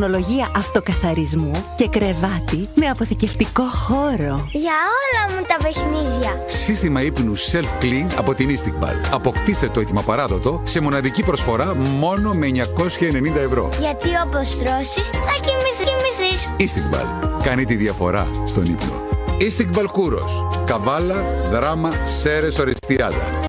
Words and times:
τεχνολογία 0.00 0.50
αυτοκαθαρισμού 0.56 1.50
και 1.74 1.88
κρεβάτι 1.88 2.68
με 2.74 2.86
αποθηκευτικό 2.86 3.62
χώρο. 3.62 4.48
Για 4.52 4.76
όλα 5.00 5.34
μου 5.34 5.46
τα 5.48 5.56
παιχνίδια. 5.62 6.30
Σύστημα 6.46 7.02
ύπνου 7.02 7.36
self-clean 7.36 8.14
από 8.18 8.34
την 8.34 8.48
Istigbal. 8.48 9.08
Αποκτήστε 9.12 9.68
το 9.68 9.80
έτοιμα 9.80 10.02
παράδοτο 10.02 10.60
σε 10.64 10.80
μοναδική 10.80 11.22
προσφορά 11.22 11.74
μόνο 11.74 12.32
με 12.32 12.46
990 12.46 13.36
ευρώ. 13.36 13.68
Γιατί 13.80 14.08
όπως 14.26 14.58
τρώσεις 14.58 15.08
θα 15.08 15.34
κοιμηθείς. 15.40 16.48
Istigbal. 16.58 17.28
Κάνει 17.42 17.64
τη 17.64 17.74
διαφορά 17.74 18.26
στον 18.46 18.64
ύπνο. 18.64 19.02
Istigbal 19.40 19.86
Κούρος. 19.92 20.46
Καβάλα, 20.66 21.24
δράμα, 21.50 21.92
σέρες, 22.04 22.58
οριστιάδα. 22.58 23.44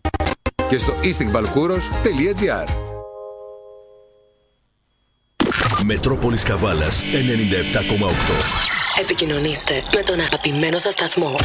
Και 0.69 0.77
στο 0.77 0.93
istikbalkouros.gr 1.03 2.84
Μετρόπολης 5.87 6.43
Καβάλας 6.43 7.03
97,8 7.03 7.09
Επικοινωνήστε 9.01 9.83
με 9.95 10.01
τον 10.01 10.19
αγαπημένο 10.19 10.77
σας 10.77 10.93
σταθμό. 10.93 11.35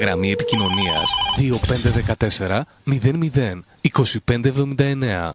Γραμμή 0.00 0.30
επικοινωνίας. 0.30 1.10
2514 1.36 2.66
00 2.84 3.64
2579 3.80 5.30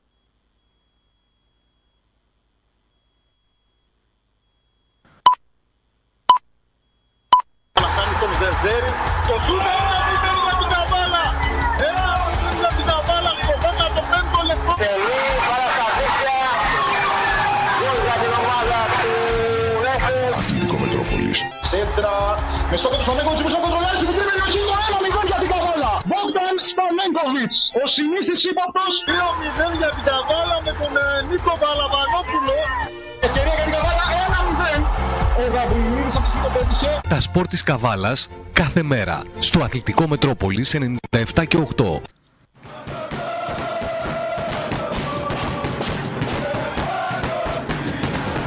Σταμέκοβιτς. 27.18 27.57
Ο 27.82 27.84
συνήθις 27.96 28.40
ύποπτος. 28.49 28.93
2-0 29.07 29.77
για 29.82 29.90
την 29.96 30.04
Καβάλα 30.10 30.57
με 30.65 30.71
τον 30.79 30.93
ε, 31.04 31.05
Νίκο 31.29 31.54
Βαλαβανόπουλο. 31.62 32.55
Ευκαιρία 33.26 33.54
για 33.57 33.65
την 33.68 33.74
Καβάλα. 33.76 34.04
Ένα 34.24 34.40
μηδέν. 34.48 34.82
Ο 35.41 35.43
Γαβριλίδης 35.54 36.15
από 36.15 36.27
το 36.43 36.49
πέτυχε. 36.55 36.91
Τα 37.09 37.20
σπορ 37.20 37.48
της 37.48 37.63
Καβάλας 37.63 38.27
κάθε 38.54 38.84
μέρα 38.84 39.21
στο 39.40 39.59
Αθλητικό 39.63 40.07
Μετρόπολης 40.07 40.76
97 40.76 41.43
και 41.48 41.57
8. 41.57 42.01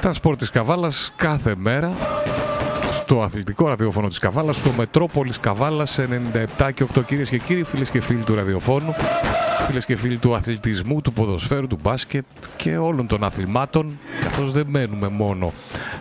Τα 0.01 0.13
σπορ 0.13 0.37
της 0.37 0.51
Καβάλας 0.51 1.13
κάθε 1.17 1.55
μέρα 1.57 1.93
στο 3.11 3.23
αθλητικό 3.23 3.69
ραδιόφωνο 3.69 4.09
της 4.09 4.19
Καβάλας, 4.19 4.57
στο 4.57 4.71
Μετρόπολης 4.77 5.41
Καβάλας 5.41 5.99
97 6.59 6.71
και 6.75 6.85
8 6.95 7.05
κυρίες 7.07 7.29
και 7.29 7.39
κύριοι, 7.39 7.63
φίλες 7.63 7.91
και 7.91 8.01
φίλοι 8.01 8.25
του 8.25 8.35
ραδιοφώνου, 8.35 8.95
φίλες 9.67 9.85
και 9.85 9.97
φίλοι 9.97 10.17
του 10.17 10.35
αθλητισμού, 10.35 11.01
του 11.01 11.13
ποδοσφαίρου, 11.13 11.67
του 11.67 11.79
μπάσκετ 11.83 12.25
και 12.57 12.77
όλων 12.77 13.07
των 13.07 13.25
αθλημάτων, 13.25 13.99
καθώς 14.23 14.53
δεν 14.53 14.67
μένουμε 14.69 15.09
μόνο 15.09 15.53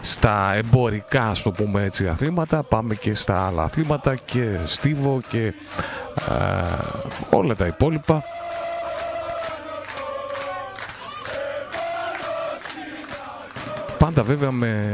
στα 0.02 0.54
εμπορικά, 0.54 1.28
ας 1.28 1.42
το 1.42 1.52
πούμε 1.52 1.84
έτσι, 1.84 2.08
αθλήματα, 2.08 2.64
πάμε 2.64 2.96
και 2.96 3.14
στα 3.14 3.46
άλλα 3.46 3.64
αθλήματα 3.64 4.16
και 4.16 4.58
στίβο 4.66 5.22
και 5.30 5.46
ε, 5.46 5.54
όλα 7.30 7.56
τα 7.56 7.66
υπόλοιπα. 7.66 8.24
Πάντα 14.20 14.32
βέβαια 14.32 14.52
με 14.52 14.90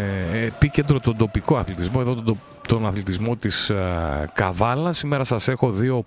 επίκεντρο 0.46 1.00
τον 1.00 1.18
τοπικό 1.18 1.58
αθλητισμό, 1.58 2.00
εδώ 2.04 2.16
τον, 2.16 2.40
τον 2.68 2.86
αθλητισμό 2.86 3.36
της 3.36 3.70
ε, 3.70 4.30
Καβάλας. 4.34 4.98
Σήμερα 4.98 5.24
σας 5.24 5.48
έχω 5.48 5.72
δύο 5.72 6.04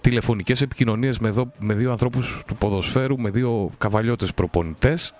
τηλεφωνικές 0.00 0.60
επικοινωνίες 0.60 1.18
με, 1.18 1.28
δο- 1.30 1.52
με 1.58 1.74
δύο 1.74 1.90
ανθρώπους 1.90 2.42
του 2.46 2.56
ποδοσφαίρου, 2.56 3.18
με 3.20 3.30
δύο 3.30 3.70
καβαλιώτες 3.78 4.34
προπονητές. 4.34 5.14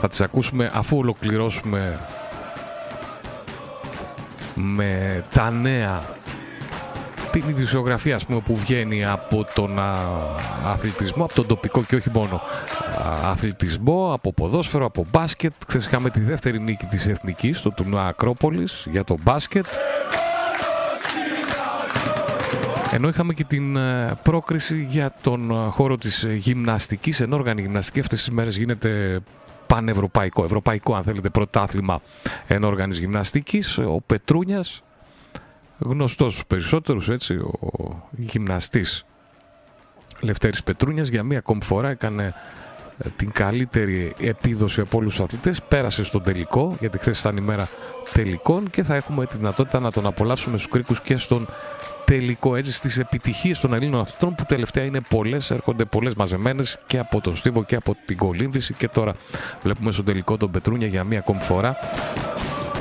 Θα 0.00 0.08
τις 0.08 0.20
ακούσουμε 0.20 0.70
αφού 0.74 0.96
ολοκληρώσουμε 0.96 1.98
με 4.54 5.24
τα 5.32 5.50
νέα 5.50 6.02
την 7.32 7.48
ειδησιογραφία 7.48 8.14
ας 8.14 8.26
πούμε, 8.26 8.40
που 8.40 8.56
βγαίνει 8.56 9.04
από 9.04 9.44
τον 9.54 9.78
α, 9.78 9.94
αθλητισμό, 10.64 11.24
από 11.24 11.34
τον 11.34 11.46
τοπικό 11.46 11.82
και 11.82 11.96
όχι 11.96 12.10
μόνο 12.12 12.40
α, 12.98 13.30
αθλητισμό, 13.30 14.12
από 14.12 14.32
ποδόσφαιρο, 14.32 14.84
από 14.84 15.06
μπάσκετ. 15.10 15.52
Χθες 15.68 15.86
είχαμε 15.86 16.10
τη 16.10 16.20
δεύτερη 16.20 16.60
νίκη 16.60 16.86
της 16.86 17.06
Εθνικής 17.06 17.58
στο 17.58 17.70
τουρνουά 17.70 18.06
Ακρόπολης 18.06 18.86
για 18.90 19.04
το 19.04 19.16
μπάσκετ. 19.22 19.66
Ενώ 22.94 23.08
είχαμε 23.08 23.32
και 23.32 23.44
την 23.44 23.76
ε, 23.76 24.12
πρόκριση 24.22 24.86
για 24.88 25.14
τον 25.20 25.50
ε, 25.50 25.54
χώρο 25.54 25.96
της 25.96 26.24
ε, 26.24 26.32
γυμναστικής, 26.32 27.20
ενόργανη 27.20 27.60
γυμναστική. 27.60 28.00
Αυτές 28.00 28.18
τις 28.18 28.30
μέρες 28.30 28.56
γίνεται 28.56 29.20
πανευρωπαϊκό, 29.66 30.44
ευρωπαϊκό 30.44 30.94
αν 30.94 31.02
θέλετε, 31.02 31.28
πρωτάθλημα 31.28 32.00
ενόργανης 32.46 32.98
γυμναστικής. 32.98 33.78
Ο 33.78 34.00
Πετρούνιας, 34.06 34.82
γνωστός 35.84 36.32
στους 36.32 36.46
περισσότερους, 36.46 37.08
έτσι, 37.08 37.34
ο 37.34 38.02
γυμναστής 38.10 39.04
Λευτέρης 40.20 40.62
Πετρούνιας 40.62 41.08
για 41.08 41.22
μία 41.22 41.38
ακόμη 41.38 41.62
φορά 41.64 41.88
έκανε 41.88 42.34
ε, 42.98 43.08
την 43.16 43.32
καλύτερη 43.32 44.12
επίδοση 44.20 44.80
από 44.80 44.98
όλους 44.98 45.14
τους 45.16 45.24
αθλητές. 45.24 45.62
Πέρασε 45.62 46.04
στον 46.04 46.22
τελικό, 46.22 46.76
γιατί 46.80 46.98
χθες 46.98 47.20
ήταν 47.20 47.36
η 47.36 47.40
μέρα 47.40 47.68
τελικών 48.12 48.70
και 48.70 48.82
θα 48.82 48.94
έχουμε 48.94 49.26
τη 49.26 49.36
δυνατότητα 49.36 49.80
να 49.80 49.92
τον 49.92 50.06
απολαύσουμε 50.06 50.58
στους 50.58 50.70
κρίκους 50.70 51.00
και 51.00 51.16
στον 51.16 51.48
τελικό 52.04 52.56
έτσι 52.56 52.72
στις 52.72 52.98
επιτυχίες 52.98 53.60
των 53.60 53.72
Ελλήνων 53.72 54.00
αθλητών 54.00 54.34
που 54.34 54.44
τελευταία 54.44 54.84
είναι 54.84 55.00
πολλές, 55.08 55.50
έρχονται 55.50 55.84
πολλές 55.84 56.14
μαζεμένες 56.14 56.78
και 56.86 56.98
από 56.98 57.20
τον 57.20 57.36
Στίβο 57.36 57.64
και 57.64 57.76
από 57.76 57.96
την 58.04 58.16
Κολύμβηση 58.16 58.74
και 58.74 58.88
τώρα 58.88 59.14
βλέπουμε 59.62 59.92
στον 59.92 60.04
τελικό 60.04 60.36
τον 60.36 60.50
Πετρούνια 60.50 60.86
για 60.86 61.04
μία 61.04 61.18
ακόμη 61.18 61.40
φορά. 61.40 61.76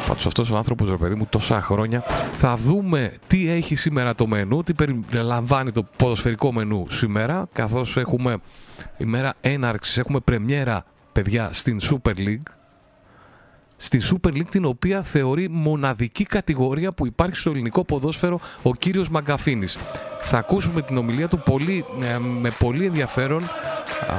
Πάντως 0.07 0.25
αυτός 0.25 0.51
ο 0.51 0.57
άνθρωπος, 0.57 0.89
ρε 0.89 0.97
παιδί 0.97 1.15
μου, 1.15 1.27
τόσα 1.29 1.61
χρόνια 1.61 2.03
θα 2.37 2.55
δούμε 2.57 3.13
τι 3.27 3.49
έχει 3.49 3.75
σήμερα 3.75 4.15
το 4.15 4.27
μενού, 4.27 4.63
τι 4.63 4.73
περιλαμβάνει 4.73 5.71
το 5.71 5.85
ποδοσφαιρικό 5.97 6.53
μενού 6.53 6.85
σήμερα, 6.89 7.47
καθώς 7.53 7.97
έχουμε 7.97 8.37
ημέρα 8.97 9.33
έναρξης, 9.41 9.97
έχουμε 9.97 10.19
πρεμιέρα, 10.19 10.85
παιδιά, 11.11 11.49
στην 11.51 11.79
Super 11.81 12.17
League, 12.17 12.51
στη 13.77 14.01
Super 14.11 14.29
League 14.29 14.49
την 14.51 14.65
οποία 14.65 15.03
θεωρεί 15.03 15.49
μοναδική 15.49 16.23
κατηγορία 16.23 16.91
που 16.91 17.05
υπάρχει 17.05 17.35
στο 17.35 17.49
ελληνικό 17.49 17.83
ποδόσφαιρο 17.83 18.39
ο 18.61 18.75
κύριος 18.75 19.09
Μαγκαφίνης. 19.09 19.77
Θα 20.23 20.37
ακούσουμε 20.37 20.81
την 20.81 20.97
ομιλία 20.97 21.27
του 21.27 21.39
πολύ, 21.45 21.85
ε, 22.01 22.17
με 22.17 22.51
πολύ 22.59 22.85
ενδιαφέρον, 22.85 23.43
α, 23.43 24.15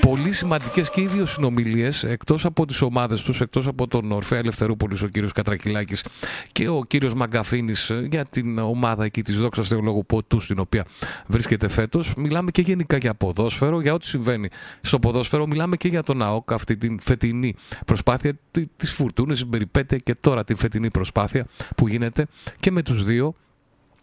πολύ 0.00 0.32
σημαντικές 0.32 0.90
και 0.90 1.00
οι 1.00 1.06
δύο 1.06 1.26
συνομιλίες 1.26 2.04
εκτός 2.04 2.44
από 2.44 2.66
τις 2.66 2.80
ομάδες 2.82 3.22
τους, 3.22 3.40
εκτός 3.40 3.66
από 3.66 3.88
τον 3.88 4.12
Ορφέα 4.12 4.38
Ελευθερούπολης, 4.38 5.02
ο 5.02 5.06
κύριος 5.08 5.32
Κατρακυλάκης 5.32 6.04
και 6.52 6.68
ο 6.68 6.84
κύριος 6.86 7.14
Μαγκαφίνης 7.14 7.90
ε, 7.90 8.06
για 8.10 8.24
την 8.24 8.58
ομάδα 8.58 9.04
εκεί 9.04 9.22
της 9.22 9.38
Δόξας 9.38 9.68
Θεολόγου 9.68 10.06
Ποτού 10.06 10.40
στην 10.40 10.58
οποία 10.58 10.84
βρίσκεται 11.26 11.68
φέτος. 11.68 12.14
Μιλάμε 12.16 12.50
και 12.50 12.62
γενικά 12.62 12.96
για 12.96 13.14
ποδόσφαιρο, 13.14 13.80
για 13.80 13.92
ό,τι 13.92 14.06
συμβαίνει 14.06 14.48
στο 14.80 14.98
ποδόσφαιρο. 14.98 15.46
Μιλάμε 15.46 15.76
και 15.76 15.88
για 15.88 16.02
τον 16.02 16.22
ΑΟΚ, 16.22 16.52
αυτή 16.52 16.76
την 16.76 17.00
φετινή 17.00 17.54
προσπάθεια 17.86 18.32
τη- 18.50 18.66
της 18.76 18.92
Φουρτούνης, 18.92 19.38
την 19.38 19.50
περιπέτεια 19.50 19.98
και 19.98 20.14
τώρα 20.14 20.44
την 20.44 20.56
φετινή 20.56 20.90
προσπάθεια 20.90 21.46
που 21.76 21.88
γίνεται 21.88 22.26
και 22.60 22.70
με 22.70 22.82
τους 22.82 23.04
δύο 23.04 23.34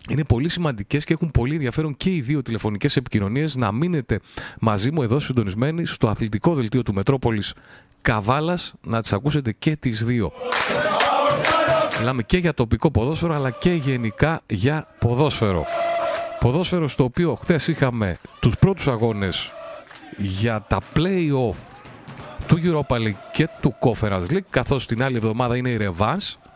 είναι 0.10 0.24
πολύ 0.24 0.50
σημαντικές 0.50 1.06
και 1.06 1.14
έχουν 1.14 1.32
πολύ 1.32 1.54
ενδιαφέρον 1.54 1.98
και 1.98 2.14
οι 2.14 2.22
δύο 2.22 2.42
τηλεφωνικές 2.42 2.96
επικοινωνίες 2.96 3.56
να 3.56 3.72
μείνετε 3.72 4.20
μαζί 4.60 4.92
μου 4.92 5.02
εδώ 5.02 5.20
συντονισμένοι 5.20 5.86
στο 5.86 6.08
αθλητικό 6.08 6.54
δελτίο 6.54 6.84
του 6.84 6.94
Μετρόπολης 6.94 7.54
Καβάλας 8.02 8.74
να 8.82 9.02
τις 9.02 9.14
ακούσετε 9.14 9.52
και 9.52 9.76
τις 9.76 10.06
δύο. 10.06 10.32
Μιλάμε 12.00 12.24
και 12.24 12.38
για 12.38 12.54
τοπικό 12.54 12.92
ποδόσφαιρο 12.92 13.36
αλλά 13.36 13.50
και 13.50 13.72
γενικά 13.72 14.42
για 14.48 14.88
ποδόσφαιρο. 15.00 15.66
Ποδόσφαιρο 16.40 16.88
στο 16.88 17.04
οποίο 17.04 17.36
χθες 17.36 17.68
είχαμε 17.68 18.18
τους 18.40 18.58
πρώτους 18.58 18.88
αγώνες 18.88 19.52
για 20.18 20.66
τα 20.68 20.80
play-off 20.96 21.56
του 22.48 22.60
Europa 22.64 22.96
League 22.96 23.22
και 23.34 23.50
του 23.62 23.76
Conference 23.80 24.26
League 24.30 24.48
καθώς 24.50 24.86
την 24.86 25.04
άλλη 25.04 25.16
εβδομάδα 25.16 25.58
είναι 25.58 25.70
η 25.70 25.78
Revanche 25.82 26.49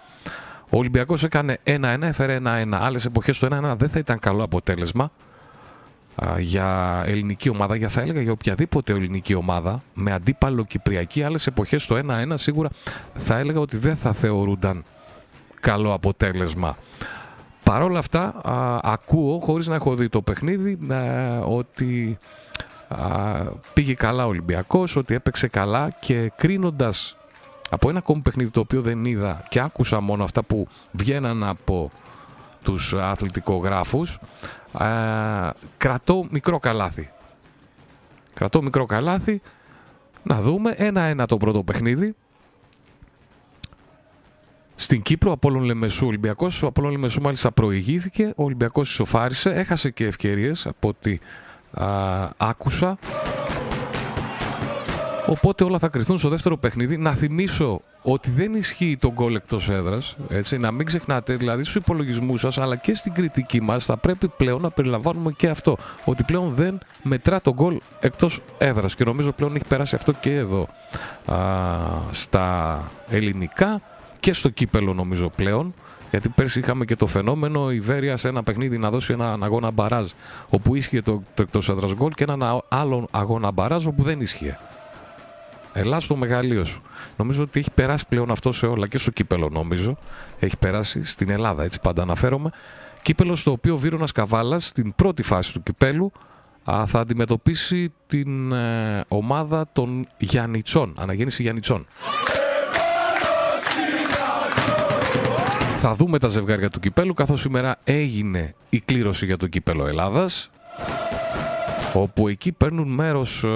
ο 0.74 0.78
Ολυμπιακός 0.78 1.24
έκανε 1.24 1.60
1-1, 1.64 1.98
έφερε 2.02 2.40
1-1. 2.44 2.68
Άλλες 2.72 3.06
εποχές 3.06 3.40
το 3.40 3.48
1-1 3.52 3.76
δεν 3.78 3.90
θα 3.90 4.00
ήταν 4.00 4.20
καλό 4.20 4.44
αποτέλεσμα 4.44 5.12
α, 6.16 6.40
για 6.40 7.04
ελληνική 7.06 7.50
ομάδα, 7.50 7.76
για 7.76 7.90
θα 7.90 8.02
έλεγα 8.02 8.22
για 8.22 8.32
οποιαδήποτε 8.32 8.94
ελληνική 8.94 9.34
ομάδα, 9.34 9.84
με 9.94 10.12
αντίπαλο 10.12 10.64
Κυπριακή. 10.64 11.24
Άλλες 11.24 11.48
εποχές 11.48 11.86
το 11.86 12.00
1-1 12.08 12.34
σίγουρα 12.34 12.70
θα 13.14 13.38
έλεγα 13.38 13.60
ότι 13.60 13.78
δεν 13.78 13.96
θα 13.96 14.14
θεωρούνταν 14.14 14.84
καλό 15.60 15.94
αποτέλεσμα. 15.94 16.78
Παρ' 17.64 17.82
όλα 17.82 18.00
αυτά, 18.00 18.24
α, 18.44 18.80
ακούω, 18.84 19.40
χωρίς 19.40 19.68
να 19.68 19.76
έχω 19.76 19.96
δει 19.96 20.10
το 20.10 20.22
παιχνίδι, 20.22 20.78
α, 20.94 21.40
ότι 21.40 22.18
α, 22.88 22.98
πήγε 23.74 23.94
καλά 23.94 24.26
ο 24.26 24.28
Ολυμπιακός, 24.28 24.96
ότι 24.96 25.14
έπαιξε 25.14 25.48
καλά 25.48 25.90
και 26.00 26.32
κρίνοντας 26.36 27.18
από 27.74 27.90
ένα 27.90 27.98
ακόμη 27.98 28.22
παιχνίδι 28.22 28.50
το 28.50 28.60
οποίο 28.60 28.82
δεν 28.82 29.06
είδα 29.06 29.44
και 29.50 29.60
άκουσα 29.60 30.00
μόνο 30.00 30.24
αυτά 30.24 30.44
που 30.44 30.68
βγαίναν 30.92 31.44
από 31.44 31.92
τους 32.64 32.94
αθλητικογράφους, 32.94 34.20
α, 34.72 34.88
κρατώ 35.78 36.28
μικρό 36.30 36.60
καλάθι. 36.60 37.12
Κρατώ 38.34 38.62
μικρό 38.62 38.86
καλάθι, 38.86 39.42
να 40.24 40.42
δούμε 40.42 40.74
ένα-ένα 40.78 41.26
το 41.26 41.38
πρώτο 41.38 41.64
παιχνίδι. 41.64 42.16
Στην 44.76 45.02
Κύπρο, 45.02 45.30
ο 45.30 45.34
Απόλλων 45.34 45.64
Λεμεσού 45.64 46.08
Ολυμπιακός, 46.08 46.64
ο 46.64 46.68
Απόλλων 46.68 46.92
Λεμεσού 46.92 47.22
μάλιστα 47.22 47.52
προηγήθηκε, 47.52 48.34
ο 48.36 48.44
Ολυμπιακός 48.44 48.92
ισοφάρισε, 48.92 49.50
έχασε 49.50 49.90
και 49.90 50.06
ευκαιρίες 50.06 50.68
από 50.68 50.88
ό,τι 50.88 51.18
α, 51.72 52.30
άκουσα. 52.38 52.98
Οπότε 55.34 55.64
όλα 55.64 55.80
θα 55.80 55.88
κρυθούν 55.88 56.18
στο 56.18 56.30
δεύτερο 56.30 56.58
παιχνίδι. 56.58 56.98
Να 56.98 57.14
θυμίσω 57.14 57.82
ότι 58.02 58.30
δεν 58.30 58.54
ισχύει 58.54 58.98
το 58.98 59.12
γκολ 59.12 59.36
εκτός 59.36 59.70
έδρας. 59.70 60.16
Να 60.60 60.72
μην 60.72 60.86
ξεχνάτε, 60.86 61.36
δηλαδή 61.36 61.64
στους 61.64 61.76
υπολογισμούς 61.76 62.40
σας 62.40 62.58
αλλά 62.58 62.76
και 62.76 62.94
στην 62.96 63.14
κριτική 63.14 63.62
μας 63.62 63.86
θα 63.86 63.98
πρέπει 63.98 64.28
πλέον 64.28 64.62
να 64.62 64.70
περιλαμβάνουμε 64.70 65.32
και 65.32 65.50
αυτό. 65.50 65.78
Ότι 66.06 66.24
πλέον 66.24 66.54
δεν 66.56 66.80
μετρά 67.04 67.42
το 67.42 67.54
γκολ 67.54 67.80
εκτός 68.00 68.42
έδρας. 68.58 68.96
Και 68.96 69.04
νομίζω 69.04 69.32
πλέον 69.32 69.56
έχει 69.56 69.66
περάσει 69.68 69.96
αυτό 69.96 70.12
και 70.12 70.36
εδώ 70.36 70.68
α, 71.26 71.38
στα 72.12 72.82
ελληνικά 73.10 73.82
και 74.20 74.34
στο 74.34 74.50
κύπελο 74.50 74.94
νομίζω 74.94 75.30
πλέον. 75.30 75.74
Γιατί 76.10 76.30
πέρσι 76.30 76.60
είχαμε 76.60 76.86
και 76.86 76.96
το 76.96 77.08
φαινόμενο 77.08 77.72
η 77.72 77.80
Βέρεια 77.80 78.18
σε 78.18 78.28
ένα 78.28 78.44
παιχνίδι 78.44 78.78
να 78.78 78.90
δώσει 78.90 79.14
έναν 79.14 79.44
αγώνα 79.44 79.72
μπαράζ 79.72 80.10
όπου 80.50 80.76
ίσχυε 80.76 81.02
το, 81.02 81.24
το 81.34 81.42
εκτός 81.42 81.70
έδρας 81.70 81.94
γκολ 81.94 82.12
και 82.12 82.24
έναν 82.24 82.62
άλλο 82.68 83.08
αγώνα 83.12 83.52
μπαράζ 83.52 83.86
όπου 83.86 84.04
δεν 84.04 84.22
ίσχυε. 84.22 84.58
Ελά 85.74 86.00
στο 86.00 86.16
μεγαλείο 86.16 86.64
σου. 86.64 86.82
Νομίζω 87.18 87.44
ότι 87.44 87.60
έχει 87.60 87.72
περάσει 87.72 88.08
πλέον 88.08 88.32
αυτό 88.32 88.52
σε 88.52 88.66
όλα 88.66 88.88
και 88.88 88.98
στο 88.98 89.12
κύπελο, 89.12 89.50
νομίζω. 89.50 89.98
Έχει 90.40 90.58
περάσει 90.58 91.06
στην 91.06 91.30
Ελλάδα, 91.30 91.64
έτσι 91.64 91.80
πάντα 91.80 92.02
αναφέρομαι. 92.02 92.52
Κύπελος 93.02 93.40
στο 93.40 93.52
οποίο 93.52 93.74
ο 93.74 93.78
Βίρονας 93.78 94.12
Καβάλας 94.12 94.66
στην 94.68 94.96
πρώτη 94.96 95.24
φάση 95.24 95.54
του 95.54 95.64
κυπέλου 95.64 96.12
α, 96.72 96.86
θα 96.86 97.00
αντιμετωπίσει 97.00 97.94
την 98.08 98.52
ε, 98.52 99.04
ομάδα 99.08 99.70
των 99.74 100.08
Γιαννιτσών, 100.18 100.94
αναγέννηση 100.98 101.42
Γιαννιτσών. 101.42 101.86
Θα 105.80 105.96
δούμε 105.96 106.20
τα 106.20 106.28
ζευγάρια 106.28 106.70
του 106.70 106.80
κυπέλου, 106.80 107.14
καθώς 107.14 107.42
σήμερα 107.42 107.78
έγινε 107.84 108.56
η 108.70 108.80
κλήρωση 108.80 109.26
για 109.26 109.38
το 109.38 109.48
κύπελο 109.48 109.88
Ελλάδας, 109.88 110.50
όπου 111.94 112.28
εκεί 112.28 112.52
παίρνουν 112.52 112.88
μέρος 112.88 113.44
ε, 113.44 113.50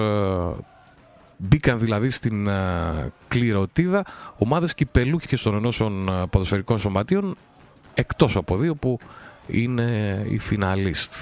Μπήκαν 1.38 1.80
δηλαδή 1.80 2.10
στην 2.10 2.48
uh, 2.50 2.52
κληροτίδα 3.28 4.06
ομάδες 4.38 4.74
κυπελούχες 4.74 5.42
των 5.42 5.56
ενώσεων 5.56 6.10
uh, 6.10 6.24
ποδοσφαιρικών 6.30 6.80
σωματείων 6.80 7.38
εκτός 7.94 8.36
από 8.36 8.58
δύο 8.58 8.76
που 8.76 9.00
είναι 9.48 10.22
οι 10.30 10.38
φιναλίστ. 10.38 11.14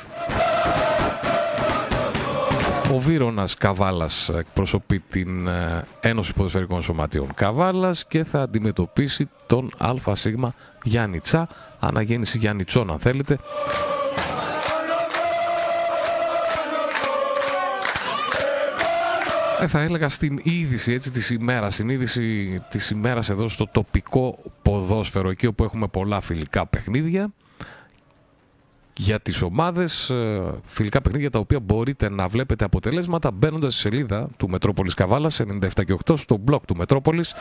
Ο 2.94 3.00
Βίρονας 3.00 3.56
Καβάλας 3.56 4.29
εκπροσωπεί 4.29 5.00
την 5.00 5.47
uh, 5.47 5.81
Ένωση 6.01 6.33
Ποδοσφαιρικών 6.33 6.81
Σωματείων 6.81 7.33
Καβάλας 7.33 8.06
και 8.06 8.23
θα 8.23 8.41
αντιμετωπίσει 8.41 9.29
τον 9.45 9.71
ΑΣ 9.77 10.27
Γιάννη 10.83 11.19
Τσά, 11.19 11.47
αναγέννηση 11.79 12.38
Γιάννη 12.38 12.63
Τσόν 12.63 12.91
αν 12.91 13.00
θέλετε, 13.00 13.39
θα 19.67 19.79
έλεγα 19.79 20.09
στην 20.09 20.39
είδηση 20.43 20.91
έτσι, 20.91 21.11
της 21.11 21.29
ημέρας, 21.29 21.73
στην 21.73 21.89
είδηση 21.89 22.61
της 22.69 22.89
ημέρας 22.89 23.29
εδώ 23.29 23.47
στο 23.47 23.67
τοπικό 23.71 24.37
ποδόσφαιρο, 24.61 25.29
εκεί 25.29 25.45
όπου 25.45 25.63
έχουμε 25.63 25.87
πολλά 25.87 26.19
φιλικά 26.19 26.65
παιχνίδια 26.65 27.33
για 28.97 29.19
τις 29.19 29.41
ομάδες, 29.41 30.09
ε, 30.09 30.41
φιλικά 30.63 31.01
παιχνίδια 31.01 31.29
τα 31.29 31.39
οποία 31.39 31.59
μπορείτε 31.59 32.09
να 32.09 32.27
βλέπετε 32.27 32.65
αποτελέσματα 32.65 33.31
μπαίνοντας 33.31 33.73
στη 33.73 33.81
σελίδα 33.81 34.27
του 34.37 34.49
Μετρόπολης 34.49 34.93
Καβάλας 34.93 35.39
97 35.39 35.85
και 35.85 35.93
8 35.93 36.17
στο 36.17 36.39
blog 36.47 36.59
του 36.67 36.75
Μετρόπολης 36.75 37.35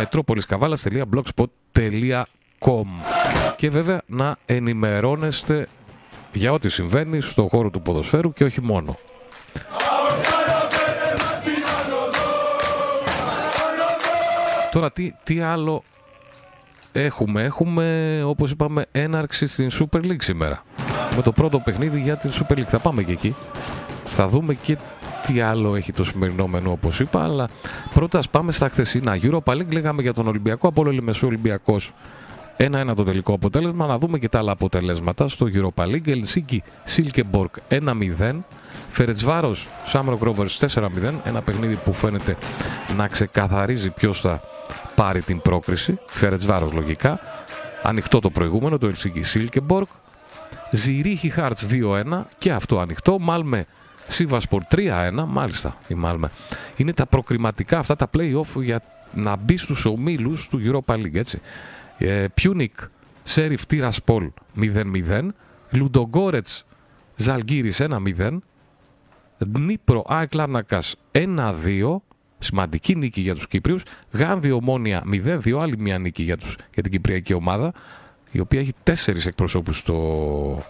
metropoliskavalas.blogspot.com 0.00 2.84
και 3.56 3.70
βέβαια 3.70 4.02
να 4.06 4.36
ενημερώνεστε 4.46 5.68
για 6.32 6.52
ό,τι 6.52 6.68
συμβαίνει 6.68 7.20
στο 7.20 7.48
χώρο 7.50 7.70
του 7.70 7.82
ποδοσφαίρου 7.82 8.32
και 8.32 8.44
όχι 8.44 8.62
μόνο. 8.62 8.96
Τώρα 14.72 14.92
τι, 14.92 15.12
τι 15.22 15.40
άλλο 15.40 15.82
έχουμε; 16.92 17.42
Έχουμε, 17.42 18.22
όπως 18.24 18.50
είπαμε, 18.50 18.86
έναρξη 18.92 19.46
στην 19.46 19.70
Super 19.72 20.00
League 20.04 20.22
σήμερα. 20.22 20.64
Με 21.16 21.22
το 21.22 21.32
πρώτο 21.32 21.58
παιχνίδι 21.58 22.00
για 22.00 22.16
την 22.16 22.30
Super 22.30 22.52
League. 22.58 22.66
Θα 22.66 22.78
πάμε 22.78 23.02
και 23.02 23.12
εκεί. 23.12 23.34
Θα 24.04 24.28
δούμε 24.28 24.54
και 24.54 24.76
τι 25.26 25.40
άλλο 25.40 25.74
έχει 25.76 25.92
το 25.92 26.04
σημερινό 26.04 26.46
μενού 26.46 26.72
όπως 26.72 27.00
είπα. 27.00 27.22
Αλλά 27.22 27.48
πρώτα 27.94 28.18
ας 28.18 28.28
πάμε 28.28 28.52
στα 28.52 28.68
χθεσινά. 28.68 29.18
Europa 29.22 29.52
League 29.52 29.72
λέγαμε 29.72 30.02
για 30.02 30.14
τον 30.14 30.26
Ολυμπιακό. 30.26 30.68
Από 30.68 30.84
Λεμεσού 30.84 31.26
Ολυμπιακός 31.26 31.92
ένα-ένα 32.56 32.94
το 32.94 33.04
τελικό 33.04 33.32
αποτέλεσμα. 33.32 33.86
Να 33.86 33.98
δούμε 33.98 34.18
και 34.18 34.28
τα 34.28 34.38
άλλα 34.38 34.52
αποτελέσματα 34.52 35.28
στο 35.28 35.46
Europa 35.54 35.84
League. 35.84 36.08
Ελσίκη 36.08 36.62
Σίλκεμπορκ 36.84 37.54
1-0. 37.68 38.40
Φερετσβάρο 38.98 39.54
Σάμρο 39.84 40.16
Γκρόβερ 40.18 40.46
4-0. 40.58 40.88
Ένα 41.24 41.42
παιχνίδι 41.42 41.74
που 41.74 41.92
φαίνεται 41.92 42.36
να 42.96 43.08
ξεκαθαρίζει 43.08 43.90
ποιος 43.90 44.20
θα 44.20 44.40
πάρει 44.94 45.22
την 45.22 45.40
πρόκριση. 45.40 45.98
Φερεντσβάρος 46.06 46.70
λογικά. 46.72 47.20
Ανοιχτό 47.82 48.18
το 48.18 48.30
προηγούμενο, 48.30 48.78
το 48.78 48.86
Ελσίνκι 48.86 49.22
Σίλκεμπορκ. 49.22 49.88
Ζυρίχη 50.70 51.28
Χαρτς 51.28 51.66
2-1 51.70 52.26
και 52.38 52.52
αυτό 52.52 52.80
ανοιχτό. 52.80 53.18
Μάλμε 53.18 53.66
Σίβασπορ 54.06 54.62
3-1. 54.70 55.24
Μάλιστα 55.26 55.76
η 55.88 55.94
Μάλμε. 55.94 56.30
Είναι 56.76 56.92
τα 56.92 57.06
προκριματικά 57.06 57.78
αυτά 57.78 57.96
τα 57.96 58.10
play-off 58.16 58.62
για 58.62 58.82
να 59.14 59.36
μπει 59.36 59.56
στους 59.56 59.84
ομίλους 59.84 60.48
του 60.48 60.60
Europa 60.64 60.94
League 60.94 61.14
έτσι. 61.14 61.40
Ε, 61.98 62.26
Πιούνικ 62.34 62.74
Σέριφ 63.22 63.66
Τιράσπολ 63.66 64.30
0-0. 64.60 65.28
Λουντογκόρετς 65.70 66.64
Ζαλγκίρις 67.16 67.80
1-0. 67.80 68.38
Δνύπρο 69.38 70.04
ΑΕΚ 70.06 70.34
Λάρνακας 70.34 70.96
1-2. 71.12 71.96
Σημαντική 72.38 72.94
νίκη 72.94 73.20
για 73.20 73.34
τους 73.34 73.48
Κύπριους. 73.48 73.82
Γάνδη 74.12 74.50
Ομόνια 74.50 75.02
0-2. 75.12 75.58
Άλλη 75.60 75.78
μια 75.78 75.98
νίκη 75.98 76.22
για, 76.22 76.36
τους, 76.36 76.56
για 76.74 76.82
την 76.82 76.92
Κυπριακή 76.92 77.34
ομάδα. 77.34 77.72
Η 78.30 78.40
οποία 78.40 78.60
έχει 78.60 78.72
τέσσερις 78.82 79.26
εκπροσώπους 79.26 79.78
στο... 79.78 80.62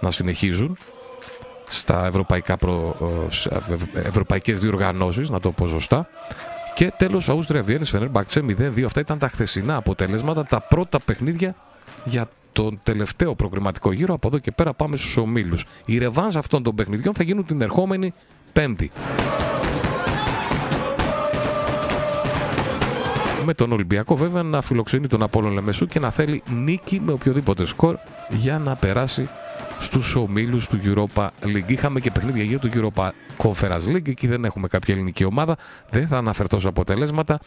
να 0.00 0.10
συνεχίζουν 0.10 0.76
στα 1.68 2.06
ευρωπαϊκά 2.06 2.56
προ... 2.56 2.96
Ε, 3.94 4.00
ευρωπαϊκές 4.00 4.60
διοργανώσεις, 4.60 5.30
να 5.30 5.40
το 5.40 5.52
πω 5.52 5.66
σωστά. 5.66 6.08
Και 6.74 6.92
τέλος, 6.96 7.28
Αούστρια 7.28 7.62
Βιέννης 7.62 7.90
Φενέρμπαξε 7.90 8.40
0-2. 8.40 8.82
Αυτά 8.84 9.00
ήταν 9.00 9.18
τα 9.18 9.28
χθεσινά 9.28 9.76
αποτελέσματα, 9.76 10.44
τα 10.44 10.60
πρώτα 10.60 11.00
παιχνίδια 11.00 11.54
για 12.04 12.28
τον 12.52 12.80
τελευταίο 12.82 13.34
προκριματικό 13.34 13.92
γύρο. 13.92 14.14
Από 14.14 14.28
εδώ 14.28 14.38
και 14.38 14.50
πέρα 14.50 14.74
πάμε 14.74 14.96
στους 14.96 15.16
ομίλους. 15.16 15.66
Οι 15.84 15.98
ρεβάνς 15.98 16.36
αυτών 16.36 16.62
των 16.62 16.74
παιχνιδιών 16.74 17.14
θα 17.14 17.22
γίνουν 17.22 17.46
την 17.46 17.60
ερχόμενη 17.60 18.12
Πέμπτη. 18.52 18.90
Με 23.44 23.54
τον 23.54 23.72
Ολυμπιακό 23.72 24.16
βέβαια 24.16 24.42
να 24.42 24.60
φιλοξενεί 24.60 25.06
τον 25.06 25.22
Απόλλων 25.22 25.52
Λεμεσού 25.52 25.86
και 25.86 25.98
να 25.98 26.10
θέλει 26.10 26.42
νίκη 26.64 27.00
με 27.04 27.12
οποιοδήποτε 27.12 27.66
σκορ 27.66 27.96
για 28.28 28.58
να 28.58 28.76
περάσει 28.76 29.28
στους 29.80 30.14
ομίλους 30.14 30.68
του 30.68 30.78
Europa 30.84 31.28
League. 31.42 31.70
Είχαμε 31.70 32.00
και 32.00 32.10
παιχνίδια 32.10 32.42
για 32.42 32.58
το 32.58 32.68
Europa 32.72 33.10
Conference 33.36 33.86
League, 33.86 34.08
εκεί 34.08 34.26
δεν 34.26 34.44
έχουμε 34.44 34.68
κάποια 34.68 34.94
ελληνική 34.94 35.24
ομάδα, 35.24 35.56
δεν 35.90 36.08
θα 36.08 36.16
αναφερθώ 36.16 36.60
σε 36.60 36.68
αποτελέσματα. 36.68 37.38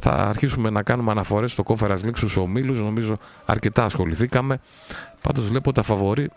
Θα 0.00 0.10
αρχίσουμε 0.10 0.70
να 0.70 0.82
κάνουμε 0.82 1.10
αναφορές 1.10 1.52
στο 1.52 1.64
Conference 1.66 2.00
League 2.04 2.16
στους 2.16 2.36
ομίλους, 2.36 2.80
νομίζω 2.80 3.18
αρκετά 3.44 3.84
ασχοληθήκαμε. 3.84 4.60
Πάντως 5.22 5.46
βλέπω 5.48 5.72
τα 5.72 5.82
φαβορή 5.82 6.30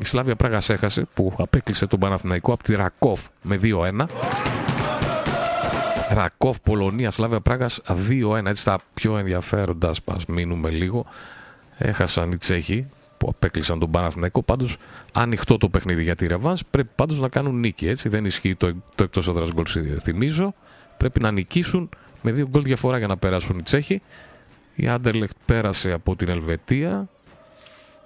η 0.00 0.04
Σλάβια 0.04 0.36
Πράγας 0.36 0.68
έχασε 0.68 1.06
που 1.14 1.34
απέκλεισε 1.38 1.86
τον 1.86 1.98
Παναθηναϊκό 1.98 2.52
από 2.52 2.62
τη 2.62 2.74
Ρακόφ 2.74 3.20
με 3.42 3.60
2-1. 3.62 4.06
Ρακόφ, 6.10 6.60
Πολωνία, 6.60 7.10
Σλάβια 7.10 7.40
Πράγας 7.40 7.80
2-1. 7.86 8.46
Έτσι 8.46 8.64
τα 8.64 8.78
πιο 8.94 9.18
ενδιαφέροντα, 9.18 9.92
ας 10.04 10.26
μείνουμε 10.26 10.70
λίγο. 10.70 11.06
Έχασαν 11.78 12.32
οι 12.32 12.36
Τσέχοι 12.36 12.86
που 13.18 13.28
απέκλεισαν 13.28 13.78
τον 13.78 13.90
Παναθηναϊκό. 13.90 14.42
Πάντως, 14.42 14.76
ανοιχτό 15.12 15.56
το 15.56 15.68
παιχνίδι 15.68 16.02
για 16.02 16.16
τη 16.16 16.26
Ρεβάνς. 16.26 16.64
Πρέπει 16.70 16.90
πάντως 16.94 17.20
να 17.20 17.28
κάνουν 17.28 17.60
νίκη. 17.60 17.88
Έτσι. 17.88 18.08
Δεν 18.08 18.24
ισχύει 18.24 18.54
το, 18.54 18.72
το 18.94 19.02
εκτός 19.02 19.28
έδρας 19.28 19.52
γκολ. 19.52 19.64
Θυμίζω, 20.02 20.54
πρέπει 20.96 21.20
να 21.20 21.30
νικήσουν 21.30 21.88
με 22.22 22.32
δύο 22.32 22.48
γκολ 22.48 22.62
διαφορά 22.62 22.98
για 22.98 23.06
να 23.06 23.16
περάσουν 23.16 23.58
οι 23.58 23.62
Τσέχοι. 23.62 24.02
Η 24.74 24.88
Άντερλεχτ 24.88 25.36
πέρασε 25.44 25.92
από 25.92 26.16
την 26.16 26.28
Ελβετία. 26.28 27.08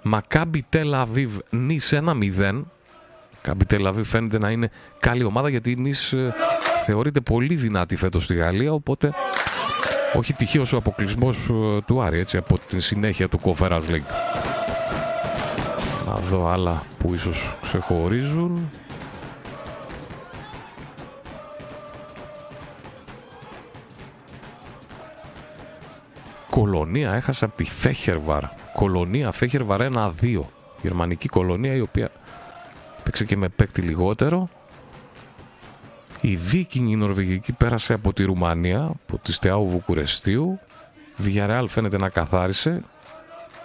Μακάμπι 0.01 0.65
Τελ 0.69 0.93
Αβίβ 0.93 1.37
νη 1.49 1.79
1-0. 1.89 2.63
Καμπι 3.43 3.65
Τελαβή 3.65 4.03
φαίνεται 4.03 4.37
να 4.37 4.49
είναι 4.49 4.71
καλή 4.99 5.23
ομάδα 5.23 5.49
γιατί 5.49 5.71
η 5.71 5.75
Νης 5.75 6.13
ε, 6.13 6.33
θεωρείται 6.85 7.19
πολύ 7.21 7.55
δυνατή 7.55 7.95
φέτος 7.95 8.23
στη 8.23 8.33
Γαλλία 8.35 8.73
οπότε 8.73 9.13
όχι 10.13 10.33
τυχαίος 10.33 10.73
ο 10.73 10.77
αποκλεισμός 10.77 11.37
ε, 11.37 11.81
του 11.85 12.01
Άρη 12.01 12.19
έτσι, 12.19 12.37
από 12.37 12.59
τη 12.59 12.79
συνέχεια 12.79 13.29
του 13.29 13.39
Conference 13.43 13.83
League. 13.89 14.52
Να 16.05 16.15
δω 16.15 16.47
άλλα 16.47 16.83
που 16.97 17.13
ίσως 17.13 17.55
ξεχωρίζουν. 17.61 18.69
Κολονία 26.49 27.13
έχασε 27.13 27.45
από 27.45 27.55
τη 27.55 27.63
Φέχερβαρ. 27.63 28.43
Κολονία 28.73 29.31
Φέχερβαρ 29.31 29.81
1-2. 29.93 30.11
Γερμανική 30.81 31.27
κολονία 31.27 31.73
η 31.73 31.81
οποία 31.81 32.11
παίξε 33.03 33.25
και 33.25 33.37
με 33.37 33.49
παίκτη 33.49 33.81
λιγότερο. 33.81 34.49
Η 36.21 36.35
Βίκινγκ 36.35 36.89
η 36.89 36.95
Νορβηγική 36.95 37.53
πέρασε 37.53 37.93
από 37.93 38.13
τη 38.13 38.23
Ρουμανία, 38.23 38.81
από 38.81 39.17
τη 39.17 39.33
Στεάου 39.33 39.67
Βουκουρεστίου. 39.67 40.59
Villarreal 41.23 41.65
φαίνεται 41.67 41.97
να 41.97 42.09
καθάρισε. 42.09 42.81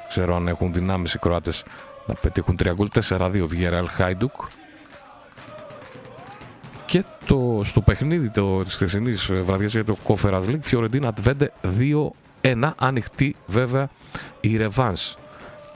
Ξέρω 0.08 0.36
αν 0.36 0.48
έχουν 0.48 0.72
δυνάμεις 0.72 1.14
οι 1.14 1.18
Κροάτες 1.18 1.64
να 2.08 2.14
πετύχουν 2.14 2.56
3 2.62 2.72
γκολ. 2.74 2.88
4-2 3.08 3.30
Villarreal 3.32 3.86
Χάιντουκ. 3.88 4.32
Και 6.86 7.04
το, 7.26 7.60
στο 7.64 7.80
παιχνίδι 7.80 8.30
το, 8.30 8.62
της 8.62 8.74
χθεσινής 8.74 9.32
βραδιάς 9.42 9.72
για 9.72 9.84
το 9.84 9.96
Conference 10.06 10.44
League, 10.44 10.60
Φιωρεντίνα 10.60 11.12
Τβέντε 11.12 11.52
2-1, 12.40 12.70
ανοιχτή 12.78 13.36
βέβαια 13.46 13.88
η 14.40 14.56
Ρεβάνς. 14.56 15.16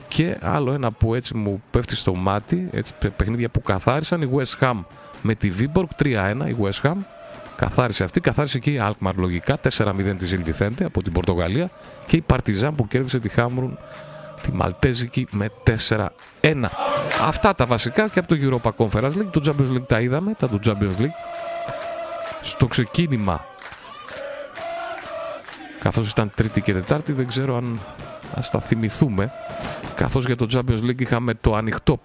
Και 0.07 0.37
άλλο 0.41 0.73
ένα 0.73 0.91
που 0.91 1.15
έτσι 1.15 1.37
μου 1.37 1.63
πέφτει 1.71 1.95
στο 1.95 2.15
μάτι, 2.15 2.69
έτσι, 2.71 2.93
παιχνίδια 3.17 3.49
που 3.49 3.61
καθάρισαν, 3.61 4.21
η 4.21 4.29
West 4.33 4.59
Ham 4.59 4.83
με 5.21 5.35
τη 5.35 5.51
Viborg 5.59 6.03
3-1 6.03 6.35
η 6.47 6.55
West 6.61 6.81
Ham. 6.89 6.95
Καθάρισε 7.55 8.03
αυτή, 8.03 8.19
καθάρισε 8.19 8.59
και 8.59 8.71
η 8.71 8.81
Alkmaar 8.81 9.13
λογικά 9.15 9.59
4-0 9.77 10.15
της 10.17 10.33
Ελβιθέντε 10.33 10.85
από 10.85 11.03
την 11.03 11.13
Πορτογαλία 11.13 11.69
και 12.07 12.15
η 12.15 12.21
Παρτιζάν 12.21 12.75
που 12.75 12.87
κέρδισε 12.87 13.19
τη 13.19 13.29
Χάμρουν 13.29 13.77
τη 14.43 14.53
Μαλτέζικη 14.53 15.27
με 15.31 15.51
4-1. 15.87 16.07
Αυτά 17.21 17.55
τα 17.55 17.65
βασικά 17.65 18.07
και 18.07 18.19
από 18.19 18.27
το 18.27 18.35
Europa 18.41 18.85
Conference 18.85 19.11
League. 19.11 19.29
Το 19.31 19.41
Champions 19.45 19.71
League 19.71 19.87
τα 19.87 19.99
είδαμε, 19.99 20.33
τα 20.33 20.47
του 20.47 20.59
Champions 20.65 21.01
League. 21.01 21.17
Στο 22.41 22.67
ξεκίνημα, 22.67 23.45
καθώς 25.79 26.09
ήταν 26.09 26.31
Τρίτη 26.35 26.61
και 26.61 26.73
Τετάρτη, 26.73 27.13
δεν 27.13 27.27
ξέρω 27.27 27.57
αν 27.57 27.79
ας 28.33 28.49
τα 28.49 28.59
θυμηθούμε. 28.59 29.31
Καθώς 29.95 30.25
για 30.25 30.35
το 30.35 30.47
Champions 30.53 30.83
League 30.83 31.01
είχαμε 31.01 31.33
το 31.33 31.55
ανοιχτό 31.55 31.99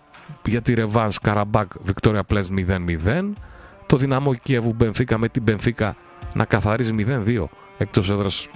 για 0.44 0.62
τη 0.62 0.74
Revans 0.76 1.14
Καραμπάκ 1.22 1.72
Βικτόρια 1.82 2.24
Πλές 2.24 2.50
0-0. 2.56 3.32
Το 3.86 3.96
δυναμό 3.96 4.34
Κιέβου 4.34 4.72
Μπενφίκα 4.72 5.18
με 5.18 5.28
την 5.28 5.42
Μπενφίκα 5.42 5.96
να 6.32 6.44
καθαρίζει 6.44 6.94
0-2 7.26 7.44
εκτός 7.78 8.10
έδρας 8.10 8.48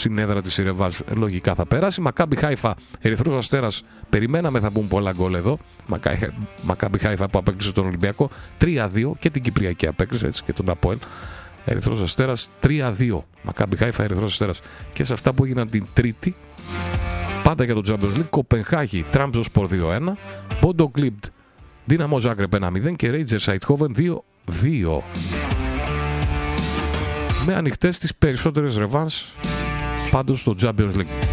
συνέδρα 0.00 0.40
της 0.40 0.56
Ρεβάς 0.56 1.00
λογικά 1.14 1.54
θα 1.54 1.66
πέρασει. 1.66 2.00
Μακάμπι 2.00 2.36
Χάιφα, 2.36 2.74
Ερυθρός 3.00 3.34
Αστέρας, 3.34 3.82
περιμέναμε 4.10 4.60
θα 4.60 4.70
μπουν 4.70 4.88
πολλά 4.88 5.12
γκολ 5.12 5.34
εδώ. 5.34 5.58
Μακάμπι 6.62 6.98
Χάιφα 6.98 7.28
που 7.28 7.38
απέκτησε 7.38 7.72
τον 7.72 7.86
Ολυμπιακό 7.86 8.30
3-2 8.58 9.14
και 9.18 9.30
την 9.30 9.42
Κυπριακή 9.42 9.86
απέκτησε 9.86 10.26
έτσι 10.26 10.42
και 10.42 10.52
τον 10.52 10.70
Αποέλ. 10.70 10.98
Ερυθρός 11.64 12.00
Αστέρας 12.00 12.50
3-2. 12.60 13.24
Μακάμπι 13.42 13.76
Χάιφα, 13.76 14.02
Ερυθρός 14.02 14.32
Αστέρας. 14.32 14.60
Και 14.92 15.04
σε 15.04 15.12
αυτά 15.12 15.32
που 15.32 15.44
έγιναν 15.44 15.70
την 15.70 15.86
Τρίτη, 15.94 16.34
πάντα 17.42 17.64
για 17.64 17.74
το 17.74 17.82
Champions 17.86 18.18
League, 18.18 18.28
Κοπενχάγη, 18.30 19.04
Τράμπζο 19.12 19.42
Σπορ 19.42 19.66
2-1, 19.66 20.16
Πόντο 20.60 20.88
Κλιμπτ, 20.88 21.24
Δύναμο 21.84 22.18
Ζάγκρεπ 22.18 22.54
1-0 22.54 22.96
και 22.96 23.10
Ρέιτζερ 23.10 23.40
Σάιτχόβεν 23.40 23.94
2-2. 23.96 25.02
Με 27.46 27.54
ανοιχτές 27.54 27.98
τις 27.98 28.14
περισσότερες 28.14 28.76
ρεβάνς 28.76 29.24
πάντως 30.10 30.40
στο 30.40 30.54
Champions 30.60 30.94
League. 30.94 31.28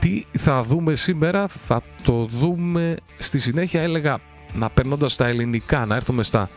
Τι 0.00 0.22
θα 0.38 0.62
δούμε 0.62 0.94
σήμερα, 0.94 1.48
θα 1.48 1.82
το 2.02 2.24
δούμε 2.24 2.96
στη 3.18 3.38
συνέχεια 3.38 3.82
έλεγα 3.82 4.18
να 4.54 4.70
περνώντας 4.70 5.16
τα 5.16 5.26
ελληνικά, 5.26 5.86
να 5.86 5.94
έρθουμε 5.94 6.22
στα 6.22 6.50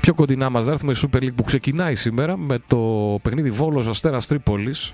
πιο 0.00 0.14
κοντινά 0.14 0.50
μας, 0.50 0.66
να 0.66 0.72
έρθουμε 0.72 0.94
στη 0.94 1.08
Super 1.12 1.22
League 1.22 1.34
που 1.34 1.42
ξεκινάει 1.42 1.94
σήμερα 1.94 2.36
με 2.36 2.58
το 2.66 2.78
παιχνίδι 3.22 3.50
Βόλος 3.50 3.86
Αστέρας 3.86 4.26
Τρίπολης 4.26 4.92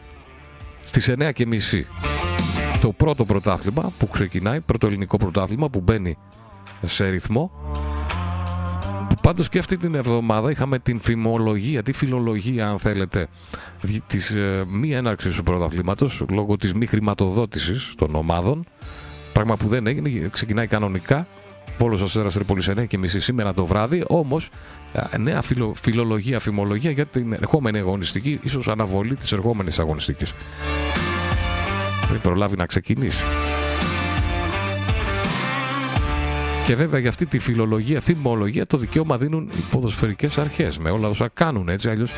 στις 0.84 1.08
9.30. 1.18 1.84
Το 2.80 2.92
πρώτο 2.92 3.24
πρωτάθλημα 3.24 3.92
που 3.98 4.08
ξεκινάει, 4.08 4.60
πρώτο 4.60 4.86
ελληνικό 4.86 5.16
πρωτάθλημα 5.16 5.68
που 5.68 5.80
μπαίνει 5.80 6.18
σε 6.84 7.08
ρυθμό. 7.08 7.50
Πάντως 9.22 9.48
και 9.48 9.58
αυτή 9.58 9.76
την 9.76 9.94
εβδομάδα 9.94 10.50
είχαμε 10.50 10.78
την 10.78 11.00
φημολογία, 11.00 11.82
τη 11.82 11.92
φιλολογία, 11.92 12.68
αν 12.68 12.78
θέλετε, 12.78 13.28
της 14.06 14.30
ε, 14.30 14.64
μη 14.68 14.92
έναρξης 14.92 15.36
του 15.36 15.42
πρωταθλήματος 15.42 16.24
λόγω 16.30 16.56
της 16.56 16.74
μη 16.74 16.86
χρηματοδότησης 16.86 17.92
των 17.96 18.14
ομάδων. 18.14 18.64
Πράγμα 19.32 19.56
που 19.56 19.68
δεν 19.68 19.86
έγινε, 19.86 20.28
ξεκινάει 20.32 20.66
κανονικά. 20.66 21.26
Βόλο 21.78 22.02
Αστέρας 22.02 22.34
Τρίπολης 22.34 22.68
9 22.68 22.86
και 22.86 22.98
μισή 22.98 23.20
σήμερα 23.20 23.54
το 23.54 23.66
βράδυ. 23.66 24.04
Όμως, 24.06 24.48
νέα 25.18 25.42
φιλο, 25.42 25.74
φιλολογία, 25.74 26.38
φημολογία 26.38 26.90
για 26.90 27.06
την 27.06 27.32
ερχόμενη 27.32 27.78
αγωνιστική, 27.78 28.40
ίσως 28.42 28.68
αναβολή 28.68 29.14
της 29.14 29.32
ερχόμενης 29.32 29.78
αγωνιστικής. 29.78 30.34
Πριν 32.08 32.20
προλάβει 32.20 32.56
να 32.56 32.66
ξεκινήσει. 32.66 33.24
Και 36.68 36.74
βέβαια 36.74 37.00
για 37.00 37.08
αυτή 37.08 37.26
τη 37.26 37.38
φιλολογία, 37.38 38.00
θυμολογία, 38.00 38.66
το 38.66 38.76
δικαίωμα 38.76 39.18
δίνουν 39.18 39.50
οι 39.56 39.60
ποδοσφαιρικές 39.70 40.38
αρχές 40.38 40.78
με 40.78 40.90
όλα 40.90 41.08
όσα 41.08 41.30
κάνουν 41.34 41.68
έτσι. 41.68 41.90
Αλλιώς 41.90 42.12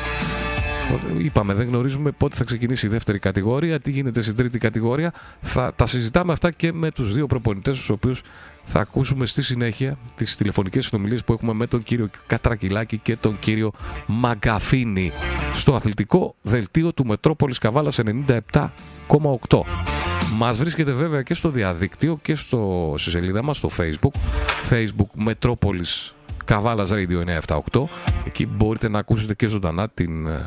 είπαμε, 1.17 1.53
δεν 1.53 1.67
γνωρίζουμε 1.67 2.11
πότε 2.11 2.35
θα 2.35 2.43
ξεκινήσει 2.43 2.85
η 2.85 2.89
δεύτερη 2.89 3.19
κατηγορία, 3.19 3.79
τι 3.79 3.91
γίνεται 3.91 4.21
στην 4.21 4.35
τρίτη 4.35 4.59
κατηγορία. 4.59 5.13
Θα 5.41 5.73
τα 5.75 5.85
συζητάμε 5.85 6.31
αυτά 6.31 6.51
και 6.51 6.73
με 6.73 6.91
τους 6.91 7.13
δύο 7.13 7.27
προπονητές, 7.27 7.77
τους 7.77 7.89
οποίους 7.89 8.21
θα 8.65 8.79
ακούσουμε 8.79 9.25
στη 9.25 9.41
συνέχεια 9.41 9.97
τις 10.15 10.37
τηλεφωνικές 10.37 10.85
συνομιλίες 10.85 11.23
που 11.23 11.33
έχουμε 11.33 11.53
με 11.53 11.67
τον 11.67 11.83
κύριο 11.83 12.09
Κατρακυλάκη 12.27 12.97
και 12.97 13.15
τον 13.15 13.39
κύριο 13.39 13.71
Μαγκαφίνη 14.05 15.11
στο 15.53 15.75
αθλητικό 15.75 16.35
δελτίο 16.41 16.93
του 16.93 17.05
Μετρόπολης 17.05 17.57
Καβάλας 17.57 17.99
97,8. 17.99 20.00
Μας 20.37 20.57
βρίσκεται 20.57 20.91
βέβαια 20.91 21.21
και 21.21 21.33
στο 21.33 21.49
διαδίκτυο 21.49 22.19
και 22.21 22.35
στο, 22.35 22.93
στη 22.97 23.09
σελίδα 23.09 23.43
μας 23.43 23.57
στο 23.57 23.69
facebook 23.77 24.11
facebook 24.69 25.27
Metropolis 25.27 26.11
Καβάλας 26.45 26.89
Radio 26.93 27.39
978 27.47 27.59
εκεί 28.25 28.47
μπορείτε 28.47 28.89
να 28.89 28.99
ακούσετε 28.99 29.33
και 29.33 29.47
ζωντανά 29.47 29.89
την 29.89 30.27
ε, 30.27 30.45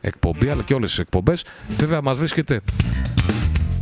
εκπομπή 0.00 0.48
αλλά 0.48 0.62
και 0.62 0.74
όλες 0.74 0.90
τις 0.90 0.98
εκπομπές. 0.98 1.44
Βέβαια 1.68 2.02
μας 2.02 2.18
βρίσκεται 2.18 2.60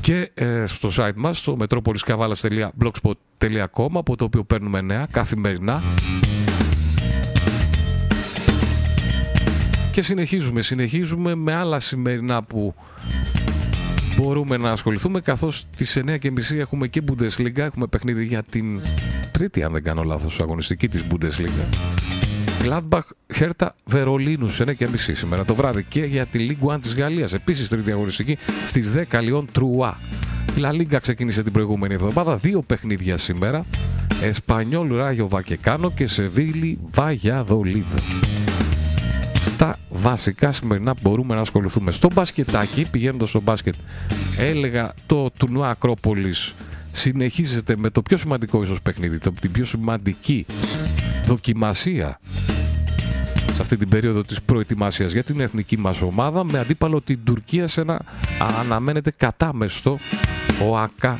και 0.00 0.30
ε, 0.34 0.66
στο 0.66 0.88
site 0.96 1.14
μας 1.14 1.38
στο 1.38 1.56
metropoliskavalas.blogspot.com 1.60 3.88
από 3.92 4.16
το 4.16 4.24
οποίο 4.24 4.44
παίρνουμε 4.44 4.80
νέα 4.80 5.06
καθημερινά. 5.10 5.82
Και 9.92 10.02
συνεχίζουμε, 10.02 10.62
συνεχίζουμε 10.62 11.34
με 11.34 11.54
άλλα 11.54 11.78
σημερινά 11.78 12.42
που 12.42 12.74
μπορούμε 14.16 14.56
να 14.56 14.70
ασχοληθούμε 14.70 15.20
καθώς 15.20 15.66
στις 15.74 16.00
9.30 16.06 16.28
έχουμε 16.58 16.86
και 16.86 17.02
Bundesliga, 17.08 17.58
έχουμε 17.58 17.86
παιχνίδι 17.86 18.24
για 18.24 18.42
την 18.42 18.80
τρίτη 19.32 19.62
αν 19.62 19.72
δεν 19.72 19.82
κάνω 19.82 20.02
λάθος 20.02 20.40
αγωνιστική 20.40 20.88
της 20.88 21.04
Bundesliga. 21.10 21.64
Gladbach 22.64 23.00
Hertha 23.38 23.68
Βερολίνου 23.84 24.48
σε 24.48 24.64
9.30 24.66 24.86
σήμερα 25.12 25.44
το 25.44 25.54
βράδυ 25.54 25.84
και 25.84 26.04
για 26.04 26.26
τη 26.26 26.56
Ligue 26.62 26.74
1 26.74 26.78
της 26.80 26.94
Γαλλίας 26.94 27.32
επίσης 27.32 27.68
τρίτη 27.68 27.90
αγωνιστική 27.90 28.38
στις 28.66 28.92
10 29.10 29.20
Λιόν 29.22 29.48
Τρουά. 29.52 29.98
Η 30.56 30.60
La 30.60 30.70
Liga 30.70 30.98
ξεκίνησε 31.00 31.42
την 31.42 31.52
προηγούμενη 31.52 31.94
εβδομάδα, 31.94 32.36
δύο 32.36 32.62
παιχνίδια 32.62 33.16
σήμερα. 33.16 33.64
Εσπανιόλ 34.22 34.96
Ράγιο 34.96 35.28
Βακεκάνο 35.28 35.90
και 35.90 36.06
Σεβίλη 36.06 36.78
Βαγιαδολίδ 36.90 37.84
τα 39.64 39.78
βασικά 39.90 40.52
σημερινά 40.52 40.94
που 40.94 41.00
μπορούμε 41.02 41.34
να 41.34 41.40
ασχοληθούμε. 41.40 41.90
Στο 41.90 42.08
μπασκετάκι, 42.14 42.90
πηγαίνοντας 42.90 43.28
στο 43.28 43.40
μπάσκετ, 43.40 43.74
έλεγα 44.38 44.94
το 45.06 45.30
τουρνουά 45.30 45.68
Ακρόπολης 45.68 46.54
συνεχίζεται 46.92 47.76
με 47.76 47.90
το 47.90 48.02
πιο 48.02 48.16
σημαντικό 48.16 48.62
ίσως 48.62 48.82
παιχνίδι, 48.82 49.18
το, 49.18 49.32
την 49.40 49.52
πιο 49.52 49.64
σημαντική 49.64 50.46
δοκιμασία 51.24 52.20
σε 53.52 53.62
αυτή 53.62 53.76
την 53.76 53.88
περίοδο 53.88 54.22
της 54.22 54.42
προετοιμασίας 54.42 55.12
για 55.12 55.22
την 55.22 55.40
εθνική 55.40 55.78
μας 55.78 56.00
ομάδα 56.00 56.44
με 56.44 56.58
αντίπαλο 56.58 57.00
την 57.00 57.18
Τουρκία 57.24 57.66
σε 57.66 57.80
ένα 57.80 58.00
αναμένεται 58.60 59.12
κατάμεστο 59.16 59.98
ο 60.68 60.78
ΑΚΑ 60.78 61.18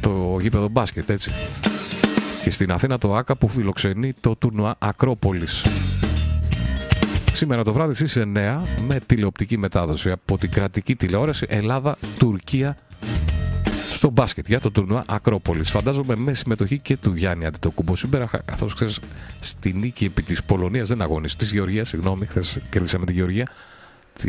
το 0.00 0.38
γήπεδο 0.40 0.68
μπάσκετ 0.68 1.10
έτσι 1.10 1.30
και 2.42 2.50
στην 2.50 2.72
Αθήνα 2.72 2.98
το 2.98 3.16
ΑΚΑ 3.16 3.36
που 3.36 3.48
φιλοξενεί 3.48 4.12
το 4.20 4.36
τουρνουά 4.36 4.74
Ακρόπολης 4.78 5.62
Σήμερα 7.38 7.64
το 7.64 7.72
βράδυ 7.72 7.94
στις 7.94 8.16
9 8.16 8.62
με 8.86 9.00
τηλεοπτική 9.06 9.58
μετάδοση 9.58 10.10
από 10.10 10.38
την 10.38 10.50
κρατική 10.50 10.96
τηλεόραση 10.96 11.46
Ελλάδα-Τουρκία 11.48 12.76
στο 13.70 13.94
στο 13.94 14.10
μπάσκετ 14.10 14.48
για 14.48 14.60
το 14.60 14.70
τουρνουά 14.70 15.04
Ακρόπολης. 15.06 15.70
Φαντάζομαι 15.70 16.16
με 16.16 16.34
συμμετοχή 16.34 16.78
και 16.78 16.96
του 16.96 17.14
Γιάννη 17.14 17.46
Αντιτοκούμπο 17.46 17.96
σήμερα, 17.96 18.30
καθώς 18.44 18.74
ξέρεις 18.74 19.00
στη 19.40 19.72
νίκη 19.72 20.04
επί 20.04 20.22
της 20.22 20.44
Πολωνίας 20.44 20.88
δεν 20.88 21.02
αγωνιστή. 21.02 21.38
Της 21.38 21.52
Γεωργίας, 21.52 21.88
συγγνώμη, 21.88 22.26
χθες 22.26 22.58
κερδίσαμε 22.70 23.04
τη 23.04 23.12
Γεωργία 23.12 23.48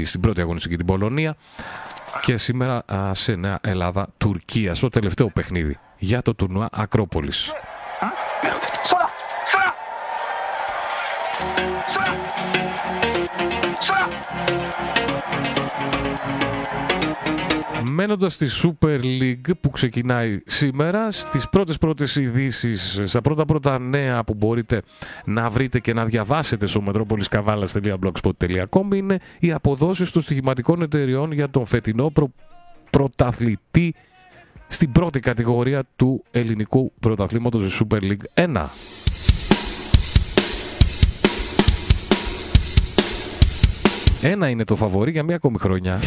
στην 0.03 0.19
πρώτη 0.19 0.41
αγωνιστική 0.41 0.75
την 0.75 0.85
Πολωνία. 0.85 1.35
Και 2.21 2.37
σήμερα 2.37 2.83
α, 2.93 3.13
σε 3.13 3.35
Νέα 3.35 3.59
Ελλάδα-Τουρκία, 3.61 4.73
στο 4.73 4.87
τελευταίο 4.87 5.29
παιχνίδι 5.29 5.77
για 5.97 6.21
το 6.21 6.35
τουρνουά 6.35 6.69
Ακρόπολης. 6.71 7.51
Μένοντας 17.83 18.33
στη 18.33 18.47
Super 18.63 18.99
League 19.03 19.51
που 19.61 19.69
ξεκινάει 19.69 20.39
σήμερα, 20.45 21.11
στις 21.11 21.49
πρώτες 21.49 21.77
πρώτες 21.77 22.15
ειδήσεις, 22.15 23.01
στα 23.03 23.21
πρώτα 23.21 23.45
πρώτα 23.45 23.79
νέα 23.79 24.23
που 24.23 24.33
μπορείτε 24.33 24.81
να 25.25 25.49
βρείτε 25.49 25.79
και 25.79 25.93
να 25.93 26.05
διαβάσετε 26.05 26.65
στο 26.65 26.83
metropoliskavalas.blogspot.com 26.87 28.95
είναι 28.95 29.19
οι 29.39 29.51
αποδόσεις 29.51 30.11
των 30.11 30.21
στοιχηματικών 30.21 30.81
εταιριών 30.81 31.31
για 31.31 31.49
τον 31.49 31.65
φετινό 31.65 32.09
προ... 32.09 32.31
πρωταθλητή 32.89 33.95
στην 34.67 34.91
πρώτη 34.91 35.19
κατηγορία 35.19 35.83
του 35.95 36.23
ελληνικού 36.31 36.91
πρωταθλήματος 36.99 37.63
της 37.63 37.81
Super 37.83 38.01
League 38.01 38.23
1. 38.33 38.65
Ένα 44.21 44.49
είναι 44.49 44.63
το 44.63 44.75
φαβορή 44.75 45.11
για 45.11 45.23
μία 45.23 45.35
ακόμη 45.35 45.57
χρονιά. 45.57 45.99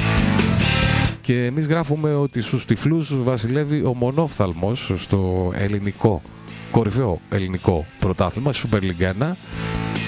Και 1.21 1.45
εμείς 1.45 1.67
γράφουμε 1.67 2.15
ότι 2.15 2.41
στους 2.41 2.65
τυφλούς 2.65 3.23
βασιλεύει 3.23 3.85
ο 3.85 3.95
μονόφθαλμος 3.95 4.93
στο 4.97 5.53
ελληνικό, 5.55 6.23
κορυφαίο 6.71 7.21
ελληνικό 7.29 7.87
πρωτάθλημα, 7.99 8.53
Super 8.53 8.81
League 8.81 9.23
1. 9.23 9.33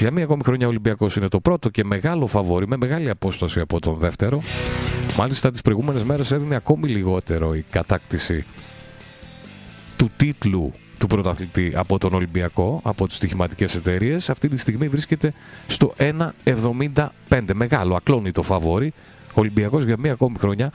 Για 0.00 0.10
μία 0.10 0.24
ακόμη 0.24 0.42
χρονιά 0.42 0.66
ο 0.66 0.68
Ολυμπιακός 0.68 1.16
είναι 1.16 1.28
το 1.28 1.40
πρώτο 1.40 1.68
και 1.68 1.84
μεγάλο 1.84 2.26
φαβόρι, 2.26 2.68
με 2.68 2.76
μεγάλη 2.76 3.10
απόσταση 3.10 3.60
από 3.60 3.80
τον 3.80 3.94
δεύτερο. 3.98 4.42
Μάλιστα 5.16 5.50
τις 5.50 5.62
προηγούμενες 5.62 6.02
μέρες 6.02 6.30
έδινε 6.30 6.54
ακόμη 6.54 6.88
λιγότερο 6.88 7.54
η 7.54 7.64
κατάκτηση 7.70 8.44
του 9.96 10.10
τίτλου 10.16 10.72
του 11.06 11.14
πρωταθλητή 11.14 11.72
από 11.74 11.98
τον 11.98 12.14
Ολυμπιακό, 12.14 12.80
από 12.84 13.06
τις 13.06 13.16
στοιχηματικές 13.16 13.74
εταιρείες. 13.74 14.30
Αυτή 14.30 14.48
τη 14.48 14.56
στιγμή 14.56 14.88
βρίσκεται 14.88 15.32
στο 15.66 15.94
1,75. 15.96 17.40
Μεγάλο, 17.54 17.94
ακλόνητο 17.94 18.42
φαβόρι. 18.42 18.92
Ο 19.28 19.40
Ολυμπιακός 19.40 19.84
για 19.84 19.96
μία 19.98 20.12
ακόμη 20.12 20.38
χρονιά 20.38 20.72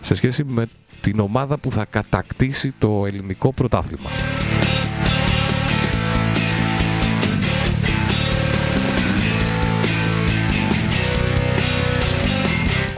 σε 0.00 0.14
σχέση 0.14 0.44
με 0.44 0.66
την 1.00 1.20
ομάδα 1.20 1.58
που 1.58 1.72
θα 1.72 1.84
κατακτήσει 1.84 2.74
το 2.78 3.06
ελληνικό 3.06 3.52
πρωτάθλημα. 3.52 4.10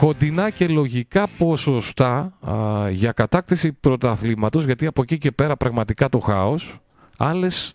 Κοντινά 0.03 0.49
και 0.49 0.67
λογικά 0.67 1.27
ποσοστά 1.37 2.33
α, 2.49 2.89
για 2.89 3.11
κατάκτηση 3.11 3.71
πρωταθλήματος, 3.71 4.65
γιατί 4.65 4.85
από 4.85 5.01
εκεί 5.01 5.17
και 5.17 5.31
πέρα 5.31 5.57
πραγματικά 5.57 6.09
το 6.09 6.19
χάος, 6.19 6.79
άλλες 7.17 7.73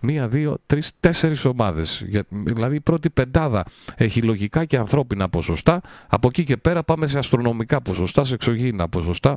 μία, 0.00 0.28
δύο, 0.28 0.56
τρεις, 0.66 0.92
τέσσερις 1.00 1.44
ομάδες. 1.44 2.04
Δηλαδή 2.28 2.76
η 2.76 2.80
πρώτη 2.80 3.10
πεντάδα 3.10 3.64
έχει 3.96 4.22
λογικά 4.22 4.64
και 4.64 4.76
ανθρώπινα 4.76 5.28
ποσοστά. 5.28 5.80
Από 6.08 6.28
εκεί 6.28 6.44
και 6.44 6.56
πέρα 6.56 6.82
πάμε 6.82 7.06
σε 7.06 7.18
αστρονομικά 7.18 7.80
ποσοστά, 7.80 8.24
σε 8.24 8.34
εξωγήινα 8.34 8.88
ποσοστά 8.88 9.36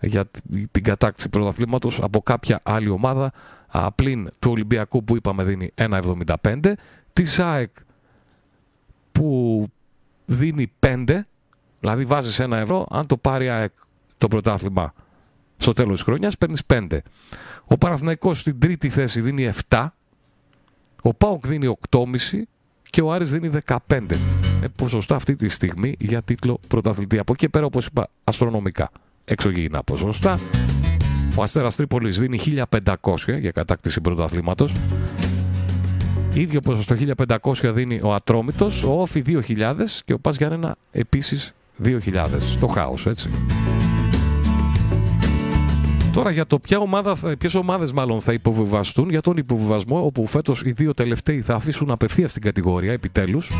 για 0.00 0.24
την 0.70 0.82
κατάκτηση 0.82 1.28
πρωταθλήματος 1.28 2.00
από 2.02 2.22
κάποια 2.22 2.60
άλλη 2.62 2.88
ομάδα 2.88 3.32
πλην 3.94 4.30
του 4.38 4.50
Ολυμπιακού 4.50 5.04
που 5.04 5.16
είπαμε 5.16 5.44
δίνει 5.44 5.70
1,75 5.74 6.72
της 7.12 7.38
ΑΕΚ 7.38 7.70
που 9.12 9.66
δίνει 10.26 10.72
5 10.80 11.20
δηλαδή 11.84 12.04
βάζεις 12.04 12.38
ένα 12.38 12.56
ευρώ 12.56 12.86
αν 12.90 13.06
το 13.06 13.16
πάρει 13.16 13.48
ΑΕΚ 13.48 13.72
το 14.18 14.28
πρωτάθλημα 14.28 14.92
στο 15.56 15.72
τέλος 15.72 15.94
της 15.94 16.02
χρονιάς 16.02 16.38
παίρνεις 16.38 16.62
5 16.66 16.98
ο 17.66 17.78
Παναθηναϊκός 17.78 18.40
στην 18.40 18.58
τρίτη 18.58 18.88
θέση 18.88 19.20
δίνει 19.20 19.50
7. 19.68 19.86
Ο 21.02 21.14
ΠΑΟΚ 21.14 21.46
δίνει 21.46 21.76
8,5 21.90 22.02
και 22.90 23.00
ο 23.00 23.12
Άρης 23.12 23.30
δίνει 23.30 23.50
15. 23.66 23.76
Ε, 24.62 24.66
ποσοστά 24.76 25.14
αυτή 25.14 25.36
τη 25.36 25.48
στιγμή 25.48 25.94
για 25.98 26.22
τίτλο 26.22 26.60
πρωταθλητή. 26.68 27.18
Από 27.18 27.32
εκεί 27.32 27.48
πέρα, 27.48 27.64
όπως 27.64 27.86
είπα, 27.86 28.08
αστρονομικά. 28.24 28.90
Εξωγήινα 29.24 29.82
ποσοστά. 29.82 30.38
Ο 31.36 31.42
Αστέρας 31.42 31.76
Τρίπολης 31.76 32.18
δίνει 32.18 32.38
1500 32.38 33.38
για 33.38 33.50
κατάκτηση 33.50 34.00
πρωταθλήματος. 34.00 34.74
Ίδιο 36.34 36.60
ποσοστό 36.60 36.94
1500 36.94 37.72
δίνει 37.72 38.00
ο 38.02 38.14
Ατρόμητος, 38.14 38.82
ο 38.82 39.00
Όφη 39.00 39.20
2000 39.20 40.02
και 40.04 40.12
ο 40.12 40.18
Πας 40.18 40.36
Γιάννενα 40.36 40.76
επίσης 40.92 41.54
2000. 41.82 42.56
Το 42.60 42.66
χάος, 42.66 43.06
έτσι. 43.06 43.30
Τώρα 46.12 46.30
για 46.30 46.46
το 46.46 46.58
ποια 46.58 46.78
ομάδα, 46.78 47.16
ποιες 47.38 47.54
ομάδες 47.54 47.92
μάλλον 47.92 48.20
θα 48.20 48.32
υποβιβαστούν 48.32 49.10
για 49.10 49.20
τον 49.20 49.36
υποβιβασμό 49.36 50.04
όπου 50.04 50.26
φέτος 50.26 50.62
οι 50.64 50.72
δύο 50.72 50.94
τελευταίοι 50.94 51.40
θα 51.40 51.54
αφήσουν 51.54 51.90
απευθείας 51.90 52.30
στην 52.30 52.42
κατηγορία 52.42 52.92
επιτέλους. 52.92 53.50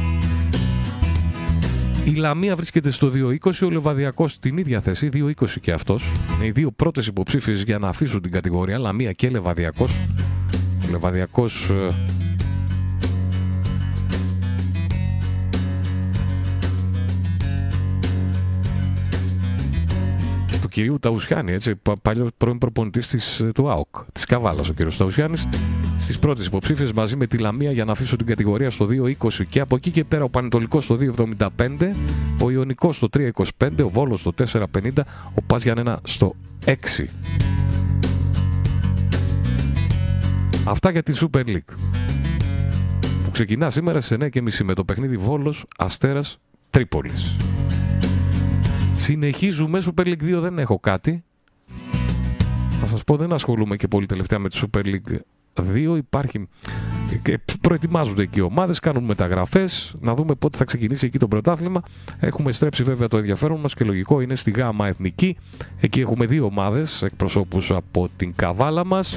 Η 2.04 2.14
Λαμία 2.14 2.56
βρίσκεται 2.56 2.90
στο 2.90 3.10
2.20, 3.14 3.66
ο 3.66 3.70
Λεβαδιακός 3.70 4.32
στην 4.32 4.56
ίδια 4.56 4.80
θέση, 4.80 5.08
2.20 5.12 5.60
και 5.60 5.72
αυτός. 5.72 6.04
Είναι 6.36 6.46
οι 6.46 6.50
δύο 6.50 6.70
πρώτες 6.70 7.06
υποψήφιες 7.06 7.62
για 7.62 7.78
να 7.78 7.88
αφήσουν 7.88 8.20
την 8.20 8.32
κατηγορία, 8.32 8.78
Λαμία 8.78 9.12
και 9.12 9.30
Λεβαδιακός. 9.30 10.00
Ο 10.86 10.90
Λεβαδιακός 10.90 11.70
κυρίου 20.74 20.98
Ταουσιάννη, 21.00 21.52
έτσι, 21.52 21.74
παλιός 22.02 22.28
πρώην 22.36 22.58
προπονητής 22.58 23.40
ε, 23.40 23.52
του 23.54 23.70
ΑΟΚ, 23.70 23.96
της 24.12 24.24
Καβάλας 24.24 24.68
ο 24.68 24.72
κύριος 24.72 24.96
Ταουσιάννης, 24.96 25.46
στις 25.98 26.18
πρώτες 26.18 26.46
υποψήφιες 26.46 26.92
μαζί 26.92 27.16
με 27.16 27.26
τη 27.26 27.38
Λαμία 27.38 27.72
για 27.72 27.84
να 27.84 27.92
αφήσω 27.92 28.16
την 28.16 28.26
κατηγορία 28.26 28.70
στο 28.70 28.86
2.20 28.90 29.46
και 29.48 29.60
από 29.60 29.76
εκεί 29.76 29.90
και 29.90 30.04
πέρα 30.04 30.24
ο 30.24 30.28
Πανετολικός 30.28 30.84
στο 30.84 30.98
2.75, 31.16 31.48
ο 32.42 32.50
Ιωνικός 32.50 32.96
στο 32.96 33.08
3.25, 33.18 33.68
ο 33.84 33.88
Βόλος 33.88 34.20
στο 34.20 34.32
4.50, 34.52 34.90
ο 35.34 35.42
Πας 35.46 35.62
Γιάννενα 35.62 36.00
στο 36.02 36.34
6. 36.64 36.74
Αυτά 40.64 40.90
για 40.90 41.02
τη 41.02 41.12
Super 41.20 41.46
League. 41.46 41.74
Που 43.24 43.30
ξεκινά 43.32 43.70
σήμερα 43.70 44.00
σε 44.00 44.16
9.30 44.20 44.40
με 44.64 44.74
το 44.74 44.84
παιχνίδι 44.84 45.16
Βόλος 45.16 45.64
Αστέρας 45.78 46.38
Τρίπολης. 46.70 47.36
Συνεχίζουμε. 48.94 49.82
Super 49.84 50.04
League 50.04 50.36
2 50.36 50.40
δεν 50.40 50.58
έχω 50.58 50.78
κάτι. 50.78 51.24
Θα 52.70 52.86
σας 52.86 53.04
πω 53.04 53.16
δεν 53.16 53.32
ασχολούμαι 53.32 53.76
και 53.76 53.88
πολύ 53.88 54.06
τελευταία 54.06 54.38
με 54.38 54.48
τη 54.48 54.60
Super 54.62 54.84
League 54.84 55.16
2. 55.54 55.96
Υπάρχει 55.96 56.48
και 57.22 57.40
προετοιμάζονται 57.60 58.22
εκεί 58.22 58.38
οι 58.38 58.42
ομάδες, 58.42 58.80
κάνουν 58.80 59.04
μεταγραφές, 59.04 59.94
να 60.00 60.14
δούμε 60.14 60.34
πότε 60.34 60.56
θα 60.56 60.64
ξεκινήσει 60.64 61.06
εκεί 61.06 61.18
το 61.18 61.28
πρωτάθλημα. 61.28 61.82
Έχουμε 62.20 62.52
στρέψει 62.52 62.82
βέβαια 62.82 63.08
το 63.08 63.16
ενδιαφέρον 63.16 63.60
μας 63.60 63.74
και 63.74 63.84
λογικό 63.84 64.20
είναι 64.20 64.34
στη 64.34 64.50
ΓΑΜΑ 64.50 64.86
Εθνική. 64.86 65.36
Εκεί 65.80 66.00
έχουμε 66.00 66.26
δύο 66.26 66.44
ομάδες, 66.44 67.02
εκπροσώπους 67.02 67.70
από 67.70 68.08
την 68.16 68.34
Καβάλα 68.36 68.84
μας. 68.84 69.16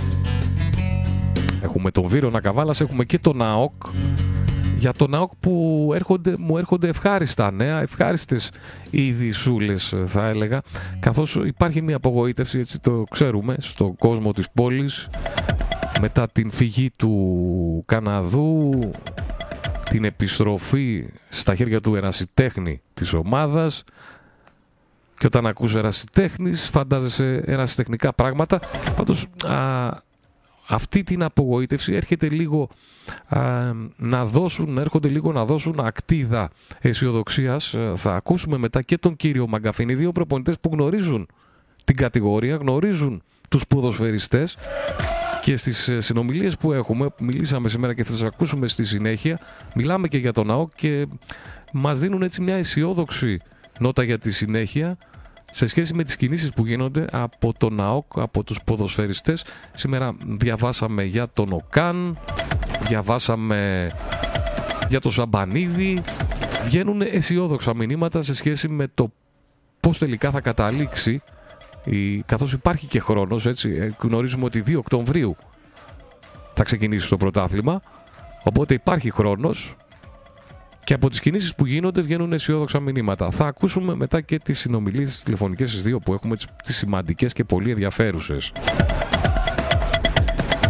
Έχουμε 1.61 1.91
τον 1.91 2.07
Βίρονα 2.07 2.41
Καβάλας, 2.41 2.81
έχουμε 2.81 3.05
και 3.05 3.19
τον 3.19 3.41
ΑΟΚ 3.41 3.73
για 4.77 4.93
τον 4.93 5.15
ΑΟΚ 5.15 5.31
που 5.39 5.91
έρχονται, 5.93 6.35
μου 6.37 6.57
έρχονται 6.57 6.87
ευχάριστα 6.87 7.51
νέα, 7.51 7.81
ευχάριστες 7.81 8.51
ειδισούλες 8.89 9.93
θα 10.05 10.27
έλεγα, 10.27 10.61
καθώς 10.99 11.35
υπάρχει 11.35 11.81
μια 11.81 11.95
απογοήτευση, 11.95 12.59
έτσι 12.59 12.79
το 12.79 13.03
ξέρουμε, 13.09 13.55
στον 13.59 13.95
κόσμο 13.95 14.31
της 14.31 14.47
πόλης, 14.53 15.09
μετά 16.01 16.27
την 16.27 16.51
φυγή 16.51 16.91
του 16.95 17.83
Καναδού, 17.85 18.79
την 19.89 20.03
επιστροφή 20.05 21.09
στα 21.29 21.55
χέρια 21.55 21.81
του 21.81 21.95
ερασιτέχνη 21.95 22.81
της 22.93 23.13
ομάδας, 23.13 23.83
και 25.17 25.25
όταν 25.25 25.47
ακούς 25.47 25.75
ερασιτέχνης 25.75 26.69
φαντάζεσαι 26.69 27.43
ερασιτεχνικά 27.45 28.13
πράγματα. 28.13 28.59
Πάντως 28.95 29.25
αυτή 30.67 31.03
την 31.03 31.23
απογοήτευση 31.23 31.93
έρχεται 31.93 32.30
λίγο 32.30 32.69
να 33.97 34.25
δώσουν, 34.25 34.77
έρχονται 34.77 35.08
λίγο 35.08 35.32
να 35.32 35.45
δώσουν 35.45 35.80
ακτίδα 35.80 36.49
αισιοδοξίας. 36.82 37.73
Ε, 37.73 37.93
θα 37.95 38.15
ακούσουμε 38.15 38.58
μετά 38.58 38.82
και 38.82 38.97
τον 38.97 39.15
κύριο 39.15 39.47
Μαγκαφίνη, 39.47 39.95
δύο 39.95 40.12
προπονητές 40.12 40.60
που 40.60 40.69
γνωρίζουν 40.73 41.27
την 41.84 41.95
κατηγορία, 41.95 42.56
γνωρίζουν 42.56 43.21
τους 43.49 43.67
ποδοσφαιριστές 43.67 44.58
και 45.41 45.56
στις 45.56 45.88
ε, 45.88 46.01
συνομιλίες 46.01 46.58
που 46.58 46.73
έχουμε, 46.73 47.10
που 47.10 47.23
μιλήσαμε 47.23 47.69
σήμερα 47.69 47.93
και 47.93 48.03
θα 48.03 48.12
σας 48.12 48.23
ακούσουμε 48.23 48.67
στη 48.67 48.86
συνέχεια, 48.86 49.39
μιλάμε 49.75 50.08
και 50.08 50.17
για 50.17 50.34
τον 50.34 50.51
ΑΟΚ 50.51 50.71
και 50.75 51.08
μας 51.71 51.99
δίνουν 51.99 52.21
έτσι 52.21 52.41
μια 52.41 52.56
αισιόδοξη 52.56 53.39
νότα 53.80 54.03
για 54.03 54.17
τη 54.17 54.32
συνέχεια 54.32 54.97
σε 55.57 55.67
σχέση 55.67 55.93
με 55.93 56.03
τις 56.03 56.15
κινήσεις 56.15 56.49
που 56.49 56.65
γίνονται 56.65 57.05
από 57.11 57.53
τον 57.57 57.73
ΝΑΟΚ, 57.73 58.19
από 58.19 58.43
τους 58.43 58.61
ποδοσφαιριστές. 58.63 59.45
Σήμερα 59.73 60.15
διαβάσαμε 60.25 61.03
για 61.03 61.27
τον 61.33 61.53
ΟΚΑΝ, 61.53 62.17
διαβάσαμε 62.87 63.91
για 64.89 64.99
το 64.99 65.11
Σαμπανίδη. 65.11 66.01
Βγαίνουν 66.63 67.01
αισιόδοξα 67.01 67.75
μηνύματα 67.75 68.21
σε 68.21 68.33
σχέση 68.33 68.67
με 68.67 68.87
το 68.93 69.11
πώς 69.79 69.97
τελικά 69.97 70.31
θα 70.31 70.41
καταλήξει 70.41 71.21
η, 71.83 72.21
καθώς 72.21 72.53
υπάρχει 72.53 72.87
και 72.87 72.99
χρόνος, 72.99 73.45
έτσι, 73.45 73.69
ε, 73.69 73.91
γνωρίζουμε 73.99 74.45
ότι 74.45 74.63
2 74.67 74.77
Οκτωβρίου 74.77 75.35
θα 76.53 76.63
ξεκινήσει 76.63 77.09
το 77.09 77.17
πρωτάθλημα, 77.17 77.81
οπότε 78.43 78.73
υπάρχει 78.73 79.11
χρόνος 79.11 79.75
και 80.88 80.93
από 80.93 81.10
τις 81.10 81.19
κινήσεις 81.19 81.56
που 81.56 81.65
γίνονται 81.65 82.02
βγαίνουν 82.02 82.34
αισιόδοξα 82.34 82.80
μηνύματα. 82.80 83.32
Θα 83.32 83.45
ακούσουμε 83.45 83.95
μετά 83.95 84.21
και 84.21 84.39
τις 84.39 84.60
συνομιλίες 84.60 85.10
τις 85.10 85.23
τηλεφωνικές 85.23 85.69
στις 85.69 85.84
δύο 85.84 86.00
που 86.00 86.13
έχουμε 86.13 86.36
τις, 86.36 86.47
τις 86.63 86.76
σημαντικές 86.76 87.34
και 87.34 87.43
πολύ 87.43 87.71
ενδιαφέρουσες. 87.71 88.52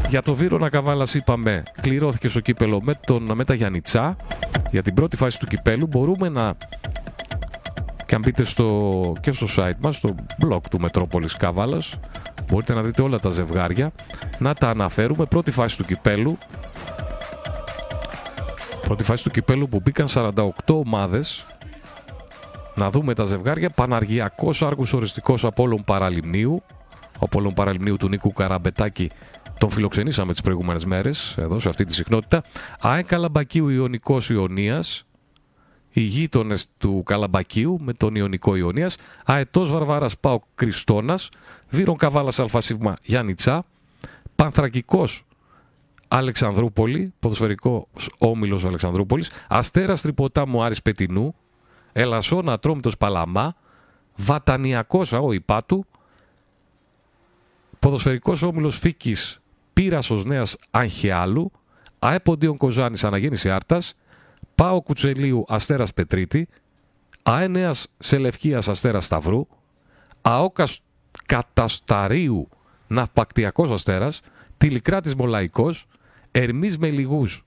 Για 0.09 0.21
το 0.21 0.35
Βίρονα 0.35 0.69
Καβάλας 0.69 1.13
είπαμε, 1.13 1.63
κληρώθηκε 1.81 2.29
στο 2.29 2.39
κύπελο 2.39 2.81
με, 2.81 2.99
τον, 3.05 3.31
με 3.35 3.43
τα 3.43 3.53
Γιαννιτσά. 3.53 4.15
Για 4.71 4.81
την 4.81 4.93
πρώτη 4.93 5.17
φάση 5.17 5.39
του 5.39 5.45
κυπέλου 5.45 5.87
μπορούμε 5.87 6.29
να 6.29 6.55
και 8.05 8.15
αν 8.15 8.21
μπείτε 8.21 8.43
στο, 8.43 9.13
και 9.21 9.31
στο 9.31 9.47
site 9.55 9.77
μας, 9.79 9.95
στο 9.95 10.15
blog 10.45 10.61
του 10.69 10.79
Μετρόπολης 10.79 11.37
Καβάλας, 11.37 11.99
μπορείτε 12.51 12.73
να 12.73 12.81
δείτε 12.81 13.01
όλα 13.01 13.19
τα 13.19 13.29
ζευγάρια, 13.29 13.91
να 14.39 14.53
τα 14.53 14.69
αναφέρουμε. 14.69 15.25
Πρώτη 15.25 15.51
φάση 15.51 15.77
του 15.77 15.83
κυπέλου, 15.83 16.37
πρώτη 18.87 19.03
φάση 19.03 19.23
του 19.23 19.29
κυπέλου 19.29 19.69
που 19.69 19.79
μπήκαν 19.79 20.07
48 20.09 20.51
ομάδες, 20.67 21.45
να 22.75 22.91
δούμε 22.91 23.13
τα 23.13 23.23
ζευγάρια. 23.23 23.69
Παναργιακός 23.69 24.61
Άργους 24.61 24.93
Οριστικός 24.93 25.45
Απόλλων 25.45 25.83
Παραλιμνίου, 25.83 26.63
ο 27.13 27.19
Απόλλων 27.19 27.53
Παραλιμνίου 27.53 27.97
του 27.97 28.09
Νίκου 28.09 28.33
Καραμπετάκη 28.33 29.11
τον 29.57 29.69
φιλοξενήσαμε 29.69 30.31
τις 30.31 30.41
προηγούμενες 30.41 30.85
μέρες 30.85 31.35
εδώ 31.37 31.59
σε 31.59 31.69
αυτή 31.69 31.85
τη 31.85 31.93
συχνότητα. 31.93 32.43
ΑΕ 32.79 33.01
Καλαμπακίου 33.01 33.69
Ιωνικός 33.69 34.29
Ιωνίας, 34.29 35.05
οι 35.89 36.01
γείτονες 36.01 36.67
του 36.77 37.03
Καλαμπακίου 37.05 37.79
με 37.81 37.93
τον 37.93 38.15
Ιωνικό 38.15 38.55
Ιωνίας, 38.55 38.97
Αετός 39.25 39.71
Βαρβάρας 39.71 40.17
Πάο 40.17 40.39
Κριστόνας, 40.55 41.29
Βύρον 41.69 41.97
Καβάλας 41.97 42.39
Αλφασίγμα 42.39 42.93
Γιάννη 43.03 43.33
Τσά, 43.33 43.65
Πανθρακικός 44.35 45.26
Αλεξανδρούπολη, 46.07 47.13
ποδοσφαιρικό 47.19 47.87
όμιλος 48.17 48.65
Αλεξανδρούπολης, 48.65 49.31
Αστέρας 49.47 50.01
Τρυποτάμου 50.01 50.63
Άρης 50.63 50.81
Πετινού, 50.81 51.35
Ελασσόνα 51.93 52.53
Ατρόμητος 52.53 52.97
Παλαμά, 52.97 53.55
Βατανιακός 54.15 55.13
ΑΟ 55.13 55.31
Υπάτου, 55.31 55.85
Ποδοσφαιρικός 57.79 58.41
όμιλος 58.41 58.77
Φίκης 58.77 59.39
Πύρασος 59.73 60.25
Νέας 60.25 60.55
Αγχιάλου, 60.71 61.51
ΑΕΠΟΝΤΙΟΝ 61.99 62.57
Κοζάνης 62.57 63.03
Αναγέννηση 63.03 63.49
Άρτας, 63.49 63.93
Πάο 64.55 64.81
Κουτσελίου 64.81 65.43
Αστέρας 65.47 65.93
Πετρίτη, 65.93 66.47
ΑΕΝΕΑΣ 67.23 67.87
Σελευκίας 67.97 68.67
Αστέρας 68.67 69.05
Σταυρού, 69.05 69.47
ΑΟΚΑΣ 70.21 70.81
Κατασταρίου 71.25 72.49
Ναυπακτιακός 72.87 73.71
Αστέρας, 73.71 74.21
Τηλικράτης 74.57 75.15
Μολαϊκός, 75.15 75.85
Ερμής 76.39 76.77
Μελιγούς 76.77 77.45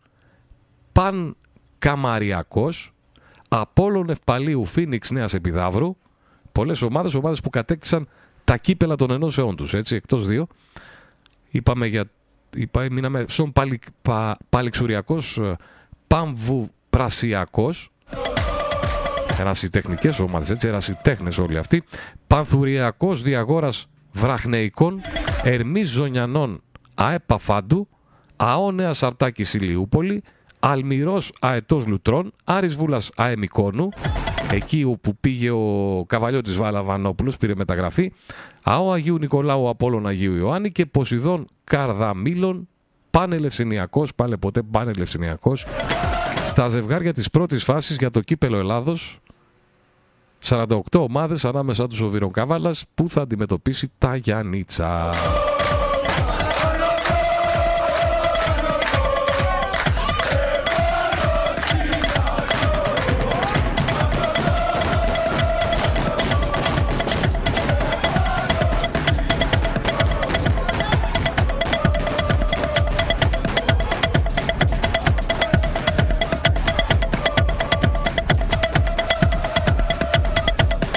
Παν 0.92 1.37
Καμαριακός, 1.79 2.92
Απόλλων 3.48 4.11
Ευπαλίου 4.11 4.64
Φίνιξ 4.64 5.11
Νέας 5.11 5.35
Επιδαύρου, 5.35 5.96
πολλές 6.53 6.83
ομάδες, 6.83 7.14
ομάδες 7.14 7.40
που 7.40 7.50
κατέκτησαν 7.50 8.09
τα 8.44 8.57
κύπελα 8.57 8.96
των 8.96 9.11
ενώσεών 9.11 9.57
τους, 9.57 9.74
έτσι, 9.74 9.94
εκτός 9.94 10.26
δύο. 10.26 10.46
Είπαμε 11.50 11.87
για, 11.87 12.05
είπα, 12.57 12.87
μείναμε 12.90 13.24
στον 13.29 13.53
Παλι, 13.53 13.79
Πα, 14.03 14.37
Παλιξουριακός 14.48 15.40
Πάμβου 16.07 16.70
Πρασιακός, 16.90 17.92
ερασιτεχνικές 19.38 20.18
ομάδες, 20.18 20.50
έτσι, 20.50 20.68
ερασιτέχνες 20.68 21.38
όλοι 21.38 21.59
αυτοί, 21.59 21.83
Πανθουριακός 22.26 23.22
Διαγόρας 23.22 23.88
Βραχνεϊκών, 24.12 25.00
Ερμής 25.42 25.88
Ζωνιανών 25.88 26.62
ΑΕΠΑΦΑΝΤΟΥ, 28.40 28.44
Αόνεα 28.44 28.92
Σαρτάκης 28.92 29.55
Ηλιούπολη, 29.55 30.22
Αλμυρός 30.61 31.33
Αετός 31.40 31.87
Λουτρών, 31.87 32.33
Άρης 32.44 32.76
Βούλας 32.76 33.11
Αεμικόνου, 33.16 33.88
εκεί 34.50 34.85
όπου 34.85 35.16
πήγε 35.20 35.50
ο 35.50 36.05
καβαλιώτης 36.07 36.57
Βάλα 36.57 36.83
Βανόπουλος, 36.83 37.37
πήρε 37.37 37.55
μεταγραφή, 37.55 38.12
ΑΟ 38.62 38.92
Αγίου 38.92 39.18
Νικολάου 39.18 39.68
Απόλλων 39.68 40.07
Αγίου 40.07 40.37
Ιωάννη 40.37 40.70
και 40.70 40.87
Ποσειδών 40.87 41.46
Καρδαμήλων, 41.64 42.68
Πανελευσινιακός, 43.11 44.14
πάλι 44.14 44.38
ποτέ 44.38 44.62
Πανελευσινιακός, 44.62 45.66
στα 46.46 46.68
ζευγάρια 46.68 47.12
της 47.12 47.31
πρώτης 47.31 47.64
φάσης 47.64 47.96
για 47.96 48.11
το 48.11 48.20
κύπελο 48.20 48.59
Ελλάδος, 48.59 49.18
48 50.44 50.79
ομάδες 50.92 51.44
ανάμεσα 51.44 51.87
τους 51.87 52.00
ο 52.00 52.09
Βίρον 52.09 52.31
Κάβαλας 52.31 52.85
που 52.94 53.09
θα 53.09 53.20
αντιμετωπίσει 53.20 53.90
τα 53.98 54.16
Γιάννητσα. 54.16 55.11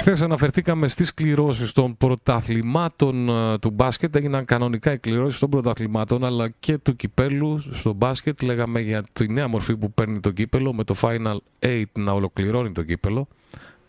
Χθες 0.06 0.22
αναφερθήκαμε 0.22 0.88
στις 0.88 1.14
κληρώσεις 1.14 1.72
των 1.72 1.96
πρωταθλημάτων 1.96 3.28
ε, 3.28 3.58
του 3.58 3.70
μπάσκετ. 3.70 4.16
Έγιναν 4.16 4.44
κανονικά 4.44 4.92
οι 4.92 4.98
κληρώσεις 4.98 5.38
των 5.38 5.50
πρωταθλημάτων 5.50 6.24
αλλά 6.24 6.48
και 6.48 6.78
του 6.78 6.96
κυπέλου 6.96 7.62
στο 7.70 7.92
μπάσκετ. 7.92 8.42
Λέγαμε 8.42 8.80
για 8.80 9.04
τη 9.12 9.32
νέα 9.32 9.48
μορφή 9.48 9.76
που 9.76 9.92
παίρνει 9.92 10.20
το 10.20 10.30
κύπελο 10.30 10.72
με 10.72 10.84
το 10.84 10.94
Final 11.00 11.36
8 11.58 11.84
να 11.92 12.12
ολοκληρώνει 12.12 12.72
το 12.72 12.82
κύπελο. 12.82 13.28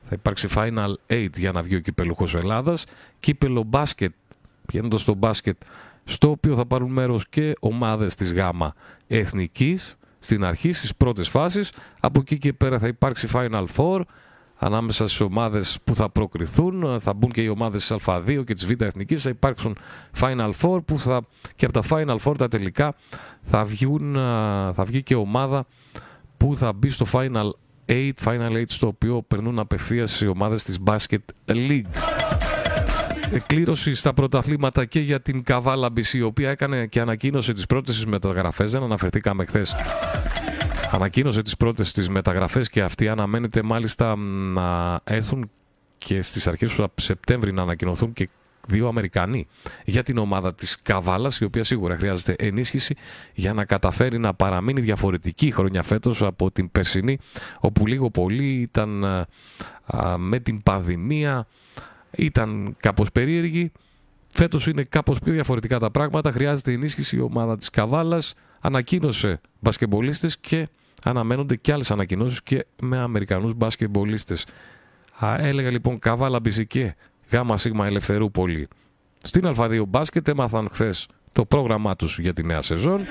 Θα 0.04 0.16
υπάρξει 0.16 0.48
Final 0.56 0.94
8 1.08 1.30
για 1.38 1.52
να 1.52 1.62
βγει 1.62 1.76
ο 1.76 1.80
κυπελούχος 1.80 2.36
Ελλάδας. 2.36 2.86
Κύπελο 3.20 3.64
μπάσκετ, 3.64 4.14
πηγαίνοντας 4.66 5.02
στο 5.02 5.14
μπάσκετ, 5.14 5.58
στο 6.04 6.30
οποίο 6.30 6.56
θα 6.56 6.66
πάρουν 6.66 6.92
μέρος 6.92 7.28
και 7.30 7.54
ομάδες 7.60 8.16
της 8.16 8.34
ΓΑΜΑ 8.34 8.74
Εθνικής 9.08 9.98
στην 10.20 10.44
αρχή, 10.44 10.74
στις 10.74 10.96
πρώτες 10.96 11.30
φάσεις. 11.30 11.72
Από 12.00 12.20
εκεί 12.20 12.38
και 12.38 12.54
πέρα 12.54 12.80
θα 12.80 12.88
υπάρξει 12.88 13.28
Final 13.34 13.66
4 13.76 14.02
ανάμεσα 14.58 15.08
στις 15.08 15.22
ομάδες 15.22 15.78
που 15.84 15.96
θα 15.96 16.10
προκριθούν. 16.10 17.00
Θα 17.00 17.14
μπουν 17.14 17.32
και 17.32 17.42
οι 17.42 17.48
ομάδες 17.48 17.88
της 17.88 17.98
Α2 18.06 18.44
και 18.46 18.54
της 18.54 18.66
Β' 18.66 18.82
Εθνικής. 18.82 19.22
Θα 19.22 19.30
υπάρξουν 19.30 19.78
Final 20.20 20.52
Four 20.62 20.80
που 20.86 21.00
θα, 21.00 21.22
και 21.56 21.66
από 21.66 21.82
τα 21.82 21.88
Final 21.90 22.18
Four 22.18 22.38
τα 22.38 22.48
τελικά 22.48 22.96
θα, 23.42 23.66
βγουν, 23.66 24.14
θα 24.74 24.84
βγει 24.86 25.04
και 25.04 25.16
ομάδα 25.16 25.66
που 26.38 26.56
θα 26.56 26.74
μπει 26.74 26.90
στο 26.90 27.06
Final 27.12 27.50
8, 27.86 28.12
Final 28.24 28.52
8 28.52 28.64
στο 28.68 28.88
οποίο 28.88 29.22
περνούν 29.28 29.60
απευθείας 29.60 30.22
οι 30.22 30.28
ομάδες 30.28 30.64
της 30.64 30.78
Basket 30.86 31.18
League. 31.48 31.86
Κλήρωση 33.46 33.94
στα 33.94 34.14
πρωταθλήματα 34.14 34.86
και 34.86 35.00
για 35.00 35.22
την 35.22 35.44
Καβάλα 35.44 35.88
BC, 35.88 36.14
η 36.14 36.22
οποία 36.22 36.50
έκανε 36.50 36.86
και 36.86 37.00
ανακοίνωσε 37.00 37.54
τις 37.54 37.66
πρώτες 37.66 38.06
μεταγραφές. 38.06 38.72
Δεν 38.72 38.84
αναφερθήκαμε 38.84 39.46
χθες 39.46 39.76
Ανακοίνωσε 40.92 41.42
τις 41.42 41.58
πρώτες 41.58 41.92
τις 41.92 42.10
μεταγραφές 42.10 42.70
και 42.70 42.82
αυτή 42.82 43.08
αναμένεται 43.08 43.64
μάλιστα 43.64 44.16
να 44.16 45.00
έρθουν 45.04 45.50
και 45.98 46.22
στις 46.22 46.48
αρχές 46.48 46.76
του 46.76 46.88
Σεπτέμβρη 46.96 47.52
να 47.52 47.62
ανακοινωθούν 47.62 48.14
και 48.14 48.30
δύο 48.68 48.88
Αμερικανοί 48.88 49.48
για 49.86 50.04
την 50.04 50.18
ομάδα 50.18 50.56
της 50.56 50.82
Καβάλας 50.82 51.40
η 51.40 51.44
οποία 51.44 51.64
σίγουρα 51.64 51.96
χρειάζεται 51.96 52.36
ενίσχυση 52.38 52.96
για 53.34 53.54
να 53.54 53.66
καταφέρει 53.66 54.18
να 54.18 54.34
παραμείνει 54.34 54.82
διαφορετική 54.82 55.52
χρονιά 55.52 55.84
φέτος 55.84 56.22
από 56.22 56.52
την 56.52 56.72
περσινή 56.72 57.18
όπου 57.60 57.88
λίγο 57.88 58.10
πολύ 58.10 58.62
ήταν 58.62 59.06
με 60.18 60.40
την 60.40 60.64
πανδημία 60.64 61.48
ήταν 62.12 62.76
κάπως 62.80 63.12
περίεργη 63.12 63.72
Φέτος 64.38 64.68
είναι 64.68 64.84
κάπως 64.84 65.20
πιο 65.20 65.34
διαφορετικά 65.34 65.80
τα 65.80 65.92
πράγματα. 65.92 66.32
Χρειάζεται 66.32 66.72
ενίσχυση 66.72 67.16
η 67.16 67.20
ομάδα 67.20 67.58
της 67.58 67.70
Καβάλας. 67.70 68.34
Ανακοίνωσε 68.66 69.42
μπασκεμπολίστες 69.60 70.38
και 70.38 70.68
αναμένονται 71.04 71.56
και 71.56 71.72
άλλες 71.72 71.92
ανακοινώσεις 71.92 72.44
και 72.44 72.66
με 72.82 72.98
Αμερικανούς 72.98 73.54
μπασκεμπολίστες. 73.54 74.46
Έλεγα 75.38 75.70
λοιπόν 75.70 76.00
Καβάλα 76.00 76.40
Μπιζικέ, 76.40 76.96
Γάμα 77.32 77.58
Σίγμα 77.58 77.86
Ελευθερούπολη. 77.86 78.68
Στην 79.24 79.54
Α2 79.58 79.84
μπάσκετ 79.88 80.28
έμαθαν 80.28 80.68
χθες 80.72 81.08
το 81.32 81.46
πρόγραμμά 81.46 81.96
τους 81.96 82.20
για 82.20 82.34
τη 82.34 82.44
νέα 82.44 82.62
σεζόν. 82.62 83.02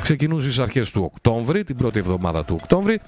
Ξεκινούν 0.00 0.40
στις 0.40 0.58
αρχές 0.58 0.90
του 0.90 1.02
Οκτώβρη, 1.02 1.64
την 1.64 1.76
πρώτη 1.76 1.98
εβδομάδα 1.98 2.44
του 2.44 2.58
Οκτώβρη. 2.60 3.00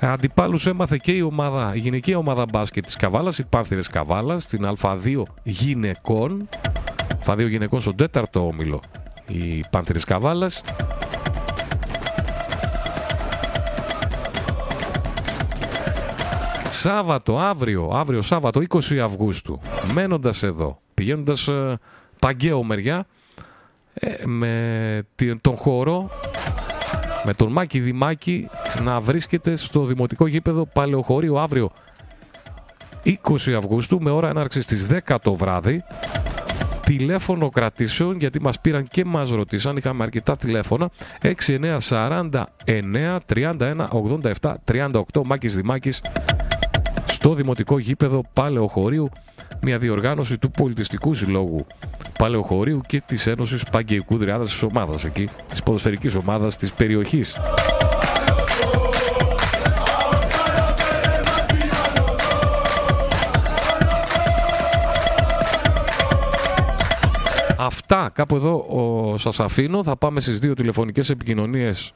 Αντιπάλους 0.00 0.66
έμαθε 0.66 0.96
και 1.02 1.12
η, 1.12 1.20
ομάδα, 1.20 1.74
η 1.74 1.78
γυναική 1.78 2.14
ομάδα 2.14 2.44
μπάσκετ 2.50 2.84
της 2.84 2.96
Καβάλας, 2.96 3.38
οι 3.38 3.44
Πάνθυρες 3.44 3.88
Καβάλας, 3.88 4.42
στην 4.42 4.68
Α2 4.80 5.22
γυναικών. 5.42 6.48
Α2 7.26 7.48
γυναικών 7.48 7.80
στον 7.80 7.96
τέταρτο 7.96 8.46
όμιλο 8.46 8.80
οι 9.28 9.64
Πάνθυρες 9.70 10.04
Καβάλας. 10.04 10.62
Σάββατο, 16.70 17.38
αύριο, 17.38 17.90
αύριο 17.94 18.22
Σάββατο 18.22 18.60
20 18.68 18.98
Αυγούστου, 18.98 19.60
μένοντας 19.92 20.42
εδώ, 20.42 20.80
πηγαίνοντας 20.94 21.48
ε, 21.48 21.78
Παγκαίο 22.18 22.62
μεριά, 22.62 23.06
ε, 23.94 24.26
με 24.26 25.04
τον 25.40 25.56
χώρο 25.56 26.10
με 27.24 27.34
τον 27.34 27.52
Μάκη 27.52 27.80
Δημάκη 27.80 28.48
να 28.82 29.00
βρίσκεται 29.00 29.56
στο 29.56 29.84
Δημοτικό 29.84 30.26
Γήπεδο 30.26 30.66
Παλαιοχωρίου 30.66 31.38
αύριο 31.38 31.70
20 33.04 33.52
Αυγούστου 33.56 34.00
με 34.02 34.10
ώρα 34.10 34.28
έναρξης 34.28 34.64
στις 34.64 34.88
10 35.06 35.16
το 35.22 35.34
βράδυ 35.34 35.82
τηλέφωνο 36.88 37.48
κρατήσεων 37.48 38.16
γιατί 38.18 38.40
μας 38.40 38.60
πήραν 38.60 38.86
και 38.90 39.04
μας 39.04 39.30
ρωτήσαν. 39.30 39.76
Είχαμε 39.76 40.02
αρκετά 40.02 40.36
τηλέφωνα. 40.36 40.90
69 41.22 41.78
49 41.78 43.18
31 43.26 43.88
87 44.40 44.54
38 44.64 45.22
Μάκης 45.24 45.54
Δημάκης 45.54 46.02
στο 47.04 47.34
Δημοτικό 47.34 47.78
Γήπεδο 47.78 48.22
Παλαιοχωρίου. 48.32 49.08
Μια 49.60 49.78
διοργάνωση 49.78 50.38
του 50.38 50.50
Πολιτιστικού 50.50 51.14
Συλλόγου 51.14 51.66
Παλαιοχωρίου 52.18 52.80
και 52.86 53.02
της 53.06 53.26
Ένωσης 53.26 53.64
Παγκαϊκού 53.64 54.16
Δριάδας 54.16 54.48
της 54.48 54.62
ομάδας 54.62 55.04
εκεί, 55.04 55.28
της 55.48 55.62
ποδοσφαιρικής 55.62 56.14
ομάδας 56.14 56.56
της 56.56 56.72
περιοχής. 56.72 57.36
Αυτά 67.90 68.10
κάπου 68.14 68.36
εδώ 68.36 68.54
ο, 68.54 69.16
σας 69.16 69.40
αφήνω. 69.40 69.82
Θα 69.82 69.96
πάμε 69.96 70.20
στις 70.20 70.38
δύο 70.38 70.54
τηλεφωνικές 70.54 71.10
επικοινωνίες 71.10 71.92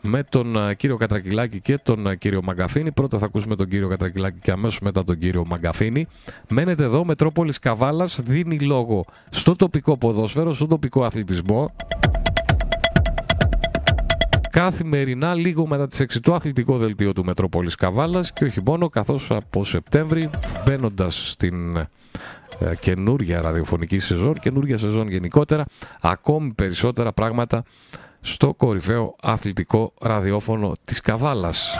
με 0.00 0.22
τον 0.22 0.56
ε, 0.56 0.74
κύριο 0.74 0.96
Κατρακυλάκη 0.96 1.60
και 1.60 1.78
τον 1.78 2.06
ε, 2.06 2.16
κύριο 2.16 2.42
Μαγκαφίνη. 2.42 2.92
Πρώτα 2.92 3.18
θα 3.18 3.26
ακούσουμε 3.26 3.56
τον 3.56 3.68
κύριο 3.68 3.88
Κατρακυλάκη 3.88 4.38
και 4.40 4.50
αμέσως 4.50 4.80
μετά 4.80 5.04
τον 5.04 5.18
κύριο 5.18 5.44
Μαγκαφίνη. 5.46 6.06
Μένετε 6.48 6.84
εδώ, 6.84 7.04
Μετρόπολης 7.04 7.58
Καβάλας 7.58 8.20
δίνει 8.24 8.58
λόγο 8.58 9.04
στο 9.30 9.56
τοπικό 9.56 9.96
ποδόσφαιρο, 9.96 10.52
στο 10.52 10.66
τοπικό 10.66 11.04
αθλητισμό. 11.04 11.72
Καθημερινά, 14.50 15.34
λίγο 15.34 15.66
μετά 15.66 15.86
τις 15.86 16.00
6 16.00 16.20
το 16.20 16.34
αθλητικό 16.34 16.76
δελτίο 16.76 17.12
του 17.12 17.24
Μετρόπολης 17.24 17.74
Καβάλας 17.74 18.32
και 18.32 18.44
όχι 18.44 18.60
μόνο, 18.64 18.88
καθώς 18.88 19.30
από 19.30 19.64
Σεπτέμβρη 19.64 20.30
μπαίνοντας 20.64 21.30
στην 21.30 21.86
ε, 22.58 22.74
καινούργια 22.80 23.40
ραδιοφωνική 23.40 23.98
σεζόν, 23.98 24.34
καινούργια 24.34 24.78
σεζόν 24.78 25.08
γενικότερα, 25.08 25.64
ακόμη 26.00 26.52
περισσότερα 26.52 27.12
πράγματα 27.12 27.64
στο 28.20 28.54
κορυφαίο 28.54 29.16
αθλητικό 29.22 29.92
ραδιόφωνο 30.00 30.72
της 30.84 31.00
Καβάλας. 31.00 31.74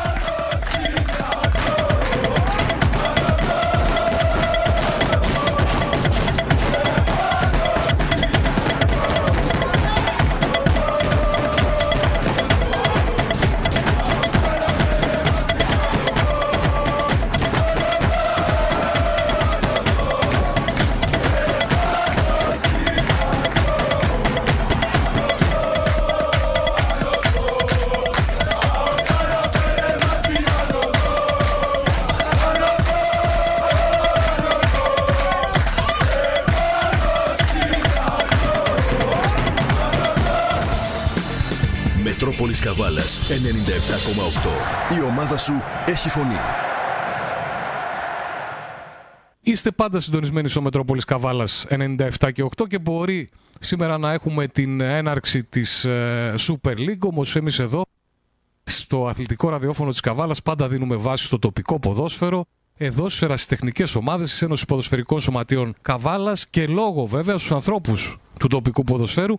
Μετρόπολης 43.18 43.24
Καβάλας 43.24 44.90
97,8. 44.90 44.96
Η 44.96 45.02
ομάδα 45.02 45.36
σου 45.36 45.52
έχει 45.86 46.08
φωνή. 46.08 46.34
Είστε 49.40 49.70
πάντα 49.70 50.00
συντονισμένοι 50.00 50.48
στο 50.48 50.62
Μετρόπολης 50.62 51.04
Καβάλας 51.04 51.66
97 51.68 52.32
και 52.32 52.44
8 52.56 52.66
και 52.68 52.78
μπορεί 52.78 53.28
σήμερα 53.58 53.98
να 53.98 54.12
έχουμε 54.12 54.48
την 54.48 54.80
έναρξη 54.80 55.44
της 55.44 55.84
ε, 55.84 56.34
Super 56.38 56.76
League, 56.76 56.98
όμως 57.00 57.36
εμείς 57.36 57.58
εδώ 57.58 57.82
στο 58.62 59.06
αθλητικό 59.06 59.48
ραδιόφωνο 59.48 59.90
της 59.90 60.00
Καβάλας 60.00 60.42
πάντα 60.42 60.68
δίνουμε 60.68 60.96
βάση 60.96 61.24
στο 61.24 61.38
τοπικό 61.38 61.78
ποδόσφαιρο, 61.78 62.44
εδώ 62.76 63.08
στις 63.08 63.22
ερασιτεχνικές 63.22 63.94
ομάδες 63.94 64.30
της 64.30 64.42
Ένωσης 64.42 64.64
Ποδοσφαιρικών 64.64 65.20
Σωματείων 65.20 65.74
Καβάλας 65.82 66.48
και 66.48 66.66
λόγω 66.66 67.06
βέβαια 67.06 67.36
στους 67.38 67.52
ανθρώπους 67.52 68.18
του 68.38 68.46
τοπικού 68.46 68.84
ποδοσφαίρου 68.84 69.34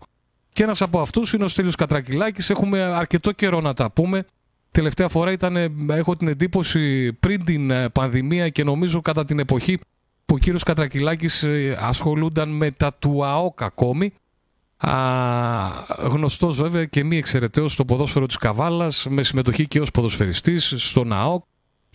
και 0.52 0.62
ένας 0.62 0.82
από 0.82 1.00
αυτούς 1.00 1.32
είναι 1.32 1.44
ο 1.44 1.48
Στέλιος 1.48 1.74
Κατρακυλάκης. 1.74 2.50
Έχουμε 2.50 2.82
αρκετό 2.82 3.32
καιρό 3.32 3.60
να 3.60 3.74
τα 3.74 3.90
πούμε. 3.90 4.26
Τελευταία 4.70 5.08
φορά 5.08 5.32
ήταν, 5.32 5.56
έχω 5.90 6.16
την 6.16 6.28
εντύπωση, 6.28 7.12
πριν 7.12 7.44
την 7.44 7.70
ε, 7.70 7.88
πανδημία 7.88 8.48
και 8.48 8.64
νομίζω 8.64 9.00
κατά 9.00 9.24
την 9.24 9.38
εποχή 9.38 9.78
που 10.24 10.34
ο 10.34 10.38
κύριος 10.38 10.62
Κατρακυλάκης 10.62 11.42
ε, 11.42 11.76
ασχολούνταν 11.80 12.48
με 12.48 12.70
τα 12.70 12.94
του 12.98 13.24
ΑΟΚ 13.24 13.62
ακόμη. 13.62 14.12
Α, 14.76 14.92
γνωστός 16.08 16.56
βέβαια 16.56 16.84
και 16.84 17.04
μη 17.04 17.16
εξαιρεταίος 17.16 17.72
στο 17.72 17.84
ποδόσφαιρο 17.84 18.26
της 18.26 18.36
Καβάλας 18.36 19.06
με 19.10 19.22
συμμετοχή 19.22 19.66
και 19.66 19.80
ως 19.80 19.90
ποδοσφαιριστής 19.90 20.74
στον 20.76 21.12
ΑΟΚ 21.12 21.44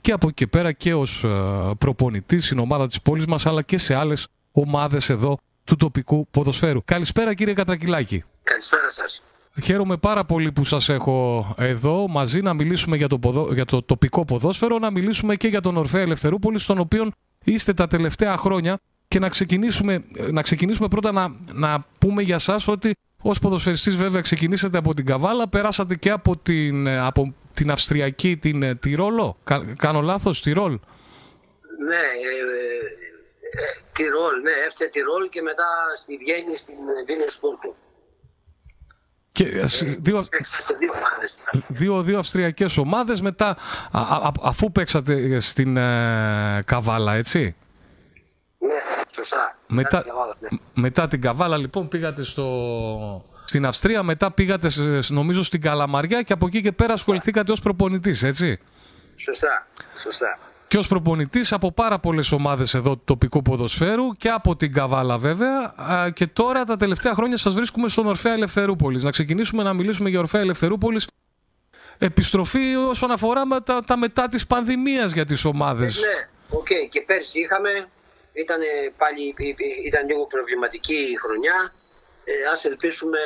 και 0.02 0.12
από 0.12 0.28
εκεί 0.28 0.48
πέρα 0.48 0.72
και 0.72 0.94
ως 0.94 1.24
ε, 1.24 1.30
προπονητής 1.78 2.46
στην 2.46 2.60
ομάδα 2.60 2.88
της 2.88 3.02
πόλης 3.02 3.26
μας 3.26 3.46
αλλά 3.46 3.62
και 3.62 3.78
σε 3.78 3.96
άλλες 3.96 4.28
ομάδες 4.52 5.10
εδώ 5.10 5.38
του 5.68 5.76
τοπικού 5.76 6.28
ποδοσφαίρου. 6.32 6.80
Καλησπέρα 6.86 7.34
κύριε 7.34 7.54
Κατρακυλάκη. 7.54 8.24
Καλησπέρα 8.44 8.90
σας. 8.90 9.22
Χαίρομαι 9.64 9.98
πάρα 9.98 10.26
πολύ 10.26 10.52
που 10.52 10.66
σας 10.66 10.90
έχω 10.90 11.48
εδώ 11.58 12.08
μαζί 12.08 12.42
να 12.42 12.54
μιλήσουμε 12.54 12.96
για 12.98 13.08
το, 13.08 13.20
ποδο... 13.20 13.54
για 13.54 13.66
το 13.66 13.82
τοπικό 13.82 14.26
ποδόσφαιρο, 14.26 14.80
να 14.80 14.92
μιλήσουμε 14.92 15.36
και 15.36 15.48
για 15.48 15.62
τον 15.62 15.78
Ορφέα 15.78 16.02
Ελευθερούπολη, 16.02 16.60
στον 16.60 16.80
οποίο 16.80 17.12
είστε 17.44 17.74
τα 17.74 17.88
τελευταία 17.88 18.38
χρόνια 18.38 18.80
και 19.08 19.20
να 19.20 19.30
ξεκινήσουμε, 19.30 20.04
να 20.32 20.42
ξεκινήσουμε 20.42 20.88
πρώτα 20.88 21.12
να, 21.12 21.36
να 21.54 21.84
πούμε 22.00 22.22
για 22.22 22.38
σας 22.38 22.68
ότι 22.68 22.96
ως 23.22 23.40
ποδοσφαιριστής 23.40 23.96
βέβαια 23.96 24.22
ξεκινήσατε 24.22 24.78
από 24.78 24.94
την 24.94 25.06
Καβάλα, 25.06 25.50
περάσατε 25.50 25.96
και 25.96 26.10
από 26.10 26.38
την, 26.38 26.88
από 26.88 27.34
την 27.54 27.72
Αυστριακή, 27.72 28.38
την 28.38 28.80
Τυρόλο. 28.80 29.38
κάνω 29.78 30.02
λάθος, 30.02 30.42
Τυρόλ; 30.42 30.72
Ναι, 30.72 31.96
ε, 31.96 32.34
ε, 33.04 33.07
Τυρόλ, 33.92 34.42
ναι, 34.44 34.52
έφτιαξε 34.52 34.88
Τυρόλ 34.88 35.30
και 35.30 35.42
μετά 35.42 35.68
στη 35.98 36.18
Βιέννη 36.18 36.56
στην 36.58 36.78
Βίνερ 37.08 37.32
Σπόρτου. 37.32 37.76
Και 39.32 39.44
ε, 39.44 39.64
δύο, 40.00 40.28
δύο, 41.68 42.02
δύο 42.02 42.20
αυστριακές 42.20 42.78
ομάδες 42.78 43.22
μετά 43.22 43.58
α, 43.92 44.02
α, 44.02 44.32
αφού 44.42 44.72
παίξατε 44.72 45.40
στην 45.40 45.78
ε, 45.78 46.60
Καβάλα 46.66 47.14
έτσι; 47.14 47.56
Ναι, 48.58 49.04
σωστά 49.12 49.58
μετά, 49.68 50.02
την 50.02 50.10
Καβάλα, 50.10 50.36
ναι. 50.40 50.50
μετά 50.74 51.08
την 51.08 51.22
Καβάλα 51.22 51.58
λοιπόν 51.58 51.88
πήγατε 51.88 52.24
στο, 52.24 53.26
στην 53.44 53.66
Αυστρία 53.66 54.04
μετά 54.04 54.32
πήγατε 54.32 54.70
νομίζω 55.08 55.44
στην 55.44 55.62
Καλαμαριά 55.62 56.22
και 56.22 56.34
από 56.34 56.46
εκεί 56.48 56.62
και 56.62 56.72
πέρα 56.72 56.94
ασχοληθήκατε 56.94 57.52
ως 57.52 57.62
προπονητής 57.62 58.24
έτσι; 58.24 58.60
Σωστά, 59.16 59.68
σωστά 60.02 60.40
και 60.68 60.78
ως 60.78 60.88
προπονητής 60.88 61.54
από 61.54 61.72
πάρα 61.72 62.00
πολλές 62.00 62.32
ομάδες 62.32 62.74
εδώ 62.74 62.96
του 62.96 63.02
τοπικού 63.06 63.42
ποδοσφαίρου 63.42 64.12
και 64.12 64.30
από 64.30 64.56
την 64.56 64.74
Καβάλα 64.74 65.18
βέβαια. 65.18 65.74
Και 66.14 66.28
τώρα 66.28 66.64
τα 66.64 66.78
τελευταία 66.78 67.14
χρόνια 67.14 67.38
σας 67.38 67.54
βρίσκουμε 67.54 67.90
στον 67.90 68.08
Ορφέα 68.08 68.34
Ελευθερούπολης. 68.34 69.04
Να 69.04 69.12
ξεκινήσουμε 69.12 69.64
να 69.64 69.74
μιλήσουμε 69.74 70.10
για 70.10 70.20
Ορφέα 70.20 70.42
Ελευθερούπολης. 70.42 71.08
Επιστροφή 71.98 72.76
όσον 72.76 73.12
αφορά 73.12 73.46
με 73.46 73.62
τα, 73.62 73.84
τα 73.84 73.98
μετά 73.98 74.30
της 74.30 74.48
πανδημίας 74.48 75.12
για 75.12 75.26
τις 75.26 75.46
ομάδες. 75.46 76.04
Ε, 76.04 76.08
ναι, 76.08 76.28
ok. 76.50 76.68
Okay. 76.70 76.88
Και 76.90 77.02
πέρσι 77.02 77.40
είχαμε. 77.40 77.90
Ήταν 78.34 78.60
πάλι 78.98 79.36
ήταν 79.86 80.08
λίγο 80.08 80.26
προβληματική 80.26 80.94
η 80.94 81.18
χρονιά. 81.24 81.74
Ε, 82.24 82.34
ας 82.54 82.66
ελπίσουμε 82.66 83.20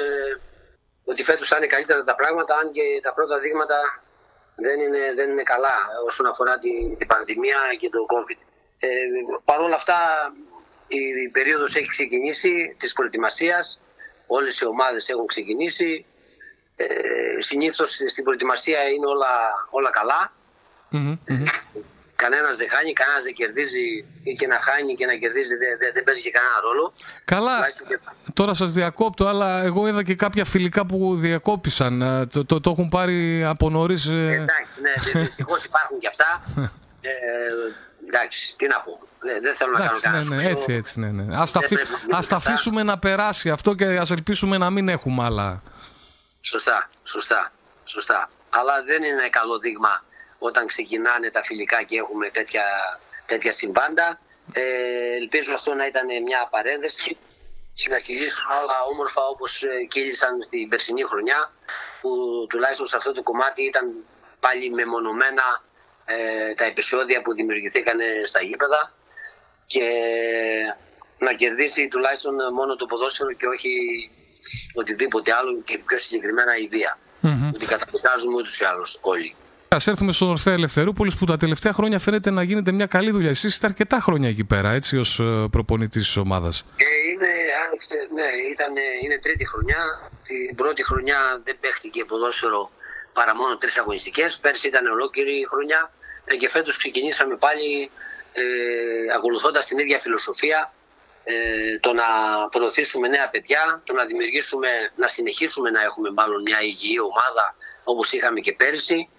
ότι 1.03 1.23
φέτος 1.23 1.47
θα 1.47 1.57
είναι 1.57 1.65
καλύτερα 1.65 2.03
τα 2.03 2.15
πράγματα, 2.15 2.55
αν 2.61 2.71
και 2.71 2.81
τα 3.01 3.13
πρώτα 3.13 3.39
δείγματα 3.39 3.75
δεν 4.61 4.79
είναι, 4.79 5.13
δεν 5.15 5.29
είναι 5.29 5.43
καλά 5.43 5.75
όσον 6.05 6.25
αφορά 6.25 6.59
την, 6.59 6.97
την 6.97 7.07
πανδημία 7.07 7.57
και 7.79 7.89
το 7.89 7.99
COVID. 8.13 8.39
Ε, 8.79 8.87
Παρ' 9.45 9.61
όλα 9.61 9.75
αυτά 9.75 9.97
η, 10.87 10.99
η 11.25 11.29
περίοδος 11.29 11.75
έχει 11.75 11.87
ξεκινήσει 11.87 12.75
της 12.79 12.93
προετοιμασίας, 12.93 13.81
όλες 14.27 14.59
οι 14.59 14.65
ομάδες 14.65 15.09
έχουν 15.09 15.25
ξεκινήσει. 15.25 16.05
Ε, 16.75 16.85
συνήθως 17.37 17.89
στην 18.07 18.23
προετοιμασία 18.23 18.89
είναι 18.89 19.07
όλα, 19.07 19.67
όλα 19.69 19.89
καλά. 19.89 20.33
Μμμ, 20.89 21.17
μμμ. 22.21 22.29
Κανένας 22.29 22.57
δεν 22.57 22.69
χάνει, 22.69 22.93
κανένας 22.93 23.23
δεν 23.23 23.33
κερδίζει 23.33 23.85
ή 24.23 24.33
και 24.39 24.47
να 24.47 24.57
χάνει 24.59 24.93
και 24.95 25.05
να 25.05 25.15
κερδίζει 25.15 25.55
δεν, 25.61 25.71
δεν, 25.79 25.89
δεν 25.93 26.03
παίζει 26.03 26.21
και 26.21 26.31
κανένα 26.37 26.57
ρόλο. 26.67 26.93
Καλά, 27.25 27.55
Τουλάχιστον 27.55 27.87
και- 27.87 27.99
τώρα 28.33 28.53
σας 28.53 28.71
διακόπτω, 28.73 29.23
αλλά 29.27 29.61
εγώ 29.69 29.87
είδα 29.87 30.03
και 30.03 30.15
κάποια 30.15 30.45
φιλικά 30.45 30.85
που 30.85 31.15
διακόπησαν. 31.15 32.01
Ε, 32.01 32.25
Το, 32.25 32.45
το, 32.45 32.61
το 32.61 32.69
έχουν 32.71 32.89
πάρει 32.89 33.43
από 33.43 33.69
νωρίς. 33.69 34.05
ε, 34.05 34.25
Εντάξει, 34.41 34.73
ναι, 34.81 35.21
δυστυχώς 35.21 35.63
υπάρχουν 35.63 35.99
και 35.99 36.07
αυτά. 36.07 36.29
Ε, 37.03 37.09
εντάξει, 38.07 38.55
τι 38.57 38.67
να 38.67 38.79
πω. 38.79 38.99
Δεν, 39.19 39.41
δεν 39.41 39.55
θέλω 39.55 39.71
να 39.71 39.77
κάνω 39.79 39.89
Εντάξει, 39.89 40.07
ναι, 40.09 40.13
κανένα 40.13 40.35
ναι, 40.35 40.41
σχόλιο. 40.41 40.49
έτσι, 40.49 40.73
έτσι, 40.73 40.99
ναι, 40.99 41.07
ναι. 41.07 41.35
Ας 41.37 41.51
τα, 41.51 41.59
Δεν 41.59 41.67
αφή- 41.67 41.75
πρέπει 41.77 41.91
να 41.91 41.97
γίνονται 41.97 42.17
ας 42.17 42.27
τα 42.27 42.35
αυτά. 42.35 42.51
αφήσουμε 42.51 42.83
να 42.83 42.99
περάσει 42.99 43.49
αυτό 43.49 43.73
και 43.73 43.85
ας 43.85 44.11
ελπίσουμε 44.11 44.57
να 44.57 44.69
μην 44.69 44.89
έχουμε 44.89 45.23
άλλα. 45.23 45.61
Σωστά, 46.41 46.89
σωστά, 47.03 47.51
σωστά. 47.83 48.29
Αλλά 48.49 48.83
δεν 48.83 49.03
είναι 49.03 49.29
καλό 49.29 49.59
δείγμα 49.59 50.03
όταν 50.43 50.67
ξεκινάνε 50.67 51.29
τα 51.29 51.43
φιλικά 51.43 51.83
και 51.83 51.97
έχουμε 51.97 52.29
τέτοια, 52.29 52.63
τέτοια 53.25 53.53
συμβάντα. 53.53 54.19
Ε, 54.53 55.15
ελπίζω 55.15 55.53
αυτό 55.53 55.73
να 55.73 55.85
ήταν 55.85 56.05
μια 56.23 56.47
παρένθεση 56.51 57.17
και 57.73 57.89
να 57.89 57.99
κυλήσουν 57.99 58.45
όλα 58.63 58.77
όμορφα 58.91 59.21
όπως 59.23 59.63
ε, 59.63 59.85
κύλησαν 59.89 60.41
στην 60.41 60.69
περσινή 60.69 61.03
χρονιά 61.03 61.51
που 62.01 62.09
τουλάχιστον 62.49 62.87
σε 62.87 62.95
αυτό 62.97 63.11
το 63.11 63.23
κομμάτι 63.23 63.61
ήταν 63.63 63.95
πάλι 64.39 64.69
μεμονωμένα 64.69 65.63
ε, 66.05 66.53
τα 66.53 66.65
επεισόδια 66.65 67.21
που 67.21 67.33
δημιουργηθήκαν 67.33 67.97
στα 68.25 68.41
γήπεδα 68.41 68.93
και 69.65 69.87
να 71.17 71.33
κερδίσει 71.33 71.87
τουλάχιστον 71.87 72.35
μόνο 72.53 72.75
το 72.75 72.85
ποδόσφαιρο 72.85 73.33
και 73.33 73.47
όχι 73.47 73.71
οτιδήποτε 74.73 75.33
άλλο 75.33 75.61
και 75.61 75.77
πιο 75.77 75.97
συγκεκριμένα 75.97 76.57
η 76.57 76.67
βία. 76.67 76.97
Μμμ. 77.19 77.51
Ότι 77.53 77.65
καταπιτάζουμε 77.65 78.35
ούτως 78.35 78.59
ή 78.59 78.65
άλλως 78.65 78.97
όλοι. 79.01 79.35
Α 79.75 79.77
έρθουμε 79.85 80.11
στον 80.13 80.29
Ορφέα 80.29 80.53
Ελευθερούπολης 80.53 81.15
που 81.15 81.25
τα 81.25 81.37
τελευταία 81.37 81.73
χρόνια 81.73 81.99
φαίνεται 81.99 82.29
να 82.29 82.43
γίνεται 82.43 82.71
μια 82.71 82.85
καλή 82.85 83.11
δουλειά. 83.11 83.29
Εσείς 83.29 83.53
είστε 83.53 83.67
αρκετά 83.67 83.99
χρόνια 83.99 84.29
εκεί 84.29 84.43
πέρα, 84.43 84.71
έτσι, 84.71 84.97
ως 84.97 85.21
προπονητής 85.51 86.03
της 86.03 86.17
ομάδας. 86.17 86.65
Ε, 86.75 86.83
είναι, 87.11 87.31
άνοιξε, 87.65 87.95
ναι, 88.13 88.27
ήταν, 88.51 88.73
είναι 89.03 89.17
τρίτη 89.19 89.47
χρονιά. 89.47 90.11
Την 90.23 90.55
πρώτη 90.55 90.83
χρονιά 90.83 91.41
δεν 91.43 91.57
παίχτηκε 91.59 92.05
ποδόσφαιρο 92.05 92.71
παρά 93.13 93.35
μόνο 93.35 93.57
τρεις 93.57 93.77
αγωνιστικές. 93.77 94.37
Πέρσι 94.41 94.67
ήταν 94.67 94.85
ολόκληρη 94.85 95.39
η 95.39 95.45
χρονιά 95.51 95.91
ε, 96.25 96.35
και 96.35 96.49
φέτος 96.49 96.77
ξεκινήσαμε 96.77 97.35
πάλι 97.35 97.91
ε, 98.33 98.43
ακολουθώντας 99.15 99.65
την 99.65 99.77
ίδια 99.79 99.99
φιλοσοφία 99.99 100.73
ε, 101.23 101.33
το 101.79 101.93
να 101.93 102.03
προωθήσουμε 102.51 103.07
νέα 103.07 103.29
παιδιά, 103.29 103.81
το 103.83 103.93
να 103.93 104.05
δημιουργήσουμε, 104.05 104.67
να 104.95 105.07
συνεχίσουμε 105.07 105.69
να 105.69 105.81
έχουμε 105.81 106.09
μάλλον 106.11 106.41
μια 106.41 106.61
υγιή 106.61 106.97
ομάδα 107.09 107.55
όπως 107.83 108.11
είχαμε 108.11 108.39
και 108.39 108.53
πέρσι. 108.53 109.09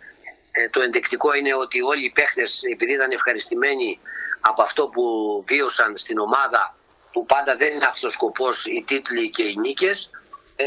Ε, 0.53 0.69
το 0.69 0.81
ενδεικτικό 0.81 1.35
είναι 1.35 1.55
ότι 1.55 1.83
όλοι 1.83 2.05
οι 2.05 2.11
παίχτες 2.11 2.63
επειδή 2.73 2.93
ήταν 2.93 3.11
ευχαριστημένοι 3.11 3.99
από 4.41 4.63
αυτό 4.63 4.89
που 4.89 5.03
βίωσαν 5.47 5.97
στην 5.97 6.19
ομάδα 6.19 6.77
που 7.13 7.27
πάντα 7.27 7.57
δεν 7.57 7.75
είναι 7.75 7.85
αυτός 7.85 8.03
ο 8.03 8.09
σκοπός 8.09 8.67
οι 8.67 8.85
τίτλοι 8.87 9.31
και 9.31 9.43
οι 9.43 9.55
νίκες 9.61 10.11
ε, 10.57 10.65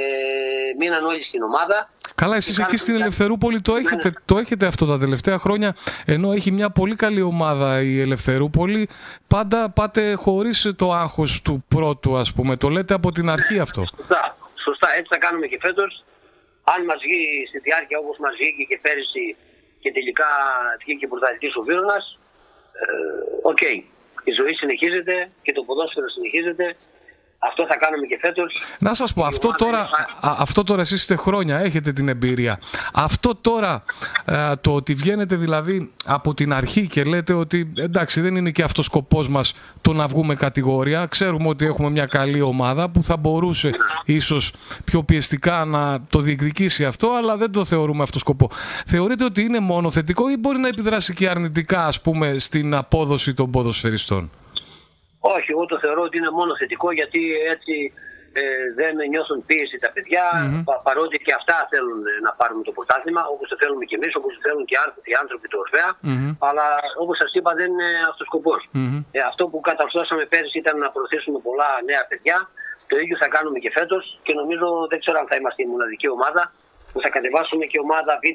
μείναν 0.80 1.06
όλοι 1.06 1.22
στην 1.24 1.42
ομάδα 1.44 1.90
Καλά, 2.16 2.36
εσείς 2.36 2.56
Και 2.56 2.62
εκεί 2.62 2.76
στην 2.78 2.86
κάνουμε- 2.88 3.06
Ελευθερούπολη 3.06 3.62
το 3.62 3.76
έχετε, 3.76 4.14
το 4.26 4.38
έχετε 4.38 4.66
αυτό 4.66 4.86
τα 4.86 4.98
τελευταία 5.00 5.38
χρόνια. 5.40 5.76
Ενώ 6.06 6.32
έχει 6.32 6.52
μια 6.52 6.70
πολύ 6.70 6.96
καλή 6.96 7.22
ομάδα 7.22 7.82
η 7.82 8.00
Ελευθερούπολη, 8.00 8.90
πάντα 9.28 9.70
πάτε 9.70 10.14
χωρίς 10.14 10.72
το 10.76 10.92
άγχος 10.92 11.42
του 11.42 11.64
πρώτου, 11.68 12.18
ας 12.18 12.34
πούμε. 12.34 12.58
Το 12.58 12.70
λέτε 12.70 12.94
από 12.94 13.12
την 13.12 13.30
αρχή 13.30 13.60
αυτό. 13.60 13.84
Σωστά, 13.98 14.38
σωστά. 14.64 14.88
Έτσι 14.96 15.08
θα 15.10 15.18
κάνουμε 15.18 15.48
και 15.48 15.58
φέτος. 15.62 16.04
Αν 16.64 16.86
μας 16.86 16.98
βγει 17.06 17.46
στη 17.48 17.60
διάρκεια 17.60 17.98
όπως 18.00 18.18
μας 18.20 18.34
βγήκε 18.40 18.64
και 18.64 18.80
πέρυσι 18.82 19.36
και 19.86 19.92
τελικά 19.92 20.30
βγήκε 20.82 21.08
πρωταθλητής 21.08 21.56
ο 21.56 21.62
Βύρωνας, 21.68 22.20
ε, 22.82 22.86
οκ. 23.52 23.62
Η 24.30 24.32
ζωή 24.40 24.54
συνεχίζεται 24.54 25.16
και 25.42 25.54
το 25.58 25.62
ποδόσφαιρο 25.64 26.10
συνεχίζεται. 26.10 26.66
Αυτό 27.40 27.66
θα 27.68 27.78
κάνουμε 27.78 28.06
και 28.06 28.18
φέτος. 28.22 28.62
Να 28.80 28.94
σας 28.94 29.14
πω, 29.14 29.26
αυτό 29.26 29.48
ομάδα 29.48 29.58
τώρα, 29.64 29.78
είναι- 29.78 30.34
α, 30.34 30.36
αυτό 30.40 30.64
τώρα 30.64 30.82
εσείς 30.82 31.00
είστε 31.00 31.16
χρόνια, 31.16 31.58
έχετε 31.60 31.92
την 31.94 32.10
εμπειρία. 32.10 32.60
Αυτό 32.94 33.36
τώρα, 33.36 33.84
ε, 34.26 34.52
το 34.62 34.76
ότι 34.76 34.94
βγαίνετε 34.94 35.36
δηλαδή 35.36 35.92
από 36.06 36.34
την 36.34 36.54
αρχή 36.54 36.88
και 36.88 37.04
λέτε 37.04 37.34
ότι 37.34 37.72
εντάξει 37.78 38.22
δεν 38.22 38.36
είναι 38.36 38.52
και 38.52 38.64
αυτός 38.64 38.86
σκοπός 38.86 39.28
μας 39.28 39.54
το 39.82 39.94
να 39.94 40.08
βγούμε 40.08 40.36
κατηγορία. 40.36 41.06
Ξέρουμε 41.06 41.48
ότι 41.48 41.66
έχουμε 41.66 41.90
μια 41.90 42.06
καλή 42.06 42.42
ομάδα 42.42 42.90
που 42.90 43.04
θα 43.04 43.18
μπορούσε 43.18 43.70
ίσως 44.06 44.54
πιο 44.84 45.04
πιεστικά 45.04 45.66
να 45.66 46.00
το 46.10 46.20
διεκδικήσει 46.20 46.86
αυτό, 46.86 47.12
αλλά 47.18 47.38
δεν 47.38 47.52
το 47.52 47.66
θεωρούμε 47.66 48.04
αυτό 48.04 48.20
σκοπό. 48.20 48.50
Θεωρείτε 48.86 49.24
ότι 49.24 49.42
είναι 49.42 49.60
μόνο 49.60 49.92
θετικό 49.92 50.30
ή 50.30 50.38
μπορεί 50.38 50.58
να 50.58 50.68
επιδράσει 50.68 51.14
και 51.14 51.30
αρνητικά 51.30 51.86
ας 51.86 52.02
πούμε 52.02 52.36
στην 52.38 52.74
απόδοση 52.76 53.34
των 53.34 53.52
ποδοσφαιριστών; 53.52 54.32
Όχι, 55.36 55.50
εγώ 55.56 55.66
το 55.72 55.78
θεωρώ 55.84 56.02
ότι 56.08 56.18
είναι 56.18 56.32
μόνο 56.40 56.52
θετικό 56.62 56.88
γιατί 57.00 57.22
έτσι 57.54 57.74
ε, 58.40 58.44
δεν 58.80 58.94
νιώθουν 59.14 59.40
πίεση 59.50 59.78
τα 59.84 59.90
παιδιά 59.96 60.24
πα- 60.68 60.80
παρότι 60.88 61.16
και 61.26 61.34
αυτά 61.40 61.58
θέλουν 61.72 62.00
ε, 62.12 62.14
να 62.26 62.32
πάρουμε 62.40 62.64
το 62.68 62.72
πρωτάθλημα 62.78 63.22
όπως 63.34 63.48
το 63.52 63.56
θέλουμε 63.62 63.84
και 63.90 63.96
εμείς, 64.00 64.12
όπως 64.20 64.32
το 64.36 64.40
θέλουν 64.46 64.64
και 64.70 64.78
ά- 64.84 64.98
οι 65.12 65.14
άνθρωποι 65.24 65.48
του 65.52 65.60
Ορφέα. 65.64 65.90
Αλλά 66.50 66.66
όπως 67.04 67.16
σας 67.22 67.32
είπα 67.38 67.52
δεν 67.60 67.68
είναι 67.74 67.90
αυτός 68.12 68.26
ο 68.28 68.30
σκοπος 68.32 68.62
Ε, 69.18 69.20
αυτό 69.32 69.44
που 69.52 69.60
καταρθώσαμε 69.70 70.24
πέρυσι 70.34 70.58
ήταν 70.64 70.76
να 70.86 70.90
προωθήσουμε 70.94 71.40
πολλά 71.48 71.70
νέα 71.90 72.04
παιδιά. 72.10 72.38
Το 72.90 72.96
ίδιο 73.04 73.16
θα 73.24 73.28
κάνουμε 73.36 73.58
και 73.64 73.72
φέτος 73.78 74.04
και 74.26 74.34
νομίζω 74.42 74.68
δεν 74.92 75.00
ξέρω 75.04 75.18
αν 75.22 75.28
θα 75.32 75.36
είμαστε 75.40 75.62
η 75.64 75.70
μοναδική 75.74 76.08
ομάδα 76.18 76.44
που 76.96 77.02
θα 77.02 77.10
κατεβάσουμε 77.10 77.66
και 77.66 77.80
ομάδα 77.80 78.14
Β 78.24 78.26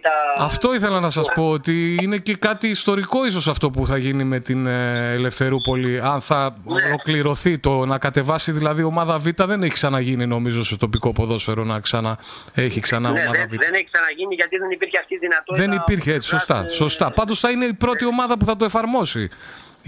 Αυτό 0.43 0.75
ήθελα 0.75 1.01
να 1.01 1.11
σας 1.11 1.29
πω, 1.35 1.51
ότι 1.51 1.99
είναι 2.03 2.17
και 2.17 2.35
κάτι 2.37 2.67
ιστορικό 2.69 3.27
ίσως 3.27 3.49
αυτό 3.49 3.71
που 3.71 3.87
θα 3.87 3.97
γίνει 3.97 4.25
με 4.25 4.39
την 4.41 4.67
ε, 4.67 5.13
Ελευθερούπολη. 5.13 6.01
Αν 6.01 6.21
θα 6.21 6.57
Ναι. 6.65 6.83
ολοκληρωθεί 6.89 7.59
το 7.59 7.73
να 7.87 7.99
κατεβάσει 7.99 8.53
δηλαδή 8.53 8.83
ομάδα 8.83 9.19
Β, 9.19 9.27
δεν 9.53 9.63
έχει 9.63 9.73
ξαναγίνει 9.73 10.27
νομίζω 10.27 10.65
στο 10.65 10.77
τοπικό 10.77 11.13
ποδόσφαιρο 11.13 11.65
να 11.65 11.81
ξανά 11.81 12.19
έχει 12.55 12.81
ξανά 12.81 13.11
ναι, 13.11 13.21
ομάδα 13.21 13.39
δεν, 13.39 13.49
Β. 13.49 13.53
δεν 13.65 13.75
έχει 13.79 13.89
ξαναγίνει 13.93 14.35
γιατί 14.35 14.55
δεν 14.63 14.71
υπήρχε 14.71 14.99
αυτή 15.03 15.15
η 15.15 15.19
δυνατότητα 15.27 15.67
Δεν 15.67 15.73
υπήρχε 15.81 16.13
έτσι, 16.17 16.29
σωστά. 16.29 16.59
Ε, 16.65 16.69
σωστά. 16.69 17.07
Πάντως 17.19 17.37
θα 17.41 17.49
είναι 17.51 17.67
η 17.75 17.77
πρώτη 17.85 18.05
ομάδα 18.15 18.35
που 18.39 18.45
θα 18.51 18.57
το 18.57 18.65
εφαρμόσει 18.71 19.23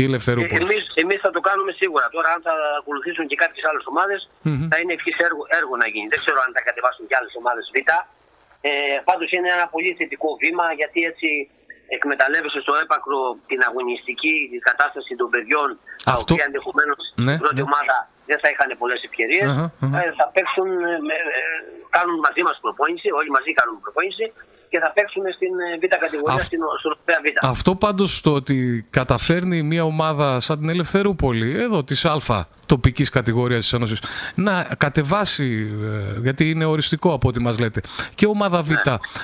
η 0.00 0.02
Ελευθερούπολη. 0.10 0.60
Ε, 0.62 0.64
εμείς, 0.68 0.82
εμείς 1.04 1.18
θα 1.24 1.30
το 1.36 1.40
κάνουμε 1.48 1.72
σίγουρα. 1.80 2.06
Τώρα 2.16 2.28
αν 2.34 2.40
θα 2.46 2.54
ακολουθήσουν 2.80 3.24
και 3.30 3.36
κάποιες 3.44 3.64
άλλες 3.68 3.84
ομάδες, 3.92 4.18
θα 4.70 4.76
είναι 4.80 4.92
ευχής 4.98 5.16
έργο, 5.28 5.42
έργο 5.60 5.74
να 5.82 5.86
γίνει. 5.92 6.06
Δεν 6.12 6.18
ξέρω 6.22 6.38
αν 6.46 6.50
θα 6.56 6.62
κατεβάσουν 6.68 7.02
και 7.08 7.16
άλλες 7.18 7.32
ομάδες 7.40 7.64
Β. 7.74 7.76
Ε, 8.68 8.70
πάντως 9.08 9.28
είναι 9.34 9.48
ένα 9.56 9.66
πολύ 9.74 9.90
θετικό 9.98 10.28
βήμα 10.42 10.66
γιατί 10.80 11.00
έτσι 11.10 11.28
εκμεταλλεύεσαι 11.96 12.60
στο 12.64 12.74
έπακρο 12.84 13.18
την 13.50 13.60
αγωνιστική 13.68 14.34
κατάσταση 14.68 15.12
των 15.20 15.28
παιδιών 15.34 15.68
τα 16.04 16.12
Αυτό- 16.12 16.32
οποία 16.34 16.44
ενδεχομένως 16.48 17.00
Ναι, 17.26 17.32
η 17.38 17.40
πρώτη 17.44 17.60
ναι. 17.62 17.68
ομάδα 17.68 17.96
δεν 18.30 18.38
θα 18.42 18.48
είχαν 18.52 18.68
πολλές 18.82 19.00
ευκαιρίες. 19.08 19.48
Αχα, 19.52 19.64
αχα. 19.84 19.98
Ε, 20.02 20.12
θα 20.20 20.26
παίξουν, 20.34 20.68
ε, 20.92 20.94
με- 21.08 21.22
ε, 21.40 21.42
κάνουν 21.96 22.16
μαζί 22.26 22.42
μας 22.46 22.56
προπόνηση, 22.64 23.08
όλοι 23.18 23.30
μαζί 23.36 23.50
κάνουν 23.58 23.76
προπόνηση 23.86 24.24
και 24.72 24.78
θα 24.78 24.92
παίξουμε 24.94 25.30
στην 25.30 25.48
ε, 25.48 25.78
Β 25.80 25.84
κατηγορία, 26.00 26.34
Αυ- 26.34 26.44
στην, 26.44 26.58
στον 26.78 26.92
Ορφέα 26.92 27.18
Β. 27.22 27.46
Αυτό 27.46 27.74
πάντως 27.74 28.20
το 28.20 28.32
ότι 28.34 28.84
καταφέρνει 28.90 29.62
μια 29.62 29.84
ομάδα 29.84 30.40
σαν 30.40 30.58
την 30.58 30.68
Ελευθερούπολη, 30.68 31.60
εδώ 31.62 31.84
της 31.84 32.04
Α 32.04 32.46
τοπικής 32.66 33.08
κατηγορίας 33.08 33.62
της 33.62 33.72
Ένωσης, 33.72 34.02
να 34.34 34.66
κατεβάσει, 34.78 35.70
ε, 36.16 36.20
γιατί 36.20 36.50
είναι 36.50 36.64
οριστικό 36.64 37.12
από 37.12 37.28
ό,τι 37.28 37.40
μας 37.40 37.58
λέτε, 37.58 37.80
και 38.14 38.26
ομάδα 38.26 38.62
Β 38.62 38.70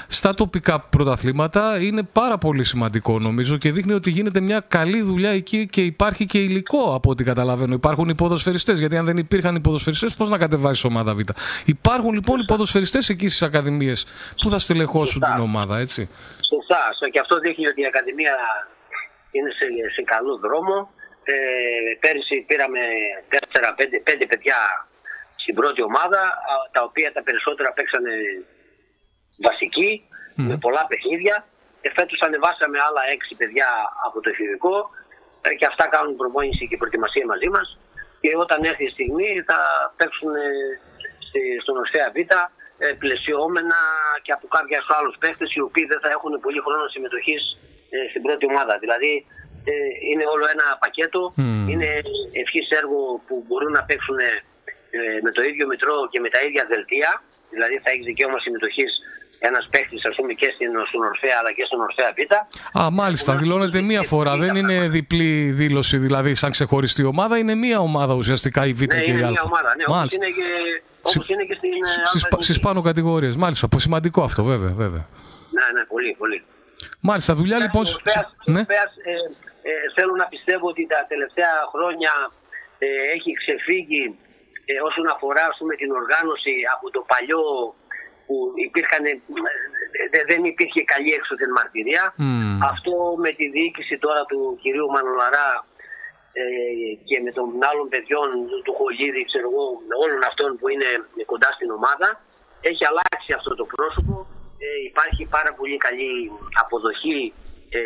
στα 0.07 0.35
τοπικά 0.35 0.81
πρωταθλήματα 0.81 1.81
είναι 1.81 2.03
πάρα 2.13 2.39
πολύ 2.39 2.65
σημαντικό 2.65 3.19
νομίζω 3.19 3.57
και 3.57 3.73
δείχνει 3.73 3.93
ότι 3.93 4.11
γίνεται 4.11 4.41
μια 4.41 4.65
καλή 4.69 5.03
δουλειά 5.03 5.31
εκεί 5.31 5.67
και 5.67 5.81
υπάρχει 5.81 6.27
και 6.27 6.39
υλικό 6.39 6.95
από 6.95 7.11
ό,τι 7.11 7.25
καταλαβαίνω. 7.25 7.75
Υπάρχουν 7.75 8.09
οι 8.09 8.15
ποδοσφαιριστές, 8.15 8.79
γιατί 8.79 8.97
αν 8.97 9.05
δεν 9.05 9.17
υπήρχαν 9.17 9.55
οι 9.55 9.61
ποδοσφαιριστές 9.61 10.15
πώς 10.15 10.29
να 10.29 10.39
κατεβάσεις 10.39 10.85
ομάδα 10.85 11.15
Β; 11.15 11.21
Υπάρχουν 11.65 12.13
λοιπόν 12.13 12.41
οι 12.41 12.45
ποδοσφαιριστές 12.45 13.09
εκεί 13.09 13.29
στις 13.29 13.43
ακαδημίες 13.43 14.07
που 14.43 14.51
θα 14.51 14.59
στελεχώσουν 14.59 15.23
Σωστά. 15.23 15.38
Την 15.39 15.49
ομάδα, 15.51 15.75
έτσι. 15.85 16.01
Σωστά. 16.53 16.81
Στο- 16.97 17.09
Και 17.13 17.21
αυτό 17.25 17.35
δείχνει 17.45 17.67
ότι 17.73 17.81
η 17.85 17.87
Ακαδημία 17.93 18.35
είναι 19.37 19.51
σε, 19.59 19.67
σε 19.97 20.03
καλό 20.15 20.35
δρόμο. 20.47 20.77
Ε, 21.33 21.35
πέρυσι 22.03 22.37
πήραμε 22.49 22.81
4-5 23.29 23.99
πέντε 24.09 24.25
παιδιά 24.31 24.59
στην 25.43 25.55
πρώτη 25.55 25.81
ομάδα, 25.91 26.21
α, 26.53 26.55
τα 26.75 26.83
οποία 26.89 27.09
τα 27.17 27.23
περισσότερα 27.23 27.71
παίξανε 27.73 28.13
βασική, 29.47 29.91
με 30.49 30.57
πολλά 30.65 30.83
παιχνίδια. 30.91 31.37
Και 31.81 31.91
φέτος 31.97 32.21
ανεβάσαμε 32.27 32.79
άλλα 32.87 33.03
6 33.17 33.35
παιδιά 33.41 33.69
από 34.07 34.17
το 34.21 34.29
εφηβικό 34.31 34.77
ε, 35.47 35.55
και 35.59 35.67
αυτά 35.67 35.85
κάνουν 35.95 36.17
προπόνηση 36.17 36.69
και 36.69 36.77
προετοιμασία 36.77 37.27
μαζί 37.33 37.49
μας. 37.55 37.67
Και 38.21 38.31
όταν 38.45 38.59
έρθει 38.71 38.85
η 38.85 38.95
στιγμή 38.97 39.31
θα 39.49 39.59
παίξουν 39.99 40.31
ε, 40.35 40.41
στη- 41.27 41.59
στον 41.63 41.77
Ορφέα 41.83 42.07
Β 42.15 42.17
ε, 42.19 42.25
πλαισιόμενα 43.03 43.79
και 44.25 44.33
από 44.37 44.47
κάποιου 44.57 44.83
άλλους 44.99 45.15
παίχτε 45.23 45.45
οι 45.57 45.61
οποίοι 45.69 45.85
δεν 45.93 46.01
θα 46.05 46.09
έχουν 46.17 46.33
πολύ 46.45 46.61
χρόνο 46.67 46.85
συμμετοχής 46.95 47.43
στην 48.11 48.23
πρώτη 48.27 48.45
ομάδα. 48.53 48.75
Δηλαδή 48.85 49.13
ε, 49.71 49.73
είναι 50.11 50.25
όλο 50.35 50.45
ένα 50.55 50.67
πακέτο, 50.85 51.21
είναι 51.73 51.89
ευχής 52.43 52.67
έργο 52.81 52.99
που 53.27 53.35
μπορούν 53.47 53.73
να 53.79 53.83
παίξουν 53.89 54.19
ε, 54.19 54.31
με 55.25 55.31
το 55.37 55.43
ίδιο 55.49 55.65
μητρό 55.73 55.97
και 56.13 56.21
με 56.25 56.29
τα 56.35 56.41
ίδια 56.47 56.65
δελτία. 56.73 57.11
Δηλαδή 57.55 57.77
θα 57.85 57.89
έχεις 57.93 58.05
δικαίωμα 58.11 58.39
συμμετοχής 58.47 58.91
ένας 59.49 59.69
παίχτης 59.73 60.05
ας 60.11 60.15
πούμε 60.17 60.33
και 60.33 60.49
στην, 60.55 60.71
στον 60.89 61.03
Ορφέα 61.11 61.37
αλλά 61.41 61.53
και 61.53 61.65
στον 61.69 61.81
Ορφέα 61.81 62.11
Β. 62.17 62.21
Α, 62.81 62.91
μάλιστα. 62.91 63.31
Δηλώνεται 63.37 63.81
μία 63.81 64.03
φορά. 64.03 64.37
Δεν 64.37 64.57
είναι 64.57 64.89
διπλή 64.89 65.51
δήλωση, 65.51 65.97
δηλαδή 65.99 66.35
σαν 66.35 66.51
ξεχωριστή 66.51 67.05
ομάδα. 67.05 67.39
Είναι 67.39 67.55
μία 67.55 67.79
ομάδα 67.79 68.15
ουσιαστικά 68.15 68.67
η 68.67 68.73
Β 68.73 68.81
Ναι, 68.81 68.87
και 68.87 69.11
η 69.11 69.15
είναι 69.17 69.27
Α. 69.27 69.31
μια 69.31 69.43
ομάδα. 69.45 69.75
Ναι, 69.77 69.85
όπως 69.87 69.97
Μάλιστα. 69.97 70.17
είναι 70.27 70.35
και, 70.39 70.49
όπως 71.17 71.29
είναι 71.29 71.45
και 71.45 71.55
στην 71.61 71.71
ε, 71.71 72.07
Στις, 72.11 72.25
Α 72.25 72.29
πα- 72.29 72.41
στις 72.47 72.59
πάνω 72.67 72.81
κατηγορίες. 72.89 73.37
Μάλιστα. 73.37 73.69
Πολύ 73.69 73.83
σημαντικό 73.83 74.21
αυτό, 74.23 74.43
βέβαια. 74.53 74.73
βέβαια. 74.83 75.05
Ναι, 75.57 75.67
ναι, 75.75 75.83
πολύ, 75.93 76.11
πολύ. 76.23 76.39
Μάλιστα. 77.09 77.35
Δουλειά 77.41 77.59
λοιπόν. 77.65 77.85
Ο 77.87 77.91
Ορφέας, 77.99 78.27
ο 78.47 78.51
Ναι. 78.55 78.61
Ορφέας, 78.65 78.91
ε, 79.11 79.13
ε, 79.71 79.73
θέλω 79.97 80.13
να 80.23 80.27
πιστεύω 80.33 80.67
ότι 80.73 80.83
τα 80.95 81.01
τελευταία 81.13 81.55
χρόνια 81.73 82.13
ε, 82.79 82.89
έχει 83.17 83.31
ξεφύγει 83.43 84.05
ε, 84.71 84.73
όσον 84.89 85.07
αφορά 85.15 85.45
ας 85.53 85.57
πούμε, 85.59 85.75
την 85.81 85.91
οργάνωση 86.01 86.53
από 86.75 86.87
το 86.95 87.01
παλιό 87.13 87.43
που 88.27 88.37
υπήρχαν, 88.69 89.03
ε, 89.05 89.13
δε- 90.13 90.27
δεν 90.33 90.41
υπήρχε 90.53 90.81
καλή 90.93 91.11
έξωθεν 91.19 91.51
μαρτυρία. 91.59 92.03
Μμμ. 92.17 92.59
Αυτό 92.73 92.93
με 93.25 93.31
τη 93.39 93.45
διοίκηση 93.55 93.95
τώρα 94.05 94.23
του 94.31 94.41
κυρίου 94.63 94.89
Μανολαρά 94.95 95.49
ε, 95.59 95.68
και 97.09 97.17
με 97.25 97.31
των 97.39 97.47
άλλων 97.71 97.89
παιδιών 97.93 98.29
του- 98.49 98.63
του 98.65 98.75
Χολίδη, 98.79 99.23
ξέρω 99.31 99.47
εγώ, 99.53 99.65
όλων 100.05 100.21
αυτών 100.31 100.51
που 100.59 100.67
είναι 100.69 100.89
κοντά 101.33 101.51
στην 101.57 101.71
ομάδα, 101.79 102.09
έχει 102.71 102.85
αλλάξει 102.91 103.31
αυτό 103.39 103.53
το 103.61 103.65
πρόσωπο. 103.75 104.15
Ε, 104.65 104.69
υπάρχει 104.91 105.23
πάρα 105.37 105.53
πολύ 105.59 105.77
καλή 105.87 106.11
αποδοχή 106.63 107.21
ε, 107.77 107.81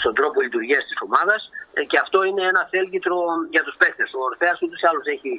στον 0.00 0.14
τρόπο 0.18 0.40
λειτουργίας 0.40 0.82
της 0.88 0.98
ομάδας 1.06 1.40
ε, 1.78 1.84
και 1.90 1.98
αυτό 2.04 2.18
είναι 2.28 2.44
ένα 2.52 2.62
θέλγητρο 2.72 3.16
για 3.54 3.62
τους 3.66 3.76
παίχτες. 3.80 4.08
Ο 4.18 4.20
Ορφέας 4.30 4.56
ούτως 4.62 4.80
ή 4.84 4.86
άλλως 4.90 5.06
έχει 5.14 5.32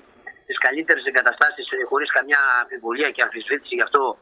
τις 0.48 0.58
καλύτερες 0.66 1.04
εγκαταστάσεις 1.10 1.66
ε, 1.72 1.78
χωρίς 1.90 2.10
καμιά 2.18 2.42
αμφιβολία 2.62 3.10
και 3.16 3.22
αμφισβήτηση 3.26 3.76
γι' 3.76 3.82
αυτό 3.88 4.02
ως, 4.10 4.18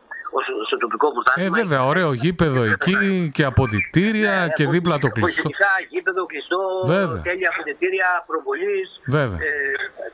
στο 0.68 0.78
τοπικό 0.84 1.08
Ε, 1.08 1.12
πρωτάθλημα. 1.16 1.58
βέβαια, 1.62 1.82
ωραίο 1.92 2.10
γήπεδο 2.24 2.62
εκεί 2.74 2.98
και 3.36 3.44
αποδητήρια 3.52 4.36
Ναι, 4.46 4.54
και 4.58 4.64
δίπλα 4.74 4.96
το 5.06 5.10
κλειστό. 5.16 5.42
Πολιτικά, 5.42 5.72
γήπεδο 5.92 6.22
κλειστό, 6.32 6.62
Βέβαια. 6.96 7.22
τέλεια 7.28 7.50
αποδητήρια, 7.54 8.10
προβολής, 8.30 8.88
Βέβαια. 9.16 9.38
ε, 9.48 9.52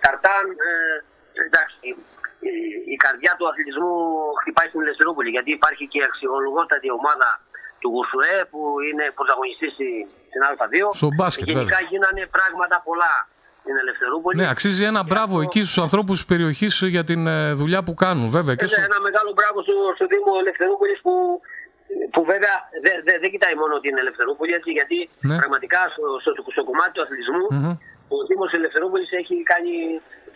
ταρτάν. 0.03 0.43
Ε, 0.69 0.71
εντάξει, 1.47 1.77
η, 2.49 2.51
η 2.93 2.95
καρδιά 3.05 3.31
του 3.37 3.45
αθλητισμού 3.49 3.91
χτυπάει 4.41 4.67
στην 4.71 4.81
Ελευθερούπολη 4.85 5.29
γιατί 5.35 5.49
υπάρχει 5.59 5.83
και 5.91 5.97
η 6.01 6.03
αξιολογότατη 6.09 6.89
ομάδα 6.99 7.29
του 7.81 7.89
Γουσουέ 7.95 8.37
που 8.51 8.59
είναι 8.87 9.05
πρωταγωνιστής 9.17 9.71
στη- 9.77 10.05
στην 10.29 10.41
Α2. 10.49 10.75
Στο 11.01 11.09
μπάσκετ, 11.17 11.45
Γενικά 11.47 11.63
βέβαια. 11.63 11.87
γίνανε 11.91 12.23
πράγματα 12.37 12.75
πολλά 12.87 13.13
στην 13.63 13.75
Ελευθερούπολη. 13.83 14.35
Ναι, 14.39 14.47
αξίζει 14.55 14.83
ένα 14.91 15.01
μπράβο 15.09 15.35
εκεί 15.45 15.59
στους 15.65 15.77
ανθρώπους 15.85 16.15
της 16.19 16.25
περιοχής 16.31 16.73
για 16.95 17.03
την 17.09 17.21
ε, 17.27 17.53
δουλειά 17.61 17.81
που 17.87 17.93
κάνουν, 18.03 18.27
βέβαια. 18.37 18.53
Και 18.55 18.65
Ένα, 18.67 18.73
στο... 18.73 18.81
ένα 18.89 18.99
μεγάλο 19.07 19.29
μπράβο 19.37 19.57
στο, 19.65 19.75
στο 19.97 20.05
Δήμο 20.13 20.31
Ελευθερούπολης 20.43 20.99
που, 21.05 21.13
που 22.13 22.21
βέβαια 22.31 22.55
δεν 22.85 22.95
δε, 23.05 23.13
δεν 23.23 23.29
κοιτάει 23.33 23.55
μόνο 23.61 23.73
την 23.85 23.93
Ελευθερούπολη 24.03 24.51
έτσι, 24.59 24.69
γιατί 24.79 24.97
Ναι. 25.29 25.35
πραγματικά 25.41 25.79
στο, 25.93 26.05
στο, 26.23 26.29
στο 26.55 26.63
κομμάτι 26.69 26.91
του 26.95 27.01
αθλητισμού 27.05 27.43
Μμμ. 27.55 27.71
ο 28.15 28.17
Δήμος 28.29 28.51
Ελευθερούπολης 28.59 29.09
έχει 29.21 29.35
κάνει 29.53 29.73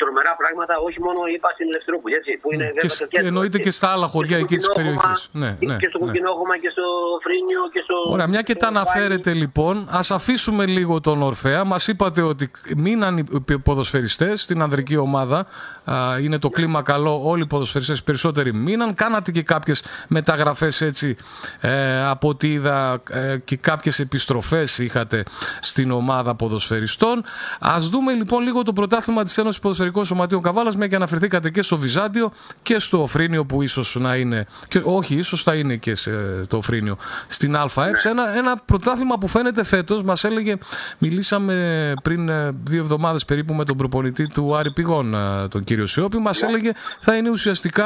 τρομερά 0.01 0.33
πράγματα 0.41 0.73
όχι 0.87 0.99
μόνο 1.05 1.19
είπα 1.33 1.49
στην 1.55 1.65
Ελευθερούπολη 1.71 2.13
έτσι, 2.19 2.31
που 2.41 2.47
είναι 2.53 2.65
Και 2.67 2.73
βέβαια 2.75 2.89
σ- 2.95 3.01
το 3.03 3.07
κέντρο. 3.11 3.27
εννοείται 3.29 3.57
και 3.65 3.71
στα 3.79 3.87
άλλα 3.93 4.07
χωριά 4.13 4.35
στο 4.37 4.45
εκεί 4.45 4.55
της 4.59 4.67
Κουκκινόχωμα, 4.67 5.01
περιοχής. 5.01 5.29
Ναι, 5.41 5.49
και- 5.59 5.65
ναι, 5.69 5.75
και 5.81 5.87
στο 5.91 5.97
ναι. 5.99 6.03
Κουκκινόχωμα 6.05 6.55
και 6.63 6.69
στο 6.75 6.85
Φρίνιο 7.25 7.61
και 7.73 7.81
στο... 7.87 7.95
Ωραία, 8.13 8.27
μια 8.33 8.41
και 8.47 8.51
στο 8.55 8.59
τα 8.63 8.65
Πάλι. 8.67 8.77
αναφέρετε 8.77 9.29
λοιπόν, 9.43 9.75
ας 9.99 10.07
αφήσουμε 10.19 10.63
λίγο 10.77 10.93
τον 11.07 11.17
Ορφέα. 11.29 11.61
Μας 11.71 11.83
είπατε 11.91 12.21
ότι 12.21 12.45
μείναν 12.85 13.13
οι 13.17 13.23
ποδοσφαιριστές 13.67 14.41
στην 14.41 14.61
ανδρική 14.61 14.97
ομάδα. 14.97 15.39
Α, 15.85 15.95
είναι 16.19 16.37
το 16.39 16.49
κλίμα 16.49 16.81
καλό, 16.81 17.21
όλοι 17.23 17.41
οι 17.43 17.47
ποδοσφαιριστές 17.47 17.99
οι 17.99 18.03
περισσότεροι 18.03 18.53
μείναν. 18.53 18.93
Κάνατε 18.93 19.31
και 19.31 19.41
κάποιες 19.43 19.83
μεταγραφές 20.07 20.81
έτσι, 20.81 21.15
ε, 21.61 22.05
από 22.05 22.27
ό,τι 22.27 22.51
είδα 22.51 23.01
ε, 23.09 23.37
και 23.43 23.55
κάποιες 23.57 23.99
επιστροφές 23.99 24.77
είχατε 24.77 25.23
στην 25.61 25.91
ομάδα 25.91 26.35
ποδοσφαιριστών. 26.35 27.23
Ας 27.59 27.89
δούμε 27.89 28.13
λοιπόν 28.13 28.43
λίγο 28.43 28.63
το 28.63 28.73
πρωτάθλημα 28.73 29.23
της 29.23 29.37
Ένωσης 29.37 29.59
Ποδοσφαιρικών 29.91 30.05
Σωματείων 30.05 30.41
Καβάλας, 30.41 30.75
μια 30.75 30.87
και 30.87 30.95
αναφερθήκατε 30.95 31.49
και 31.49 31.61
στο 31.61 31.77
Βυζάντιο 31.77 32.31
και 32.61 32.79
στο 32.79 33.07
Φρίνιο 33.07 33.45
που 33.45 33.61
ίσως 33.61 33.95
να 33.99 34.15
είναι, 34.15 34.45
και, 34.67 34.81
όχι 34.83 35.15
ίσως 35.15 35.43
θα 35.43 35.55
είναι 35.55 35.75
και 35.75 35.95
σε, 35.95 36.11
το 36.47 36.61
Φρίνιο, 36.61 36.97
στην 37.27 37.55
ΑΕ. 37.55 37.91
Ένα, 38.03 38.37
ένα 38.37 38.57
πρωτάθλημα 38.65 39.17
που 39.17 39.27
φαίνεται 39.27 39.63
φέτος, 39.63 40.03
μας 40.03 40.23
έλεγε, 40.23 40.55
μιλήσαμε 40.97 41.93
πριν 42.03 42.29
ε, 42.29 42.51
δύο 42.63 42.81
εβδομάδες 42.81 43.25
περίπου 43.25 43.53
με 43.53 43.65
τον 43.65 43.77
προπονητή 43.77 44.27
του 44.27 44.55
Άρη 44.55 44.71
Πηγών, 44.71 45.13
ε, 45.13 45.47
τον 45.47 45.63
κύριο 45.63 45.85
Σιώπη, 45.85 46.17
μας 46.17 46.41
έλεγε 46.43 46.71
θα 46.99 47.15
είναι 47.15 47.29
ουσιαστικά 47.29 47.85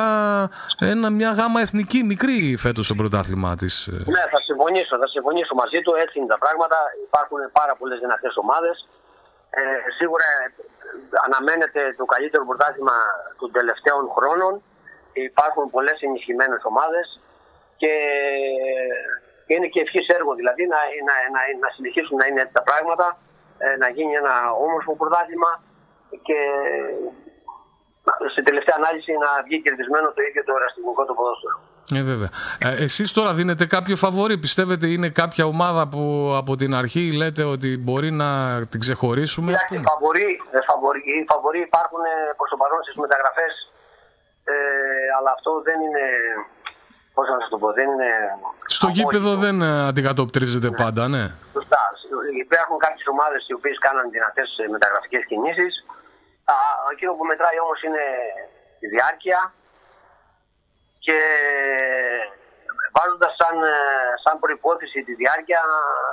ένα, 0.79 1.09
μια 1.09 1.31
γάμα 1.31 1.61
εθνική 1.61 2.03
μικρή 2.03 2.55
φέτος 2.57 2.87
το 2.87 2.95
πρωτάθλημα 2.95 3.55
της. 3.55 3.87
ε. 3.87 3.91
Ναι, 3.91 4.23
θα 4.33 4.39
συμφωνήσω, 4.47 4.97
θα 4.97 5.07
συμφωνήσω 5.07 5.53
μαζί 5.55 5.79
του. 5.81 5.93
Έτσι 6.03 6.19
είναι 6.19 6.27
τα 6.27 6.37
πράγματα. 6.37 6.77
Υπάρχουν 7.07 7.39
πάρα 7.51 7.75
πολλές 7.79 7.99
δυνατές 7.99 8.33
ομάδες. 8.43 8.87
Ε, 9.49 9.61
σίγουρα 9.97 10.27
ε, 10.45 10.70
αναμένεται 11.25 11.81
το 11.97 12.05
καλύτερο 12.05 12.45
πρωτάθλημα 12.45 12.97
των 13.39 13.51
τελευταίων 13.51 14.03
χρόνων. 14.15 14.63
Υπάρχουν 15.13 15.69
πολλές 15.69 15.97
ενισχυμένες 16.01 16.61
ομάδες 16.63 17.05
και 17.77 17.93
και 19.51 19.57
είναι 19.57 19.71
και 19.73 19.83
ευχής 19.85 20.07
έργο 20.17 20.33
δηλαδή 20.39 20.63
να, 20.73 20.79
να, 21.07 21.15
να, 21.35 21.41
να 21.63 21.69
συνεχίσουν 21.75 22.15
να 22.21 22.25
είναι 22.27 22.41
έτσι 22.41 22.53
τα 22.59 22.63
πράγματα, 22.69 23.07
ε, 23.57 23.75
να 23.81 23.87
γίνει 23.95 24.13
ένα 24.21 24.35
όμορφο 24.65 24.91
πρωτάθλημα 25.01 25.51
και 26.27 26.39
στην 28.31 28.43
τελευταία 28.47 28.75
ανάλυση 28.81 29.11
να 29.23 29.29
βγει 29.45 29.61
κερδισμένο 29.61 30.07
το 30.15 30.21
ίδιο 30.27 30.43
το 30.43 30.53
εραστημικό 30.59 31.05
το 31.05 31.13
ποδόσφαιρο. 31.13 31.59
Ε, 31.95 32.01
βέβαια. 32.01 32.29
Ε, 32.59 32.83
εσείς 32.83 33.11
τώρα 33.13 33.33
δίνετε 33.33 33.65
κάποιο 33.65 33.95
φαβορή. 33.95 34.37
Πιστεύετε 34.37 34.87
είναι 34.87 35.09
κάποια 35.09 35.45
ομάδα 35.45 35.87
που 35.87 36.33
από 36.37 36.55
την 36.55 36.75
αρχή 36.75 37.11
λέτε 37.11 37.43
ότι 37.43 37.77
μπορεί 37.77 38.11
να 38.11 38.29
την 38.71 38.79
ξεχωρίσουμε. 38.79 39.53
ας 39.53 39.65
Κοιτάξτε, 39.65 39.75
πούμε; 39.75 39.89
φαβοροί, 39.93 40.41
ε, 40.51 40.59
φαβοροί, 40.69 40.99
οι 40.99 41.25
φαβοροί 41.31 41.59
υπάρχουν 41.69 42.03
προς 42.37 42.49
το 42.49 42.57
παρόν 42.61 42.79
στις 42.83 42.95
μεταγραφές, 43.03 43.53
ε, 44.43 44.53
αλλά 45.17 45.31
αυτό 45.37 45.51
δεν 45.67 45.77
είναι. 45.85 46.05
Πώς 47.15 47.25
να 47.31 47.37
σας 47.39 47.49
το 47.53 47.57
πω, 47.61 47.69
δεν 47.79 47.87
είναι. 47.93 48.09
Στο 48.75 48.87
απόλυτο. 48.87 48.99
γήπεδο 48.99 49.31
δεν 49.45 49.55
ε, 49.61 49.87
αντικατοπτρίζεται 49.89 50.69
πάντα, 50.81 51.03
ναι. 51.13 51.23
Σωστά. 51.57 51.81
Υπάρχουν 52.45 52.77
κάποιες 52.85 53.07
ομάδες 53.13 53.41
οι 53.49 53.53
οποίες 53.59 53.77
κάναν 53.85 54.05
δυνατές 54.15 54.49
μεταγραφικές 54.75 55.23
κινήσεις. 55.29 55.73
Εκείνο 56.93 57.11
που 57.17 57.25
μετράει 57.31 57.57
όμως 57.65 57.79
είναι 57.87 58.05
η 58.85 58.87
διάρκεια 58.95 59.39
και 61.05 61.17
βάζοντας 62.95 63.33
σαν, 63.39 63.55
ε, 63.73 63.75
σαν 64.23 64.35
προπόθεση 64.43 64.99
τη 65.07 65.13
διάρκεια, 65.21 65.61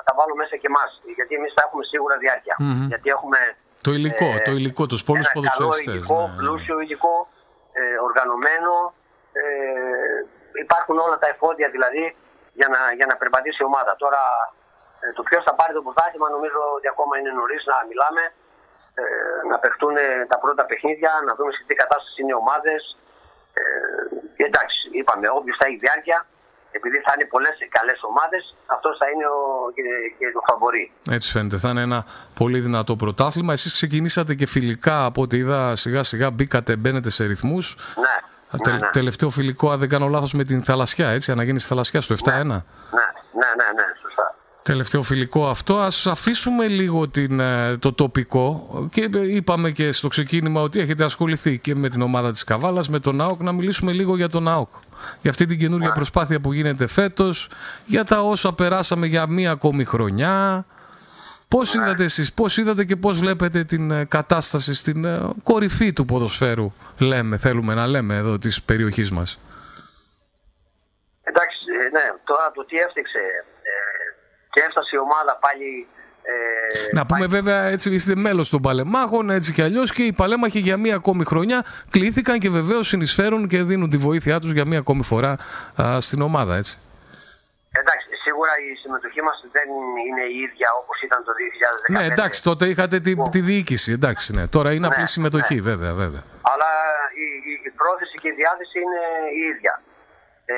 θα 0.07 0.13
βάλω 0.19 0.35
μέσα 0.43 0.55
και 0.61 0.69
εμάς. 0.73 0.91
Γιατί 1.17 1.33
εμείς 1.39 1.53
θα 1.57 1.63
έχουμε 1.67 1.85
σίγουρα 1.93 2.15
διάρκεια. 2.25 2.55
Μμμ. 2.59 2.87
Γιατί 2.93 3.09
έχουμε 3.17 3.39
Το 3.87 3.91
υλικό, 3.99 4.29
Ε, 4.37 4.43
το 4.49 4.53
υλικό, 4.59 4.83
τους 4.91 5.03
πολλούς 5.09 5.29
ένα 5.29 5.35
καλό 5.35 5.49
ποδοσφαιριστές. 5.57 5.95
υλικό, 5.95 6.21
ναι, 6.21 6.31
ναι. 6.33 6.39
πλούσιο 6.41 6.77
υλικό, 6.85 7.15
ε, 7.79 7.83
οργανωμένο. 8.09 8.75
Ε, 9.41 9.43
υπάρχουν 10.65 10.97
όλα 11.07 11.17
τα 11.23 11.29
εφόδια 11.33 11.69
δηλαδή 11.75 12.05
για 12.59 12.69
να, 12.75 12.81
για 12.99 13.07
να 13.11 13.15
περπατήσει 13.21 13.59
η 13.65 13.67
ομάδα. 13.71 13.93
Τώρα 14.03 14.23
ε, 15.03 15.13
το 15.17 15.23
ποιος 15.29 15.43
θα 15.49 15.55
πάρει 15.59 15.73
το 15.79 15.83
πρωτάθλημα 15.87 16.29
νομίζω 16.37 16.61
ότι 16.77 16.87
ακόμα 16.95 17.13
είναι 17.19 17.33
νωρίς 17.41 17.63
να 17.71 17.77
μιλάμε. 17.91 18.23
Ε, 19.01 19.05
να 19.51 19.57
παιχτούν 19.63 19.95
τα 20.33 20.37
πρώτα 20.43 20.63
παιχνίδια, 20.69 21.13
να 21.27 21.33
δούμε 21.37 21.51
σε 21.57 21.63
τι 21.67 21.75
κατάσταση 21.83 22.17
είναι 22.23 22.33
οι 22.35 22.41
ομάδες. 22.45 22.81
Ε, 23.59 23.63
και 24.37 24.45
εντάξει, 24.51 24.79
είπαμε, 24.99 25.27
όποιος 25.39 25.57
θα 25.61 25.67
έχει 25.69 25.79
διάρκεια, 25.87 26.19
επειδή 26.71 26.99
θα 27.07 27.13
είναι 27.15 27.27
πολλές 27.35 27.57
καλές 27.77 27.99
ομάδες, 28.11 28.43
αυτός 28.75 28.97
θα 29.01 29.07
είναι 29.13 29.27
ο, 29.37 29.39
και, 29.77 29.83
και 30.19 30.27
το 30.37 30.41
φαβορή. 30.49 30.85
Έτσι 31.11 31.31
φαίνεται. 31.31 31.57
Θα 31.59 31.69
είναι 31.71 31.81
ένα 31.81 32.05
πολύ 32.35 32.61
δυνατό 32.61 32.97
πρωτάθλημα. 32.97 33.53
Εσείς 33.53 33.73
ξεκινήσατε 33.73 34.35
και 34.35 34.47
φιλικά 34.47 35.05
από 35.05 35.23
ό,τι 35.23 35.37
είδα 35.37 35.77
σιγά 35.77 36.03
σιγά 36.03 36.31
μπήκατε, 36.31 36.77
μπαίνετε 36.77 37.11
σε 37.11 37.25
ρυθμούς. 37.25 37.77
Ναι, 38.05 38.17
Τε- 38.59 38.73
ναι, 38.73 38.79
ναι. 38.79 38.91
Τελευταίο 38.91 39.31
φιλικό, 39.31 39.71
αν 39.71 39.79
δεν 39.79 39.89
κάνω 39.89 40.07
λάθος, 40.09 40.33
με 40.33 40.45
την 40.45 40.63
Θαλασσιά, 40.63 41.09
έτσι, 41.09 41.33
αναγέννηση 41.33 41.67
Θαλασσιά 41.67 42.01
στο 42.01 42.15
7-1. 42.15 42.31
Ναι, 42.33 42.41
ναι, 42.43 42.51
ναι, 42.51 43.67
ναι, 43.79 43.85
σωστά. 44.03 44.35
Τελευταίο 44.69 45.03
φιλικό 45.03 45.49
αυτό. 45.49 45.79
Ας 45.79 46.07
αφήσουμε 46.07 46.67
λίγο 46.67 47.09
την, 47.09 47.41
ε, 47.41 47.77
το 47.77 47.93
τοπικό 47.93 48.69
και 48.93 49.09
ε, 49.15 49.35
είπαμε 49.35 49.71
και 49.71 49.93
στο 49.93 50.09
ξεκίνημα 50.09 50.61
ότι 50.61 50.81
έχετε 50.81 51.05
ασχοληθεί 51.05 51.59
και 51.59 51.75
με 51.75 51.89
την 51.89 52.03
ομάδα 52.03 52.31
της 52.31 52.45
Καβάλας, 52.45 52.89
με 52.89 52.99
τον 52.99 53.21
ΑΟΚ, 53.21 53.43
να 53.43 53.53
μιλήσουμε 53.53 53.93
λίγο 53.93 54.17
για 54.17 54.29
τον 54.29 54.49
ΑΟΚ. 54.49 54.69
Για 55.21 55.31
αυτή 55.31 55.47
την 55.47 55.59
καινούργια 55.59 55.93
προσπάθεια 55.93 56.41
που 56.41 56.53
γίνεται 56.53 56.87
φέτος, 56.87 57.49
για 57.87 58.05
τα 58.05 58.21
όσα 58.21 58.53
περάσαμε 58.53 59.07
για 59.07 59.27
μία 59.27 59.51
ακόμη 59.51 59.85
χρονιά. 59.85 60.65
Πώς 61.49 61.75
είδατε 61.75 62.05
εσείς, 62.05 62.33
πώς 62.33 62.57
είδατε 62.57 62.85
και 62.85 62.97
πώς 62.97 63.19
βλέπετε 63.19 63.65
την 63.65 63.91
ε, 63.91 64.05
κατάσταση 64.05 64.75
στην 64.75 65.05
ε, 65.05 65.21
κορυφή 65.43 65.93
του 65.93 66.05
ποδοσφαίρου, 66.05 66.73
λέμε, 66.99 67.37
θέλουμε 67.37 67.75
να 67.75 67.87
λέμε 67.87 68.17
εδώ 68.17 68.39
της 68.39 68.63
περιοχής 68.63 69.11
μας; 69.11 69.39
Εντάξει, 71.31 71.59
ε, 71.85 71.89
ναι, 71.97 72.07
τώρα 72.31 72.45
το 72.55 72.65
τι 72.69 72.77
έφτιαξε 72.77 73.19
ε, 73.19 73.58
και 74.59 74.65
έφτασε 74.69 74.91
η 74.93 74.99
ομάδα 74.99 75.39
πάλι 75.41 75.87
Ε, 76.23 76.95
Να 76.95 77.07
πούμε 77.07 77.27
βέβαια 77.27 77.63
έτσι 77.65 77.95
είστε 77.95 78.15
μέλος 78.17 78.51
των 78.51 78.61
παλεμάχων 78.61 79.31
έτσι 79.31 79.53
κι 79.53 79.63
αλλιώς 79.63 79.93
και 79.93 80.03
οι 80.03 80.13
παλέμαχοι 80.13 80.59
για 80.59 80.77
μία 80.77 80.95
ακόμη 80.95 81.25
χρονιά 81.25 81.65
κλήθηκαν 81.91 82.39
και 82.39 82.51
βεβαίως 82.51 82.89
συνεισφέρουν 82.89 83.49
και 83.49 83.63
δίνουν 83.63 83.91
τη 83.91 83.97
βοήθειά 83.97 84.39
τους 84.41 84.53
για 84.53 84.65
μία 84.65 84.79
ακόμη 84.79 85.03
φορά 85.05 85.37
α, 85.83 86.01
στην 86.01 86.21
ομάδα 86.23 86.55
έτσι. 86.57 86.79
Εντάξει, 87.81 88.07
σίγουρα 88.25 88.53
η 88.71 88.75
συμμετοχή 88.83 89.23
μας 89.23 89.37
δεν 89.57 89.69
είναι 90.09 90.25
η 90.35 90.37
ίδια 90.47 90.69
όπως 90.83 90.97
ήταν 91.07 91.19
το 91.25 91.33
2015. 91.89 91.93
Ναι 91.97 92.05
εντάξει 92.13 92.43
τότε 92.43 92.65
είχατε 92.67 93.01
τη, 93.01 93.13
τη 93.35 93.41
διοίκηση 93.41 93.93
εντάξει 93.93 94.35
ναι. 94.37 94.45
Τώρα 94.49 94.71
είναι 94.73 94.87
Ναι, 94.89 94.95
απλή 94.95 95.07
συμμετοχή 95.07 95.55
ναι. 95.55 95.61
βέβαια 95.71 95.93
βέβαια. 96.03 96.23
Αλλά 96.53 96.71
η, 97.25 97.27
η, 97.51 97.53
η 97.69 97.71
πρόθεση 97.81 98.15
και 98.23 98.29
η 98.29 98.35
διάθεση 98.41 98.77
είναι 98.85 99.03
η 99.41 99.43
ίδια. 99.53 99.75
Ε, 100.55 100.57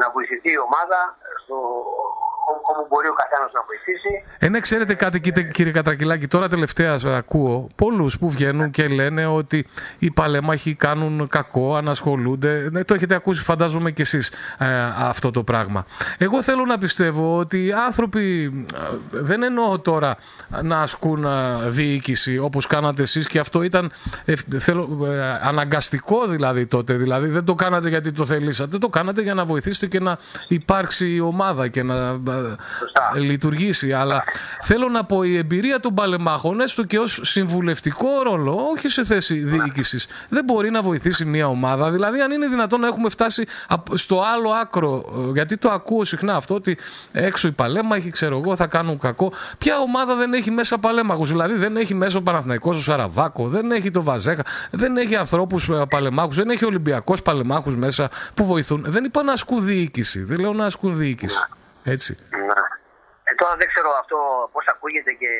να 0.00 0.06
βοηθηθεί 0.14 0.50
η 0.58 0.60
ομάδα 0.68 0.98
στο, 1.42 1.56
ό- 2.02 2.14
όπου 2.46 2.86
μπορεί 2.88 3.08
ο 3.08 3.12
καθένας 3.12 3.50
να 3.52 3.60
βοηθήσει. 3.66 4.24
Ε, 4.38 4.48
ναι, 4.48 4.60
ξέρετε 4.60 4.94
κάτι, 4.94 5.20
κύριε, 5.20 5.42
κύριε 5.42 5.72
Κατρακυλάκη, 5.72 6.26
τώρα 6.26 6.48
τελευταία 6.48 6.98
ε, 7.04 7.16
ακούω 7.16 7.66
πολλούς 7.76 8.18
που 8.18 8.30
βγαίνουν 8.30 8.70
και 8.70 8.88
λένε 8.88 9.26
ότι 9.26 9.66
οι 9.98 10.10
παλέμαχοι 10.10 10.74
κάνουν 10.74 11.28
κακό, 11.28 11.76
ανασχολούνται. 11.76 12.68
Ναι, 12.72 12.84
το 12.84 12.94
έχετε 12.94 13.14
ακούσει, 13.14 13.42
φαντάζομαι 13.42 13.90
κι 13.90 14.00
εσείς 14.00 14.32
ε, 14.58 14.66
αυτό 14.96 15.30
το 15.30 15.42
πράγμα. 15.42 15.86
Εγώ 16.18 16.42
θέλω 16.42 16.64
να 16.64 16.78
πιστεύω 16.78 17.38
ότι 17.38 17.64
οι 17.64 17.72
άνθρωποι, 17.72 18.52
ε, 18.74 18.96
δεν 19.10 19.42
εννοώ 19.42 19.78
τώρα 19.78 20.16
να 20.62 20.80
ασκούν 20.80 21.24
ε, 21.24 21.68
διοίκηση 21.68 22.38
όπως 22.38 22.66
κάνατε 22.66 23.02
εσείς 23.02 23.26
και 23.26 23.38
αυτό 23.38 23.62
ήταν 23.62 23.92
ε, 24.24 24.34
θέλω, 24.58 25.06
ε, 25.06 25.22
αναγκαστικό 25.42 26.26
δηλαδή 26.26 26.66
τότε. 26.66 26.94
Δηλαδή 26.94 27.28
δεν 27.28 27.44
το 27.44 27.54
κάνατε 27.54 27.88
γιατί 27.88 28.12
το 28.12 28.26
θελήσατε, 28.26 28.78
το 28.78 28.88
κάνατε 28.88 29.22
για 29.22 29.34
να 29.34 29.44
βοηθήσετε 29.44 29.86
και 29.86 30.00
να 30.00 30.18
υπάρξει 30.48 31.14
η 31.14 31.20
ομάδα 31.20 31.68
και 31.68 31.82
να 31.82 31.94
ε, 32.28 32.35
Σωστά. 32.78 33.12
λειτουργήσει. 33.14 33.92
Αλλά 33.92 34.22
θέλω 34.62 34.88
να 34.88 35.04
πω 35.04 35.22
η 35.22 35.36
εμπειρία 35.36 35.80
των 35.80 35.94
παλεμάχων, 35.94 36.60
έστω 36.60 36.84
και 36.84 36.98
ως 36.98 37.20
συμβουλευτικό 37.22 38.08
ρόλο, 38.24 38.58
όχι 38.72 38.88
σε 38.88 39.04
θέση 39.04 39.34
διοίκησης, 39.34 40.06
δεν 40.28 40.44
μπορεί 40.44 40.70
να 40.70 40.82
βοηθήσει 40.82 41.24
μια 41.24 41.48
ομάδα. 41.48 41.90
Δηλαδή, 41.90 42.20
αν 42.20 42.30
είναι 42.30 42.46
δυνατόν 42.46 42.80
να 42.80 42.86
έχουμε 42.86 43.08
φτάσει 43.08 43.44
απ- 43.68 43.96
στο 43.98 44.22
άλλο 44.34 44.50
άκρο, 44.50 45.04
ε, 45.28 45.30
γιατί 45.32 45.56
το 45.56 45.70
ακούω 45.70 46.04
συχνά 46.04 46.34
αυτό, 46.36 46.54
ότι 46.54 46.78
έξω 47.12 47.48
οι 47.48 47.52
παλέμαχοι, 47.52 48.10
ξέρω 48.10 48.38
εγώ, 48.44 48.56
θα 48.56 48.66
κάνουν 48.66 48.98
κακό. 48.98 49.32
Ποια 49.58 49.78
ομάδα 49.78 50.14
δεν 50.14 50.32
έχει 50.32 50.50
μέσα 50.50 50.78
παλέμαχους, 50.78 51.28
δηλαδή 51.30 51.54
δεν 51.54 51.76
έχει 51.76 51.94
μέσα 51.94 52.18
ο 52.18 52.22
Παναθηναϊκός 52.22 52.76
ο 52.76 52.80
Σαραβάκο, 52.82 53.48
δεν 53.48 53.70
έχει 53.70 53.90
το 53.90 54.02
Βαζέκα, 54.02 54.42
δεν 54.70 54.96
έχει 54.96 55.16
ανθρώπους 55.16 55.70
παλεμάχους, 55.88 56.36
δεν 56.36 56.50
έχει 56.50 56.64
Ολυμπιακός 56.64 57.22
παλεμάχους 57.22 57.76
μέσα 57.76 58.08
που 58.34 58.44
βοηθούν. 58.44 58.84
Δεν 58.88 59.04
είπα 59.04 59.22
να 59.22 59.32
ασκούν 59.32 59.64
διοίκηση, 59.64 60.22
δεν 60.22 60.38
λέω 60.40 60.52
να 60.52 60.64
ασκούν 60.66 60.96
διοίκηση. 60.96 61.36
Έτσι. 61.94 62.10
Να. 62.50 62.58
Ε, 63.28 63.32
τώρα 63.40 63.54
δεν 63.60 63.68
ξέρω 63.72 63.90
αυτό 64.02 64.18
πώς 64.52 64.64
ακούγεται 64.74 65.12
και 65.20 65.30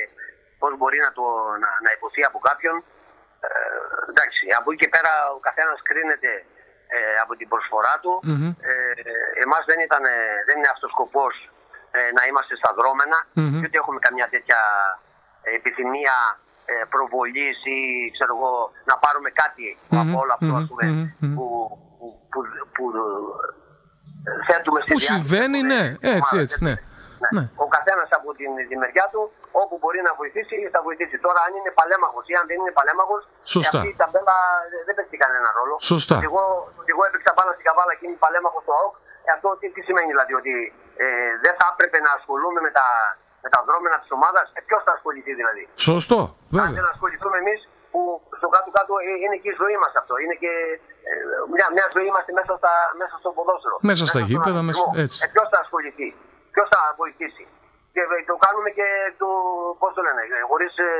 πώς 0.61 0.73
μπορεί 0.79 0.99
να, 1.07 1.11
το, 1.19 1.25
να, 1.63 1.71
να 1.85 1.91
υποθεί 1.97 2.23
από 2.31 2.39
κάποιον. 2.49 2.77
Ε, 3.47 3.49
εντάξει, 4.11 4.43
από 4.59 4.69
εκεί 4.71 4.81
και 4.83 4.93
πέρα 4.97 5.13
ο 5.37 5.39
καθένας 5.49 5.79
κρίνεται 5.89 6.33
ε, 6.97 6.99
από 7.23 7.33
την 7.39 7.49
προσφορά 7.53 7.95
του. 8.03 8.13
Μμμ. 8.23 8.49
Ε, 8.71 8.73
εμάς 9.45 9.63
δεν, 9.71 9.79
ήταν, 9.87 10.03
ε, 10.05 10.17
δεν 10.47 10.57
είναι 10.59 10.73
αυτός 10.75 10.91
σκοπός 10.91 11.35
ε, 11.99 12.01
να 12.17 12.23
είμαστε 12.29 12.55
στα 12.61 12.71
δρόμενα 12.79 13.19
Μμμ. 13.33 13.59
και 13.61 13.67
ούτε 13.67 13.79
έχουμε 13.83 13.99
καμιά 14.07 14.27
τέτοια 14.35 14.61
ε, 15.47 15.51
επιθυμία 15.59 16.17
ε, 16.73 16.85
προβολής 16.95 17.57
ή 17.75 17.79
ξέρω 18.17 18.33
εγώ, 18.37 18.53
να 18.91 18.95
πάρουμε 19.05 19.31
κάτι 19.43 19.67
Μμμ, 19.89 20.01
από 20.03 20.17
όλο 20.23 20.33
αυτό 20.39 20.53
μμμ, 20.53 20.61
ας 20.61 20.67
πούμε, 20.69 20.85
μμμ, 20.87 21.07
μμμ. 21.21 21.35
που, 21.37 21.45
που, 21.99 22.07
που, 22.31 22.39
που, 22.75 22.85
ε, 22.97 23.65
θέτουμε 24.49 24.79
στη 24.83 24.91
Που 24.93 24.99
διάθεση 25.01 25.13
συμβαίνει, 25.13 25.61
των, 25.63 25.71
ναι, 25.73 25.83
ε, 26.09 26.11
έτσι, 26.17 26.35
ομάδας, 26.35 26.45
έτσι, 26.45 26.59
ναι. 26.67 26.75
ναι. 27.25 27.31
Ναι. 27.37 27.45
Ο 27.65 27.67
καθένας 27.77 28.09
από 28.19 28.29
την, 28.39 28.51
τη 28.69 28.75
μεριά 28.83 29.07
του, 29.13 29.23
όπου 29.63 29.75
μπορεί 29.81 30.01
να 30.09 30.13
βοηθήσει, 30.21 30.57
θα 30.75 30.81
βοηθήσει. 30.87 31.17
Τώρα, 31.27 31.41
αν 31.47 31.53
είναι 31.59 31.71
παλέμαχος 31.81 32.25
ή 32.33 32.35
αν 32.41 32.45
δεν 32.51 32.57
είναι 32.63 32.75
παλέμαχος, 32.79 33.23
Σωστά. 33.55 33.79
αυτή 33.79 33.89
η 33.95 33.97
ταμπέλα 34.03 34.37
ε, 34.75 34.77
δεν 34.87 34.95
παίζει 34.99 35.17
κανένα 35.25 35.49
ρόλο. 35.59 35.75
Σωστά. 35.93 36.17
Εγώ, 36.29 36.43
εγώ 36.93 37.03
έπαιξα 37.09 37.31
πάνω 37.39 37.51
στην 37.57 37.65
καβάλα 37.69 37.93
και 37.99 38.05
είμαι 38.07 38.19
παλέμαχος 38.25 38.63
στο 38.67 38.73
ΑΟΚ. 38.81 38.95
Ε, 39.27 39.29
αυτό 39.37 39.49
τι, 39.61 39.67
τι 39.75 39.81
σημαίνει 39.89 40.09
δηλαδή, 40.15 40.33
ότι 40.41 40.55
ε, 41.05 41.07
δεν 41.45 41.55
θα 41.59 41.67
έπρεπε 41.73 41.99
να 42.07 42.11
ασχολούμαι 42.19 42.61
με 42.67 42.71
τα, 42.79 42.87
με 43.45 43.49
τα 43.55 43.61
δρόμενα 43.69 43.97
της 44.03 44.11
ομάδας; 44.17 44.47
Ε, 44.57 44.61
Ποιος 44.69 44.83
θα 44.87 44.93
ασχοληθεί 44.97 45.33
δηλαδή; 45.41 45.63
Σωστό, 45.89 46.21
Αν 46.23 46.35
βέβαια. 46.55 46.77
δεν 46.79 46.87
ασχοληθούμε 46.95 47.37
εμείς, 47.43 47.61
που 47.97 48.03
στο 48.41 48.49
κάτω-κάτω 48.55 48.93
ε, 49.11 49.13
είναι 49.25 49.37
και 49.43 49.51
η 49.55 49.57
ζωή 49.63 49.77
μας 49.83 49.93
αυτό. 50.01 50.15
Είναι 50.23 50.37
και 50.43 50.53
ε, 51.09 51.13
μια, 51.57 51.67
μια 51.77 51.87
ζωή 51.95 52.07
είμαστε 52.11 52.31
μέσα, 52.39 52.53
στα, 52.61 52.73
μέσα 53.01 53.15
στο 53.23 53.29
ποδόσφαιρο. 53.37 53.77
Μέσα 53.91 54.03
στα 54.05 54.13
στον 54.13 54.23
γήπεδα, 54.29 54.59
αθλητισμό. 54.61 54.87
μέσα- 54.91 55.03
έτσι. 55.05 55.17
Ε, 55.25 55.27
Ποιος 55.35 55.47
θα 55.53 55.59
ασχοληθεί, 55.65 56.09
ποιος 56.55 56.67
θα 56.73 56.81
βοηθήσει. 57.03 57.45
Και 57.95 58.03
ε, 58.15 58.19
το 58.31 58.35
κάνουμε 58.45 58.69
και 58.79 58.87
το, 59.21 59.29
πώς 59.81 59.91
το 59.97 60.01
λένε, 60.07 60.21
χωρίς 60.51 60.73
ε, 60.89 60.91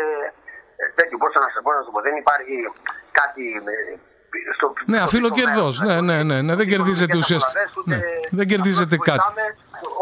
ε, 0.81 0.85
τέτοιο, 0.99 1.17
πώς 1.23 1.31
να, 1.43 1.49
σε- 1.55 1.63
πώς 1.67 1.75
να 1.79 1.83
σου 1.85 1.93
πω, 1.95 2.01
δεν 2.07 2.15
υπάρχει 2.23 2.55
κάτι 3.21 3.45
ε, 3.73 4.53
στο, 4.59 4.67
Ναι, 4.93 4.99
στο 5.01 5.07
αφίλο 5.09 5.29
πίσω 5.29 5.39
κερδός. 5.39 5.75
μέρος, 5.75 5.77
Ναι, 5.87 5.95
δηλαδή. 5.95 6.07
ναι, 6.11 6.17
ναι, 6.31 6.37
ναι, 6.47 6.53
δεν 6.61 6.67
Ούτε 6.67 6.73
κερδίζετε 6.73 7.05
οικονομικές 7.17 7.25
ουσιαστικά. 7.25 7.61
απολαβές, 7.61 7.77
ούτε- 7.79 7.97
Ναι, 7.97 8.37
δεν 8.39 8.47
κερδίζετε 8.51 8.95
απλώς 8.97 9.09
κάτι. 9.11 9.21
βοηθάμε 9.23 9.45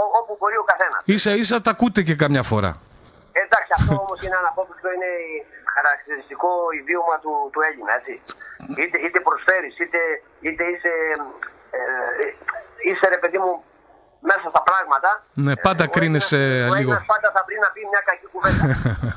ό- 0.03 0.13
όπου 0.21 0.33
μπορεί 0.41 0.57
ο 0.65 0.67
καθένας. 0.73 1.01
Ίσα 1.17 1.31
ίσα 1.43 1.57
τα 1.65 1.71
ακούτε 1.75 2.01
και 2.09 2.15
καμιά 2.25 2.45
φορά. 2.53 2.73
Εντάξει, 3.45 3.71
αυτό 3.79 3.93
όμως 4.05 4.19
είναι 4.25 4.37
αναπόφευκτο, 4.43 4.89
είναι 4.97 5.11
χαρακτηριστικό 5.77 6.51
ιδίωμα 6.81 7.17
του, 7.23 7.33
του 7.53 7.61
Έλληνα. 7.69 7.93
Έτσι. 7.99 8.15
Είτε, 8.83 8.97
είτε 9.05 9.19
προσφέρεις, 9.29 9.75
είτε, 9.85 10.01
είτε 10.47 10.63
είσαι, 10.73 10.93
ε, 11.77 11.81
είσαι 12.89 13.07
ρε 13.15 13.19
παιδί 13.23 13.39
μου 13.45 13.53
μέσα 14.31 14.47
στα 14.53 14.63
πράγματα. 14.69 15.11
Ναι, 15.47 15.55
πάντα 15.67 15.85
ο 15.89 15.91
κρίνεσαι 15.97 16.41
Έλληνας- 16.45 16.71
Ο 16.73 16.75
λίγο. 16.79 16.93
Έλληνας 16.93 17.05
πάντα 17.13 17.29
θα 17.37 17.41
βρει 17.47 17.57
να 17.65 17.69
πει 17.75 17.81
μια 17.93 18.03
κακή 18.09 18.27
κουβέντα. 18.33 18.65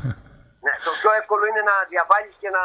ναι, 0.65 0.73
το 0.85 0.91
πιο 0.99 1.09
εύκολο 1.19 1.43
είναι 1.49 1.61
να 1.71 1.75
διαβάλεις 1.91 2.33
και 2.41 2.49
να. 2.57 2.63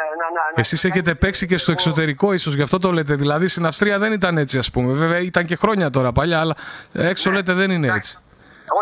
ε, 0.00 0.02
να, 0.20 0.26
να, 0.36 0.42
να 0.54 0.60
Εσείς 0.62 0.84
έχετε 0.88 1.14
παίξει 1.22 1.44
και 1.46 1.56
στο 1.56 1.72
εξωτερικό, 1.72 2.26
ίσως 2.32 2.54
γι' 2.54 2.62
αυτό 2.68 2.78
το 2.78 2.90
λέτε. 2.92 3.14
Δηλαδή 3.14 3.46
στην 3.46 3.66
Αυστρία 3.66 3.98
δεν 3.98 4.12
ήταν 4.12 4.38
έτσι, 4.38 4.58
ας 4.58 4.70
πούμε. 4.70 4.92
Βέβαια 4.92 5.18
ήταν 5.18 5.44
και 5.50 5.56
χρόνια 5.56 5.90
τώρα 5.90 6.12
παλιά, 6.12 6.40
αλλά 6.40 6.54
έξω 6.92 7.30
Ναι. 7.30 7.36
λέτε 7.36 7.52
δεν 7.52 7.70
είναι 7.70 7.88
έτσι. 7.98 8.18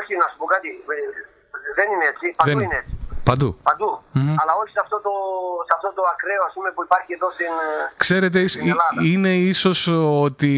Όχι, 0.01 0.13
να 0.17 0.27
σου 0.31 0.37
πω 0.39 0.45
κάτι. 0.45 0.69
ε, 0.69 0.95
Δεν 1.75 1.87
είναι 1.93 2.05
έτσι. 2.13 2.35
Παντού 2.37 2.51
Δεν 2.51 2.61
είναι 2.65 2.77
έτσι. 2.77 2.95
Παντού. 3.23 3.57
Παντού. 3.63 4.01
Μμμ. 4.13 4.29
Αλλά 4.41 4.53
όχι 4.63 4.73
σε 4.73 4.81
αυτό, 4.83 4.97
το, 5.01 5.11
σε 5.69 5.73
αυτό 5.77 5.89
το 5.95 6.03
ακραίο 6.13 6.43
ας 6.47 6.53
πούμε, 6.55 6.71
που 6.75 6.83
υπάρχει 6.83 7.13
εδώ 7.13 7.29
στην. 7.37 7.47
ε, 7.47 7.93
Ξέρετε, 7.97 8.39
ίσ- 8.41 8.51
Στην 8.57 8.69
Ελλάδα. 8.75 9.01
είναι 9.13 9.33
ίσως 9.53 9.89
ότι 10.27 10.55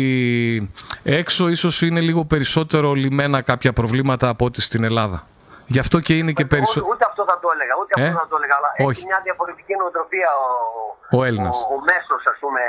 έξω 1.02 1.48
ίσως 1.48 1.82
είναι 1.82 2.00
λίγο 2.00 2.24
περισσότερο 2.24 2.92
λιμένα 2.92 3.42
κάποια 3.42 3.72
προβλήματα 3.72 4.28
από 4.28 4.44
ό,τι 4.44 4.60
στην 4.60 4.84
Ελλάδα. 4.84 5.26
Γι' 5.66 5.78
αυτό 5.78 6.00
και 6.00 6.14
είναι 6.20 6.32
και 6.38 6.44
Ούτε, 6.44 6.54
περισσότερο. 6.56 6.86
ούτε 6.92 7.04
αυτό 7.08 7.22
θα 7.30 7.36
το 7.42 7.48
έλεγα, 7.54 7.74
ούτε 7.80 7.92
Ε; 8.00 8.06
αυτό 8.06 8.18
θα 8.22 8.28
το 8.30 8.36
έλεγα. 8.38 8.54
Αλλά 8.58 8.68
Όχι. 8.88 8.98
έχει 8.98 9.06
μια 9.12 9.20
διαφορετική 9.28 9.72
νοοτροπία 9.80 10.28
ο, 10.44 11.18
Ο 11.18 11.24
Έλληνας. 11.28 11.56
ο, 11.56 11.74
ο 11.74 11.78
μέσος, 11.90 12.22
ας 12.32 12.38
πούμε, 12.42 12.62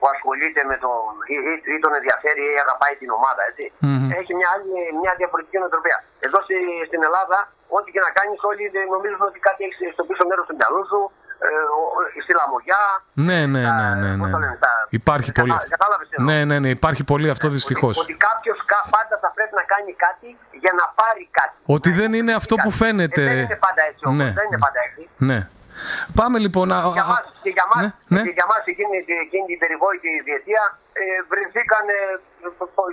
που 0.00 0.06
ασχολείται 0.14 0.60
με 0.70 0.76
τον. 0.84 0.98
ή, 1.34 1.36
ή, 1.50 1.52
ή 1.74 1.76
τον 1.84 1.92
ενδιαφέρει 1.98 2.42
ή 2.54 2.56
αγαπάει 2.64 2.94
την 3.00 3.10
ομάδα, 3.18 3.42
έτσι. 3.50 3.64
Μμμ. 3.86 4.08
Έχει 4.20 4.32
μια, 4.38 4.48
άλλη, 4.54 4.70
μια 5.02 5.12
διαφορετική 5.20 5.56
νοοτροπία. 5.62 5.98
Εδώ 6.26 6.38
στη, 6.46 6.56
στην 6.88 7.00
Ελλάδα, 7.08 7.38
ό,τι 7.76 7.88
και 7.94 8.02
να 8.06 8.10
κάνεις, 8.18 8.38
όλοι 8.50 8.62
νομίζουν 8.94 9.22
ότι 9.30 9.38
κάτι 9.48 9.60
έχεις 9.66 9.78
στο 9.96 10.02
πίσω 10.08 10.22
μέρος 10.30 10.44
του 10.48 10.54
μυαλού 10.60 10.82
σου, 10.92 11.00
ε, 11.46 11.48
ο- 11.78 11.90
ο- 11.98 12.08
στη 12.24 12.32
λαμογιά. 12.40 12.82
Ναι, 13.28 13.38
ναι, 13.54 13.62
τα- 13.68 13.74
ναι, 13.78 13.88
ναι, 14.02 14.10
πώς 14.20 14.26
ναι. 14.28 14.34
το 14.34 14.38
λένε, 14.44 14.56
τα- 14.64 14.86
Υπάρχει 15.02 15.30
κατα- 15.32 15.40
πολύ 15.42 15.52
αυτό. 15.58 15.70
Κατάλαβες 15.76 16.06
τι 16.08 16.14
εννοώ. 16.18 16.28
Ναι, 16.30 16.38
ναι, 16.50 16.56
ναι, 16.62 16.70
υπάρχει 16.78 17.02
πολύ 17.12 17.28
αυτό 17.34 17.46
δυστυχώς. 17.56 17.94
Ότι, 18.00 18.04
ότι 18.12 18.14
κάποιος 18.28 18.58
πάντα 18.94 19.14
θα 19.24 19.28
πρέπει 19.36 19.54
να 19.60 19.64
κάνει 19.72 19.92
κάτι 20.06 20.28
για 20.62 20.72
να 20.80 20.84
πάρει 21.00 21.24
κάτι. 21.38 21.54
Ότι 21.76 21.90
δεν 22.00 22.10
είναι 22.18 22.32
αυτό 22.40 22.54
που 22.62 22.70
Ε, 22.74 22.78
φαίνεται. 22.82 23.22
δεν 23.30 23.38
είναι 23.46 23.60
πάντα 23.66 23.82
έτσι 23.90 24.02
όμως. 24.10 24.18
Ναι. 24.22 24.30
Δεν 24.38 24.44
είναι 24.48 24.60
πάντα 24.66 24.80
έτσι. 24.88 25.02
Ναι. 25.30 25.38
Πάμε 26.20 26.36
λοιπόν 26.44 26.66
να... 26.72 26.78
Για 26.98 27.06
μας, 27.12 27.24
και 27.44 27.52
για 27.56 27.66
μας, 27.70 27.80
Ναι, 27.82 27.90
ναι. 28.14 28.22
και 28.26 28.34
για 28.38 28.46
μας 28.50 28.62
εκείνη, 28.72 28.96
εκείνη 29.26 29.44
την 29.52 29.58
περιβόητη 29.62 30.10
διετία 30.28 30.62
ε, 31.00 31.04
βρεθήκαν 31.30 31.84
ε, 31.88 31.98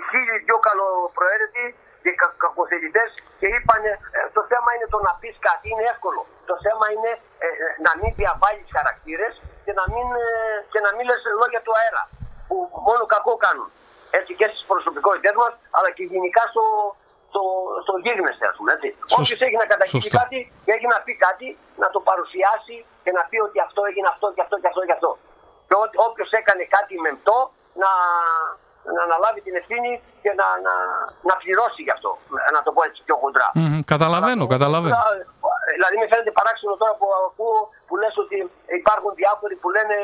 χίλιοι 0.10 0.38
δυο 0.48 0.58
καλοπροαίρετοι 0.68 1.66
και 2.04 2.12
κα, 2.20 2.28
κακοθελητές 2.44 3.10
και 3.40 3.48
είπαν 3.56 3.82
ε, 3.90 3.94
το 4.36 4.42
θέμα 4.52 4.70
είναι 4.76 4.88
το 4.94 5.00
να 5.08 5.12
πεις 5.22 5.36
κάτι, 5.48 5.66
είναι 5.72 5.86
εύκολο. 5.94 6.22
Το 6.50 6.56
θέμα 6.66 6.86
είναι 6.94 7.12
ε, 7.46 7.48
ε, 7.64 7.68
να 7.86 7.92
μην 8.00 8.12
διαβάλεις 8.22 8.68
χαρακτήρες 8.78 9.34
και 9.66 9.74
να 9.80 9.86
μην, 9.94 10.08
ε, 10.26 10.28
και 10.72 10.80
να 10.86 10.90
μην 10.96 11.04
λες 11.10 11.22
λόγια 11.42 11.62
του 11.66 11.74
αέρα 11.80 12.04
που 12.48 12.56
μόνο 12.88 13.04
κακό 13.14 13.34
κάνουν. 13.46 13.70
Έτσι 14.20 14.32
και 14.40 14.48
στις 14.52 14.64
προσωπικότητες 14.72 15.36
μας 15.42 15.54
αλλά 15.78 15.90
και 15.96 16.04
γενικά 16.14 16.44
στο, 16.52 16.64
στο, 17.30 17.42
στο 17.86 17.94
γίγνεσθε 18.04 18.46
ας 18.52 18.56
πούμε 18.58 18.72
έτσι. 18.78 18.90
Σωσ- 18.98 19.20
Όποιος 19.22 19.42
έχει 19.48 19.58
να 19.64 19.68
καταγγείλει 19.74 20.02
σωστό. 20.06 20.18
κάτι 20.22 20.40
και 20.66 20.72
έχει 20.78 20.88
να 20.94 20.98
πει 21.06 21.14
κάτι 21.28 21.48
να 21.84 21.88
το 21.94 22.00
παρουσιάσει 22.10 22.76
και 23.04 23.12
να 23.18 23.22
πει 23.30 23.38
ότι 23.48 23.58
αυτό 23.68 23.80
έγινε 23.90 24.08
αυτό 24.14 24.26
και 24.36 24.42
αυτό 24.46 24.56
και 24.62 24.70
αυτό 24.72 24.82
και 24.88 24.96
αυτό. 24.98 25.12
Και 25.68 25.76
όποιος 26.08 26.30
έκανε 26.42 26.64
κάτι 26.76 26.94
μεμπτό 27.06 27.38
να, 27.82 27.92
να 28.96 29.02
αναλάβει 29.08 29.42
την 29.48 29.56
ευθύνη 29.62 29.92
και 30.28 30.34
και 30.36 30.42
να, 30.42 30.48
να, 30.68 30.74
να 31.30 31.34
πληρώσει 31.42 31.82
γι' 31.88 31.94
αυτό. 31.98 32.10
Να 32.56 32.60
το 32.66 32.70
πω 32.76 32.82
έτσι 32.88 33.00
πιο 33.08 33.16
χοντρά. 33.22 33.48
Μμμ, 33.60 33.80
καταλαβαίνω, 33.94 34.44
Αλλά, 34.46 34.54
καταλαβαίνω. 34.56 34.96
Δηλαδή 35.78 35.96
με 36.02 36.08
φαίνεται 36.12 36.32
παράξενο 36.40 36.74
τώρα 36.82 36.94
που 37.00 37.08
ακούω 37.30 37.58
που 37.88 37.96
λες 38.02 38.14
ότι 38.24 38.38
υπάρχουν 38.82 39.12
διάφοροι 39.22 39.56
που 39.62 39.68
λένε 39.76 39.98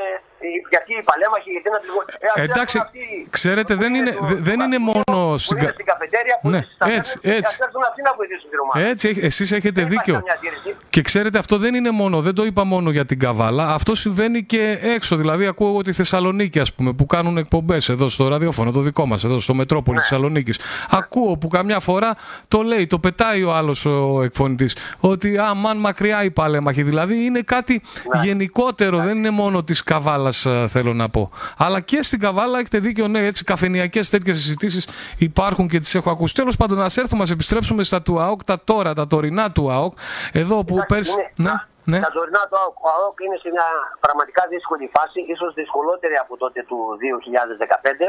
ε, 0.45 0.47
γιατί 0.74 0.91
οι 0.99 1.03
παλέμαχοι, 1.09 1.49
γιατί 1.55 1.67
να 1.76 1.80
πληγώνουν. 1.84 2.09
Ε, 2.26 2.28
ας 2.34 2.38
Εντάξει, 2.47 2.76
έρθουν 2.78 2.82
αυτοί 2.88 3.03
ξέρετε, 3.38 3.71
που 3.76 3.82
δεν 3.84 3.91
είναι, 3.97 4.11
στο- 4.15 4.26
δε- 4.30 4.39
δεν 4.49 4.57
είναι 4.65 4.80
μόνο 4.91 5.17
που 5.32 5.38
στην 5.45 5.57
είναι 5.57 5.65
κα- 5.65 5.74
στην 5.78 5.86
καφετέρια, 5.91 6.36
που 6.41 6.47
Ναι, 6.49 6.57
είναι 6.57 6.65
στις 6.65 6.78
ταβέρνες, 6.80 6.99
έτσι, 7.07 7.13
και 7.19 7.32
έτσι. 7.39 7.51
ας 7.55 7.59
έρθουν 7.67 7.84
αυτοί 7.89 8.01
να 8.07 8.11
βοηθήσουν 8.19 8.49
την 8.53 8.59
ομάδα. 8.65 8.80
Έτσι, 8.91 9.03
έχ- 9.11 9.24
εσείς 9.30 9.47
έχετε 9.57 9.80
Δεν 9.82 9.84
υπάρχει 9.91 9.97
δίκιο. 9.97 10.13
καμιά 10.19 10.34
αντίρρηση. 10.39 10.69
Και 10.95 11.01
ξέρετε, 11.09 11.38
αυτό 11.43 11.55
δεν 11.63 11.71
είναι 11.80 11.91
μόνο, 12.01 12.15
δεν 12.28 12.34
το 12.39 12.43
είπα 12.49 12.63
μόνο 12.74 12.88
για 12.97 13.05
την 13.09 13.17
Καβάλα. 13.24 13.65
Αυτό 13.80 13.91
συμβαίνει 14.03 14.39
και 14.51 14.61
έξω. 14.95 15.13
Δηλαδή, 15.21 15.43
ακούω 15.51 15.67
εγώ 15.74 15.82
τη 15.88 15.91
Θεσσαλονίκη, 15.99 16.59
ας 16.65 16.69
πούμε, 16.74 16.89
που 16.93 17.05
κάνουν 17.05 17.38
εκπομπές 17.43 17.89
εδώ 17.89 18.05
στο 18.15 18.24
ραδιόφωνο, 18.34 18.69
το 18.78 18.80
δικό 18.89 19.03
μας, 19.05 19.24
εδώ 19.24 19.39
στο 19.39 19.53
Μετρόπολη 19.53 19.97
Ναι. 19.97 20.03
Θεσσαλονίκης. 20.14 20.59
Ακούω 20.89 21.38
που 21.38 21.47
καμιά 21.47 21.80
φορά 21.80 22.16
το 22.47 22.61
λέει, 22.61 22.88
το 22.88 22.99
πετάει 22.99 23.43
ο 23.43 23.53
άλλος 23.53 23.86
ο 23.86 24.22
εκφωνητής. 24.24 24.76
Ότι 24.99 25.38
αμάν 25.38 25.78
μακριά 25.78 26.24
η 26.24 26.32
παλέμαχη. 26.32 26.84
Δηλαδή, 26.84 27.24
είναι 27.26 27.41
κάτι 27.41 27.82
Ναι. 28.14 28.22
γενικότερο, 28.24 28.97
δεν 28.97 29.18
είναι 29.18 29.30
μόνο 29.30 29.64
της 29.64 29.84
Καβάλας, 29.84 30.47
θέλω 30.68 30.93
να 30.93 31.09
πω. 31.09 31.32
Αλλά 31.57 31.80
και 31.80 32.01
στην 32.01 32.20
Καβάλα 32.20 32.59
έχετε 32.59 32.80
δίκιο, 32.80 33.07
ναι, 33.07 33.26
έτσι 33.26 33.43
καφενιακές 33.43 34.09
τέτοιες 34.09 34.38
συζητήσεις 34.38 34.88
υπάρχουν 35.18 35.68
και 35.68 35.80
τις 35.80 35.95
έχω 35.95 36.09
ακούσει. 36.09 36.34
Τέλος 36.36 36.55
πάντων, 36.57 36.82
ας 36.82 36.97
έρθουμε, 36.97 37.24
ας 37.24 37.32
επιστρέψουμε 37.32 37.84
στα 37.84 38.01
του 38.01 38.20
ΑΟΚ, 38.22 38.43
τα 38.43 38.57
τώρα, 38.64 38.93
τα 38.93 39.07
τωρινά 39.07 39.51
του 39.51 39.72
ΑΟΚ. 39.72 39.93
Εδώ 40.32 40.57
που 40.64 40.74
Εντάξει, 40.74 40.88
πέρσι. 40.93 41.11
είναι- 41.11 41.49
Ναι, 41.49 41.53
ναι. 41.91 41.99
Τα 42.05 42.11
τωρινά 42.18 42.41
του 42.49 42.57
ΑΟΚ. 42.64 42.76
Ο 42.86 42.88
ΑΟΚ 42.97 43.18
είναι 43.26 43.38
σε 43.43 43.49
μια 43.55 43.68
πραγματικά 44.05 44.41
δύσκολη 44.53 44.86
φάση, 44.95 45.20
ίσως 45.34 45.49
δυσκολότερη 45.61 46.16
από 46.24 46.34
τότε 46.43 46.59
του 46.70 46.78
2015, 47.01 48.05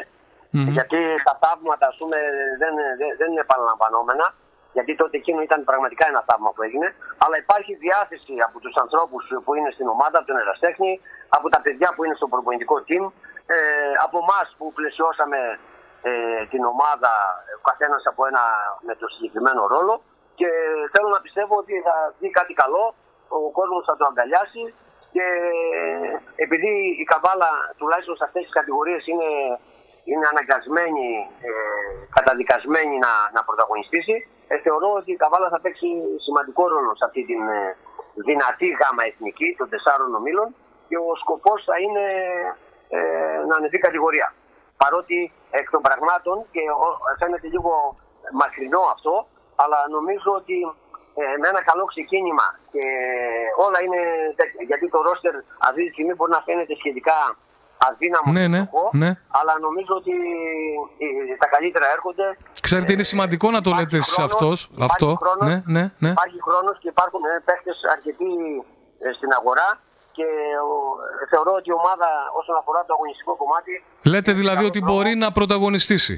Μμμ. 0.56 0.68
γιατί 0.78 1.00
τα 1.26 1.34
θαύματα 1.42 1.86
ας 1.92 1.96
πούμε, 2.00 2.18
δεν, 2.60 2.74
δεν, 2.98 3.08
δεν 3.20 3.28
είναι 3.30 3.44
επαναλαμβανόμενα, 3.48 4.26
γιατί 4.76 4.92
τότε 5.00 5.14
εκείνο 5.20 5.40
ήταν 5.48 5.60
πραγματικά 5.70 6.04
ένα 6.12 6.22
θαύμα 6.28 6.50
που 6.54 6.62
έγινε, 6.66 6.88
αλλά 7.24 7.36
υπάρχει 7.44 7.72
διάθεση 7.86 8.34
από 8.46 8.56
τους 8.64 8.74
ανθρώπους 8.84 9.22
που 9.44 9.50
είναι 9.58 9.70
στην 9.76 9.86
ομάδα, 9.94 10.16
από 10.18 10.26
τον 10.30 10.38
Εραστέχνη, 10.42 10.92
από 11.36 11.46
τα 11.54 11.60
παιδιά 11.64 11.88
που 11.94 12.04
είναι 12.04 12.16
στο 12.20 12.28
προπονητικό 12.32 12.76
team, 12.88 13.04
ε, 13.54 13.56
από 14.06 14.16
εμάς 14.24 14.46
που 14.58 14.72
πλαισιώσαμε 14.76 15.40
ε, 16.08 16.12
την 16.52 16.62
ομάδα, 16.72 17.12
ο 17.60 17.62
καθένας 17.70 18.02
από 18.10 18.22
ένα 18.30 18.42
με 18.86 18.94
το 19.00 19.06
συγκεκριμένο 19.14 19.62
ρόλο. 19.74 19.94
Και 20.38 20.48
θέλω 20.92 21.08
να 21.16 21.20
πιστεύω 21.20 21.54
ότι 21.62 21.74
θα 21.86 21.96
δει 22.18 22.30
κάτι 22.30 22.52
καλό, 22.62 22.84
ο 23.28 23.50
κόσμος 23.58 23.84
θα 23.88 23.96
το 23.96 24.04
αγκαλιάσει. 24.10 24.64
Και 25.14 25.26
επειδή 26.44 26.72
η 27.02 27.04
Καβάλα 27.12 27.50
τουλάχιστον 27.78 28.16
σε 28.16 28.24
αυτές 28.24 28.42
τις 28.42 28.56
κατηγορίες 28.58 29.06
είναι, 29.06 29.28
είναι 30.10 30.26
αναγκασμένη, 30.32 31.08
ε, 31.48 31.50
καταδικασμένη 32.16 32.96
να, 33.06 33.12
να 33.34 33.40
πρωταγωνιστήσει, 33.48 34.16
ε, 34.52 34.58
θεωρώ 34.64 34.88
ότι 35.00 35.10
η 35.12 35.16
Καβάλα 35.22 35.48
θα 35.54 35.60
παίξει 35.60 35.88
σημαντικό 36.26 36.62
ρόλο 36.68 36.90
σε 36.98 37.04
αυτή 37.08 37.20
την 37.30 37.40
ε, 37.48 37.76
δυνατή 38.28 38.68
γάμα 38.80 39.02
εθνική 39.10 39.48
των 39.58 39.68
τεσσάρων 39.72 40.14
ομίλων 40.18 40.48
και 40.88 40.96
ο 41.08 41.10
σκοπός 41.22 41.58
θα 41.68 41.76
είναι 41.84 42.04
ε, 42.96 42.98
να 43.48 43.54
ανεβεί 43.56 43.78
κατηγορία. 43.78 44.28
Παρότι 44.82 45.32
εκ 45.50 45.66
των 45.70 45.80
πραγμάτων 45.86 46.36
και 46.54 46.60
ο- 46.84 46.98
φαίνεται 47.20 47.48
λίγο 47.54 47.72
μακρινό 48.42 48.82
αυτό, 48.94 49.14
αλλά 49.62 49.78
νομίζω 49.96 50.30
ότι 50.40 50.56
ε, 51.20 51.36
με 51.40 51.46
ένα 51.52 51.62
καλό 51.70 51.84
ξεκίνημα 51.92 52.46
και 52.72 52.84
όλα 53.66 53.78
είναι 53.84 54.00
τέτοια. 54.38 54.62
Γιατί 54.70 54.86
το 54.94 54.98
ρόστερ 55.08 55.34
αυτή 55.68 55.80
τη 55.84 55.90
στιγμή 55.94 56.12
μπορεί 56.14 56.30
να 56.38 56.42
φαίνεται 56.46 56.74
σχετικά 56.82 57.18
αδύναμο 57.88 58.28
Ναι, 58.36 58.40
και 58.40 58.48
ναι, 58.54 58.60
φτωχό, 58.66 58.90
ναι. 59.02 59.10
αλλά 59.38 59.52
νομίζω 59.66 59.92
ότι 60.00 60.12
ε, 61.04 61.36
τα 61.42 61.46
καλύτερα 61.54 61.86
έρχονται. 61.96 62.26
Ξέρετε, 62.66 62.90
είναι 62.92 63.06
Ε, 63.08 63.10
σημαντικό 63.12 63.46
να 63.56 63.60
το 63.64 63.70
υπάρχει 63.70 63.84
λέτε 63.84 63.96
εσείς 64.02 64.14
χρόνος, 64.14 64.32
αυτός, 64.32 64.58
υπάρχει 64.64 64.84
αυτό. 64.92 65.08
χρόνος, 65.22 65.44
Ναι, 65.48 65.56
ναι, 65.76 65.84
ναι. 66.04 66.10
Υπάρχει 66.18 66.38
χρόνος 66.46 66.74
και 66.82 66.88
υπάρχουν 66.94 67.20
ε, 67.24 67.32
παίχτες 67.48 67.76
αρκετοί 67.94 68.30
ε, 69.04 69.06
στην 69.18 69.30
αγορά 69.38 69.68
και 70.16 70.26
ο- 70.72 70.94
ε, 71.22 71.26
θεωρώ 71.32 71.52
ότι 71.60 71.68
η 71.72 71.76
ομάδα 71.82 72.08
όσον 72.40 72.56
αφορά 72.60 72.80
το 72.88 72.92
αγωνιστικό 72.96 73.32
κομμάτι 73.42 73.72
Λέτε 74.12 74.30
έχει 74.30 74.40
δηλαδή 74.42 74.56
καλό 74.62 74.68
ότι 74.72 74.78
δρόμο. 74.80 74.92
μπορεί 74.94 75.12
να 75.24 75.28
πρωταγωνιστήσει. 75.38 76.14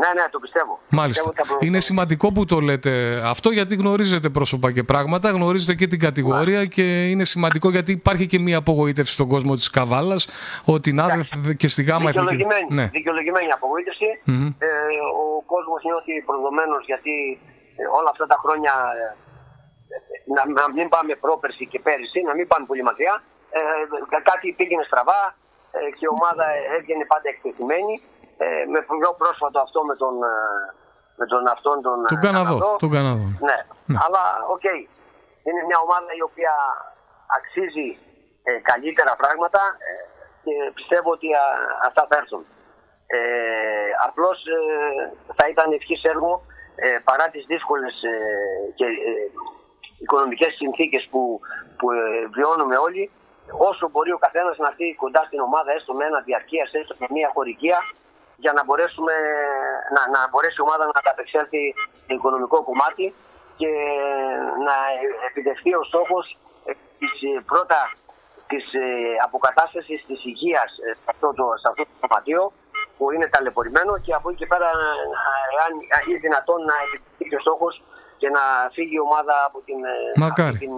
Ναι, 0.00 0.08
ναι, 0.20 0.24
το 0.30 0.38
πιστεύω. 0.38 0.74
Μάλιστα. 0.88 1.22
Πιστεύω 1.22 1.28
ότι 1.28 1.38
θα 1.42 1.46
προ- 1.56 1.62
Είναι 1.68 1.80
σημαντικό 1.80 2.26
που 2.32 2.44
το 2.44 2.58
λέτε 2.60 2.92
αυτό 3.24 3.48
γιατί 3.50 3.74
γνωρίζετε 3.82 4.28
πρόσωπα 4.28 4.72
και 4.72 4.82
πράγματα, 4.92 5.30
γνωρίζετε 5.30 5.74
και 5.74 5.86
την 5.86 5.98
κατηγορία 5.98 6.64
και 6.74 6.86
είναι 7.10 7.24
σημαντικό 7.24 7.70
γιατί 7.70 7.92
υπάρχει 7.92 8.26
και 8.26 8.38
μια 8.38 8.58
απογοήτευση 8.64 9.12
στον 9.12 9.28
κόσμο 9.28 9.54
της 9.54 9.70
Καβάλας 9.70 10.22
ότι 10.66 10.92
να 10.92 11.04
δε- 11.44 11.54
και 11.54 11.68
στη 11.68 11.82
γάμα 11.82 12.08
εθνική. 12.10 12.18
Δικαιολογημένη, 12.36 12.66
Ναι. 12.78 12.86
δικαιολογημένη 12.98 13.50
απογοήτευση. 13.58 14.08
Μμμ. 14.24 14.46
Ε, 14.58 14.68
ο 15.22 15.26
κόσμος 15.52 15.80
νιώθει 15.88 16.12
προδομένος 16.28 16.82
γιατί 16.90 17.14
ε, 17.80 17.82
όλα 17.98 18.10
αυτά 18.14 18.26
τα 18.32 18.36
χρόνια 18.42 18.72
ε, 19.00 19.06
να, 20.36 20.42
να 20.60 20.64
μην 20.76 20.86
πάμε 20.94 21.12
πρόπερση 21.24 21.64
και 21.72 21.78
πέρυσι, 21.86 22.20
να 22.28 22.32
μην 22.38 22.46
πάμε 22.50 22.64
πολύ 22.70 22.82
μακριά. 22.90 23.14
Ε, 23.56 23.60
κάτι 24.30 24.46
πήγαινε 24.58 24.84
στραβά 24.90 25.20
ε, 25.76 25.78
και 25.96 26.04
η 26.08 26.10
ομάδα 26.16 26.44
έβγαινε 26.76 27.04
πάντα 27.12 27.26
εκτεθειμένη. 27.32 27.94
Ε, 28.44 28.64
με 28.72 28.80
πιο 28.82 29.10
πρόσφατο 29.20 29.58
αυτό 29.66 29.84
με 29.84 29.94
τον, 30.02 30.14
ε, 30.22 30.34
με 31.20 31.26
τον 31.26 31.42
αυτόν 31.54 31.76
τον, 31.86 31.98
Τον 32.06 32.18
ε, 32.18 32.20
Καναδό. 32.26 32.76
Τον 32.84 32.90
Καναδό. 32.96 33.26
ναι. 33.48 33.58
Ναι. 33.90 33.98
Αλλά 34.04 34.22
οκ. 34.54 34.66
Είναι 35.46 35.62
μια 35.68 35.78
ομάδα 35.86 36.10
η 36.20 36.22
οποία 36.30 36.54
αξίζει 37.36 37.88
ε, 38.48 38.52
καλύτερα 38.70 39.12
πράγματα 39.22 39.62
ε, 39.88 39.92
και 40.44 40.54
πιστεύω 40.74 41.10
ότι 41.16 41.28
α, 41.34 41.44
αυτά 41.88 42.02
θα 42.10 42.16
έρθουν. 42.20 42.44
Ε, 43.06 43.18
απλώς 44.06 44.38
ε, 44.46 44.60
θα 45.38 45.44
ήταν 45.52 45.72
ευχής 45.72 46.02
έργο 46.12 46.32
ε, 46.76 46.98
παρά 47.08 47.26
τις 47.34 47.44
δύσκολες 47.52 47.94
ε, 48.02 48.14
και 48.78 48.84
ε, 48.84 49.12
οικονομικές 50.02 50.52
συνθήκες 50.54 51.08
που, 51.10 51.40
που 51.78 51.90
ε, 51.90 52.26
βιώνουμε 52.34 52.76
όλοι 52.76 53.10
όσο 53.70 53.88
μπορεί 53.92 54.12
ο 54.12 54.18
καθένας 54.18 54.56
να 54.58 54.68
έρθει 54.68 54.94
κοντά 54.94 55.22
στην 55.26 55.40
ομάδα 55.40 55.72
έστω 55.72 55.92
με 55.94 56.04
ένα 56.04 56.20
διαρκείας, 56.20 56.72
έστω 56.72 56.94
με 56.98 57.06
μια 57.10 57.30
χορηγία 57.34 57.78
για 58.42 58.52
να, 58.56 58.62
μπορέσουμε, 58.64 59.14
να, 59.94 60.02
να 60.14 60.20
μπορέσει 60.30 60.56
η 60.58 60.64
ομάδα 60.66 60.84
να 60.86 60.96
καταπεξέλθει 61.00 61.62
στο 62.04 62.14
οικονομικό 62.14 62.58
κομμάτι 62.68 63.06
και 63.60 63.70
να 64.66 64.76
επιτευχθεί 65.28 65.70
ο 65.80 65.82
στόχος 65.90 66.24
ε, 66.68 66.72
της, 66.98 67.14
ε, 67.28 67.40
πρώτα 67.50 67.80
της 68.50 68.64
ε, 68.72 68.86
αποκατάστασης 69.26 70.00
της 70.08 70.20
υγείας 70.30 70.70
ε, 70.86 70.90
σε 71.00 71.08
αυτό 71.12 71.28
το, 71.38 71.44
σε 71.60 71.66
αυτό 71.70 71.82
το 71.88 71.94
σωματείο 72.02 72.42
που 72.96 73.04
είναι 73.12 73.28
ταλαιπωρημένο 73.34 73.92
και 74.04 74.12
από 74.18 74.26
εκεί 74.28 74.38
και 74.40 74.50
πέρα 74.52 74.68
ε, 74.68 74.94
αν 75.64 75.72
αν 75.96 76.02
είναι 76.08 76.24
δυνατόν 76.26 76.60
να 76.70 76.76
επιτευχθεί 76.84 77.36
ο 77.40 77.44
στόχος 77.46 77.74
και 78.18 78.28
να 78.28 78.40
φύγει 78.72 78.94
η 78.94 79.00
ομάδα 79.00 79.34
από 79.46 79.58
την, 79.66 79.74
ε, 79.84 80.18
Μακάρι. 80.24 80.48
από 80.48 80.58
την, 80.58 80.72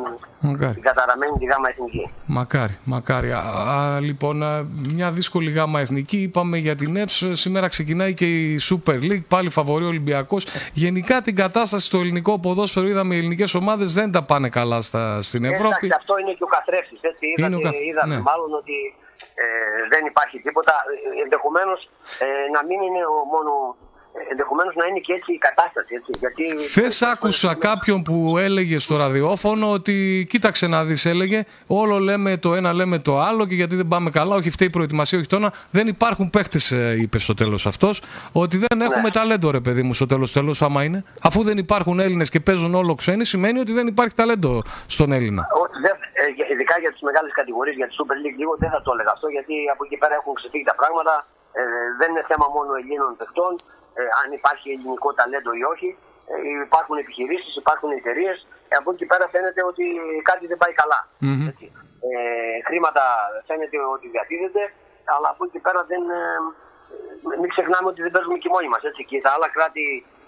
Μακάρι. 0.50 0.74
την 0.74 0.82
καταραμένη 0.82 1.32
τη 1.38 1.44
γάμα 1.44 1.68
εθνική. 1.68 2.10
Μακάρι, 2.26 2.78
μακάρι. 2.84 3.30
Α, 3.32 3.38
α, 3.38 4.00
λοιπόν, 4.00 4.42
α, 4.42 4.64
μια 4.94 5.10
δύσκολη 5.12 5.50
γάμα 5.50 5.80
εθνική. 5.80 6.16
Είπαμε 6.22 6.56
για 6.56 6.76
την 6.76 6.96
ΕΠΣ. 6.96 7.24
Σήμερα 7.32 7.68
ξεκινάει 7.68 8.14
και 8.14 8.26
η 8.26 8.60
Super 8.70 8.94
League. 9.08 9.24
Πάλι 9.28 9.48
φαβορεί 9.50 9.84
ο 9.84 9.88
Ολυμπιακός. 9.88 10.46
Γενικά 10.72 11.20
την 11.20 11.34
κατάσταση 11.36 11.86
στο 11.86 11.98
ελληνικό 11.98 12.38
ποδόσφαιρο 12.40 12.86
είδαμε 12.86 13.14
οι 13.14 13.18
ελληνικές 13.18 13.54
ομάδες 13.54 13.94
δεν 13.94 14.12
τα 14.12 14.22
πάνε 14.22 14.48
καλά 14.48 14.80
στα, 14.80 15.22
στην 15.22 15.44
Ευρώπη. 15.44 15.66
Εντάξει, 15.86 15.90
αυτό 16.00 16.18
είναι 16.18 16.32
και 16.32 16.42
ο 16.42 16.46
καθρέφτης. 16.56 17.00
Είναι 17.02 17.34
Είδατε, 17.36 17.54
ο 17.54 17.60
καθ- 17.60 17.84
είδαμε 17.90 18.14
ναι. 18.14 18.20
μάλλον 18.20 18.50
ότι 18.60 18.76
ε, 19.42 19.44
δεν 19.92 20.02
υπάρχει 20.12 20.36
τίποτα. 20.46 20.74
Ενδεχομένως 21.24 21.80
ε, 22.24 22.26
να 22.54 22.60
μην 22.68 22.78
είναι 22.86 23.02
ο 23.14 23.16
μόνο. 23.34 23.52
Ενδεχομένως 24.30 24.74
να 24.74 24.86
είναι 24.86 24.98
και 24.98 25.12
έτσι 25.12 25.32
η 25.32 25.38
κατάσταση. 25.38 25.94
Έτσι, 25.94 26.10
γιατί... 26.18 26.64
Χθες 26.70 27.02
άκουσα 27.02 27.54
κάποιον 27.54 28.02
που 28.02 28.38
έλεγε 28.38 28.78
στο 28.78 28.96
ραδιόφωνο 28.96 29.70
ότι 29.70 30.26
κοίταξε 30.28 30.66
να 30.66 30.84
δεις, 30.84 31.04
έλεγε, 31.06 31.44
όλο 31.66 31.98
λέμε 31.98 32.36
το 32.36 32.54
ένα, 32.54 32.72
λέμε 32.72 32.98
το 32.98 33.20
άλλο 33.20 33.46
και 33.46 33.54
γιατί 33.54 33.74
δεν 33.76 33.88
πάμε 33.88 34.10
καλά, 34.10 34.34
όχι 34.34 34.50
φταίει 34.50 34.68
η 34.68 34.70
προετοιμασία, 34.70 35.18
όχι 35.18 35.26
τώρα. 35.26 35.50
Δεν 35.70 35.86
υπάρχουν 35.86 36.30
παίχτε, 36.30 36.58
είπε 36.96 37.18
στο 37.18 37.34
τέλος 37.34 37.66
αυτός, 37.66 38.02
ότι 38.32 38.56
δεν 38.64 38.80
έχουμε 38.80 39.10
ταλέντο, 39.10 39.50
ρε 39.50 39.60
παιδί 39.60 39.82
μου, 39.82 39.94
στο 39.94 40.06
τέλος 40.06 40.32
τέλος, 40.32 40.62
άμα 40.62 40.82
είναι. 40.84 41.04
Αφού 41.22 41.42
δεν 41.42 41.58
υπάρχουν 41.58 42.00
Έλληνες 42.00 42.28
και 42.30 42.40
παίζουν 42.40 42.74
όλο 42.74 42.94
ξένοι, 42.94 43.24
σημαίνει 43.24 43.58
ότι 43.64 43.72
δεν 43.72 43.86
υπάρχει 43.86 44.14
ταλέντο 44.14 44.62
στον 44.86 45.12
Έλληνα. 45.12 45.42
Ότι 45.62 45.76
δεν, 45.86 45.94
ε, 46.20 46.22
για- 46.36 46.48
ειδικά 46.52 46.74
για 46.84 46.90
τις 46.92 47.00
μεγάλες 47.08 47.32
κατηγορίες, 47.40 47.76
για 47.80 47.86
τη 47.88 47.94
Super 48.00 48.16
League, 48.22 48.38
λίγο 48.42 48.52
δεν 48.62 48.70
θα 48.74 48.80
το 48.84 48.90
έλεγα 48.94 49.10
αυτό, 49.16 49.26
γιατί 49.36 49.54
από 49.74 49.82
εκεί 49.86 49.96
πέρα 50.02 50.14
έχουν 50.20 50.32
ξεφύγει 50.40 50.66
τα 50.70 50.76
πράγματα. 50.80 51.14
Ε, 51.60 51.62
δεν 52.00 52.08
είναι 52.12 52.24
θέμα 52.30 52.46
μόνο 52.56 52.70
Ελλήνων 52.80 53.12
παιχτών, 53.20 53.52
ε, 53.98 54.00
αν 54.20 54.28
υπάρχει 54.38 54.66
ελληνικό 54.74 55.08
ταλέντο 55.18 55.50
ή 55.60 55.62
όχι. 55.74 55.90
Ε, 56.32 56.34
υπάρχουν 56.68 56.96
επιχειρήσεις, 57.04 57.52
υπάρχουν 57.62 57.88
εταιρείες. 57.98 58.38
Ε, 58.70 58.74
από 58.80 58.88
εκεί 58.94 59.06
πέρα 59.10 59.24
φαίνεται 59.34 59.60
ότι 59.70 59.84
κάτι 60.30 60.44
δεν 60.50 60.58
πάει 60.62 60.74
καλά. 60.80 61.00
Μμμ. 61.26 61.46
Έτσι. 61.52 61.66
Ε, 62.08 62.12
χρήματα 62.68 63.02
φαίνεται 63.48 63.76
ότι 63.94 64.06
διατίθεται, 64.14 64.62
αλλά 65.14 65.28
από 65.34 65.42
εκεί 65.48 65.58
πέρα 65.66 65.80
δεν. 65.90 66.02
Ε, 66.18 66.20
ε, 67.34 67.36
μην 67.40 67.48
ξεχνάμε 67.54 67.86
ότι 67.92 68.00
δεν 68.04 68.12
παίζουμε 68.14 68.36
και 68.42 68.50
μόνοι 68.54 68.68
μα. 68.72 68.78
Και 69.10 69.20
τα 69.26 69.30
άλλα 69.34 69.48
κράτη 69.56 69.84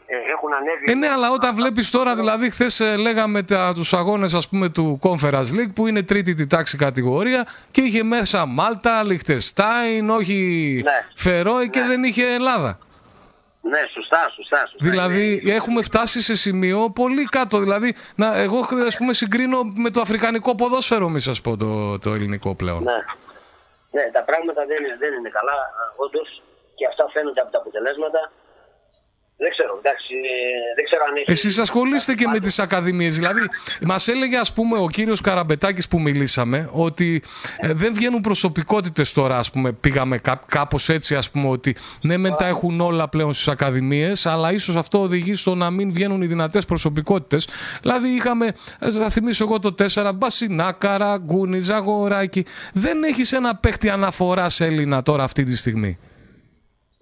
ε, 0.06 0.16
έχουν 0.34 0.50
ανέβει. 0.58 0.84
Ε, 0.92 0.94
ναι, 0.94 1.08
αλλά 1.14 1.28
όταν 1.30 1.54
βλέπεις 1.54 1.90
τώρα, 1.90 2.12
δηλαδή, 2.20 2.50
χθες 2.50 2.74
λέγαμε 3.06 3.40
τους 3.74 3.92
αγώνες 3.92 4.48
του 4.72 4.98
Conference 5.06 5.50
League 5.58 5.72
που 5.74 5.86
είναι 5.86 6.02
τρίτη 6.02 6.34
τη 6.34 6.46
τάξη 6.46 6.76
κατηγορία 6.76 7.46
και 7.70 7.80
είχε 7.80 8.02
μέσα 8.02 8.46
Μάλτα, 8.46 9.04
Λιχτεστάιν, 9.04 10.10
όχι 10.10 10.36
Ναι. 10.84 11.06
Φερόι 11.14 11.70
και 11.70 11.80
Ναι. 11.80 11.86
δεν 11.86 12.02
είχε 12.04 12.34
Ελλάδα. 12.34 12.78
Ναι, 13.64 13.78
σωστά, 13.94 14.30
σωστά. 14.34 14.56
σωστά. 14.70 14.90
Δηλαδή 14.90 15.40
Είναι- 15.42 15.54
έχουμε 15.54 15.82
φτάσει 15.82 16.20
σε 16.22 16.34
σημείο 16.34 16.90
πολύ 16.90 17.24
κάτω. 17.24 17.58
Δηλαδή, 17.58 17.94
να, 18.14 18.36
εγώ 18.36 18.58
ας 18.86 18.96
πούμε 18.96 19.12
συγκρίνω 19.12 19.62
με 19.84 19.90
το 19.90 20.00
αφρικανικό 20.00 20.54
ποδόσφαιρο, 20.54 21.08
μη 21.08 21.20
σας 21.20 21.40
πω 21.40 21.56
το, 21.56 21.98
το 21.98 22.12
ελληνικό 22.12 22.54
πλέον. 22.54 22.82
Ναι. 22.82 22.98
ναι, 23.90 24.10
τα 24.12 24.22
πράγματα 24.22 24.66
δεν 24.66 24.84
είναι, 24.84 24.96
δεν 24.98 25.12
είναι 25.18 25.28
καλά, 25.28 25.58
όντως. 25.96 26.42
Και 26.74 26.86
αυτά 26.86 27.04
φαίνονται 27.12 27.40
από 27.40 27.50
τα 27.50 27.58
αποτελέσματα. 27.58 28.32
Δεν 29.43 29.51
ξέρω, 29.51 29.72
εντάξει, 29.82 30.14
ε, 30.14 30.74
δεν 30.76 30.84
ξέρω 30.84 31.03
αν 31.09 31.16
έχει... 31.16 31.30
Εσείς 31.30 31.59
ασχολείστε 31.59 32.14
και 32.14 32.26
με 32.26 32.38
τις 32.38 32.59
ακαδημίες. 32.59 33.16
Δηλαδή, 33.16 33.40
μας 33.86 34.09
έλεγε 34.09 34.36
ας 34.36 34.53
πούμε 34.53 34.78
ο 34.78 34.86
κύριος 34.86 35.20
Καραμπετάκης 35.20 35.88
που 35.88 36.01
μιλήσαμε 36.01 36.68
ότι 36.72 37.22
ε, 37.61 37.72
δεν 37.72 37.95
βγαίνουν 37.95 38.20
προσωπικότητες 38.20 39.12
τώρα, 39.12 39.36
ας 39.36 39.51
πούμε, 39.51 39.72
πήγαμε 39.72 40.18
κά, 40.18 40.40
κάπως 40.47 40.88
έτσι 40.88 41.14
ας 41.14 41.30
πούμε 41.30 41.49
ότι 41.49 41.76
ναι 42.03 42.16
μεν 42.16 42.34
τα 42.36 42.47
έχουν 42.47 42.80
όλα 42.80 43.09
πλέον 43.09 43.32
στις 43.32 43.49
ακαδημίες 43.49 44.26
αλλά 44.26 44.53
ίσως 44.53 44.76
αυτό 44.76 45.01
οδηγεί 45.01 45.34
στο 45.34 45.55
να 45.55 45.70
μην 45.70 45.93
βγαίνουν 45.93 46.22
οι 46.22 46.26
δυνατές 46.26 46.64
προσωπικότητες. 46.64 47.49
Δηλαδή 47.82 48.09
είχαμε, 48.09 48.47
ε, 48.80 48.90
θα 48.90 49.09
θυμίσω 49.09 49.45
εγώ 49.45 49.59
το 49.59 49.74
4, 49.95 50.11
Μπασινά, 50.14 50.76
Ραγκούνι, 50.97 51.61
Ζαγοράκη. 51.61 52.45
Δεν 52.72 53.03
έχεις 53.03 53.32
ένα 53.32 53.57
παίχτη 53.57 53.88
αναφοράς 53.88 54.61
Έλληνα 54.61 55.03
τώρα 55.03 55.22
αυτή 55.22 55.43
τη 55.43 55.57
στιγμή; 55.57 55.99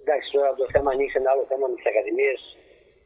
Εντάξει, 0.03 0.29
τώρα 0.37 0.51
το 0.61 0.67
θέμα 0.75 0.89
ανοίξει 0.95 1.17
ένα 1.21 1.31
άλλο 1.33 1.45
θέμα 1.53 1.60
με 2.01 2.07
τι 2.07 2.13
ακαδημίε. 2.17 2.35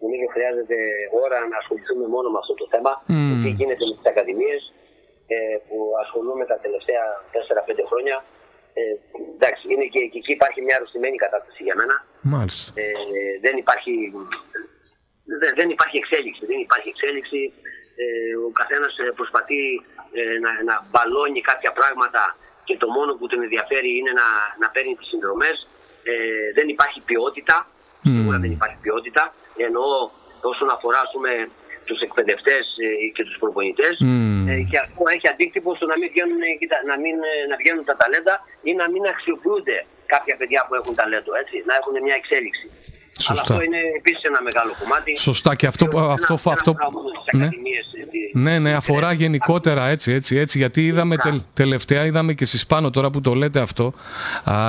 Νομίζω 0.03 0.27
χρειάζεται 0.35 0.77
ώρα 1.25 1.39
να 1.53 1.57
ασχοληθούμε 1.63 2.07
μόνο 2.15 2.29
με 2.35 2.39
αυτό 2.43 2.55
το 2.61 2.67
θέμα. 2.73 2.93
Μμμ. 3.07 3.43
Τι 3.43 3.51
γίνεται 3.59 3.85
με 3.89 3.95
τις 3.99 4.09
ακαδημίες 4.13 4.63
ε, 5.35 5.57
που 5.67 5.79
ασχολούμαι 6.03 6.45
τα 6.53 6.57
τελευταία 6.65 7.05
4-5 7.33 7.91
χρόνια. 7.91 8.17
Ε, 8.79 8.83
εντάξει, 9.37 9.63
είναι 9.73 9.87
και, 9.93 10.01
και 10.11 10.19
εκεί 10.23 10.33
υπάρχει 10.39 10.61
μια 10.67 10.77
αρρωστημένη 10.79 11.17
κατάσταση 11.25 11.61
για 11.67 11.77
μένα. 11.81 11.97
Μάλιστα. 12.35 12.69
Ε, 12.81 12.87
δεν 13.45 13.55
υπάρχει 13.63 13.93
δεν, 15.41 15.53
δεν 15.61 15.69
υπάρχει 15.75 15.97
εξέλιξη. 16.03 16.43
Δεν 16.51 16.59
υπάρχει 16.67 16.89
εξέλιξη. 16.95 17.41
Ε, 18.03 18.07
ο 18.49 18.51
καθένας 18.61 18.93
προσπαθεί 19.19 19.63
ε, 20.19 20.39
να, 20.45 20.51
να 20.69 20.75
μπαλώνει 20.91 21.41
κάποια 21.51 21.73
πράγματα 21.79 22.23
και 22.65 22.77
το 22.77 22.89
μόνο 22.97 23.11
που 23.15 23.27
τον 23.27 23.43
ενδιαφέρει 23.43 23.91
είναι 23.99 24.13
να, 24.21 24.29
να 24.63 24.69
παίρνει 24.75 24.95
τις 24.99 25.09
συνδρομές. 25.13 25.57
Ε, 26.03 26.53
δεν 26.55 26.69
υπάρχει 26.69 27.01
ποιότητα. 27.01 27.57
Σίγουρα 28.05 28.39
δεν 28.45 28.51
υπάρχει 28.57 28.77
ποιότητα. 28.85 29.23
Εννοώ 29.57 30.11
όσον 30.53 30.69
αφορά 30.77 31.01
ας 31.07 31.11
πούμε, 31.15 31.31
τους 31.89 32.01
εκπαιδευτές 32.07 32.65
ε, 32.85 32.89
και 33.15 33.23
τους 33.27 33.37
προπονητές 33.43 33.95
Μμμ. 34.01 34.49
ε, 34.49 34.55
και 34.71 34.79
αυτό 34.85 35.03
έχει 35.15 35.27
αντίκτυπο 35.33 35.69
στο 35.79 35.87
να 35.93 35.97
μην, 35.99 36.09
βγαίνουν, 36.13 36.41
ε, 36.49 36.51
κοίτα, 36.61 36.77
να, 36.91 36.95
μην, 37.03 37.17
ε, 37.31 37.33
να 37.51 37.57
βγαίνουν 37.61 37.85
τα 37.91 37.95
ταλέντα 38.01 38.35
ή 38.69 38.73
να 38.81 38.87
μην 38.93 39.03
αξιοποιούνται 39.13 39.77
κάποια 40.15 40.35
παιδιά 40.39 40.61
που 40.67 40.75
έχουν 40.81 40.93
ταλέντο, 41.01 41.31
έτσι, 41.43 41.57
να 41.69 41.75
έχουν 41.81 41.95
μια 42.07 42.17
εξέλιξη. 42.21 42.67
Αλλά 43.27 43.39
Σωστά. 43.39 43.55
αυτό 43.55 43.65
είναι 43.65 43.77
επίσης 43.99 44.23
ένα 44.23 44.43
μεγάλο 44.43 44.73
κομμάτι. 44.81 45.19
Σωστά 45.19 45.55
και 45.55 45.67
αυτό, 45.67 45.87
Και 45.87 45.97
ένα- 45.97 46.13
αυτό, 46.13 46.37
ένα 46.45 46.53
αυτό, 46.55 46.73
πράγμα 46.75 47.01
μόνο 47.03 47.09
στις 47.23 47.39
ναι. 47.39 47.45
ακαδημίες, 47.45 47.85
ε, 48.01 48.05
τι- 48.11 48.39
Ναι, 48.39 48.59
ναι, 48.59 48.73
αφορά 48.73 49.13
γενικότερα 49.13 49.87
έτσι, 49.87 50.13
έτσι, 50.13 50.37
έτσι. 50.37 50.59
Γιατί 50.59 50.87
είδαμε 50.87 51.17
τελ- 51.17 51.41
τελευταία, 51.55 52.05
είδαμε 52.05 52.33
και 52.33 52.45
στις 52.45 52.67
πάνω 52.67 52.91
τώρα 52.91 53.11
που 53.11 53.21
το 53.21 53.35
λέτε 53.35 53.61
αυτό. 53.61 53.93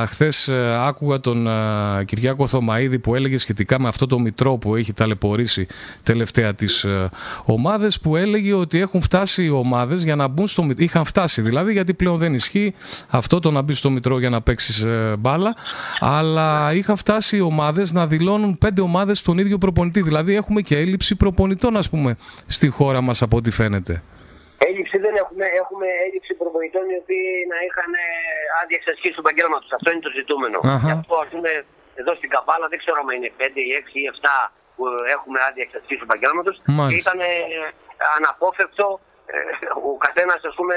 Χθες 0.08 0.50
άκουγα 0.80 1.20
τον 1.20 1.48
α, 1.48 2.04
Κυριάκο 2.06 2.48
Θωμαίδη 2.48 3.00
που 3.00 3.16
έλεγε 3.16 3.38
σχετικά 3.38 3.80
με 3.82 3.88
αυτό 3.88 4.08
το 4.08 4.20
μητρό 4.20 4.58
που 4.58 4.76
έχει 4.76 4.94
ταλαιπωρήσει 4.94 5.68
τελευταία 6.04 6.54
τις 6.54 6.84
ε, 6.84 7.10
ομάδες 7.46 8.00
που 8.00 8.16
έλεγε 8.16 8.54
ότι 8.54 8.80
έχουν 8.80 9.02
φτάσει 9.02 9.44
οι 9.44 9.50
ομάδες 9.50 10.04
για 10.04 10.16
να 10.16 10.28
μπουν 10.28 10.48
στο 10.48 10.64
μητρό. 10.64 10.84
Είχαν 10.84 11.06
φτάσει 11.06 11.42
δηλαδή 11.42 11.72
γιατί 11.72 11.94
πλέον 11.94 12.18
δεν 12.18 12.34
ισχύει 12.34 12.74
αυτό 13.08 13.40
το 13.40 13.52
να 13.52 13.62
μπει 13.62 13.74
στο 13.74 13.90
μητρό 13.90 14.20
για 14.20 14.30
να 14.30 14.42
παίξεις 14.42 14.86
μπάλα. 15.20 15.56
Αλλά 16.00 16.74
είχαν 16.74 16.96
φτάσει 16.98 17.38
οι 17.38 17.42
ομάδες 17.42 17.92
να 17.94 18.08
δηλώνουν 18.08 18.34
πέντε 18.64 18.82
ομάδες 18.90 19.18
στον 19.24 19.36
ίδιο 19.44 19.58
προπονητή. 19.64 20.02
Δηλαδή 20.10 20.32
έχουμε 20.42 20.60
και 20.68 20.76
έλλειψη 20.84 21.14
προπονητών 21.24 21.74
ας 21.82 21.88
πούμε 21.92 22.12
στη 22.58 22.68
χώρα 22.78 23.02
μας 23.08 23.18
από 23.26 23.36
ό,τι 23.40 23.52
φαίνεται. 23.60 23.94
Έλλειψη 24.70 24.98
δεν 25.06 25.14
έχουμε, 25.24 25.46
έχουμε 25.62 25.88
έλλειψη 26.06 26.34
προπονητών 26.42 26.86
οι 26.92 26.98
οποίοι 27.04 27.26
να 27.52 27.58
είχαν 27.68 27.90
ε, 28.04 28.06
άδεια 28.60 28.78
εξασκή 28.82 29.08
τους 29.12 29.20
επαγγέλματο. 29.24 29.66
Αυτό 29.78 29.88
είναι 29.92 30.04
το 30.08 30.12
ζητούμενο. 30.20 30.58
Αχα. 30.76 30.88
Γι' 30.88 30.96
αυτό 31.00 31.14
ας 31.26 31.30
πούμε 31.34 31.50
εδώ 32.02 32.12
στην 32.20 32.30
Καπάλα 32.36 32.66
δεν 32.72 32.80
ξέρω 32.84 32.98
αν 33.02 33.08
είναι 33.18 33.30
5 33.40 33.60
ή 33.68 33.72
6 33.84 34.00
ή 34.02 34.04
7 34.16 34.28
που 34.76 34.84
έχουμε 35.16 35.38
άδεια 35.48 35.64
εξασκή 35.68 35.94
του 36.00 36.06
επαγγέλματο. 36.10 36.50
Και 36.66 36.72
Μάλιστα. 36.80 36.98
ήταν 37.04 37.18
ε, 37.30 37.32
αναπόφευκτο 38.18 38.88
ε, 39.34 39.38
ο 39.90 39.92
καθένας 40.06 40.40
ας 40.50 40.56
πούμε 40.60 40.76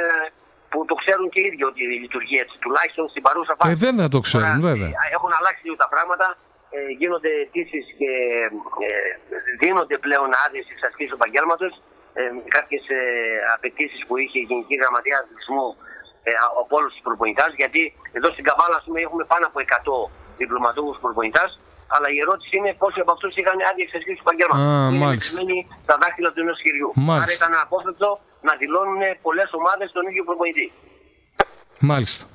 που 0.71 0.79
το 0.91 0.95
ξέρουν 1.03 1.27
και 1.33 1.39
οι 1.43 1.47
ίδιοι 1.51 1.65
ότι 1.73 1.83
λειτουργεί 2.05 2.37
έτσι. 2.45 2.57
Τουλάχιστον 2.65 3.05
στην 3.13 3.23
παρούσα 3.27 3.53
φάση. 3.59 3.71
Ε, 3.73 3.77
βέβαια 3.87 4.09
το 4.17 4.21
ξέρουν, 4.27 4.53
Τώρα, 4.61 4.67
βέβαια. 4.69 4.89
ε, 4.93 5.15
Έχουν 5.17 5.31
αλλάξει 5.39 5.63
λίγο 5.67 5.77
τα 5.85 5.89
πράγματα. 5.95 6.27
Ε, 6.79 6.91
γίνονται 7.01 7.31
αιτήσεις 7.43 7.87
και 7.99 8.11
ε, 8.87 8.91
δίνονται 9.61 9.97
πλέον 10.07 10.29
άδειες 10.45 10.67
εξασκή 10.75 11.05
του 11.09 11.17
επαγγέλματος. 11.21 11.73
Ε, 12.19 12.23
με 12.37 12.43
κάποιες 12.57 12.85
ε, 12.99 13.01
απαιτήσεις 13.55 14.01
που 14.07 14.15
είχε 14.23 14.39
η 14.45 14.47
Γενική 14.51 14.75
Γραμματεία 14.81 15.17
Αθλητισμού 15.21 15.67
ε, 16.29 16.31
από 16.63 16.73
όλους 16.79 16.93
τους 16.95 17.03
προπονητάς. 17.09 17.51
Γιατί 17.61 17.83
εδώ 18.19 18.29
στην 18.35 18.45
Καβάλα 18.49 18.77
ας 18.81 18.85
πούμε, 18.87 18.99
έχουμε 19.07 19.25
πάνω 19.33 19.45
από 19.51 19.59
100 19.61 20.11
διπλωματούχους 20.41 20.99
προπονητάς. 21.05 21.51
Αλλά 21.95 22.09
η 22.17 22.19
ερώτηση 22.25 22.53
είναι 22.59 22.73
πόσοι 22.83 22.99
από 23.05 23.13
αυτούς 23.17 23.31
είχαν 23.41 23.57
άδεια 23.71 23.85
εξασκή 23.89 24.13
του 24.17 24.23
επαγγέλματος. 24.27 24.65
Α, 24.69 24.89
Είναι 24.91 25.05
μάλιστα. 25.05 25.27
μετρημένοι 25.27 25.57
στα 25.85 25.95
δάχτυλα 26.03 26.29
του 26.33 26.41
ενός 26.45 26.59
χειριού. 26.65 26.91
Μάλιστα. 27.09 27.25
Άρα 27.25 27.33
ήταν 27.39 27.53
απόφευκτο 27.67 28.09
να 28.49 28.53
δηλώνουν 28.61 29.01
πολλές 29.27 29.49
ομάδες 29.59 29.87
τον 29.97 30.05
ίδιο 30.11 30.23
προπονητή. 30.29 30.67
Μάλιστα. 31.81 32.27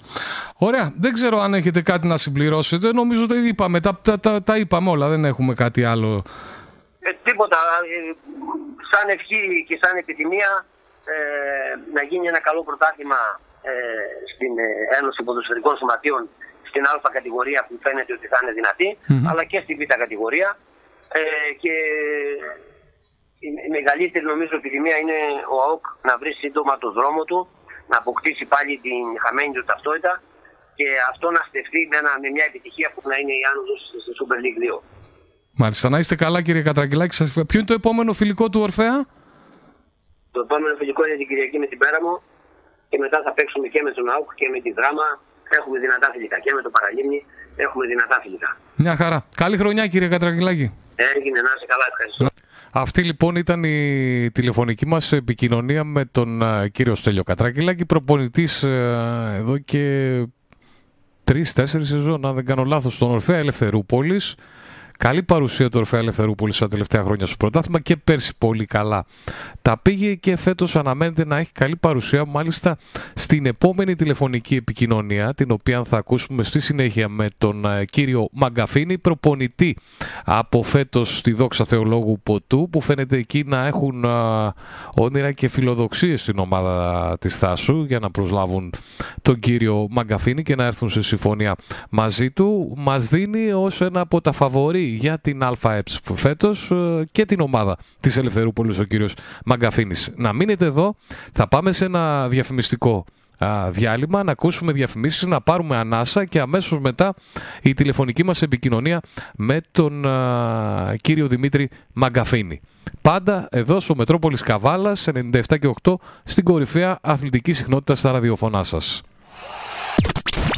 Ωραία. 0.58 0.94
Δεν 1.00 1.14
ξέρω 1.14 1.40
αν 1.40 1.54
έχετε 1.54 1.82
κάτι 1.82 2.08
να 2.08 2.18
συμπληρώσετε. 2.18 2.92
Νομίζω 2.92 3.24
ότι 3.24 3.36
είπαμε. 3.48 3.80
Τα, 3.80 4.00
τα, 4.02 4.20
τα, 4.20 4.44
τα 4.44 4.58
είπαμε 4.58 4.90
όλα. 4.90 5.08
Δεν 5.08 5.26
έχουμε 5.26 5.54
κάτι 5.54 5.84
άλλο. 5.84 6.24
Ε, 7.00 7.10
τίποτα. 7.24 7.58
Ε, 7.58 8.14
σαν 8.92 9.10
ευχή 9.10 9.66
και 9.68 9.80
σαν 9.82 9.98
επιθυμία 9.98 10.66
ε, 11.06 11.16
να 11.94 12.02
γίνει 12.04 12.28
ένα 12.28 12.40
καλό 12.40 12.64
πρωτάθλημα 12.64 13.22
ε, 13.62 13.72
στην 14.34 14.58
ε, 14.58 14.98
Ένωση 15.00 15.24
Ποδοσφαιρικών 15.24 15.78
Σωματείων 15.78 16.30
στην 16.70 16.84
Α 16.86 17.10
κατηγορία 17.18 17.66
που 17.68 17.80
φαίνεται 17.84 18.14
ότι 18.14 18.28
θα 18.28 18.38
είναι 18.42 18.52
δυνατή, 18.60 18.90
Μμμ. 19.08 19.28
αλλά 19.30 19.44
και 19.44 19.60
στην 19.64 19.78
Β 19.78 19.82
κατηγορία. 20.04 20.58
Ε, 21.20 21.54
και 21.62 21.74
η 23.46 23.48
η 23.68 23.70
μεγαλύτερη 23.78 24.26
νομίζω 24.26 24.56
επιθυμία 24.62 24.98
είναι 24.98 25.20
ο 25.54 25.58
ΑΟΚ 25.66 25.84
να 26.10 26.14
βρει 26.22 26.32
σύντομα 26.42 26.78
το 26.78 26.92
δρόμο 26.92 27.24
του, 27.24 27.40
να 27.94 27.98
αποκτήσει 28.04 28.46
πάλι 28.54 28.74
την 28.86 29.04
χαμένη 29.24 29.52
του 29.58 29.66
ταυτότητα 29.70 30.14
και 30.78 30.88
αυτό 31.12 31.28
να 31.38 31.42
στεφθεί 31.50 31.82
με, 31.92 31.96
ένα, 32.02 32.12
με 32.24 32.30
μια 32.36 32.46
επιτυχία 32.52 32.88
που 32.94 33.02
να 33.12 33.16
είναι 33.22 33.34
η 33.42 33.44
άνοδος 33.52 33.80
στη 34.04 34.12
Super 34.20 34.40
League 34.44 34.60
2. 34.66 34.82
Μάλιστα. 35.62 35.86
Να 35.94 35.98
είστε 36.02 36.16
καλά, 36.24 36.40
κύριε 36.46 36.64
Κατραγγελάκη. 36.70 37.14
Σας... 37.20 37.30
Ποιο 37.50 37.58
είναι 37.60 37.70
το 37.72 37.78
επόμενο 37.82 38.12
φιλικό 38.22 38.46
του 38.52 38.62
Ορφέα; 38.68 38.96
Το 40.36 40.40
επόμενο 40.46 40.74
φιλικό 40.82 41.02
είναι 41.06 41.18
την 41.22 41.28
Κυριακή 41.30 41.58
με 41.64 41.68
την 41.72 41.78
Πέραμο 41.84 42.14
και 42.90 42.98
μετά 43.04 43.18
θα 43.26 43.32
παίξουμε 43.38 43.68
και 43.74 43.82
με 43.88 43.92
τον 43.98 44.06
ΑΟΚ 44.14 44.30
και 44.40 44.48
με 44.54 44.60
τη 44.66 44.72
Δράμα. 44.78 45.08
Έχουμε 45.58 45.78
δυνατά 45.86 46.08
φιλικά 46.14 46.38
και 46.44 46.52
με 46.58 46.62
το 46.66 46.70
Παραλίμνη 46.76 47.20
έχουμε 47.66 47.86
δυνατά 47.92 48.18
φιλικά. 48.24 48.50
Μια 48.76 48.96
χαρά. 48.96 49.20
Καλή 49.36 49.58
χρονιά, 49.58 49.88
κύριε 49.88 50.10
Κατραγγελάκη. 50.16 50.68
Έγινε 50.96 51.42
να 51.42 51.50
είσαι 51.56 51.66
καλά, 51.68 51.84
ευχαριστώ. 51.92 52.28
Αυτή 52.72 53.04
λοιπόν 53.04 53.36
ήταν 53.36 53.64
η 53.64 54.30
τηλεφωνική 54.32 54.88
μας 54.88 55.12
επικοινωνία 55.12 55.84
με 55.84 56.06
τον 56.06 56.44
α, 56.44 56.68
κύριο 56.68 56.96
Στέλιο 56.96 57.24
Κατρακυλάκη, 57.24 57.86
προπονητής 57.86 58.64
ε, 58.64 59.36
εδώ 59.38 59.58
και 59.58 60.26
τρεις-τέσσερις 61.24 61.88
σεζόν, 61.88 62.26
αν 62.26 62.36
δεν 62.36 62.46
κάνω 62.46 62.64
λάθος, 62.64 62.94
στον 62.94 63.12
Ορφέα 63.12 63.38
Ελευθερούπολης. 63.38 64.36
Καλή 64.98 65.24
παρουσία 65.24 65.70
του 65.70 65.80
Ορφέα 65.80 66.00
Ελευθερούπολης 66.00 66.56
στα 66.56 66.68
τελευταία 66.68 67.04
χρόνια 67.04 67.26
στο 67.26 67.36
πρωτάθλημα 67.38 67.80
και 67.80 67.96
πέρσι 67.96 68.32
πολύ 68.38 68.66
καλά. 68.66 69.06
Τα 69.62 69.78
πήγε 69.78 70.14
και 70.16 70.36
φέτος 70.36 70.76
αναμένεται 70.76 71.26
να 71.26 71.38
έχει 71.38 71.52
καλή 71.52 71.76
παρουσία 71.76 72.26
μάλιστα 72.26 72.78
στην 73.14 73.46
επόμενη 73.46 73.96
τηλεφωνική 73.96 74.56
επικοινωνία 74.56 75.34
την 75.34 75.52
οποία 75.52 75.84
θα 75.84 75.98
ακούσουμε 75.98 76.44
στη 76.44 76.60
συνέχεια 76.60 77.10
με 77.10 77.28
τον 77.38 77.66
ε, 77.66 77.86
κύριο 77.86 78.28
Μαγκαφίνη 78.32 78.98
προπονητή 78.98 79.78
από 80.24 80.64
φέτος 80.64 81.18
στη 81.18 81.32
Δόξα 81.32 81.66
Θεολόγου 81.66 82.20
Ποτού 82.24 82.68
που 82.70 82.82
φαίνεται 82.82 83.18
εκεί 83.18 83.44
να 83.46 83.66
έχουν 83.66 84.06
α, 84.06 84.54
όνειρα 84.96 85.32
και 85.32 85.48
φιλοδοξίες 85.48 86.22
στην 86.22 86.40
ομάδα 86.40 87.18
της 87.20 87.38
Θάσου 87.38 87.84
για 87.84 88.00
να 88.00 88.12
προσλάβουν 88.12 88.74
τον 89.22 89.40
κύριο 89.40 89.88
Μαγκαφίνη 89.90 90.44
και 90.44 90.56
να 90.56 90.66
έρθουν 90.66 90.90
σε 90.90 91.02
συμφωνία 91.02 91.56
μαζί 91.90 92.32
του. 92.32 92.74
Μας 92.78 93.08
δίνει 93.08 93.52
ως 93.52 93.82
ένα 93.82 94.00
από 94.00 94.22
τα 94.22 94.32
φαβορή 94.32 94.83
για 94.84 95.20
την 95.20 95.44
ΑΕΠΣ 95.62 96.00
φέτος 96.14 96.72
ε, 96.72 97.06
και 97.12 97.26
την 97.26 97.40
ομάδα 97.40 97.78
της 98.00 98.18
Ελευθερούπολης 98.18 98.80
ο 98.80 98.84
κύριος 98.84 99.14
Μαγκαφίνης. 99.46 100.12
Να 100.16 100.34
μείνετε 100.34 100.66
εδώ, 100.66 100.96
θα 101.34 101.48
πάμε 101.48 101.72
σε 101.72 101.86
ένα 101.86 102.28
διαφημιστικό 102.28 103.06
α, 103.44 103.72
διάλειμμα, 103.72 104.24
να 104.24 104.32
ακούσουμε 104.32 104.72
διαφημίσεις, 104.72 105.28
να 105.28 105.42
πάρουμε 105.42 105.76
ανάσα 105.76 106.26
και 106.26 106.40
αμέσως 106.40 106.80
μετά 106.80 107.14
η 107.62 107.74
τηλεφωνική 107.74 108.24
μας 108.24 108.42
επικοινωνία 108.42 109.00
με 109.36 109.62
τον 109.72 110.06
α, 110.06 110.96
κύριο 111.02 111.28
Δημήτρη 111.28 111.70
Μαγκαφίνη. 111.94 112.62
Πάντα 113.02 113.48
εδώ 113.52 113.80
στο 113.80 113.96
Μετρόπολης 113.96 114.42
Καβάλας 114.42 115.08
97 115.14 115.42
και 115.60 115.74
8 115.82 115.94
στην 116.24 116.44
κορυφαία 116.44 117.00
αθλητική 117.02 117.54
συχνότητα 117.54 117.96
στα 117.96 118.12
ραδιοφωνά 118.12 118.64
σας. 118.64 119.02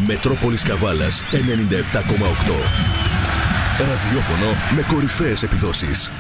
Μετρόπολης 0.08 0.64
Καβάλας 0.64 1.24
97,8. 1.32 3.05
Ραδιόφωνο 3.80 4.52
με 4.76 4.86
κορυφαίες 4.94 5.44
επιδόσεις. 5.44 6.12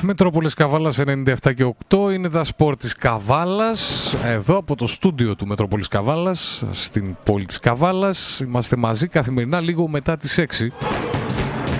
Μετρόπολης 0.00 0.54
Καβάλας 0.54 0.98
97 0.98 1.34
και 1.54 1.74
8 1.88 2.12
είναι 2.12 2.28
τα 2.28 2.44
σπορ 2.44 2.76
της 2.76 2.94
Καβάλας 2.94 4.14
εδώ 4.24 4.56
από 4.56 4.76
το 4.76 4.86
στούντιο 4.86 5.34
του 5.36 5.46
Μετρόπολης 5.46 5.88
Καβάλας 5.88 6.64
στην 6.70 7.16
πόλη 7.24 7.44
της 7.44 7.58
Καβάλας 7.58 8.40
είμαστε 8.40 8.76
μαζί 8.76 9.08
καθημερινά 9.08 9.60
λίγο 9.60 9.88
μετά 9.88 10.16
τις 10.16 10.38
6 10.38 10.72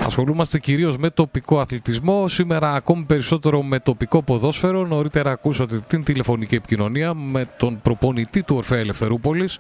Ασχολούμαστε 0.07 0.59
κυρίως 0.59 0.97
με 0.97 1.11
τοπικό 1.11 1.61
αθλητισμό, 1.61 2.29
σήμερα 2.29 2.75
ακόμη 2.75 3.05
περισσότερο 3.05 3.63
με 3.63 3.79
τοπικό 3.79 4.23
ποδόσφαιρο. 4.23 4.87
Νωρίτερα 4.87 5.31
ακούσατε 5.31 5.81
την 5.87 6.05
τηλεφωνική 6.05 6.55
επικοινωνία 6.55 7.15
με 7.15 7.47
τον 7.57 7.81
προπονητή 7.83 8.43
του 8.43 8.57
Ορφέα 8.57 8.79
Ελευθερούπολης, 8.79 9.59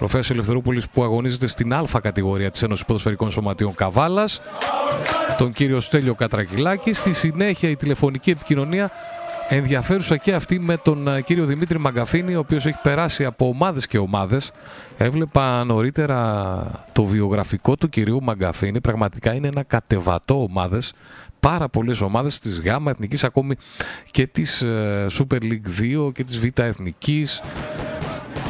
Προφέσιο 0.00 0.34
Ελευθερούπολης 0.34 0.88
που 0.88 1.02
αγωνίζεται 1.02 1.46
στην 1.46 1.74
Α 1.74 1.84
κατηγορία 2.02 2.50
της 2.50 2.62
Ένωσης 2.62 2.84
Ποδοσφαιρικών 2.84 3.30
Σωματείων 3.30 3.74
Καβάλας, 3.74 4.40
τον 5.38 5.52
κύριο 5.52 5.80
Στέλιο 5.80 6.14
Κατρακυλάκη. 6.14 6.92
Στη 6.92 7.12
συνέχεια 7.12 7.68
η 7.68 7.76
τηλεφωνική 7.76 8.30
επικοινωνία 8.30 8.90
ενδιαφέρουσα 9.48 10.16
και 10.16 10.34
αυτή 10.34 10.58
με 10.58 10.76
τον 10.76 11.08
ε, 11.08 11.20
κύριο 11.20 11.44
Δημήτρη 11.44 11.78
Μαγκαφίνη, 11.78 12.34
ο 12.34 12.38
οποίος 12.38 12.66
έχει 12.66 12.78
περάσει 12.82 13.24
από 13.24 13.48
ομάδες 13.48 13.86
και 13.86 13.98
ομάδες. 13.98 14.52
Έβλεπα 14.96 15.64
νωρίτερα 15.64 16.84
το 16.92 17.04
βιογραφικό 17.04 17.76
του 17.76 17.88
κυρίου 17.88 18.22
Μαγκαφίνη. 18.22 18.80
Πραγματικά 18.80 19.34
είναι 19.34 19.46
ένα 19.46 19.62
κατεβατό 19.62 20.42
ομάδες. 20.42 20.92
Πάρα 21.40 21.68
πολλές 21.68 22.00
ομάδες 22.00 22.38
της 22.38 22.60
ΓΑΜΑ 22.60 22.90
Εθνικής, 22.90 23.24
ακόμη 23.24 23.56
και 24.10 24.26
της 24.26 24.62
ε, 24.62 25.06
Super 25.18 25.42
League 25.42 26.06
2 26.08 26.12
και 26.12 26.24
της 26.24 26.38
Β' 26.38 26.58
Εθνικής. 26.58 27.40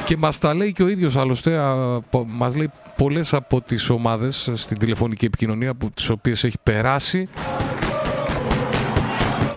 Και 0.05 0.17
μας 0.17 0.39
τα 0.39 0.55
λέει 0.55 0.73
και 0.73 0.83
ο 0.83 0.89
ίδιος 0.89 1.17
άλλωστε, 1.17 1.57
α, 1.59 2.01
πο- 2.11 2.25
μας 2.29 2.57
λέει 2.57 2.71
πολλές 2.97 3.35
από 3.35 3.61
τις 3.61 3.91
ομάδες 3.91 4.51
στην 4.55 4.79
τηλεφωνική 4.79 5.25
επικοινωνία 5.25 5.75
που 5.75 5.91
τις 5.91 6.11
οποίες 6.11 6.45
έχει 6.45 6.57
περάσει. 6.63 7.29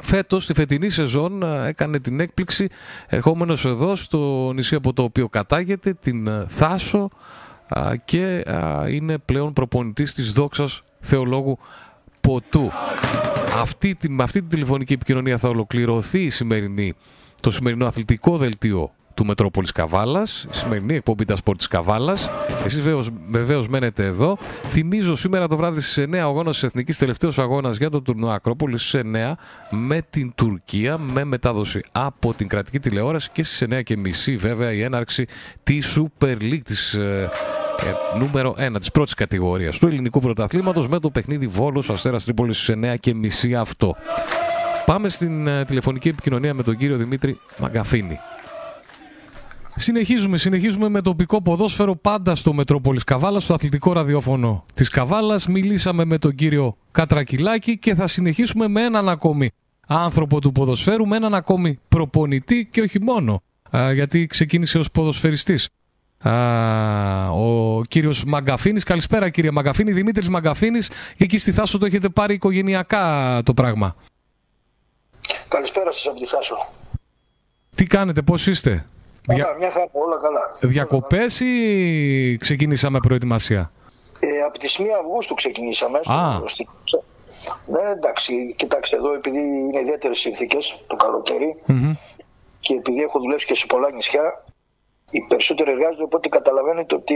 Φέτος, 0.02 0.44
στη 0.44 0.54
φετινή 0.54 0.89
σεζόν, 0.89 1.44
α, 1.46 1.68
έκανε 1.68 2.00
την 2.00 2.20
έκπληξη 2.20 2.68
ερχόμενος 3.08 3.66
εδώ 3.66 3.96
στο 3.96 4.52
νησί 4.56 4.76
από 4.76 4.94
το 4.94 5.04
οποίο 5.04 5.30
κατάγεται, 5.30 5.94
την 5.94 6.30
α, 6.30 6.46
Θάσο 6.48 7.10
α, 7.68 7.91
και 8.06 8.44
α, 8.48 8.89
είναι 8.89 9.18
πλέον 9.18 9.54
προπονητής 9.54 10.14
της 10.14 10.32
δόξας 10.34 10.84
θεολόγου 11.00 11.58
Ποτού. 12.22 12.70
Αυτή, 13.62 13.96
τη- 13.96 14.10
με 14.10 14.24
αυτή 14.24 14.39
την 14.39 14.50
τηλεφωνική 14.50 14.94
επικοινωνία 14.94 15.38
θα 15.38 15.50
ολοκληρωθεί 15.50 16.20
η 16.24 16.30
σημερινή, 16.30 16.94
το 17.41 17.52
σημερινό 17.52 17.86
αθλητικό 17.86 18.38
δελτίο 18.38 18.91
του 19.14 19.26
Μετρόπολης 19.26 19.72
Καβάλας, 19.72 20.47
η 20.51 20.55
σημερινή 20.55 20.95
εκπομπή 20.95 21.26
τα 21.26 21.36
σπορ 21.36 21.55
της 21.57 21.68
Καβάλας. 21.68 22.30
Εσείς 22.66 22.82
βεβαίως, 22.82 23.09
βεβαίως 23.30 23.68
μένετε 23.68 24.05
εδώ. 24.05 24.38
Θυμίζω 24.70 25.16
σήμερα 25.16 25.47
το 25.47 25.57
βράδυ 25.57 25.80
στις 25.80 25.97
9 25.97 26.26
ο 26.26 26.28
αγώνας 26.28 26.53
της 26.53 26.64
Εθνικής 26.64 26.97
τελευταίος 26.97 27.39
αγώνας 27.39 27.78
για 27.78 27.89
το 27.89 28.01
τουρνουά 28.01 28.34
Ακρόπολης 28.34 28.82
στις 28.88 29.01
9 29.03 29.38
με 29.70 30.01
την 30.09 30.32
Τουρκία, 30.36 30.97
με 30.97 31.24
μετάδοση 31.24 31.80
από 31.91 32.34
την 32.34 32.47
κρατική 32.47 32.80
τηλεόραση 32.80 33.30
και 33.32 33.43
στις 33.43 33.61
9 33.61 33.84
και 33.84 33.97
μισή 33.97 34.36
βέβαια 34.36 34.72
η 34.74 34.82
έναρξη 34.82 35.26
της 35.64 35.97
Super 35.99 36.38
League 36.41 36.64
της 36.64 36.93
ε, 36.93 37.30
ε, 37.80 38.18
νούμερο 38.18 38.55
1 38.57 38.76
της 38.80 38.91
πρώτης 38.91 39.14
κατηγορίας 39.14 39.78
του 39.78 39.88
ελληνικού 39.88 40.20
πρωταθλήματος 40.20 40.88
με 40.88 40.99
το 40.99 41.09
παιχνίδι 41.09 41.47
Βόλος 41.47 41.89
Αστέρας 41.89 42.24
Τρίπολης 42.24 42.57
στις 42.57 42.76
9 42.76 42.95
και 42.99 43.14
μισή 43.14 43.55
αυτό. 43.55 43.95
Πάμε 44.86 45.09
στην 45.09 45.47
ε, 45.47 45.66
τηλεφωνική 45.66 46.07
επικοινωνία 46.07 46.53
με 46.53 46.64
τον 46.64 46.78
κύριο 46.78 46.97
Δημήτρη 46.97 47.39
Μαγκαφίνη. 47.57 48.20
Συνεχίζουμε, 49.76 50.38
συνεχίζουμε 50.38 50.89
με 50.89 51.01
τοπικό 51.01 51.41
ποδόσφαιρο 51.41 51.95
πάντα 51.95 52.36
στο 52.36 52.53
Μετρόπολης 52.53 53.03
Καβάλας, 53.03 53.43
στο 53.43 53.53
αθλητικό 53.53 53.93
ραδιόφωνο 53.93 54.65
της 54.74 54.89
Καβάλας. 54.89 55.47
Μιλήσαμε 55.47 56.05
με 56.05 56.17
τον 56.17 56.36
κύριο 56.36 56.78
Κατρακυλάκη 56.91 57.78
και 57.78 57.95
θα 57.95 58.07
συνεχίσουμε 58.07 58.67
με 58.67 58.82
έναν 58.82 59.09
ακόμη 59.09 59.51
άνθρωπο 59.88 60.39
του 60.39 60.51
ποδοσφαίρου, 60.51 61.07
με 61.07 61.15
έναν 61.15 61.34
ακόμη 61.34 61.80
προπονητή 61.88 62.67
και 62.71 62.82
όχι 62.82 63.01
μόνο, 63.01 63.41
α, 63.78 63.91
γιατί 63.93 64.26
ξεκίνησε 64.26 64.80
ως 64.80 64.91
ποδοσφαιριστής. 64.91 65.69
Α, 66.17 67.30
ο 67.30 67.82
κύριος 67.88 68.24
Μαγκαφίνης. 68.24 68.84
Καλησπέρα 68.84 69.30
κύριε 69.30 69.51
Μαγκαφίνη. 69.51 69.91
Δημήτρης 69.91 70.30
Μαγκαφίνης. 70.30 70.91
Εκεί 71.17 71.38
στη 71.38 71.51
Θάσο 71.51 71.78
το 71.78 71.86
έχετε 71.86 72.09
πάρει 72.09 72.34
οικογενειακά 72.34 73.41
το 73.45 73.53
πράγμα. 73.53 73.95
Καλησπέρα 75.47 75.91
σας 75.91 76.07
από 76.07 76.19
τη 76.19 76.26
Θάσο. 76.26 76.55
Τι 77.76 77.86
κάνετε, 77.86 78.21
πώς 78.21 78.47
είστε; 78.47 78.86
Καλά, 79.28 79.55
μια 79.57 79.71
χαρά, 79.71 79.88
όλα 79.91 80.17
καλά. 80.21 80.57
Διακοπές 80.61 81.39
ή 81.39 82.38
ξεκινήσαμε 82.39 82.99
προετοιμασία; 82.99 83.71
Ε, 84.19 84.41
από 84.47 84.59
τις 84.59 84.80
1 84.80 84.84
Αυγούστου 84.99 85.34
ξεκινήσαμε. 85.34 85.97
Α. 85.97 86.36
Στο, 86.38 86.47
στη- 86.47 86.67
Ναι, 87.65 87.89
εντάξει, 87.95 88.53
κοιτάξτε 88.57 88.95
εδώ, 88.95 89.13
επειδή 89.13 89.38
είναι 89.39 89.80
ιδιαίτερες 89.80 90.19
συνθήκες 90.19 90.80
το 90.88 90.95
καλοκαιρι 90.95 91.55
και 92.59 92.74
επειδή 92.74 93.01
έχω 93.01 93.19
δουλέψει 93.19 93.45
και 93.45 93.55
σε 93.55 93.65
πολλά 93.65 93.91
νησιά, 93.93 94.43
οι 95.11 95.19
περισσότεροι 95.28 95.71
εργάζονται, 95.71 96.03
οπότε 96.03 96.30
καταλαβαίνετε 96.30 96.95
ότι 96.95 97.15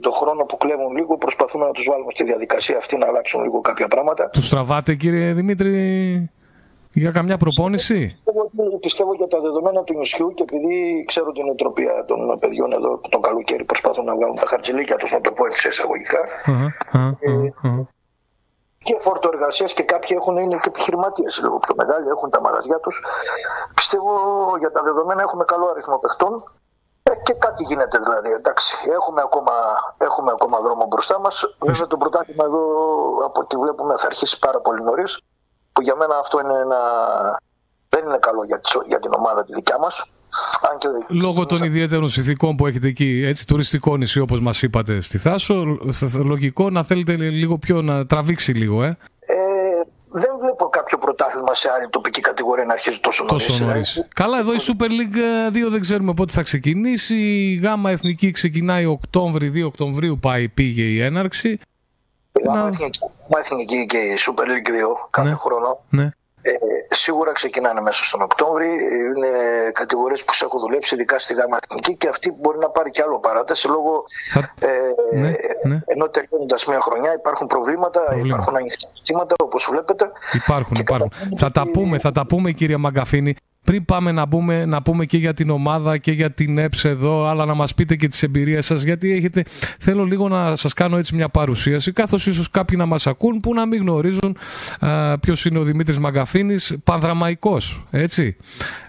το 0.00 0.10
χρόνο 0.10 0.44
που 0.44 0.56
κλέβουν 0.56 0.96
λίγο 0.96 1.16
προσπαθούμε 1.18 1.64
να 1.64 1.70
τους 1.70 1.84
βάλουμε 1.90 2.10
στη 2.14 2.24
διαδικασία 2.24 2.76
αυτή 2.76 2.96
να 2.98 3.06
αλλάξουν 3.06 3.42
λίγο 3.42 3.60
κάποια 3.60 3.88
πράγματα. 3.88 4.28
Τους 4.30 4.48
τραβάτε 4.48 4.94
κύριε 4.94 5.32
Δημήτρη; 5.32 6.30
Για 7.02 7.10
καμιά 7.10 7.36
προπόνηση; 7.36 7.98
Πιστεύω, 8.24 8.40
ότι- 8.68 8.78
πιστεύω 8.86 9.12
για 9.14 9.28
τα 9.28 9.40
δεδομένα 9.40 9.80
του 9.84 9.94
νησιού 10.00 10.28
και 10.36 10.42
επειδή 10.48 11.04
ξέρω 11.10 11.32
την 11.32 11.48
οτροπία 11.54 12.04
των 12.04 12.18
παιδιών 12.40 12.72
εδώ 12.72 12.98
που 12.98 13.08
τον 13.08 13.20
καλοκαίρι 13.22 13.64
προσπαθούν 13.64 14.04
να 14.04 14.14
βγάλουν 14.14 14.36
τα 14.36 14.46
χαρτζηλίκια 14.46 14.96
τους, 14.96 15.10
να 15.12 15.20
το 15.20 15.32
πω 15.32 15.46
έτσι 15.46 15.58
σε 15.60 15.68
εισαγωγικά, 15.68 16.20
Αχα, 16.46 16.52
αχα, 16.92 16.98
αχα, 16.98 17.58
αχα. 17.64 17.88
και 18.86 18.96
φόρτο 19.00 19.28
εργασία 19.32 19.66
και 19.66 19.82
κάποιοι 19.82 20.12
έχουν 20.20 20.36
είναι 20.36 20.56
και 20.62 20.68
επιχειρηματίες 20.72 21.40
λίγο 21.42 21.56
πιο 21.58 21.74
μεγάλοι, 21.80 22.06
έχουν 22.08 22.30
τα 22.30 22.40
μαγαζιά 22.40 22.78
τους. 22.84 22.96
Πιστεύω 23.74 24.10
για 24.58 24.70
τα 24.72 24.82
δεδομένα 24.82 25.22
έχουμε 25.22 25.44
καλό 25.44 25.66
αριθμό 25.72 25.98
παιχτών 25.98 26.32
ε, 27.02 27.10
και 27.22 27.32
κάτι 27.44 27.62
γίνεται 27.70 27.98
δηλαδή. 27.98 28.30
Εντάξει, 28.40 28.76
έχουμε 28.98 29.20
ακόμα, 29.24 29.52
έχουμε 30.08 30.30
ακόμα 30.36 30.56
δρόμο 30.64 30.86
μπροστά 30.90 31.20
μας. 31.20 31.36
Βέβαια 31.58 31.86
το 31.86 31.96
πρωτάθλημα 31.96 32.44
εδώ 32.44 32.62
από 33.28 33.40
ό,τι 33.40 33.56
βλέπουμε 33.56 33.94
θα 33.98 34.06
αρχίσει 34.06 34.38
πάρα 34.38 34.60
πολύ 34.60 34.82
νωρίς. 34.82 35.20
Που 35.76 35.82
για 35.82 35.96
μένα 35.96 36.14
αυτό 36.18 36.40
είναι 36.40 36.52
ένα... 36.66 36.80
δεν 37.88 38.04
είναι 38.04 38.18
καλό 38.20 38.44
για, 38.44 38.60
τις- 38.60 38.78
για 38.88 39.00
την 39.00 39.10
ομάδα 39.18 39.44
τη 39.44 39.52
δικιά 39.52 39.78
μας. 39.80 40.04
Αν 40.70 40.78
και 40.78 40.88
Λόγω 41.08 41.46
των 41.46 41.62
ιδιαίτερων 41.62 42.08
συνθηκών 42.08 42.56
που 42.56 42.66
έχετε 42.66 42.88
εκεί, 42.88 43.22
έτσι, 43.26 43.46
τουριστικό 43.46 43.96
νησί 43.96 44.20
όπως 44.20 44.40
μας 44.40 44.62
είπατε 44.62 45.00
στη 45.00 45.18
Θάσο, 45.18 45.78
θα- 45.90 46.08
θα- 46.08 46.18
λογικό 46.24 46.70
να 46.70 46.82
θέλετε 46.82 47.12
λίγο 47.16 47.58
πιο 47.58 47.82
να 47.82 48.06
τραβήξει 48.06 48.52
λίγο, 48.52 48.82
ε; 48.82 48.86
ε, 48.88 49.36
δεν 50.10 50.30
βλέπω 50.40 50.68
κάποιο 50.68 50.98
πρωτάθλημα 50.98 51.54
σε 51.54 51.70
άλλη 51.70 51.88
τοπική 51.90 52.20
κατηγορία 52.20 52.64
να 52.64 52.72
αρχίζει 52.72 52.98
τόσο 53.00 53.24
νωρίς. 53.24 53.46
Τόσο 53.46 53.64
νωρίς. 53.64 53.92
Δηλαδή, 53.92 54.08
Καλά, 54.14 54.38
εδώ 54.38 54.52
η 54.52 54.58
Super 54.60 54.88
League 54.88 55.66
2 55.66 55.70
δεν 55.70 55.80
ξέρουμε 55.80 56.14
πότε 56.14 56.32
θα 56.32 56.42
ξεκινήσει. 56.42 57.14
Η 57.16 57.54
ΓΑΜΑ 57.62 57.90
Εθνική 57.90 58.30
ξεκινάει 58.30 58.84
Οκτώβρη, 58.84 59.48
2 59.54 59.64
Οκτωβρίου 59.66 60.18
πάει, 60.18 60.48
πήγε 60.48 60.82
η 60.82 61.00
έναρξη. 61.02 61.58
Η 62.38 62.42
Γάμα 62.46 62.68
Εθνική, 62.68 62.98
Γάμα 63.00 63.38
Εθνική 63.38 63.86
και 63.86 63.96
η 63.98 64.16
Super 64.26 64.42
League 64.44 64.70
2 64.70 65.08
κάθε 65.10 65.34
χρόνο 65.34 65.80
Ναι. 65.88 66.02
ε, 66.42 66.50
σίγουρα 66.90 67.32
ξεκινάνε 67.32 67.80
μέσα 67.80 68.04
στον 68.04 68.22
Οκτώβρη. 68.22 68.66
Είναι 68.66 69.30
κατηγορίες 69.72 70.24
που 70.24 70.32
σε 70.34 70.44
έχω 70.44 70.58
δουλέψει, 70.58 70.94
ειδικά 70.94 71.18
στη 71.18 71.34
Γάμα 71.34 71.56
Εθνική 71.68 71.96
και 71.96 72.08
αυτή 72.08 72.32
μπορεί 72.40 72.58
να 72.58 72.70
πάρει 72.70 72.90
και 72.90 73.02
άλλο 73.02 73.18
παράταση 73.18 73.66
λόγω 73.68 74.04
ε, 74.58 74.68
Ναι, 75.18 75.32
ναι. 75.62 75.80
ενώ 75.86 76.08
τελειώνοντας 76.08 76.64
μια 76.66 76.80
χρονιά 76.80 77.14
υπάρχουν 77.14 77.46
προβλήματα, 77.46 78.00
υπάρχουν 78.24 78.56
ανοιχτά 78.56 78.88
ζητήματα 78.96 79.34
όπως 79.42 79.66
βλέπετε. 79.70 80.10
Υπάρχουν, 80.32 80.76
υπάρχουν. 80.78 81.10
Θα 81.36 81.50
τα 81.50 81.62
πούμε, 81.72 81.98
θα 81.98 82.12
τα 82.12 82.26
πούμε 82.26 82.50
κύριε 82.50 82.76
Μαγκαφίνη. 82.76 83.34
Πριν 83.66 83.84
πάμε 83.84 84.12
να 84.12 84.28
πούμε, 84.28 84.64
να 84.64 84.82
πούμε 84.82 85.04
και 85.04 85.16
για 85.16 85.34
την 85.34 85.50
ομάδα 85.50 85.98
και 85.98 86.12
για 86.12 86.30
την 86.30 86.58
ΕΠΣ 86.58 86.84
εδώ, 86.84 87.26
αλλά 87.26 87.44
να 87.44 87.54
μας 87.54 87.74
πείτε 87.74 87.96
και 87.96 88.08
τις 88.08 88.22
εμπειρίες 88.22 88.66
σας, 88.66 88.82
γιατί 88.82 89.12
έχετε, 89.12 89.42
θέλω 89.80 90.04
λίγο 90.04 90.28
να 90.28 90.56
σας 90.56 90.72
κάνω 90.72 90.96
έτσι 90.96 91.14
μια 91.16 91.28
παρουσίαση, 91.28 91.92
καθώς 91.92 92.26
ίσως 92.26 92.50
κάποιοι 92.50 92.76
να 92.80 92.86
μας 92.86 93.06
ακούν 93.06 93.40
που 93.40 93.54
να 93.54 93.66
μην 93.66 93.80
γνωρίζουν 93.80 94.36
α, 94.80 95.18
ποιος 95.18 95.44
είναι 95.44 95.58
ο 95.58 95.62
Δημήτρης 95.62 95.98
Μαγκαφίνης, 95.98 96.76
πανδραμαϊκός, 96.84 97.86
έτσι. 97.90 98.36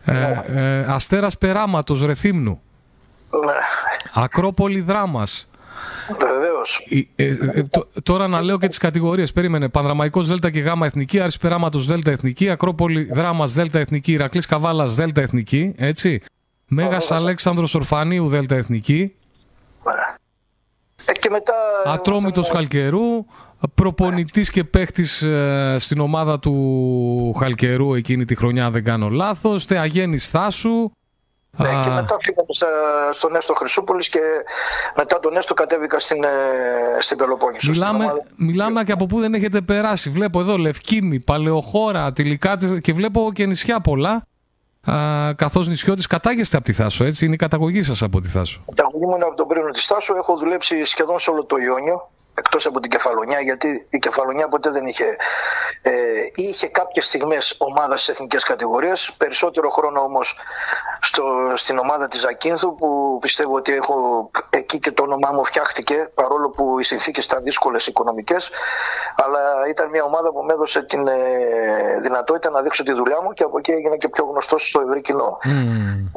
Ε, 0.06 0.42
ε, 0.48 0.86
αστέρας 0.88 1.38
Περάματος, 1.38 2.06
Ρεθύμνου. 2.06 2.62
Ακρόπολη 4.14 4.82
Δράμας. 4.82 5.50
Βεβαίως. 6.20 6.57
Ε, 7.16 7.26
ε, 7.26 7.64
τ- 7.64 8.02
τώρα 8.04 8.28
να 8.28 8.42
λέω 8.42 8.58
και 8.58 8.68
τις 8.68 8.78
κατηγορίες. 8.78 9.32
Περίμενε. 9.32 9.70
Πανδραμαϊκός 9.70 10.28
Δέλτα 10.28 10.50
και 10.50 10.60
Γάμα 10.60 10.86
Εθνική. 10.86 11.20
Άρης 11.20 11.38
Περάματο 11.38 11.80
Δέλτα 11.80 12.12
Εθνική. 12.12 12.50
Ακρόπολη 12.50 13.04
Δράμας 13.04 13.54
Δέλτα 13.54 13.80
Εθνική. 13.80 14.12
Ηρακλής 14.12 14.46
Καβάλας 14.46 14.96
Δέλτα 14.96 15.22
Εθνική. 15.22 15.74
Έτσι. 15.78 16.20
Μέγας 16.68 17.12
Αλέξανδρος 17.12 17.76
Ορφανίου 17.76 18.28
Δέλτα 18.28 18.56
Εθνική. 18.56 19.14
Ε, 21.06 21.12
και 21.12 21.30
μετά. 21.32 21.54
Ατρόμητος 21.86 22.50
Χαλκερού. 22.50 23.26
Προπονητής 23.74 24.50
και 24.50 24.64
παίχτης 24.64 25.26
στην 25.78 26.00
ομάδα 26.00 26.40
του 26.40 27.34
Χαλκερού 27.40 27.94
εκείνη 27.94 28.26
τη 28.26 28.36
χρονιά, 28.36 28.66
αν 28.66 28.72
δεν 28.72 28.84
κάνω 28.84 29.10
λάθος. 29.10 29.66
Θεαγέννη 29.66 30.18
Θάσου. 30.18 30.92
Ναι, 31.58 31.70
και 31.70 31.90
μετά 31.90 32.18
πήγαμε 32.18 32.48
στα- 32.52 33.14
στον 33.14 33.36
Έστω 33.36 33.54
Χρυσούπολης 33.54 34.10
και 34.10 34.20
μετά 34.96 35.20
τον 35.20 35.38
Έστω 35.38 35.54
κατέβηκα 35.54 36.00
στην, 36.00 36.24
ε, 36.24 36.28
στην 37.00 37.18
Πελοπόννησο. 37.18 37.74
στην 37.74 37.74
Μιλάμε, 37.74 38.04
ομάδα- 38.04 38.24
μιλάμε 38.36 38.84
και 38.84 38.92
από 38.92 39.06
πού 39.06 39.20
δεν 39.20 39.34
έχετε 39.34 39.62
περάσει. 39.62 40.10
Βλέπω 40.10 40.40
εδώ 40.40 40.58
Λευκήμη, 40.58 41.20
Παλαιοχώρα, 41.20 42.14
τελικά 42.14 42.58
και 42.82 42.94
βλέπω 42.94 43.30
και 43.34 43.46
νησιά 43.46 43.80
πολλά. 43.82 44.26
Α, 44.92 45.34
καθώς 45.36 45.68
νησιώτης 45.68 46.08
κατάγεστε 46.08 46.56
από 46.58 46.66
τη 46.66 46.74
Θάσο, 46.74 47.04
έτσι, 47.04 47.26
είναι 47.26 47.34
η 47.34 47.38
καταγωγή 47.38 47.82
σας 47.82 48.02
από 48.02 48.20
τη 48.22 48.28
Θάσο. 48.28 48.64
Τα 48.76 48.84
μου 48.94 49.16
είναι 49.16 49.26
από 49.26 49.36
τον 49.36 49.48
Πρίνο 49.48 49.70
της 49.70 49.88
Τάσου. 49.88 50.14
Έχω 50.16 50.38
δουλέψει 50.38 50.86
σχεδόν 50.86 51.20
σε 51.20 51.30
όλο 51.30 51.46
το 51.46 51.56
Ιόνιο. 51.58 52.10
Εκτός 52.40 52.66
από 52.66 52.80
την 52.80 52.90
Κεφαλονιά, 52.92 53.40
γιατί 53.40 53.88
η 53.90 53.98
Κεφαλονιά 54.00 54.48
ποτέ 54.48 54.70
δεν 54.70 54.86
είχε... 54.86 55.16
Ε, 55.82 55.92
είχε 56.36 56.68
κάποιες 56.68 57.06
στιγμές 57.06 57.56
ομάδας 57.58 58.02
σε 58.02 58.12
εθνικές 58.12 58.44
κατηγορίες. 58.44 59.14
Περισσότερο 59.18 59.70
χρόνο 59.70 60.02
όμως 60.02 60.36
στο, 61.02 61.24
στην 61.56 61.78
ομάδα 61.78 62.08
της 62.08 62.20
Ζακίνθου, 62.20 62.76
που 62.76 63.18
πιστεύω 63.22 63.56
ότι 63.56 63.74
έχω 63.74 64.30
εκεί 64.50 64.80
και 64.80 64.92
το 64.92 65.04
όνομά 65.04 65.32
μου 65.32 65.46
φτιάχτηκε, 65.46 66.12
παρόλο 66.14 66.50
που 66.50 66.80
οι 66.80 66.84
συνθήκες 66.84 67.26
ήταν 67.26 67.44
δύσκολες 67.44 67.88
οικονομικές. 67.88 68.50
Αλλά 69.16 69.68
ήταν 69.70 69.90
μια 69.90 70.04
ομάδα 70.04 70.32
που 70.32 70.44
με 70.44 70.54
έδωσε 70.54 70.84
την 70.84 71.08
ε, 71.08 71.16
δυνατότητα 72.02 72.50
να 72.50 72.62
δείξω 72.62 72.84
τη 72.84 72.94
δουλειά 72.94 73.22
μου 73.22 73.32
και 73.32 73.44
από 73.44 73.58
εκεί 73.58 73.72
έγινα 73.72 73.98
και 73.98 74.10
πιο 74.10 74.26
γνωστός 74.26 74.68
στο 74.68 74.80
ευρύ 74.80 75.02
κοινό. 75.02 75.38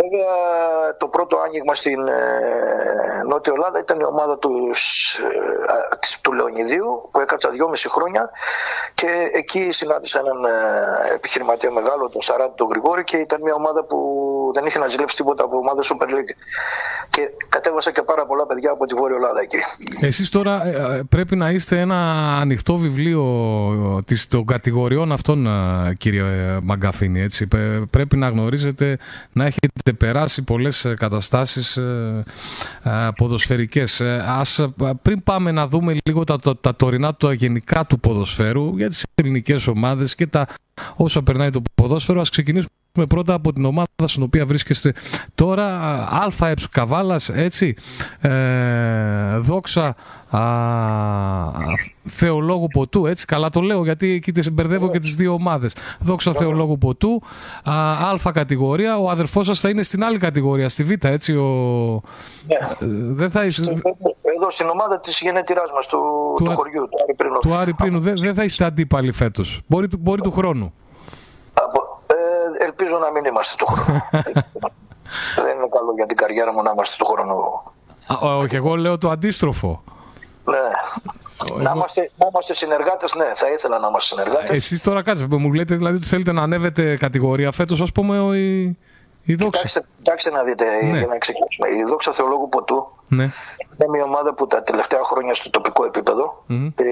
Βέβαια 0.00 0.96
το 0.98 1.08
πρώτο 1.08 1.38
άνοιγμα 1.38 1.74
στην 1.74 2.08
ε, 2.08 3.22
Νότια 3.28 3.52
Ελλάδα 3.54 3.78
ήταν 3.78 4.00
η 4.00 4.04
ομάδα 4.04 4.38
του, 4.38 4.70
ε, 5.68 5.72
α, 5.72 5.88
της- 5.98 6.09
του 6.20 6.32
Λεωνιδίου 6.32 7.08
που 7.12 7.20
έκατσα 7.20 7.50
δυόμιση 7.50 7.88
χρόνια 7.90 8.30
και 8.94 9.30
εκεί 9.32 9.70
συνάντησα 9.72 10.18
έναν 10.18 10.44
ε, 10.44 11.12
επιχειρηματία 11.12 11.70
μεγάλο, 11.70 12.08
τον 12.08 12.22
Σαράτη 12.22 12.54
τον 12.56 12.68
Γρηγόρη 12.68 13.04
και 13.04 13.16
ήταν 13.16 13.40
μια 13.42 13.54
ομάδα 13.54 13.84
που 13.84 13.98
δεν 14.52 14.66
είχε 14.66 14.78
να 14.78 14.86
ζηλέψει 14.86 15.16
τίποτα 15.16 15.44
από 15.44 15.56
ομάδα 15.56 15.82
Super 15.82 16.04
League 16.06 16.32
και 17.10 17.20
κατέβασα 17.48 17.92
και 17.92 18.02
πάρα 18.02 18.26
πολλά 18.26 18.46
παιδιά 18.46 18.70
από 18.70 18.86
τη 18.86 18.94
Βόρεια 18.94 19.16
Ελλάδα 19.16 19.40
εκεί. 19.40 19.56
Εσείς 20.06 20.28
τώρα 20.30 20.66
ε, 20.66 20.96
ε, 20.98 21.02
πρέπει 21.08 21.36
να 21.36 21.50
είστε 21.50 21.80
ένα 21.80 21.96
ανοιχτό 22.36 22.76
βιβλίο 22.76 23.22
ε, 23.98 24.02
της, 24.02 24.26
των 24.26 24.46
κατηγοριών 24.46 25.12
αυτών, 25.12 25.46
ε, 25.46 25.94
κύριε 25.98 26.22
ε, 26.22 26.58
Μαγκαφίνη. 26.62 27.20
Έτσι. 27.20 27.46
Πε- 27.46 27.86
Πρέπει 27.90 28.16
να 28.16 28.28
γνωρίζετε, 28.28 28.98
να 29.32 29.44
έχετε 29.44 29.92
περάσει 29.98 30.42
πολλές 30.42 30.84
ε, 30.84 30.94
καταστάσεις 30.94 31.76
ε, 31.76 32.24
ε, 32.82 33.08
ποδοσφαιρικές. 33.16 34.00
Ε, 34.00 34.24
Ας, 34.28 34.58
ε, 34.58 34.72
πριν 35.02 35.22
πάμε 35.22 35.50
να 35.52 35.66
δούμε 35.66 35.96
λίγο 36.04 36.24
τα, 36.24 36.38
τα, 36.38 36.58
τα 36.60 36.76
τωρινά 36.76 37.14
τα 37.14 37.32
γενικά 37.32 37.84
του 37.86 38.00
ποδοσφαίρου 38.00 38.76
για 38.76 38.88
τις 38.88 39.04
ελληνικές 39.14 39.66
ομάδες 39.66 40.14
και 40.14 40.26
τα 40.26 40.46
όσα 40.96 41.22
περνάει 41.22 41.50
το 41.50 41.62
ποδόσφαιρο, 41.74 42.20
ας 42.20 42.28
ξεκινήσουμε 42.30 42.70
πρώτα 43.08 43.34
από 43.34 43.52
την 43.52 43.64
ομάδα 43.64 43.88
στην 44.04 44.22
οποία 44.22 44.46
βρίσκεστε 44.46 44.92
τώρα, 45.34 45.66
ΑΕ 46.40 46.54
Καβάλας, 46.70 47.28
έτσι, 47.28 47.74
ε, 48.20 49.36
δόξα 49.38 49.94
α, 50.30 50.40
Θεολόγου 52.04 52.66
Ποτού, 52.66 53.06
έτσι, 53.06 53.24
καλά 53.26 53.50
το 53.50 53.60
λέω 53.60 53.84
γιατί 53.84 54.10
εκεί 54.12 54.32
τις 54.32 54.50
μπερδεύω 54.52 54.90
και 54.90 54.98
τις 54.98 55.16
δύο 55.16 55.32
ομάδες. 55.32 55.74
Δόξα 56.00 56.32
Θεολόγου 56.32 56.78
Ποτού, 56.78 57.22
α, 57.64 57.92
α 57.92 58.32
κατηγορία, 58.32 58.98
ο 58.98 59.10
αδερφός 59.10 59.46
σας 59.46 59.60
θα 59.60 59.68
είναι 59.68 59.82
στην 59.82 60.04
άλλη 60.04 60.18
κατηγορία, 60.18 60.68
στη 60.68 60.84
Β, 60.84 60.90
έτσι, 61.04 61.36
ο... 61.36 62.02
Ε, 62.46 62.56
δεν 63.12 63.30
θα 63.30 63.44
είσαι... 63.44 63.62
Εδώ 64.36 64.50
στην 64.50 64.68
ομάδα 64.68 65.00
της 65.00 65.20
γενέτειράς 65.20 65.70
μας 65.74 65.86
του, 65.86 65.98
του, 66.36 66.44
Του- 66.44 66.50
χωριού, 66.54 66.88
του 66.90 66.98
Άρη 67.02 67.14
Πρίνου. 67.14 67.38
Του 67.38 67.54
Άρη 67.54 67.74
Πρίνου, 67.74 68.00
δεν, 68.00 68.14
δεν 68.20 68.34
θα 68.34 68.44
είστε 68.44 68.64
αντίπαλοι 68.64 69.12
φέτος. 69.12 69.60
Μπορεί, 69.66 69.88
του- 69.88 69.98
μπορεί 70.00 70.20
του 70.20 70.30
χρόνου. 70.30 70.72
Ε, 72.80 72.84
ελπίζω 72.84 72.98
να 72.98 73.10
μην 73.10 73.24
είμαστε 73.24 73.54
του 73.58 73.66
χρόνου. 73.66 74.00
δεν 75.44 75.56
είναι 75.56 75.68
καλό 75.76 75.92
για 75.96 76.06
την 76.06 76.16
καριέρα 76.16 76.52
μου 76.52 76.62
να 76.62 76.70
είμαστε 76.70 76.96
του 76.98 77.04
χρόνου. 77.04 77.38
Α, 78.26 78.36
όχι, 78.36 78.56
εγώ 78.56 78.74
λέω 78.76 78.98
το 78.98 79.10
αντίστροφο. 79.10 79.82
Ναι. 80.44 80.68
Να 81.64 81.72
είμαστε, 81.74 82.10
να 82.16 82.26
είμαστε 82.30 82.54
συνεργάτες, 82.54 83.14
ναι, 83.14 83.32
θα 83.34 83.50
ήθελα 83.50 83.78
να 83.78 83.88
είμαστε 83.88 84.14
συνεργάτες. 84.14 84.50
Εσείς 84.50 84.82
τώρα 84.82 85.02
κάτσε, 85.02 85.26
μου 85.30 85.52
λέτε 85.52 85.74
δηλαδή 85.74 85.96
ότι 85.96 86.06
θέλετε 86.06 86.32
να 86.32 86.42
ανέβετε 86.42 86.96
κατηγορία 86.96 87.52
φέτος, 87.52 87.80
ας 87.80 87.92
πούμε, 87.92 88.20
ο, 88.20 88.34
η, 88.34 88.78
η 89.22 89.34
δόξα. 89.34 89.62
Κοιτάξτε, 89.62 89.86
κοιτάξτε 89.96 90.30
να 90.30 90.42
δείτε, 90.42 90.64
Ναι. 90.64 90.98
για 90.98 91.06
να 91.06 91.18
ξεκινήσουμε. 91.18 91.68
Η 91.68 91.84
Δόξα 91.88 92.12
Θεολόγου 92.12 92.48
Ποτού 92.48 92.92
Ναι. 93.12 93.22
είναι 93.22 93.88
μια 93.90 94.02
ομάδα 94.04 94.34
που 94.34 94.46
τα 94.46 94.62
τελευταία 94.62 95.02
χρόνια 95.02 95.34
στο 95.34 95.50
τοπικό 95.50 95.84
επίπεδο 95.84 96.44
Μμμ. 96.46 96.66
ε, 96.76 96.84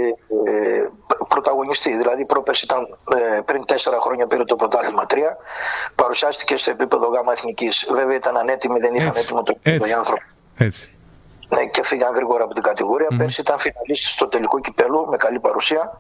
ε, 0.51 0.89
πρωταγωνιστεί. 1.29 1.97
Δηλαδή, 1.97 2.27
πρόπερση 2.27 2.65
ήταν 2.65 2.99
ε, 3.37 3.41
πριν 3.41 3.65
τέσσερα 3.65 3.99
χρόνια 4.01 4.27
πήρε 4.27 4.45
το 4.45 4.57
πρωτάθλημα 4.57 5.07
3. 5.09 5.17
Παρουσιάστηκε 5.95 6.57
σε 6.57 6.71
επίπεδο 6.71 7.07
γάμα 7.09 7.33
εθνικής. 7.33 7.89
Βέβαια, 7.95 8.17
ήταν 8.17 8.37
ανέτοιμοι, 8.37 8.79
δεν 8.79 8.95
είχαν 8.95 9.09
Έτσι. 9.09 9.23
έτοιμο 9.23 9.43
το 9.43 9.53
επίπεδο 9.57 9.85
οι 9.85 9.89
Έτσι. 9.89 9.93
άνθρωποι. 9.93 10.25
Έτσι. 10.57 10.98
Ναι, 11.49 11.67
και 11.67 11.83
φύγαν 11.83 12.15
γρήγορα 12.15 12.45
από 12.45 12.55
την 12.55 12.63
κατηγορία. 12.63 13.09
Πέρσι 13.19 13.41
ήταν 13.41 13.59
φιναλίστης 13.59 14.11
στο 14.11 14.29
τελικό 14.29 14.61
κυπέλο 14.61 15.07
με 15.07 15.17
καλή 15.17 15.41
παρουσία 15.41 15.99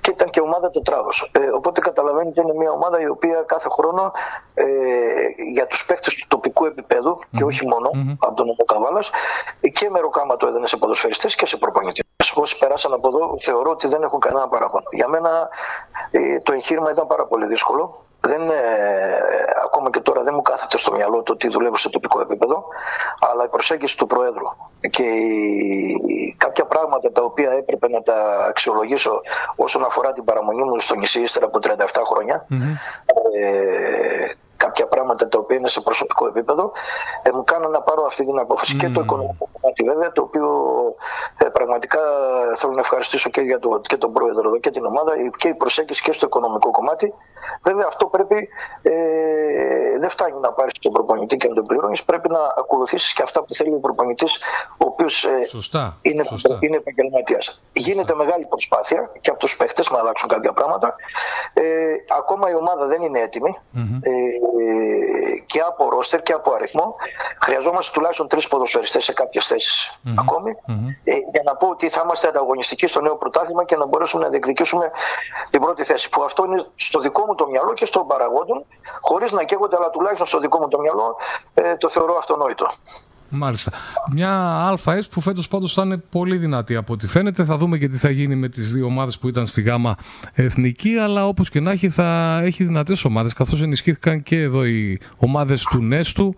και 0.00 0.10
ήταν 0.10 0.30
και 0.30 0.40
ομάδα 0.40 0.70
τετράδος. 0.70 1.30
Ε, 1.32 1.40
οπότε 1.40 1.80
καταλαβαίνετε 1.80 2.40
είναι 2.40 2.54
μια 2.54 2.70
ομάδα 2.70 3.00
η 3.00 3.08
οποία 3.08 3.42
κάθε 3.46 3.68
χρόνο 3.68 4.12
ε, 4.54 4.64
για 5.52 5.66
τους 5.66 5.86
παίκτες 5.86 6.14
του 6.14 6.26
τοπικού 6.28 6.64
επίπεδου 6.64 7.18
και 7.36 7.44
όχι 7.44 7.66
μόνο 7.66 7.90
από 8.18 8.34
τον 8.34 8.46
Νομό 8.46 8.64
Καβάλας, 8.64 9.10
και 9.72 9.90
μεροκάμα 9.90 10.36
το 10.36 10.46
έδαινε 10.46 10.66
σε 10.66 10.76
ποδοσφαιριστές 10.76 11.34
και 11.34 11.46
σε 11.46 11.56
προπονητέ. 11.56 12.02
Όσοι 12.34 12.58
περάσαν 12.58 12.92
από 12.92 13.08
εδώ 13.08 13.36
θεωρώ 13.40 13.70
ότι 13.70 13.88
δεν 13.88 14.02
έχουν 14.02 14.20
κανένα 14.20 14.48
παράπονο. 14.48 14.84
Για 14.90 15.08
μένα 15.08 15.48
ε, 16.10 16.40
το 16.40 16.52
εγχείρημα 16.52 16.90
ήταν 16.90 17.06
πάρα 17.06 17.26
πολύ 17.26 17.46
δύσκολο. 17.46 18.01
Δεν, 18.26 18.48
ε, 18.50 18.54
ακόμα 19.64 19.90
και 19.90 20.00
τώρα 20.00 20.22
δεν 20.22 20.32
μου 20.34 20.42
κάθεται 20.42 20.78
στο 20.78 20.92
μυαλό 20.92 21.22
το 21.22 21.32
ότι 21.32 21.48
δουλεύω 21.48 21.76
σε 21.76 21.90
τοπικό 21.90 22.20
επίπεδο, 22.20 22.64
αλλά 23.32 23.44
η 23.44 23.48
προσέγγιση 23.48 23.96
του 23.96 24.06
Προέδρου 24.06 24.46
και 24.90 25.02
η- 25.02 26.34
κάποια 26.38 26.64
πράγματα 26.66 27.12
τα 27.12 27.22
οποία 27.22 27.50
έπρεπε 27.52 27.88
να 27.88 28.02
τα 28.02 28.46
αξιολογήσω 28.48 29.20
όσον 29.56 29.84
αφορά 29.84 30.12
την 30.12 30.24
παραμονή 30.24 30.62
μου 30.62 30.80
στο 30.80 30.94
νησί 30.94 31.20
ύστερα 31.20 31.46
από 31.46 31.58
37 31.58 32.04
χρόνια, 32.04 32.46
ε, 33.42 34.24
κάποια 34.56 34.86
πράγματα 34.86 35.28
τα 35.28 35.38
οποία 35.38 35.56
είναι 35.56 35.68
σε 35.68 35.80
προσωπικό 35.80 36.26
επίπεδο, 36.26 36.72
ε, 37.22 37.30
μου 37.34 37.44
κάνουν 37.44 37.70
να 37.70 37.82
πάρω 37.82 38.04
αυτή 38.06 38.24
την 38.24 38.38
απόφαση. 38.38 38.76
Και 38.76 38.88
το 38.88 39.00
οικονομικό 39.00 39.48
κομμάτι 39.52 39.84
βέβαια, 39.84 40.12
το 40.12 40.22
οποίο 40.22 40.48
ε, 41.38 41.48
πραγματικά 41.48 42.00
θέλω 42.56 42.72
να 42.72 42.80
ευχαριστήσω 42.80 43.28
και, 43.30 43.40
για 43.40 43.58
το, 43.58 43.80
και 43.82 43.96
τον 43.96 44.12
πρόεδρο 44.12 44.48
εδώ 44.48 44.58
και 44.58 44.70
την 44.70 44.84
ομάδα, 44.84 45.16
η- 45.16 45.30
και 45.36 45.48
η 45.48 45.54
προσέγγιση 45.54 46.02
και 46.02 46.12
στο 46.12 46.26
οικονομικό 46.26 46.70
κομμάτι. 46.70 47.14
Βέβαια 47.62 47.84
αυτό 47.88 48.06
πρέπει, 48.06 48.48
ε, 48.82 48.92
δεν 50.00 50.10
φτάνει 50.10 50.40
να 50.40 50.52
πάρεις 50.52 50.72
τον 50.80 50.92
προπονητή 50.92 51.36
και 51.36 51.48
να 51.48 51.54
τον 51.54 51.66
πληρώνεις, 51.66 52.04
πρέπει 52.04 52.28
να 52.28 52.40
ακολουθήσεις 52.56 53.12
και 53.12 53.22
αυτά 53.22 53.42
που 53.44 53.54
θέλει 53.54 53.74
ο 53.74 53.78
προπονητής, 53.78 54.30
ο 54.70 54.84
οποίος 54.86 55.24
ε, 55.24 55.46
Σωστά. 55.48 55.98
είναι, 56.02 56.24
Σωστά. 56.28 56.58
είναι 56.60 56.76
επαγγελματίας. 56.76 57.62
Γίνεται 57.72 58.14
μεγάλη 58.14 58.44
προσπάθεια 58.44 59.10
και 59.20 59.30
από 59.30 59.38
τους 59.38 59.56
παίχτες 59.56 59.90
να 59.90 59.98
αλλάξουν 59.98 60.28
κάποια 60.28 60.52
πράγματα. 60.52 60.94
Ε, 61.52 61.62
ακόμα 62.18 62.50
η 62.50 62.54
ομάδα 62.54 62.86
δεν 62.86 63.02
είναι 63.02 63.18
έτοιμη. 63.20 63.58
Ε, 64.02 64.10
και 65.46 65.60
από 65.60 65.88
ρόστερ 65.90 66.22
και 66.22 66.32
από 66.32 66.52
αριθμό. 66.52 66.96
Χρειαζόμαστε 67.40 67.90
τουλάχιστον 67.94 68.28
τρεις 68.28 68.48
ποδοσφαιριστές 68.48 69.04
σε 69.04 69.12
κάποιες 69.12 69.46
θέσεις 69.46 70.00
ακόμη. 70.16 70.56
Ε, 71.04 71.14
για 71.32 71.42
να 71.44 71.56
πω 71.56 71.68
ότι 71.68 71.88
θα 71.88 72.00
είμαστε 72.04 72.28
ανταγωνιστικοί 72.28 72.86
στο 72.86 73.00
νέο 73.00 73.16
πρωτάθλημα 73.16 73.64
και 73.64 73.76
να 73.76 73.86
μπορέσουμε 73.86 74.22
να 74.24 74.28
διεκδικήσουμε 74.30 74.90
την 75.50 75.60
πρώτη 75.60 75.84
θέση. 75.84 76.08
Που 76.08 76.22
αυτό 76.22 76.44
είναι 76.44 76.66
στο 76.74 77.00
δικό 77.00 77.24
μου 77.26 77.31
το 77.34 77.46
μυαλό 77.50 77.74
και 77.74 77.86
στον 77.86 78.06
παραγόντων, 78.06 78.64
χωρίς 79.00 79.32
να 79.32 79.42
καίγονται, 79.44 79.76
αλλά 79.76 79.90
τουλάχιστον 79.90 80.26
στο 80.26 80.38
δικό 80.38 80.58
μου 80.58 80.68
το 80.68 80.78
μυαλό 80.78 81.16
ε, 81.54 81.76
το 81.76 81.88
θεωρώ 81.88 82.16
αυτονόητο. 82.16 82.66
Μάλιστα. 83.34 83.72
Μια 84.12 84.58
ΑΕΣ 84.84 85.08
που 85.08 85.20
φέτος 85.20 85.48
πάντως 85.48 85.72
θα 85.72 85.82
είναι 85.82 85.96
πολύ 85.96 86.36
δυνατή 86.36 86.76
από 86.76 86.92
ό,τι 86.92 87.06
φαίνεται. 87.06 87.44
Θα 87.44 87.56
δούμε 87.56 87.78
και 87.78 87.88
τι 87.88 87.96
θα 87.96 88.10
γίνει 88.10 88.34
με 88.34 88.48
τις 88.48 88.72
δύο 88.72 88.86
ομάδες 88.86 89.18
που 89.18 89.28
ήταν 89.28 89.46
στη 89.46 89.62
ΓΑΜΑ 89.62 89.96
Εθνική, 90.34 90.96
αλλά 90.96 91.26
όπως 91.26 91.50
και 91.50 91.60
να 91.60 91.70
έχει 91.70 91.88
θα 91.88 92.40
έχει 92.44 92.64
δυνατές 92.64 93.04
ομάδες, 93.04 93.32
καθώς 93.32 93.62
ενισχύθηκαν 93.62 94.22
και 94.22 94.40
εδώ 94.40 94.64
οι 94.64 95.00
ομάδες 95.16 95.62
του 95.62 95.82
Νέστου. 95.82 96.34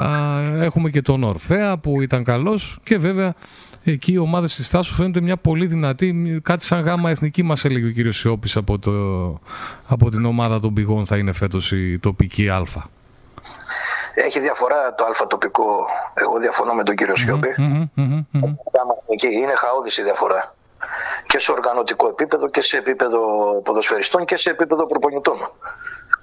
Α, 0.00 0.62
Έχουμε 0.62 0.90
και 0.90 1.02
τον 1.02 1.24
Ορφέα 1.24 1.78
που 1.78 2.00
ήταν 2.00 2.24
καλός 2.24 2.78
και 2.82 2.98
βέβαια 2.98 3.34
εκεί 3.84 4.12
οι 4.12 4.18
ομάδες 4.18 4.54
της 4.54 4.70
Τάσου 4.70 4.94
φαίνεται 4.94 5.20
μια 5.20 5.36
πολύ 5.36 5.66
δυνατή, 5.66 6.40
κάτι 6.44 6.64
σαν 6.64 6.80
γάμα 6.80 7.10
εθνική 7.10 7.42
μας 7.42 7.64
έλεγε 7.64 7.86
ο 7.86 7.90
κύριος 7.90 8.18
Σιώπης 8.18 8.56
από, 8.56 8.78
το, 8.78 8.92
από 9.88 10.10
την 10.10 10.24
ομάδα 10.24 10.60
των 10.60 10.74
πηγών 10.74 11.06
θα 11.06 11.16
είναι 11.16 11.32
φέτος 11.32 11.72
η 11.72 11.98
τοπική 11.98 12.48
Α. 12.48 12.64
Έχει 14.14 14.40
διαφορά 14.40 14.94
το 14.94 15.04
αλφα 15.04 15.26
τοπικό. 15.26 15.86
Εγώ 16.14 16.38
διαφωνώ 16.38 16.74
με 16.74 16.82
τον 16.82 16.94
κύριο 16.94 17.16
Σιώπη. 17.16 17.54
Μμμ, 17.56 17.88
μμμ, 17.94 18.24
μμμ. 18.30 18.42
Άμα 18.80 18.94
εκεί 19.08 19.26
Είναι 19.26 19.54
χαόδης 19.54 19.98
η 19.98 20.02
διαφορά. 20.02 20.54
Και 21.26 21.38
σε 21.38 21.52
οργανωτικό 21.52 22.08
επίπεδο 22.08 22.48
και 22.48 22.62
σε 22.62 22.76
επίπεδο 22.76 23.20
ποδοσφαιριστών 23.64 24.24
και 24.24 24.36
σε 24.36 24.50
επίπεδο 24.50 24.86
προπονητών. 24.86 25.38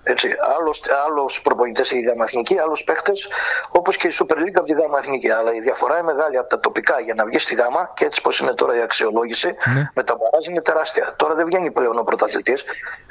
Έτσι, 0.09 0.35
άλλος, 0.57 0.81
άλλος 1.05 1.41
προπονητές 1.41 1.91
η 1.91 1.99
ΓΑΜΑ 2.01 2.23
Εθνική, 2.23 2.59
άλλος 2.59 2.83
παίχτες, 2.83 3.27
όπως 3.69 3.97
και 3.97 4.07
η 4.07 4.11
Super 4.19 4.37
League 4.37 4.55
από 4.55 4.65
τη 4.65 4.73
ΓΑΜΑ 4.73 4.97
Εθνική. 4.97 5.29
Αλλά 5.31 5.53
η 5.53 5.59
διαφορά 5.59 5.97
είναι 5.97 6.13
μεγάλη 6.13 6.37
από 6.37 6.49
τα 6.49 6.59
τοπικά 6.59 6.99
για 6.99 7.13
να 7.13 7.25
βγεις 7.25 7.43
στη 7.43 7.55
ΓΑΜΑ 7.55 7.91
και 7.95 8.05
έτσι 8.05 8.21
πως 8.21 8.39
είναι 8.39 8.53
τώρα 8.53 8.75
η 8.75 8.81
αξιολόγηση 8.81 9.55
Ναι. 9.75 9.89
με 9.93 10.03
τα 10.03 10.15
μπαράζ 10.15 10.45
είναι 10.47 10.61
τεράστια. 10.61 11.13
Τώρα 11.17 11.33
δεν 11.33 11.45
βγαίνει 11.45 11.71
πλέον 11.71 11.97
ο 11.99 12.03
πρωταθλητής, 12.03 12.63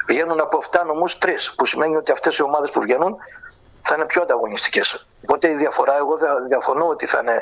βγαίνουν 0.07 0.39
από 0.39 0.57
7 0.57 0.83
νομούς 0.85 1.17
3, 1.17 1.53
που 1.57 1.65
σημαίνει 1.65 1.95
ότι 1.95 2.11
αυτές 2.11 2.37
οι 2.37 2.43
ομάδες 2.43 2.69
που 2.69 2.81
βγαίνουν 2.81 3.17
θα 3.81 3.95
είναι 3.95 4.05
πιο 4.05 4.21
ανταγωνιστικές. 4.21 5.07
Οπότε 5.23 5.49
η 5.49 5.53
διαφορά, 5.53 5.97
εγώ 5.97 6.17
δεν 6.17 6.29
διαφωνώ 6.47 6.87
ότι 6.87 7.05
θα 7.05 7.19
είναι 7.21 7.41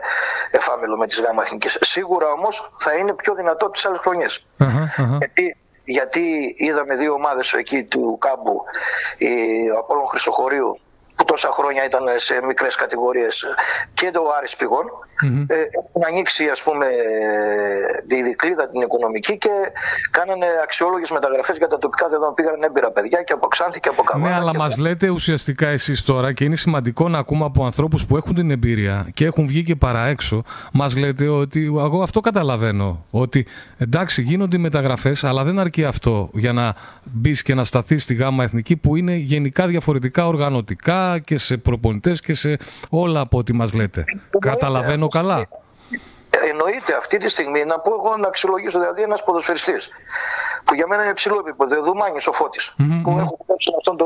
εφάμιλο 0.52 0.98
με 0.98 1.06
τις 1.08 1.20
ΓΑΜΑ 1.22 1.42
εθνικές. 1.42 1.78
Σίγουρα 1.82 2.28
όμως 2.28 2.72
θα 2.80 2.94
είναι 2.94 3.14
πιο 3.14 3.34
δυνατό 3.36 3.70
τις 3.70 3.86
άλλες 3.86 4.00
χρονιές. 4.00 4.46
Γιατί, 5.18 5.58
γιατί 5.86 6.56
είδαμε 6.58 6.96
δύο 6.96 7.14
ομάδες 7.14 7.54
εκεί 7.54 7.84
του 7.84 8.18
κάμπου, 8.20 8.64
η, 9.18 9.70
ο 9.70 9.78
Απόλλων 9.78 10.08
Χρυσοχωρίου 10.08 10.80
που 11.16 11.25
τόσα 11.36 11.52
χρόνια 11.52 11.86
ήταν 11.86 12.04
σε 12.16 12.40
μικρές 12.48 12.76
κατηγορίες 12.76 13.34
και 13.94 14.10
το 14.14 14.22
Άρης 14.38 14.56
Πηγών. 14.56 14.86
Ε, 15.48 15.56
έχουν 15.80 16.02
ανοίξει 16.10 16.44
ας 16.50 16.62
πούμε 16.64 16.86
τη 18.08 18.24
δικλίδα 18.24 18.70
την 18.70 18.82
οικονομική 18.82 19.38
και 19.38 19.50
κάνανε 20.12 20.46
αξιόλογες 20.64 21.12
μεταγραφές 21.12 21.58
για 21.58 21.68
τα 21.68 21.78
τοπικά 21.78 22.06
δεδομένα. 22.08 22.34
Πήγαν 22.34 22.64
έμπειρα 22.64 22.92
παιδιά 22.92 23.22
και 23.22 23.34
από 23.34 23.48
Ξάνθη 23.48 23.80
και 23.80 23.90
από 23.90 24.04
Καβάνα. 24.04 24.30
Ναι, 24.30 24.36
αλλά 24.36 24.52
και... 24.52 24.58
μας 24.58 24.78
λέτε 24.78 25.10
ουσιαστικά 25.10 25.68
εσείς 25.68 26.04
τώρα 26.04 26.34
και 26.34 26.44
είναι 26.44 26.56
σημαντικό 26.56 27.10
να 27.10 27.18
ακούμε 27.18 27.46
από 27.46 27.66
ανθρώπους 27.66 28.06
που 28.06 28.18
έχουν 28.18 28.36
την 28.36 28.52
εμπειρία 28.52 29.08
και 29.14 29.26
έχουν 29.26 29.48
βγει 29.48 29.64
και 29.64 29.76
παρά 29.76 30.06
έξω, 30.06 30.42
μας 30.74 30.98
λέτε 30.98 31.28
ότι 31.28 31.66
εγώ 31.66 32.02
αυτό 32.02 32.20
καταλαβαίνω, 32.20 33.06
ότι 33.12 33.48
εντάξει 33.78 34.22
γίνονται 34.22 34.56
οι 34.56 34.60
μεταγραφές 34.60 35.24
αλλά 35.24 35.44
δεν 35.44 35.60
αρκεί 35.60 35.84
αυτό 35.84 36.30
για 36.34 36.54
να 36.54 36.76
μπεις 37.04 37.42
και 37.42 37.54
να 37.54 37.64
σταθείς 37.64 38.04
στη 38.04 38.14
γάμα 38.14 38.44
εθνική 38.44 38.76
που 38.76 38.96
είναι 38.96 39.16
γενικά 39.16 39.68
διαφορετικά 39.68 40.28
οργανωτικά 40.28 41.20
και 41.26 41.38
σε 41.38 41.58
προπονητές 41.58 42.22
και 42.22 42.34
σε 42.34 42.58
όλα 42.90 43.20
από 43.20 43.38
ό,τι 43.38 43.54
μας 43.54 43.74
λέτε. 43.74 44.04
Καταλαβαίνω 44.40 45.08
καλά. 45.08 45.48
Εννοείται 46.50 46.96
αυτή 46.98 47.18
τη 47.18 47.30
στιγμή 47.30 47.64
να 47.66 47.80
πω 47.80 47.92
εγώ 47.94 48.18
να 48.18 48.28
αξιολογήσω 48.28 48.80
δηλαδή 48.80 49.02
ένας 49.02 49.24
ποδοσφαιριστής 49.24 49.90
που 50.66 50.74
για 50.76 50.86
μένα 50.88 51.02
είναι 51.02 51.12
υψηλό 51.12 51.44
επίπεδο, 51.48 51.84
Δουμάνη 51.84 52.18
ο 52.28 52.32
φωτη 52.32 52.60
που 53.04 53.10
έχω 53.20 53.38
κόψει 53.46 53.70
αυτόν 53.78 53.98
το, 53.98 54.06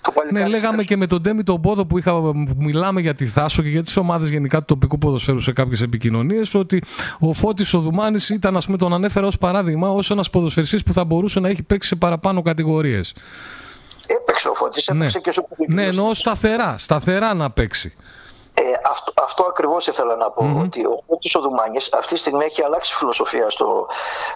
το 0.00 0.12
παλικάρι. 0.12 0.42
Ναι, 0.42 0.48
λέγαμε 0.48 0.82
και 0.82 0.96
με 0.96 1.06
τον 1.06 1.20
Ντέμι 1.20 1.42
τον 1.42 1.60
Πόδο 1.60 1.86
που, 1.86 1.98
είχα, 1.98 2.12
που 2.20 2.54
μιλάμε 2.56 3.00
για 3.00 3.14
τη 3.14 3.26
Θάσο 3.26 3.62
και 3.62 3.68
για 3.68 3.82
τις 3.82 3.96
ομάδες 3.96 4.28
γενικά 4.28 4.58
του 4.58 4.64
τοπικού 4.64 4.98
ποδοσφαίρου 4.98 5.40
σε 5.40 5.52
κάποιες 5.52 5.80
επικοινωνίες 5.82 6.54
ότι 6.54 6.82
ο 7.18 7.32
Φώτης 7.32 7.74
ο 7.74 7.78
Δουμάνης 7.78 8.28
ήταν, 8.28 8.56
ας 8.56 8.66
πούμε, 8.66 8.78
τον 8.78 8.94
ανέφερα 8.94 9.26
ως 9.26 9.38
παράδειγμα, 9.38 9.90
ως 9.90 10.10
ένας 10.10 10.30
ποδοσφαιριστής 10.30 10.82
που 10.82 10.92
θα 10.92 11.04
μπορούσε 11.04 11.40
να 11.40 11.48
έχει 11.48 11.62
παίξει 11.62 11.88
σε 11.88 11.96
παραπάνω 11.96 12.42
κατηγορίες. 12.42 13.14
Έπαιξε 14.06 14.48
ο 14.48 14.54
Φώτης, 14.54 14.86
έπαιξε 14.86 15.18
ναι. 15.18 15.22
και 15.22 15.30
στο 15.32 15.46
Ναι, 15.66 15.84
εννοώ 15.84 16.14
σταθερά, 16.14 16.74
σταθερά 16.78 17.34
να 17.34 17.50
παίξει. 17.50 17.96
Ε, 18.54 18.62
αυτό, 18.90 19.12
αυτό 19.22 19.44
ακριβώς 19.48 19.86
ήθελα 19.86 20.16
να 20.16 20.30
πω. 20.30 20.60
Ότι 20.62 20.84
ο 20.84 20.98
Φώτης 21.06 21.34
ο 21.34 21.40
Δουμάνης 21.40 21.92
αυτή 21.92 22.12
τη 22.12 22.18
στιγμή 22.18 22.44
έχει 22.44 22.62
αλλάξει 22.62 22.94
φιλοσοφία 22.94 23.50
στο, 23.50 23.86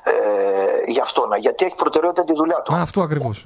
ε, 0.03 0.91
για 0.91 1.03
αυτόν. 1.03 1.29
Γιατί 1.41 1.65
έχει 1.65 1.75
προτεραιότητα 1.75 2.25
τη 2.25 2.33
δουλειά 2.33 2.63
του. 2.63 2.75
Α, 2.75 2.81
αυτό 2.81 3.03
ακριβώς. 3.03 3.45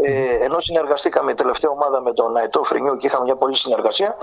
Ε, 0.00 0.44
ενώ 0.44 0.60
συνεργαστήκαμε 0.60 1.30
η 1.30 1.34
τελευταία 1.34 1.70
ομάδα 1.70 2.00
με 2.00 2.12
τον 2.12 2.36
Αετό 2.36 2.62
Φρυνιού 2.62 2.96
και 2.96 3.06
είχαμε 3.06 3.24
μια 3.24 3.36
πολλή 3.36 3.56
συνεργασία, 3.56 4.16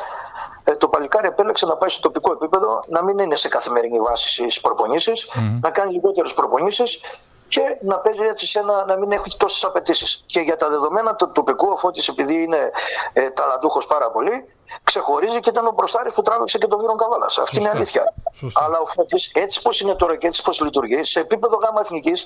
ε, 0.64 0.76
το 0.76 0.88
παλικάρι 0.88 1.28
επέλεξε 1.28 1.66
να 1.66 1.76
πάει 1.76 1.90
στο 1.90 2.02
τοπικό 2.02 2.32
επίπεδο, 2.32 2.84
να 2.88 3.04
μην 3.04 3.20
είναι 3.20 3.36
σε 3.36 3.48
καθημερινή 3.48 4.00
βάση 4.00 4.28
στις 4.28 4.62
προπονήσεις, 4.62 5.30
να 5.62 5.70
κάνει 5.70 5.92
λιγότερες 5.92 6.34
προπονήσεις 6.34 7.00
και 7.48 7.78
να 7.82 8.00
παίζει 8.00 8.24
έτσι 8.24 8.48
σε 8.48 8.60
ένα, 8.60 8.86
να 8.86 8.98
μην 8.98 9.12
έχει 9.12 9.38
τόσες 9.38 9.64
απαιτήσεις. 9.64 10.24
Και 10.26 10.40
για 10.40 10.58
τα 10.58 10.70
δεδομένα 10.70 11.16
του 11.16 11.32
τοπικού, 11.32 11.68
ο 11.72 11.78
Φώτης 11.78 12.08
επειδή 12.08 12.44
είναι 12.44 12.72
ε, 13.14 13.30
ταλαντούχος 13.30 13.86
πάρα 13.88 14.12
πολύ, 14.12 14.54
ξεχωρίζει 14.84 15.40
και 15.40 15.50
ήταν 15.50 15.68
ο 15.68 15.72
μπροστάρης 15.72 16.14
που 16.14 16.22
τράβηξε 16.22 16.58
και 16.58 16.68
τον 16.68 16.80
Βίρον 16.80 16.98
Καβάλας. 16.98 17.38
Αυτή 17.38 17.58
είναι 17.58 17.70
αλήθεια. 17.70 18.14
Αλλά 18.54 18.78
ο 18.84 18.86
Φώτης 18.86 19.32
έτσι 19.34 19.62
πώ 19.62 19.72
είναι 19.82 19.96
τώρα 19.96 20.16
και 20.16 20.28
έτσι 20.28 20.42
πώ 20.44 20.64
λειτουργεί, 20.64 21.04
σε 21.04 21.20
επίπεδο 21.20 21.56
γάμα 21.64 21.80
εθνικής, 21.82 22.26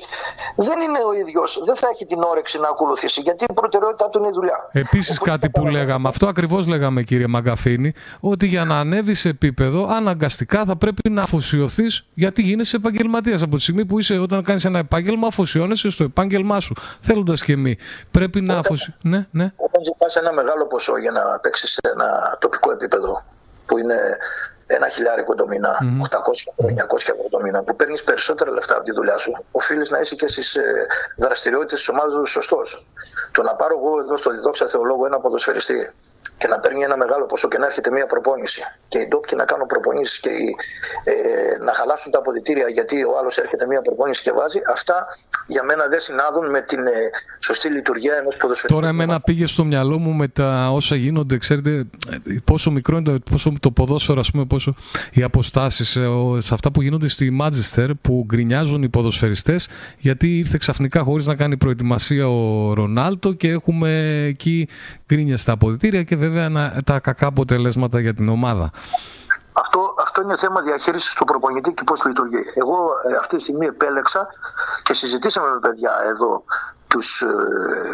δεν 0.56 0.82
είναι 0.82 1.00
ο 1.08 1.14
ίδιος. 1.14 1.62
Δεν 1.66 1.76
θα 1.76 1.88
έχει 1.94 2.06
την 2.06 2.22
όρεξη 2.24 2.60
να 2.60 2.68
ακολουθήσει, 2.68 3.22
γιατί 3.22 3.46
η 3.50 3.54
προτεραιότητά 3.54 4.10
του 4.10 4.20
είναι 4.20 4.28
η 4.28 4.32
δουλειά. 4.32 4.70
Επίσης, 4.72 5.18
κάτι 5.18 5.50
που 5.50 5.68
λέγαμε, 5.68 6.08
αυτό 6.08 6.28
ακριβώς 6.28 6.68
λέγαμε, 6.68 7.02
κύριε 7.04 7.28
Μαγκαφίνη, 7.28 7.94
ότι 8.20 8.46
για 8.48 8.66
να 8.66 8.80
ανέβει 8.80 9.14
σε 9.14 9.30
επίπεδο, 9.30 9.88
αναγκαστικά 9.90 10.66
θα 10.66 10.76
πρέπει 10.76 11.10
να 11.10 11.22
αφοσιωθείς, 11.22 12.06
γιατί 12.14 12.42
γίνεσαι 12.42 12.76
επαγγελματίας. 12.76 13.42
Από 13.42 13.56
τη 13.56 13.62
στιγμή 13.62 13.86
που 13.86 14.00
είσαι, 14.00 14.18
όταν 14.18 14.44
κάνεις 14.44 14.66
ένα 14.66 14.80
επάγγελμα, 14.80 15.28
αφοσιώνεσαι 15.28 15.90
στο 15.90 16.04
επάγγελμά 16.04 16.60
σου. 16.60 16.74
Θέλοντας 17.02 17.44
και 17.44 17.54
εμείς. 17.54 17.76
Πρέπει 18.12 18.42
να 18.42 18.58
αφοσιωθεί. 18.58 18.98
Ναι, 19.02 19.28
ναι. 19.32 19.54
Όταν 19.56 19.84
ζητάς 19.84 20.16
ένα 20.16 20.34
μεγάλο 20.34 20.68
ποσό 20.68 20.98
για 20.98 21.12
να 21.12 21.40
παίξεις 21.40 21.72
σε 21.72 21.80
ένα 21.94 22.38
τοπικό 22.40 22.72
επίπεδο, 22.72 23.24
που 23.66 23.78
είναι 23.78 23.96
ένα 24.72 24.88
χιλιάρικο 24.88 25.36
το 25.36 25.48
μήνα, 25.48 25.78
mm-hmm. 25.82 26.18
800-900 26.18 26.98
ευρώ 26.98 27.28
το 27.30 27.40
μήνα, 27.42 27.64
που 27.64 27.76
παίρνεις 27.76 28.04
περισσότερα 28.04 28.52
λεφτά 28.52 28.76
από 28.76 28.84
τη 28.84 28.92
δουλειά 28.92 29.18
σου, 29.18 29.32
οφείλεις 29.52 29.90
να 29.90 30.00
είσαι 30.00 30.16
και 30.16 30.28
στις 30.28 30.56
ε, 30.56 30.86
δραστηριότητες 31.18 31.78
της 31.78 31.90
ομάδας 31.90 32.14
σου 32.14 32.26
σωστός. 32.26 32.88
Το 33.32 33.42
να 33.44 33.56
πάρω 33.56 33.78
εγώ 33.78 34.00
εδώ 34.00 34.18
στο 34.18 34.30
Διδόξα 34.30 34.68
Θεολόγο 34.68 35.06
ένα 35.06 35.20
ποδοσφαιριστή 35.20 35.92
και 36.38 36.48
να 36.48 36.60
παίρνει 36.60 36.84
ένα 36.84 36.98
μεγάλο 36.98 37.26
ποσό 37.26 37.48
και 37.48 37.58
να 37.58 37.66
έρχεται 37.66 37.92
μια 37.92 38.06
προπόνηση 38.06 38.62
και 38.88 38.98
οι 39.00 39.08
ντόπιοι 39.08 39.36
να 39.38 39.46
κάνουν 39.46 39.68
προπονήσεις 39.68 40.20
και 40.20 40.30
οι, 40.30 40.56
ε, 41.04 41.64
να 41.64 41.74
χαλάσουν 41.74 42.12
τα 42.12 42.20
αποδητήρια 42.20 42.68
γιατί 42.70 43.04
ο 43.04 43.18
άλλος 43.20 43.38
έρχεται 43.38 43.66
μια 43.66 43.82
προπόνηση 43.82 44.22
και 44.22 44.32
βάζει, 44.32 44.60
αυτά 44.70 45.08
για 45.48 45.64
μένα 45.64 45.88
δεν 45.88 46.00
συνάδουν 46.00 46.50
με 46.50 46.62
την 46.62 46.80
ε, 46.80 46.92
σωστή 47.40 47.68
λειτουργία 47.70 48.14
ενός 48.22 48.38
ποδοσφαιριστή. 48.38 48.74
Τώρα, 48.74 48.88
εμένα 48.88 49.22
πήγε 49.22 49.46
στο 49.46 49.66
μυαλό 49.66 50.00
μου 50.00 50.12
με 50.12 50.28
τα 50.28 50.70
όσα 50.72 50.96
γίνονται, 50.96 51.38
ξέρετε, 51.38 51.86
πόσο 52.44 52.72
μικρό 52.72 52.98
είναι 52.98 53.12
το, 53.12 53.20
πόσο 53.32 53.54
το 53.60 53.72
ποδόσφαιρο, 53.72 54.20
ας 54.20 54.32
πούμε, 54.32 54.46
πόσο 54.46 54.74
οι 55.12 55.24
αποστάσεις 55.24 55.90
σε 56.38 56.54
αυτά 56.54 56.72
που 56.72 56.82
γίνονται 56.82 57.08
στη 57.08 57.30
Μάτζεστερ 57.30 57.94
που 57.94 58.24
γκρινιάζουν 58.26 58.84
οι 58.84 58.90
ποδοσφαιριστές 58.90 59.68
γιατί 59.98 60.38
ήρθε 60.38 60.58
ξαφνικά 60.58 61.04
χωρίς 61.04 61.26
να 61.26 61.36
κάνει 61.36 61.58
προετοιμασία 61.58 62.28
ο 62.30 62.74
Ρονάλτο 62.74 63.34
και 63.34 63.50
έχουμε 63.50 64.24
εκεί 64.28 64.68
γκρίνια 65.06 65.38
στα 65.38 65.52
αποδητήρια 65.52 66.04
και 66.10 66.16
βέβαια 66.16 66.72
τα 66.86 67.00
κακά 67.00 67.28
αποτελέσματα 67.28 68.00
για 68.00 68.14
την 68.14 68.30
ομάδα. 68.30 68.72
Αυτό, 69.54 69.94
αυτό 70.02 70.22
είναι 70.22 70.38
θέμα 70.38 70.62
διαχείρισης 70.62 71.14
του 71.14 71.26
προπονητή 71.26 71.74
και 71.74 71.84
πώς 71.84 72.06
λειτουργεί. 72.06 72.42
Εγώ 72.56 72.78
ε, 73.10 73.16
αυτή 73.20 73.36
τη 73.36 73.42
στιγμή 73.42 73.66
επέλεξα 73.66 74.28
και 74.84 74.94
συζητήσαμε 74.94 75.50
με 75.50 75.60
παιδιά 75.60 75.92
εδώ 76.06 76.44
τους 76.88 77.22
ε, 77.22 77.28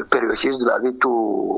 περιοχής, 0.10 0.56
δηλαδή 0.56 0.94
του, 0.94 1.14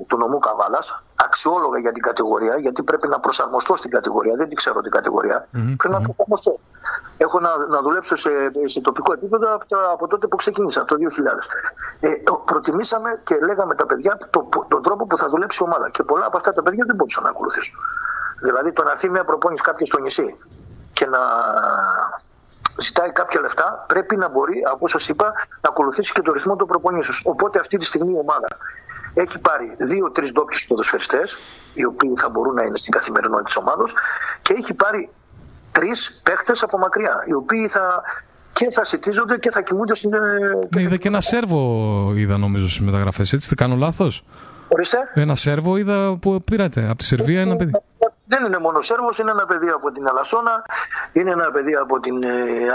του 0.10 0.18
νομού 0.18 0.38
Καβάλας, 0.38 1.03
αξιόλογα 1.28 1.80
για 1.80 1.92
την 1.92 2.04
κατηγορία, 2.10 2.56
γιατί 2.66 2.84
πρέπει 2.84 3.08
να 3.08 3.20
προσαρμοστώ 3.20 3.76
στην 3.76 3.92
κατηγορία. 3.92 4.36
Δεν 4.36 4.48
την 4.48 4.58
ξέρω 4.62 4.82
την 4.82 4.92
κατηγορία. 4.92 5.38
Mm-hmm. 5.46 5.76
Πρέπει 5.78 5.96
να 5.98 6.02
προσαρμοστώ. 6.02 6.60
Έχω 7.18 7.40
να, 7.40 7.52
να 7.74 7.80
δουλέψω 7.82 8.16
σε, 8.16 8.32
σε 8.66 8.82
τοπικό 8.82 9.12
επίπεδο 9.14 9.56
από, 9.56 9.66
το, 9.68 9.78
από 9.94 10.08
τότε 10.08 10.28
που 10.28 10.36
ξεκίνησα, 10.36 10.86
το 10.86 10.96
2000. 10.96 11.00
Ε, 12.00 12.10
προτιμήσαμε 12.46 13.10
και 13.24 13.36
λέγαμε 13.48 13.76
τα 13.76 13.86
παιδιά 13.86 14.18
το, 14.30 14.50
τον 14.68 14.82
τρόπο 14.84 15.08
που 15.08 15.18
θα 15.18 15.30
δουλέψει 15.30 15.58
η 15.62 15.66
ομάδα. 15.66 15.90
Και 15.90 16.04
πολλά 16.04 16.26
από 16.26 16.38
αυτά 16.38 16.52
τα 16.52 16.64
παιδιά 16.64 16.84
δεν 16.88 16.96
μπορούσαν 16.96 17.24
να 17.24 17.30
ακολουθήσουν. 17.30 17.76
Δηλαδή 18.42 18.72
το 18.72 18.84
να 18.84 18.92
έρθει 18.92 19.10
μια 19.10 19.24
προπόνηση 19.24 19.64
κάποιος 19.64 19.88
στο 19.88 20.00
νησί 20.00 20.40
και 20.94 21.06
να 21.06 21.20
ζητάει 22.78 23.12
κάποια 23.12 23.42
λεφτά, 23.42 23.86
πρέπει 23.88 24.16
να 24.16 24.30
μπορεί, 24.30 24.62
όπω 24.74 24.88
σας 24.88 25.08
είπα, 25.10 25.34
να 25.62 25.70
ακολουθήσει 25.70 26.14
και 26.14 26.22
το 26.22 26.32
ρυθμό 26.32 26.56
των 26.56 26.68
προπονήσεων. 26.68 27.18
Οπότε 27.24 27.60
αυτή 27.60 27.78
τη 27.78 27.86
στιγμή 27.86 28.14
η 28.14 28.20
ομάδα 28.20 28.48
έχει 29.22 29.39
πάρει 29.39 29.76
δύο-τρεις 29.78 30.32
ντόπιου 30.32 30.59
ποδοσφαιριστές, 30.68 31.38
οι 31.74 31.86
οποίοι 31.86 32.13
θα 32.18 32.30
μπορούν 32.30 32.53
να 32.53 32.63
είναι 32.63 32.78
στην 32.78 32.91
καθημερινότητα 32.91 33.43
της 33.43 33.55
ομάδα, 33.55 33.84
και 34.41 34.53
έχει 34.57 34.74
πάρει 34.74 35.09
τρεις 35.72 36.22
παίχτες 36.24 36.63
από 36.63 36.78
μακριά, 36.78 37.24
οι 37.28 37.34
οποίοι 37.34 37.68
θα 37.68 38.01
και 38.53 38.72
θα 38.72 38.84
σητίζονται 38.84 39.38
και 39.38 39.51
θα 39.51 39.61
κοιμούνται 39.61 39.95
στην. 39.95 40.11
Ναι, 40.76 40.82
είδα 40.82 40.97
και 40.97 41.07
ένα 41.07 41.22
Σέρβο, 41.22 42.13
είδα 42.15 42.38
νομίζω 42.38 42.68
στις 42.70 42.86
μεταγραφές, 42.86 43.34
έτσι, 43.34 43.47
δεν 43.47 43.57
κάνω 43.57 43.76
λάθος; 43.76 44.24
Ορίστε. 44.68 44.97
Ένα 45.13 45.36
Σέρβο 45.36 45.78
είδα 45.78 46.18
που 46.22 46.41
πήρατε 46.41 46.88
από 46.88 46.97
τη 46.97 47.03
Σερβία 47.03 47.41
ένα 47.41 47.55
παιδί. 47.55 47.72
Δεν 48.28 48.46
είναι 48.46 48.58
μόνο 48.58 48.82
Σέρβος, 48.82 49.20
είναι 49.20 49.32
ένα 49.32 49.46
παιδί 49.46 49.70
από 49.70 49.92
την 49.92 50.08
Αλασσόνα, 50.08 50.66
είναι 51.14 51.32
ένα 51.32 51.52
παιδί 51.52 51.76
από 51.76 52.00
την, 52.00 52.16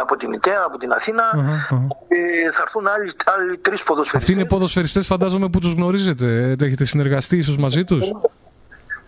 από 0.01 0.17
την 0.17 0.33
Ικαία, 0.33 0.63
από 0.67 0.79
την 0.79 0.93
Αθήνα. 0.93 1.23
Uh-huh, 1.35 1.75
uh-huh. 1.75 1.87
Ε, 2.09 2.51
θα 2.51 2.63
έρθουν 2.63 2.87
άλλοι, 2.87 3.13
άλλοι 3.37 3.59
τρεις 3.59 3.83
ποδοσφαιριστές. 3.83 4.21
Αυτοί 4.21 4.33
είναι 4.33 4.45
ποδοσφαιριστές, 4.45 5.07
φαντάζομαι 5.07 5.49
που 5.49 5.59
τους 5.59 5.73
γνωρίζετε. 5.73 6.57
Έχετε 6.61 6.85
συνεργαστεί 6.85 7.37
ίσως 7.37 7.57
μαζί 7.57 7.85
τους; 7.85 8.11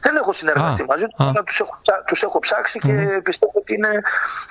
Δεν 0.01 0.17
έχω 0.17 0.33
συνεργαστεί 0.33 0.83
ah, 0.85 0.89
μαζί 0.89 1.05
τους, 1.05 1.27
αλλά 1.27 1.43
τους 1.43 1.61
έχω, 1.61 1.81
τους 2.07 2.23
έχω 2.23 2.39
ψάξει 2.39 2.79
και 2.79 3.17
mm. 3.19 3.23
πιστεύω 3.25 3.53
ότι 3.55 3.75
είναι 3.75 4.01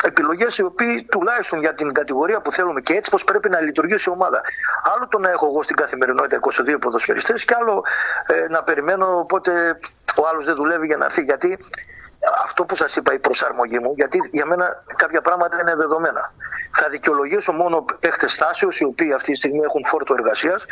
επιλογές 0.04 0.57
οι 0.57 0.64
οποίοι 0.64 1.06
τουλάχιστον 1.11 1.60
για 1.60 1.74
την 1.74 1.94
κατηγορία 1.94 2.41
που 2.41 2.52
θέλουμε 2.52 2.82
και 2.82 2.94
έτσι 2.94 3.11
πώ 3.11 3.18
πρέπει 3.26 3.49
να 3.49 3.60
λειτουργήσει 3.61 4.10
η 4.10 4.14
ομάδα. 4.14 4.41
Άλλο 4.95 5.07
το 5.07 5.20
να 5.20 5.30
έχω 5.30 5.45
εγώ 5.45 5.64
στην 5.64 5.76
καθημερινότητα 5.76 6.40
22 6.76 6.78
ποδοσφαιριστές 6.80 7.45
και 7.45 7.56
άλλο 7.60 7.84
ε, 8.28 8.48
να 8.49 8.64
περιμένω 8.64 9.26
πότε 9.28 9.80
ο 10.18 10.27
άλλος 10.27 10.45
δεν 10.45 10.56
δουλεύει 10.56 10.85
για 10.85 10.98
να 10.98 11.06
έρθει. 11.06 11.23
Γιατί 11.23 11.57
αυτό 12.44 12.65
που 12.65 12.76
σας 12.76 12.95
είπα, 12.95 13.14
η 13.14 13.19
προσαρμογή 13.19 13.80
μου, 13.80 13.94
γιατί 13.95 14.19
για 14.31 14.45
μένα 14.45 14.84
κάποια 14.95 15.22
πράγματα 15.22 15.61
είναι 15.61 15.76
δεδομένα. 15.76 16.34
Θα 16.72 16.90
δικαιολογήσω 16.90 17.52
μόνο 17.52 17.85
παίχτες 17.99 18.31
στάσεω, 18.31 18.69
οι 18.80 18.84
οποίοι 18.84 19.14
αυτή 19.14 19.31
τη 19.31 19.38
στιγμή 19.38 19.60
έχουν 19.64 19.81
φόρτο 19.88 20.14
εργασίας 20.14 20.65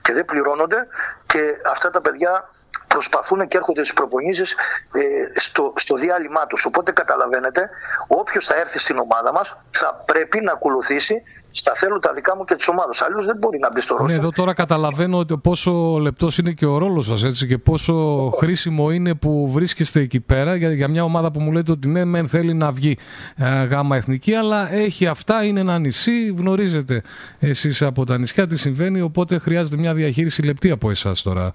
και 0.00 0.12
δεν 0.12 0.24
πληρώνονται 0.24 0.86
και 1.26 1.56
αυτά 1.70 1.90
τα 1.90 2.00
παιδιά 2.00 2.50
προσπαθούν 2.86 3.48
και 3.48 3.56
έρχονται 3.56 3.80
στις 3.80 3.94
προπονήσεις 3.94 4.52
ε, 4.92 5.38
στο, 5.38 5.72
στο 5.76 5.96
διάλειμμα 5.96 6.46
τους. 6.46 6.64
Οπότε 6.64 6.92
καταλαβαίνετε, 6.92 7.70
όποιος 8.06 8.46
θα 8.46 8.56
έρθει 8.56 8.78
στην 8.78 8.98
ομάδα 8.98 9.32
μας 9.32 9.56
θα 9.70 10.02
πρέπει 10.06 10.40
να 10.40 10.52
ακολουθήσει 10.52 11.22
στα 11.52 11.72
θέλω 11.74 11.98
τα 11.98 12.12
δικά 12.12 12.36
μου 12.36 12.44
και 12.44 12.54
τη 12.54 12.64
ομάδα. 12.70 12.90
Αλλιώς 13.06 13.24
δεν 13.26 13.36
μπορεί 13.38 13.58
να 13.58 13.70
μπει 13.72 13.80
στο 13.80 13.94
Ναι, 13.94 14.00
ρόστερ. 14.00 14.18
εδώ 14.18 14.30
τώρα 14.30 14.52
καταλαβαίνω 14.52 15.18
ότι 15.18 15.36
πόσο 15.36 15.98
λεπτός 16.00 16.38
είναι 16.38 16.50
και 16.52 16.66
ο 16.66 16.78
ρόλος 16.78 17.06
σας 17.06 17.24
έτσι 17.24 17.46
και 17.46 17.58
πόσο 17.58 17.94
χρήσιμο 18.38 18.90
είναι 18.90 19.14
που 19.14 19.50
βρίσκεστε 19.50 20.00
εκεί 20.00 20.20
πέρα 20.20 20.54
για, 20.56 20.72
για 20.72 20.88
μια 20.88 21.04
ομάδα 21.04 21.30
που 21.30 21.40
μου 21.40 21.52
λέτε 21.52 21.72
ότι 21.72 21.88
ναι, 21.88 22.04
μεν 22.04 22.28
θέλει 22.28 22.54
να 22.54 22.72
βγει 22.72 22.98
ε, 23.36 23.64
γάμα 23.64 23.96
εθνική, 23.96 24.34
αλλά 24.34 24.72
έχει 24.72 25.06
αυτά, 25.06 25.44
είναι 25.44 25.60
ένα 25.60 25.78
νησί, 25.78 26.26
γνωρίζετε 26.38 27.02
εσείς 27.38 27.82
από 27.82 28.06
τα 28.06 28.18
νησιά 28.18 28.46
τι 28.46 28.56
συμβαίνει, 28.58 29.00
οπότε 29.00 29.38
χρειάζεται 29.38 29.76
μια 29.76 29.94
διαχείριση 29.94 30.42
λεπτή 30.42 30.70
από 30.70 30.90
εσάς 30.90 31.22
τώρα. 31.22 31.52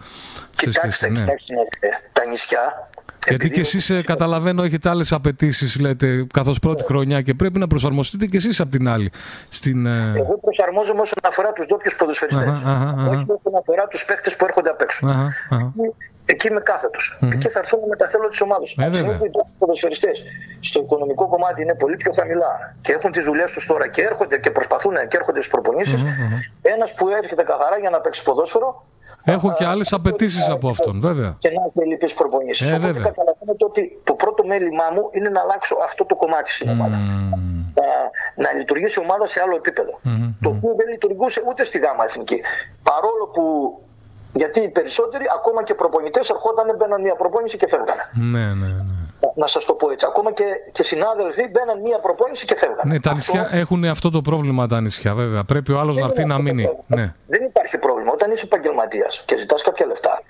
σε 0.55 0.69
Κοιτάξτε, 0.69 0.91
σχέση, 0.91 1.11
ναι. 1.11 1.19
κοιτάξτε, 1.19 1.55
ε, 1.79 1.87
τα 2.13 2.25
νησιά. 2.29 2.89
Γιατί 3.27 3.45
επειδή 3.45 3.53
και 3.53 3.77
εσείς 3.77 4.05
καταλαβαίνω 4.05 4.63
έχετε 4.63 4.89
άλλες 4.89 5.11
απαιτήσεις, 5.11 5.79
λέτε, 5.79 6.27
καθώς 6.33 6.59
πρώτη 6.59 6.83
χρονιά 6.83 7.21
και 7.21 7.33
πρέπει 7.33 7.59
να 7.59 7.67
προσαρμοστείτε 7.67 8.25
και 8.25 8.37
εσείς 8.37 8.59
απ' 8.59 8.69
την 8.71 8.87
άλλη. 8.89 9.11
Στην, 9.49 9.85
ε, 9.85 10.13
Εγώ 10.15 10.39
προσαρμόζομαι 10.41 11.01
όσον 11.01 11.17
αφορά 11.27 11.51
τους 11.51 11.65
ντόπιους 11.65 11.95
ποδοσφαιριστές. 11.95 12.47
Αχα, 12.47 12.71
αχα, 12.71 12.89
αχα. 12.89 13.09
Όχι 13.09 13.31
όσον 13.37 13.55
αφορά 13.61 13.87
τους 13.87 14.05
παίχτε 14.05 14.29
που 14.37 14.45
έρχονται 14.45 14.69
απ' 14.69 14.81
έξω. 14.81 15.07
αχα, 15.07 15.23
αχα. 15.49 15.73
Εκεί 16.29 16.47
είμαι 16.47 16.59
κάθετος. 16.59 17.19
Εκεί 17.33 17.47
θα 17.49 17.59
έρθουν 17.59 17.79
με 17.89 17.95
τα 17.95 18.07
θέλω 18.07 18.27
τη 18.27 18.37
ομάδα. 18.43 18.63
Ε, 18.77 18.83
Αν 18.83 18.91
βέβαια. 18.91 19.15
οι 19.15 19.29
ποδοσφαιριστές 19.59 20.23
στο 20.59 20.81
οικονομικό 20.81 21.27
κομμάτι 21.27 21.61
είναι 21.61 21.75
πολύ 21.75 21.95
πιο 21.95 22.11
χαμηλά 22.11 22.75
και 22.81 22.91
έχουν 22.91 23.11
τις 23.11 23.23
δουλειές 23.23 23.51
τους 23.51 23.65
τώρα 23.65 23.87
και 23.87 24.01
έρχονται 24.01 24.37
και 24.37 24.51
προσπαθούν 24.51 24.93
και 25.07 25.17
έρχονται 25.17 25.39
στις 25.41 25.51
προπονήσεις, 25.51 26.03
ένας 26.61 26.93
που 26.93 27.07
έρχεται 27.07 27.43
καθαρά 27.43 27.77
για 27.79 27.89
να 27.89 27.99
παίξει 28.01 28.23
ποδόσφαιρο 28.23 28.85
Έχω 29.31 29.53
και 29.53 29.65
άλλες 29.65 29.93
απαιτήσεις 29.93 30.47
από 30.49 30.69
αυτόν, 30.69 30.99
βέβαια. 31.01 31.35
και 31.39 31.49
να 31.49 31.61
έχει 31.67 31.87
λυπεί 31.89 32.13
προπονήσεις. 32.13 32.71
Ε, 32.71 32.75
Οπότε 32.75 32.85
βέβαια. 32.87 33.03
καταλαβαίνετε 33.03 33.65
ότι 33.65 33.99
το 34.03 34.13
πρώτο 34.13 34.43
μέλημά 34.45 34.83
μου 34.93 35.09
είναι 35.11 35.29
να 35.29 35.41
αλλάξω 35.41 35.75
αυτό 35.83 36.05
το 36.05 36.15
κομμάτι 36.15 36.51
στην 36.51 36.69
ομάδα. 36.69 36.97
Να, 37.77 37.87
να 38.43 38.53
λειτουργήσει 38.57 38.99
η 38.99 39.03
ομάδα 39.03 39.25
σε 39.27 39.41
άλλο 39.43 39.55
επίπεδο. 39.55 39.99
Το 40.41 40.49
οποίο 40.49 40.71
δεν 40.79 40.87
λειτουργούσε 40.91 41.41
ούτε 41.49 41.63
στη 41.63 41.77
ΓΑΜΑ 41.79 42.03
Εθνική. 42.03 42.41
Παρόλο 42.83 43.23
που. 43.33 43.43
Γιατί 44.33 44.59
οι 44.59 44.69
περισσότεροι, 44.69 45.25
ακόμα 45.37 45.63
και 45.63 45.73
προπονητές, 45.73 46.29
ερχόταν, 46.29 46.75
μπαίναν 46.77 47.01
μια 47.01 47.15
προπόνηση 47.15 47.57
και 47.57 47.67
φεύγανε. 47.67 48.01
Ναι, 48.13 48.39
ναι, 48.39 48.67
ναι. 48.67 48.96
Να 49.35 49.47
σας 49.47 49.65
το 49.65 49.73
πω 49.73 49.89
έτσι. 49.91 50.05
Ακόμα 50.09 50.31
και, 50.33 50.43
και 50.71 50.83
συνάδελφοι 50.83 51.49
μπαίναν 51.49 51.81
μια 51.81 51.99
προπόνηση 51.99 52.45
και 52.45 52.55
φεύγανε. 52.55 52.93
Ναι, 52.93 52.99
τα 52.99 53.11
Αυτό 53.11 53.33
νησιά 53.33 53.49
έχουν 53.59 53.85
αυτό 53.85 54.09
το 54.09 54.21
πρόβλημα 54.21 54.67
τα 54.67 54.81
νησιά, 54.81 55.13
βέβαια. 55.13 55.43
Πρέπει 55.43 55.71
ο 55.71 55.79
άλλος 55.79 55.95
δεν 55.95 56.03
να 56.03 56.09
έρθει 56.09 56.21
είναι 56.21 56.33
να 56.33 56.35
αυτό 56.35 56.47
το 56.47 56.53
μείνει. 56.55 56.67
πρόβλημα. 56.67 57.01
Ναι. 57.01 57.13
Δεν 57.27 57.43
υπάρχει 57.43 57.77
πρόβλημα. 57.77 58.11
Όταν 58.11 58.31
είσαι 58.31 58.45
επαγγελματίας 58.45 59.23
και 59.25 59.37
ζητάς 59.37 59.61
κάποια 59.61 59.85
λεφτά, 59.85 60.21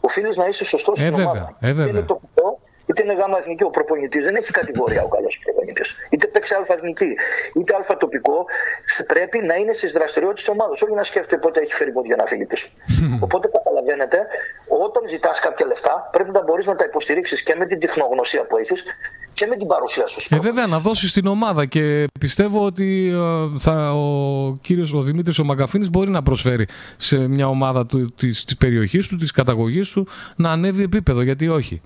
οφείλεις 0.00 0.36
να 0.36 0.46
είσαι 0.46 0.64
σωστός 0.64 0.98
στην 0.98 1.10
βέβαια, 1.10 1.30
ομάδα. 1.30 1.56
ε, 1.60 1.66
βέβαια. 1.66 1.82
Είτε 1.84 1.90
είναι 1.98 2.06
τοπικό, 2.06 2.60
είτε 2.94 3.02
είναι 3.06 3.20
γάμα 3.20 3.38
εθνική. 3.38 3.64
Ο 3.64 3.70
προπονητής 3.70 4.24
δεν 4.24 4.34
έχει 4.34 4.50
κατηγορία 4.50 5.02
ο 5.02 5.08
καλός 5.08 5.40
προπονητής. 5.44 5.88
Είτε 6.10 6.26
παίξει 6.26 6.54
αλφα 6.54 6.74
εθνική, 6.74 7.10
είτε 7.58 7.74
αλφα 7.74 7.96
τοπικό. 7.96 8.46
Πρέπει 9.06 9.38
να 9.48 9.54
είναι 9.54 9.72
στις 9.72 9.92
δραστηριότητες 9.92 10.44
της 10.44 10.52
ομάδας. 10.54 10.82
Όχι 10.82 10.94
να 10.94 11.02
σκέφτεται 11.02 11.40
πότε 11.44 11.60
έχει 11.60 11.74
φέρει 11.74 11.92
πόδια 11.92 12.16
να 12.16 12.26
φύγει 12.26 12.46
πίσω. 12.46 12.68
Οπότε 13.20 13.48
καταλαβαίνετε, 13.56 14.18
όταν 14.86 15.02
ζητάς 15.10 15.40
κάποια 15.40 15.66
λεφτά, 15.66 16.08
πρέπει 16.12 16.30
να 16.30 16.42
μπορείς 16.42 16.66
να 16.66 16.74
τα 16.74 16.84
υποστηρίξεις 16.84 17.42
και 17.42 17.54
με 17.58 17.66
την 17.66 17.78
τεχνογνωσία 17.80 18.46
που 18.46 18.56
έχεις 18.56 18.84
και 19.32 19.46
με 19.46 19.56
την 19.56 19.66
παρουσία 19.66 20.06
σου. 20.06 20.34
Ε, 20.34 20.38
βέβαια, 20.38 20.66
να 20.66 20.78
δώσεις 20.78 21.12
την 21.12 21.26
ομάδα 21.26 21.66
και 21.66 22.06
πιστεύω 22.20 22.64
ότι 22.64 23.12
ε, 23.14 23.58
θα, 23.58 23.92
ο 23.92 24.58
κύριος 24.62 24.92
ο 24.92 25.02
Δημήτρης 25.02 25.38
ο 25.38 25.44
Μαγκαφίνης 25.44 25.90
μπορεί 25.90 26.10
να 26.10 26.22
προσφέρει 26.22 26.66
σε 26.96 27.16
μια 27.16 27.48
ομάδα 27.48 27.86
του, 27.86 28.14
της, 28.14 28.44
της 28.44 28.56
περιοχής 28.56 29.06
του, 29.06 29.16
της 29.16 29.30
καταγωγής 29.30 29.88
του 29.88 30.08
να 30.36 30.50
ανέβει 30.50 30.82
επίπεδο, 30.82 31.22
γιατί 31.22 31.48
όχι. 31.48 31.82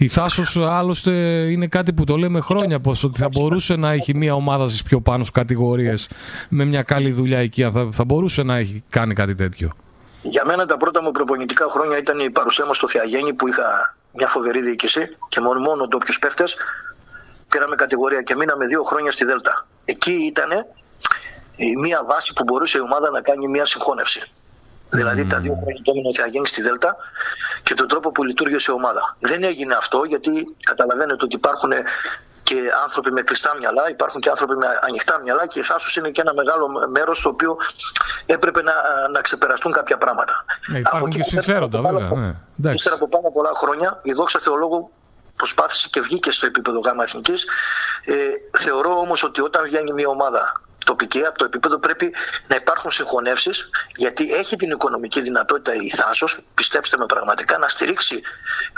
Η 0.00 0.08
Θάσος 0.08 0.56
άλλωστε 0.56 1.10
είναι 1.50 1.66
κάτι 1.66 1.92
που 1.92 2.04
το 2.04 2.16
λέμε 2.16 2.40
χρόνια 2.40 2.80
πως 2.80 3.04
ότι 3.04 3.18
θα 3.18 3.28
μπορούσε 3.28 3.76
να 3.76 3.90
έχει 3.90 4.16
μια 4.16 4.34
ομάδα 4.34 4.66
στις 4.68 4.82
πιο 4.82 5.00
πάνω 5.00 5.18
στις 5.24 5.34
κατηγορίες 5.34 6.08
με 6.48 6.64
μια 6.64 6.82
καλή 6.82 7.12
δουλειά 7.12 7.38
εκεί, 7.38 7.64
αν 7.64 7.72
θα, 7.72 7.88
θα 7.92 8.04
μπορούσε 8.04 8.42
να 8.42 8.56
έχει 8.56 8.84
κάνει 8.90 9.14
κάτι 9.14 9.34
τέτοιο. 9.34 9.70
Για 10.22 10.44
μένα 10.44 10.66
τα 10.66 10.76
πρώτα 10.76 11.02
μου 11.02 11.10
προπονητικά 11.10 11.66
χρόνια 11.68 11.98
ήταν 11.98 12.18
η 12.18 12.30
παρουσία 12.30 12.66
μου 12.66 12.74
στο 12.74 12.88
Θεαγέννη 12.88 13.32
που 13.32 13.48
είχα 13.48 13.96
μια 14.12 14.26
φοβερή 14.26 14.60
διοίκηση 14.60 15.16
και 15.28 15.40
μόνο, 15.40 15.60
μόνο 15.60 15.86
ντόπιου 15.86 16.14
παίχτες. 16.20 16.56
Πήραμε 17.48 17.74
κατηγορία 17.74 18.22
και 18.22 18.34
μείναμε 18.34 18.66
δύο 18.66 18.82
χρόνια 18.82 19.10
στη 19.10 19.24
Δέλτα. 19.24 19.66
Εκεί 19.84 20.12
ήταν 20.12 20.48
μια 21.80 22.04
βάση 22.04 22.32
που 22.34 22.44
μπορούσε 22.44 22.78
η 22.78 22.80
ομάδα 22.80 23.10
να 23.10 23.20
κάνει 23.20 23.48
μια 23.48 23.64
συγχώνευση. 23.64 24.32
Δηλαδή 24.88 25.26
τα 25.26 25.38
δύο 25.38 25.58
χρόνια 25.62 25.80
που 25.84 25.90
έμεινε 25.90 26.08
ο 26.08 26.14
Θεαγέννη 26.14 26.46
στη 26.46 26.62
Δέλτα 26.62 26.96
και 27.62 27.74
τον 27.74 27.88
τρόπο 27.88 28.12
που 28.12 28.24
λειτουργήσε 28.24 28.72
η 28.72 28.74
ομάδα. 28.74 29.16
Δεν 29.18 29.44
έγινε 29.44 29.74
αυτό 29.74 30.04
γιατί 30.04 30.56
καταλαβαίνετε 30.64 31.24
ότι 31.24 31.36
υπάρχουν 31.36 31.72
και 32.42 32.56
άνθρωποι 32.82 33.12
με 33.12 33.22
κλειστά 33.22 33.56
μυαλά, 33.58 33.88
υπάρχουν 33.88 34.20
και 34.20 34.28
άνθρωποι 34.28 34.56
με 34.56 34.66
ανοιχτά 34.80 35.20
μυαλά 35.20 35.46
και 35.46 35.58
η 35.58 35.62
Θάσος 35.62 35.96
είναι 35.96 36.10
και 36.10 36.20
ένα 36.20 36.34
μεγάλο 36.34 36.68
μέρος 36.90 37.18
στο 37.18 37.28
οποίο 37.28 37.56
έπρεπε 38.26 38.62
να, 38.62 38.72
να 39.12 39.20
ξεπεραστούν 39.20 39.72
κάποια 39.72 39.98
πράγματα. 39.98 40.44
Ε, 40.74 40.78
υπάρχουν 40.78 41.00
Από 41.00 41.08
και 41.08 41.18
εκεί 41.20 41.34
που 41.34 41.42
συμφέροντα 41.42 41.80
πέρα, 41.80 41.98
βέβαια. 41.98 42.18
Ναι. 42.18 42.34
Εντάξει. 42.58 42.76
Ύστερα 42.76 42.94
από 42.94 43.08
πάνω 43.08 43.30
πολλά 43.30 43.50
χρόνια, 43.54 44.00
η 44.02 44.12
δόξα 44.12 44.38
Θεολόγου 44.38 44.90
προσπάθησε 45.36 45.88
και 45.90 46.00
βγήκε 46.00 46.30
στο 46.30 46.46
επίπεδο 46.46 46.78
γάμα 46.78 47.02
εθνικής. 47.02 47.46
Ε, 48.04 48.14
θεωρώ 48.58 48.98
όμως 48.98 49.22
ότι 49.22 49.40
όταν 49.40 49.64
βγαίνει 49.64 49.92
μια 49.92 50.08
ομάδα 50.08 50.62
τοπική 50.90 51.20
από 51.28 51.38
το 51.38 51.44
επίπεδο 51.44 51.78
πρέπει 51.78 52.06
να 52.48 52.56
υπάρχουν 52.56 52.90
συγχωνεύσεις, 52.90 53.70
γιατί 53.96 54.32
έχει 54.32 54.56
την 54.56 54.70
οικονομική 54.70 55.20
δυνατότητα 55.20 55.72
η 55.74 55.88
Θάσος, 55.88 56.40
πιστέψτε 56.54 56.96
με 56.98 57.06
πραγματικά, 57.06 57.58
να 57.58 57.68
στηρίξει 57.68 58.20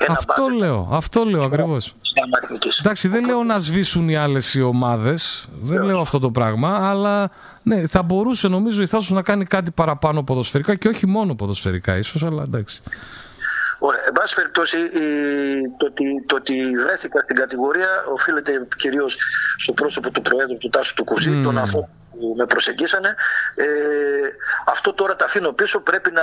ένα 0.07 0.13
Αυτό 0.19 0.47
budget 0.47 0.59
λέω, 0.61 0.89
αυτό 0.93 1.25
λέω 1.25 1.43
ακριβώς. 1.45 1.95
γάμα 2.21 2.39
εθνικής. 2.43 2.79
Εντάξει, 2.79 3.09
δεν 3.09 3.25
λέω 3.25 3.43
να 3.45 3.59
σβήσουν 3.59 4.09
οι 4.09 4.17
άλλες 4.17 4.55
οι 4.55 4.63
ομάδες. 4.63 5.49
Δεν 5.61 5.83
λέω 5.83 6.01
αυτό 6.01 6.19
το 6.19 6.31
πράγμα. 6.31 6.89
Αλλά 6.91 7.31
ναι, 7.63 7.87
θα 7.87 8.03
μπορούσε 8.03 8.49
νομίζω 8.49 8.83
η 8.83 8.87
Θάσος 8.87 9.11
να 9.11 9.23
κάνει 9.23 9.45
κάτι 9.45 9.71
παραπάνω 9.71 10.23
ποδοσφαιρικά 10.23 10.75
και 10.75 10.89
όχι 10.89 11.07
μόνο 11.07 11.35
ποδοσφαιρικά, 11.35 11.97
ίσως, 11.97 12.23
αλλά 12.23 12.43
εντάξει. 12.43 12.81
Ωραία. 13.83 14.01
Εν 14.07 14.13
πάση 14.13 14.35
περιπτώσει, 14.35 14.77
η- 14.79 15.69
το 15.79 15.87
ότι, 15.87 16.05
το 16.27 16.35
ότι 16.37 16.55
βρέθηκα 16.85 17.21
στην 17.23 17.37
κατηγορία 17.37 17.89
οφείλεται 18.15 18.67
κυρίως 18.77 19.17
στο 19.57 19.73
πρόσωπο 19.73 20.11
του 20.11 20.23
Προέδρου 20.23 20.57
του 20.59 20.69
Τάσου 20.69 20.95
του 20.95 21.05
Κουζή, 21.05 21.43
των 21.43 21.59
ανθρώπων 21.59 21.89
που 22.21 22.35
με 22.37 22.47
προσεγγίσανε. 22.47 23.15
Ε, 23.55 23.65
αυτό 24.67 24.93
τώρα 24.93 25.17
τα 25.17 25.25
αφήνω 25.25 25.53
πίσω. 25.53 25.81
Πρέπει 25.81 26.11
να 26.13 26.23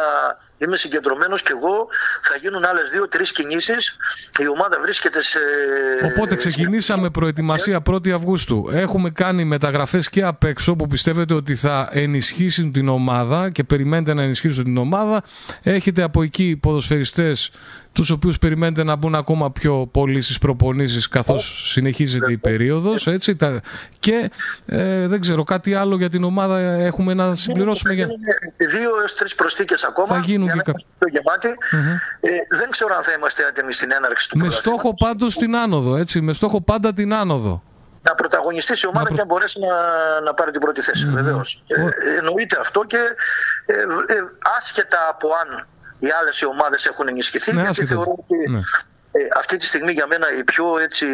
είμαι 0.57 0.77
συγκεντρωμένος 0.77 1.41
και 1.41 1.53
εγώ. 1.55 1.87
Θα 2.21 2.35
γίνουν 2.41 2.65
άλλες 2.65 2.89
δύο-τρει 2.89 3.23
κινήσεις. 3.23 3.97
Η 4.39 4.47
ομάδα 4.47 4.77
βρίσκεται 4.81 5.21
σε. 5.21 5.39
Οπότε 6.03 6.35
ξεκινήσαμε 6.35 7.09
προετοιμασία 7.09 7.81
1η 7.89 8.09
Αυγούστου. 8.09 8.69
Έχουμε 8.71 9.09
κάνει 9.09 9.43
μεταγραφές 9.43 10.09
και 10.09 10.23
απ' 10.23 10.43
έξω 10.43 10.75
που 10.75 10.87
πιστεύετε 10.87 11.33
ότι 11.33 11.55
θα 11.55 11.89
ενισχύσουν 11.91 12.71
την 12.71 12.87
ομάδα 12.87 13.49
και 13.49 13.63
περιμένετε 13.63 14.13
να 14.13 14.21
ενισχύσουν 14.21 14.63
την 14.63 14.77
ομάδα. 14.77 15.23
Έχετε 15.63 16.01
από 16.01 16.21
εκεί 16.21 16.57
ποδοσφαιριστές 16.61 17.51
τους 17.97 18.09
οποίους 18.09 18.37
περιμένετε 18.37 18.83
να 18.83 18.95
μπουν 18.95 19.15
ακόμα 19.15 19.51
πιο 19.51 19.89
πολύ 19.91 20.21
στις 20.21 20.37
προπονήσεις 20.37 21.07
καθώς 21.07 21.71
συνεχίζεται 21.71 22.31
η 22.31 22.37
περίοδος. 22.37 23.07
Έτσι, 23.07 23.35
τα... 23.35 23.61
Και 23.99 24.31
ε, 24.65 25.07
δεν 25.07 25.19
ξέρω, 25.19 25.43
κάτι 25.43 25.73
άλλο 25.73 25.95
για 25.95 26.09
την 26.09 26.23
ομάδα 26.23 26.59
έχουμε 26.59 27.13
να 27.13 27.35
συμπληρώσουμε. 27.35 27.93
Για... 27.93 28.07
Δύο 28.57 28.99
έως 29.01 29.13
τρεις 29.13 29.35
προσθήκες 29.35 29.83
ακόμα. 29.83 30.07
Θα 30.07 30.19
γίνουν 30.19 30.45
για 30.45 30.55
να 30.55 30.61
και 30.61 30.69
είμαστε 30.69 30.91
πιο 30.99 31.09
γεμάτοι. 31.09 31.47
Ε, 32.19 32.57
δεν 32.57 32.69
ξέρω 32.69 32.95
αν 32.95 33.03
θα 33.03 33.11
είμαστε 33.17 33.43
έτοιμοι 33.49 33.73
στην 33.73 33.91
έναρξη 33.91 34.29
του 34.29 34.37
Με 34.37 34.43
πρωταθλήματος. 34.43 34.81
στόχο 34.81 34.95
πάντως 34.95 35.35
την 35.35 35.55
άνοδο, 35.55 35.95
έτσι, 35.95 36.21
με 36.21 36.33
στόχο 36.33 36.61
πάντα 36.61 36.93
την 36.93 37.13
άνοδο. 37.13 37.63
να 38.01 38.15
πρωταγωνιστήσει 38.15 38.85
η 38.85 38.89
ομάδα 38.89 39.09
και 39.09 39.15
να 39.19 39.25
μπορέσει 39.25 39.59
να, 39.59 39.75
να 40.21 40.33
πάρει 40.33 40.51
την 40.51 40.61
πρώτη 40.61 40.81
θέση. 40.81 41.09
Βεβαίως. 41.09 41.63
Ε, 41.67 42.17
εννοείται 42.17 42.57
αυτό 42.59 42.83
και 42.83 43.01
ε, 43.65 43.73
ε, 43.73 44.15
άσχετα 44.57 44.99
από 45.11 45.27
αν 45.41 45.67
οι 45.99 46.07
άλλες 46.21 46.39
οι 46.41 46.45
ομάδες 46.45 46.85
έχουν 46.85 47.07
ενισχυθεί, 47.07 47.49
Ναι, 47.53 47.61
γιατί 47.61 47.69
άσχετα. 47.81 47.89
θεωρώ 48.01 48.15
ότι 48.19 48.49
Ναι. 48.49 48.57
ε, 49.11 49.19
αυτή 49.37 49.57
τη 49.57 49.65
στιγμή 49.65 49.91
για 49.91 50.07
μένα 50.07 50.25
οι 50.39 50.43
πιο 50.43 50.77
έτσι 50.79 51.05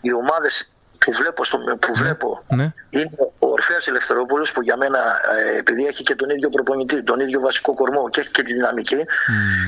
οι 0.00 0.12
ομάδες 0.12 0.72
που 1.04 1.12
βλέπω, 1.12 1.44
στο, 1.44 1.58
που 1.58 1.94
βλέπω 1.94 2.44
Ναι. 2.48 2.72
είναι 2.90 3.10
ο 3.38 3.46
Ορφέας 3.48 3.86
Ελευθερόπουλος 3.88 4.52
που 4.52 4.62
για 4.62 4.76
μένα 4.76 4.98
ε, 5.54 5.58
επειδή 5.58 5.86
έχει 5.86 6.02
και 6.02 6.14
τον 6.14 6.30
ίδιο 6.30 6.48
προπονητή, 6.48 7.02
τον 7.02 7.20
ίδιο 7.20 7.40
βασικό 7.40 7.74
κορμό 7.74 8.08
και 8.08 8.20
έχει 8.20 8.30
και 8.30 8.42
τη 8.42 8.52
δυναμική 8.54 8.96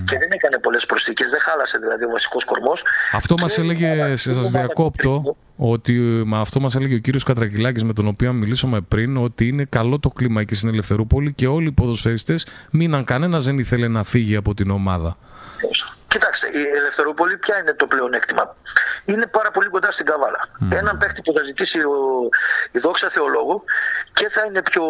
και 0.05 0.19
δεν 0.19 0.29
έκανε 0.33 0.59
πολλές 0.59 0.87
προσθήκες, 0.87 1.31
δεν 1.31 1.41
χάλασε 1.41 1.79
δηλαδή 1.79 2.05
ο 2.05 2.11
βασικός 2.11 2.45
κορμός. 2.45 2.85
Αυτό 3.13 3.35
μας 3.41 3.55
Και- 3.55 3.61
έλεγε, 3.61 4.17
σε 4.17 4.33
σας 4.35 4.51
διακόπτω, 4.51 5.37
ότι 5.63 5.93
μα 6.27 6.41
αυτό 6.41 6.61
μας 6.61 6.75
έλεγε 6.75 6.95
ο 6.95 6.99
κύριος 6.99 7.25
Κατρακυλάκης 7.25 7.85
με 7.85 7.93
τον 7.93 8.07
οποίο 8.07 8.33
μιλήσαμε 8.33 8.81
πριν, 8.81 9.17
ότι 9.17 9.49
είναι 9.49 9.65
καλό 9.65 9.99
το 9.99 10.09
κλίμα 10.09 10.41
εκεί 10.41 10.55
στην 10.55 10.69
Ελευθερούπολη 10.69 11.33
και 11.33 11.47
όλοι 11.47 11.67
οι 11.67 11.73
ποδοσφαιριστές 11.73 12.47
μείναν 12.71 13.05
κανένας 13.05 13.45
δεν 13.45 13.59
ήθελε 13.59 13.89
να 13.89 14.05
φύγει 14.05 14.37
από 14.37 14.55
την 14.55 14.71
ομάδα. 14.71 15.17
Κοιτάξτε, 16.09 16.47
η 16.49 16.77
Ελευθερούπολη 16.77 17.37
ποια 17.37 17.59
είναι 17.59 17.75
το 17.75 17.87
πλεονέκτημα; 17.87 18.57
Είναι 19.05 19.27
πάρα 19.27 19.51
πολύ 19.51 19.69
κοντά 19.69 19.91
στην 19.91 20.07
Καβάλα. 20.07 20.49
Έναν 20.73 20.97
παίχτη 20.97 21.23
που 21.23 21.33
θα 21.33 21.43
ζητήσει 21.43 21.81
ο, 21.81 22.29
η 22.71 22.79
δόξα 22.79 23.11
Θεολόγου 23.11 23.65
και 24.13 24.29
θα 24.31 24.45
είναι 24.45 24.63
πιο 24.63 24.83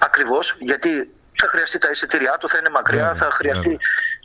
ακριβώς 0.00 0.56
γιατί 0.58 1.10
θα 1.40 1.48
χρειαστεί 1.48 1.78
τα 1.78 1.90
εισιτήριά 1.90 2.36
του, 2.40 2.48
θα 2.48 2.58
είναι 2.58 2.68
μακριά, 2.70 2.98
Βέβαια, 3.02 3.14
θα 3.14 3.30
χρειαστεί 3.30 3.60
βέβαια. 3.60 3.76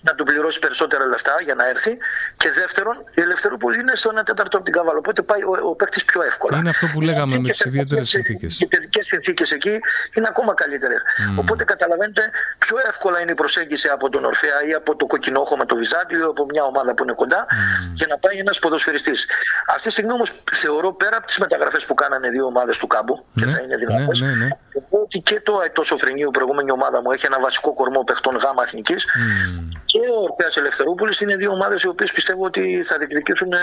να 0.02 0.16
του 0.16 0.24
πληρώσει 0.24 0.60
περισσότερα 0.60 1.06
λεφτά 1.06 1.36
για 1.44 1.56
να 1.56 1.68
έρθει. 1.68 1.98
Και 2.38 2.52
δεύτερον, 2.52 2.96
η 3.14 3.22
Ελευθερούπολη 3.22 3.80
είναι 3.80 3.96
στο 3.96 4.10
1 4.20 4.24
τέταρτο 4.26 4.56
από 4.58 4.66
την 4.66 4.74
Καβάλα. 4.74 4.98
Οπότε 4.98 5.22
πάει 5.22 5.42
ο, 5.44 5.52
ο 5.70 5.76
παίκτης 5.76 6.06
πιο 6.06 6.22
εύκολα. 6.24 6.58
Είναι 6.58 6.70
αυτό 6.70 6.86
που 6.94 7.02
λέγαμε 7.02 7.38
με 7.38 7.42
Και 7.48 7.52
τις 7.52 7.66
ιδιαίτερες 7.66 8.10
και- 8.10 8.16
συνθήκες. 8.18 8.56
Και 8.56 8.68
παιδικέ 8.68 9.04
συνθήκες 9.04 9.52
εκεί 9.52 9.80
είναι 10.14 10.28
ακόμα 10.30 10.54
καλύτερες. 10.54 11.02
Οπότε 11.38 11.64
καταλαβαίνετε 11.64 12.30
πιο 12.58 12.76
εύκολα 12.88 13.22
είναι 13.22 13.32
η 13.32 13.36
προσέγγιση 13.36 13.88
από 13.88 14.10
τον 14.10 14.26
Ορφέα 14.26 14.58
ή 14.70 14.74
από 14.74 14.96
το 14.96 15.06
Κοκκινόχο 15.06 15.58
με 15.58 15.66
το 15.66 15.76
Βυζάντιο 15.76 16.20
ή 16.20 16.24
από 16.24 16.46
μια 16.46 16.64
ομάδα 16.64 16.94
που 16.94 17.04
είναι 17.04 17.14
κοντά 17.14 17.46
για 17.94 18.08
να 18.10 18.18
πάει 18.18 18.38
ένας 18.38 18.60
ποδοσφαιριστής. 18.60 19.28
Αυτή 19.70 19.82
τη 19.88 19.92
στιγμή 19.92 20.12
όμως 20.12 20.42
θεωρώ 20.52 20.94
πέρα 20.94 21.18
από 21.18 21.26
τις 21.26 21.38
μεταγραφές 21.38 21.86
που 21.86 21.94
κάνανε 21.94 22.30
δύο 22.30 22.46
ομάδες 22.46 22.78
του 22.78 22.88
κάμπου 22.88 23.26
και 23.36 23.46
Ναι, 23.46 23.52
θα 23.52 23.60
είναι 23.62 23.76
ναι, 23.76 23.86
δυνατές. 23.86 24.22
ναι, 24.22 24.34
ναι. 24.36 24.48
Ότι 24.90 25.20
και 25.20 25.40
το 25.42 25.58
Αετό 25.58 25.84
Σοφρενίου, 25.84 26.28
η 26.28 26.32
προηγούμενη 26.32 26.72
ομάδα 26.72 26.99
μου, 27.02 27.12
έχει 27.12 27.26
ένα 27.26 27.40
βασικό 27.40 27.74
κορμό 27.74 28.04
παιχτών 28.04 28.36
γάμα 28.36 28.64
εθνική 28.64 28.94
Μμμ. 28.94 29.70
και 29.86 30.00
ο 30.18 30.22
Ορφαία 30.28 30.52
Ελευθερούπολης 30.62 31.22
είναι 31.22 31.36
δύο 31.36 31.52
ομάδες 31.52 31.82
οι 31.84 31.88
οποίες 31.88 32.12
πιστεύω 32.12 32.44
ότι 32.46 32.84
θα 32.86 32.98
διεκδικήσουν, 32.98 33.52
ε, 33.54 33.58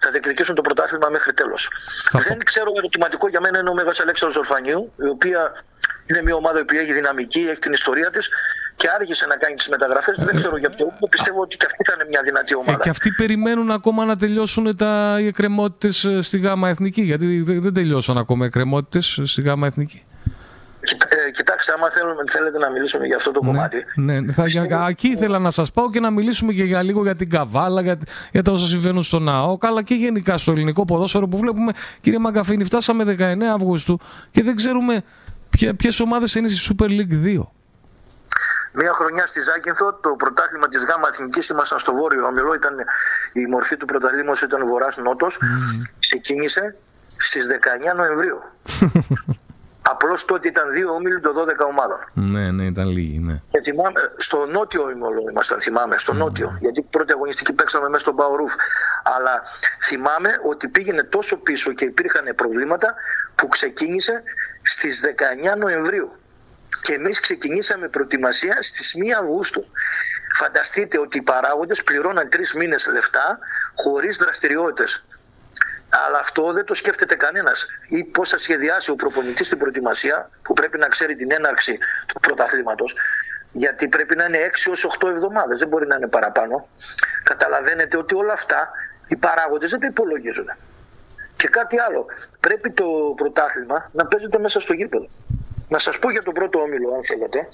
θα 0.00 0.10
διεκδικήσουν 0.10 0.54
το 0.54 0.62
πρωτάθλημα 0.62 1.08
μέχρι 1.08 1.32
τέλος. 1.32 1.68
Θα 2.10 2.18
Δεν 2.18 2.36
πω- 2.36 2.44
ξέρω, 2.44 2.72
ερωτηματικό 2.76 3.28
για 3.28 3.40
μένα 3.40 3.58
είναι 3.58 3.70
ο 3.70 3.74
Μέγας 3.74 4.00
Αλέξανδρος 4.00 4.38
Ορφανίου, 4.38 4.92
η 5.06 5.08
οποία 5.08 5.52
είναι 6.10 6.22
μια 6.22 6.34
ομάδα 6.34 6.64
που 6.64 6.74
έχει 6.74 6.92
δυναμική, 6.92 7.40
έχει 7.50 7.58
την 7.58 7.72
ιστορία 7.72 8.10
της 8.10 8.28
και 8.76 8.88
άργησε 8.98 9.26
να 9.26 9.36
κάνει 9.36 9.54
τις 9.54 9.68
μεταγραφές. 9.68 10.16
Δεν 10.18 10.36
ξέρω 10.36 10.56
για 10.56 10.70
ποιο. 10.70 10.84
λόγο. 10.86 11.06
Πιστεύω 11.10 11.40
ότι 11.40 11.56
και 11.56 11.66
αυτή 11.66 11.84
θα 11.88 11.92
είναι 11.94 12.04
μια 12.08 12.22
δυνατή 12.22 12.52
Ε, 12.52 12.56
ομάδα. 12.56 12.82
και 12.82 12.88
αυτοί 12.88 13.10
περιμένουν 13.10 13.70
ακόμα 13.70 14.04
να 14.04 14.16
τελειώσουν 14.16 14.76
τα 14.76 15.16
οι 15.20 15.26
εκκρεμότητες 15.26 16.04
ε, 16.04 16.22
στη 16.22 16.38
ΓΑΜΑ 16.38 16.68
Εθνική. 16.68 17.02
Γιατί 17.02 17.40
δεν 17.42 17.62
δεν 17.62 17.74
τελειώσαν 17.74 18.18
ακόμα 18.18 18.44
οι 18.44 18.46
εκκρεμότητες 18.46 19.20
στη 19.24 19.42
ΓΑΜΑ 19.42 19.66
Εθνική. 19.66 20.04
Κοιτά- 20.84 21.08
ε, 21.26 21.30
κοιτάξτε, 21.30 21.72
άμα 21.72 21.90
θέλουμε, 21.90 22.22
θέλετε 22.30 22.58
να 22.58 22.70
μιλήσουμε 22.70 23.06
για 23.06 23.16
αυτό 23.16 23.30
το 23.30 23.40
κομμάτι. 23.40 23.84
Ναι, 23.94 24.20
ναι. 24.20 24.32
Θα, 24.32 24.46
για, 24.46 24.86
εκεί 24.88 25.08
ήθελα 25.08 25.38
να 25.38 25.50
σας 25.50 25.70
πάω 25.70 25.90
και 25.90 26.00
να 26.00 26.10
μιλήσουμε 26.10 26.52
και 26.52 26.64
για 26.64 26.82
λίγο 26.82 27.02
για 27.02 27.16
την 27.16 27.30
Καβάλα, 27.30 27.80
για, 27.80 27.98
για 28.32 28.42
τα 28.42 28.52
όσα 28.52 28.66
συμβαίνουν 28.66 29.02
στο 29.02 29.18
ΝΑΟΚ, 29.18 29.64
αλλά 29.64 29.82
και 29.82 29.94
γενικά 29.94 30.38
στο 30.38 30.52
ελληνικό 30.52 30.84
ποδόσφαιρο 30.84 31.28
που 31.28 31.38
βλέπουμε, 31.38 31.72
κύριε 32.00 32.18
Μαγκαφίνη, 32.18 32.64
φτάσαμε 32.64 33.16
19 33.18 33.42
Αυγούστου 33.54 34.00
και 34.30 34.42
δεν 34.42 34.56
ξέρουμε 34.56 35.02
ποιες 35.76 36.00
ομάδες 36.00 36.34
είναι 36.34 36.48
στη 36.48 36.74
Super 36.78 36.88
League 36.88 37.38
2. 37.38 37.46
Μία 38.76 38.92
χρονιά 38.92 39.26
στη 39.26 39.40
Ζάκυνθο, 39.40 39.94
το 39.94 40.10
πρωτάθλημα 40.18 40.68
της 40.68 40.84
ΓΑΜΑ 40.84 41.08
Εθνική 41.08 41.52
ήμασταν 41.52 41.78
στο 41.78 41.94
βόρειο 41.94 42.26
όμιλο. 42.26 42.54
Ήταν, 42.54 42.74
η 43.32 43.46
μορφή 43.46 43.76
του 43.76 43.86
πρωταθλήματος 43.86 44.42
ήταν 44.42 44.66
βορρά-νότο. 44.66 45.26
Ξεκίνησε 45.98 46.76
στις 47.16 47.46
19 47.92 47.96
Νοεμβρίου. 47.96 48.38
Απλώς 49.88 50.24
τότε 50.24 50.48
ήταν 50.48 50.70
δύο 50.70 50.90
όμιλοι 50.90 51.20
των 51.20 51.34
12 51.36 51.66
ομάδων. 51.68 51.98
ναι, 52.14 52.50
ναι, 52.50 52.64
ήταν 52.64 52.86
λίγοι, 52.88 53.18
ναι. 53.18 53.42
Και 53.50 53.60
θυμάμαι, 53.62 54.00
στο 54.16 54.46
νότιο 54.46 54.82
όμιλο 54.82 55.28
ήμασταν, 55.30 55.60
θυμάμαι, 55.60 55.98
στο 55.98 56.12
νότιο. 56.12 56.58
Γιατί 56.60 56.82
πρώτη 56.82 57.12
αγωνιστική 57.12 57.52
παίξαμε 57.52 57.88
μέσα 57.88 58.00
στον 58.00 58.16
Παορούφ. 58.16 58.52
Αλλά 59.16 59.42
θυμάμαι 59.84 60.30
ότι 60.48 60.68
πήγαινε 60.68 61.02
τόσο 61.02 61.36
πίσω 61.36 61.72
και 61.72 61.84
υπήρχαν 61.84 62.34
προβλήματα 62.36 62.94
που 63.34 63.48
ξεκίνησε 63.48 64.22
στις 64.62 65.02
19 65.54 65.58
Νοεμβρίου. 65.58 66.16
Και 66.82 66.92
εμείς 66.92 67.20
ξεκινήσαμε 67.20 67.88
προετοιμασία 67.88 68.56
στις 68.60 68.94
1 68.96 69.10
Αυγούστου. 69.20 69.64
Φανταστείτε 70.36 70.98
ότι 70.98 71.18
οι 71.18 71.22
παράγοντες 71.22 71.82
πληρώναν 71.82 72.28
τρεις 72.28 72.54
μήνες 72.54 72.88
λεφτά 72.92 73.38
χωρίς 73.74 74.16
δραστηριότητες. 74.16 75.04
Αλλά 76.06 76.18
αυτό 76.18 76.52
δεν 76.52 76.64
το 76.64 76.74
σκέφτεται 76.74 77.14
κανένας. 77.14 77.66
Ή 77.88 78.04
πώς 78.04 78.28
θα 78.28 78.38
σχεδιάσει 78.38 78.90
ο 78.90 78.96
προπονητής 78.96 79.48
την 79.48 79.58
προετοιμασία, 79.58 80.30
που 80.42 80.52
πρέπει 80.52 80.78
να 80.78 80.88
ξέρει 80.88 81.14
την 81.16 81.32
έναρξη 81.32 81.78
του 82.06 82.20
πρωταθλήματος, 82.20 82.96
γιατί 83.52 83.88
πρέπει 83.88 84.16
να 84.16 84.24
είναι 84.24 84.38
6 84.38 84.66
έω 84.66 84.90
8 85.00 85.08
εβδομάδες, 85.08 85.58
δεν 85.58 85.68
μπορεί 85.68 85.86
να 85.86 85.96
είναι 85.96 86.08
παραπάνω. 86.08 86.68
Καταλαβαίνετε 87.24 87.96
ότι 87.96 88.14
όλα 88.14 88.32
αυτά 88.32 88.70
οι 89.06 89.16
παράγοντες 89.16 89.70
δεν 89.70 89.80
τα 89.80 89.86
υπολογίζουν. 89.86 90.46
Και 91.36 91.48
κάτι 91.48 91.78
άλλο. 91.78 92.06
Πρέπει 92.40 92.70
το 92.70 92.84
πρωτάθλημα 93.16 93.90
να 93.92 94.06
παίζεται 94.06 94.38
μέσα 94.38 94.60
στο 94.60 94.72
γήπεδο. 94.72 95.08
Να 95.68 95.78
σας 95.78 95.98
πω 95.98 96.10
για 96.10 96.22
τον 96.22 96.34
πρώτο 96.34 96.58
όμιλο, 96.60 96.94
αν 96.94 97.04
θέλετε. 97.04 97.48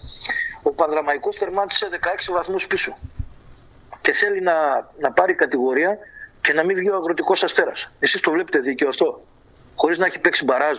Ο 0.63 0.73
Πανδραμαϊκός 0.73 1.37
τερμάτισε 1.37 1.89
16 1.91 2.33
βαθμούς 2.33 2.67
πίσω. 2.67 2.99
Και 4.01 4.13
θέλει 4.13 4.41
να, 4.41 4.55
να 4.99 5.13
πάρει 5.13 5.35
κατηγορία 5.35 5.99
και 6.41 6.53
να 6.53 6.65
μην 6.65 6.77
βγει 6.77 6.91
ο 6.91 6.95
αγροτικός 6.97 7.43
αστέρας. 7.45 7.93
Εσείς 7.99 8.21
το 8.21 8.31
βλέπετε 8.31 8.59
δίκαιο 8.59 8.89
αυτό. 8.89 9.23
Χωρίς 9.75 9.99
να 9.99 10.07
έχει 10.07 10.21
παίξει 10.21 10.45
μπαράζ. 10.45 10.79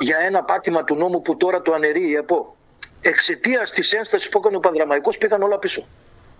Για 0.00 0.18
ένα 0.18 0.44
πάτημα 0.44 0.84
του 0.84 0.94
νόμου 0.94 1.22
που 1.22 1.36
τώρα 1.36 1.62
το 1.62 1.72
αναιρεί 1.72 2.08
η 2.08 2.14
ΕΠΟ. 2.14 2.56
Εξαιτίας 3.00 3.70
της 3.70 3.92
ένστασης 3.92 4.28
που 4.28 4.38
έκανε 4.38 4.56
ο 4.56 4.60
Πανδραμαϊκός 4.60 5.18
πήγαν 5.18 5.42
όλα 5.42 5.58
πίσω. 5.58 5.86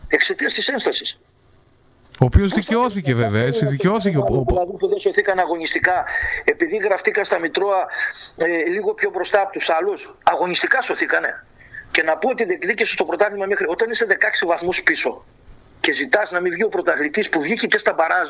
Εξαιτίας 0.09 0.53
της 0.53 0.69
ένστασης. 0.69 1.21
Ο 2.21 2.25
οποίος 2.25 2.53
δικαιώθηκε 2.53 3.15
βέβαια, 3.15 3.43
έτσι, 3.43 3.67
δικαιώθηκε. 3.67 4.17
ο- 4.17 4.21
ο- 4.29 4.45
Δηλαδή 4.47 4.73
που 4.79 4.89
δεν 4.89 4.99
σωθήκαν 4.99 5.39
αγωνιστικά, 5.39 6.05
επειδή 6.45 6.77
γραφτήκαν 6.77 7.25
στα 7.25 7.39
Μητρώα 7.39 7.87
ε, 8.37 8.47
λίγο 8.71 8.95
πιο 8.95 9.11
μπροστά 9.11 9.41
από 9.43 9.53
τους 9.53 9.69
άλλους, 9.71 10.17
αγωνιστικά 10.23 10.83
σωθήκανε. 10.83 11.47
Και 11.91 12.03
να 12.03 12.17
πω 12.17 12.29
ότι 12.29 12.45
διεκδίκησε 12.45 12.97
το 12.97 13.05
πρωτάθλημα 13.05 13.47
μέχρι 13.47 13.67
όταν 13.69 13.91
είσαι 13.91 14.07
16 14.07 14.47
βαθμούς 14.47 14.83
πίσω 14.83 15.25
και 15.81 15.93
ζητάς 15.93 16.31
να 16.31 16.41
μην 16.41 16.53
βγει 16.53 16.65
ο 16.65 16.69
πρωταθλητής 16.69 17.29
που 17.29 17.41
βγήκε 17.41 17.67
και 17.67 17.79
στα 17.79 17.95
μπαράζ. 17.97 18.29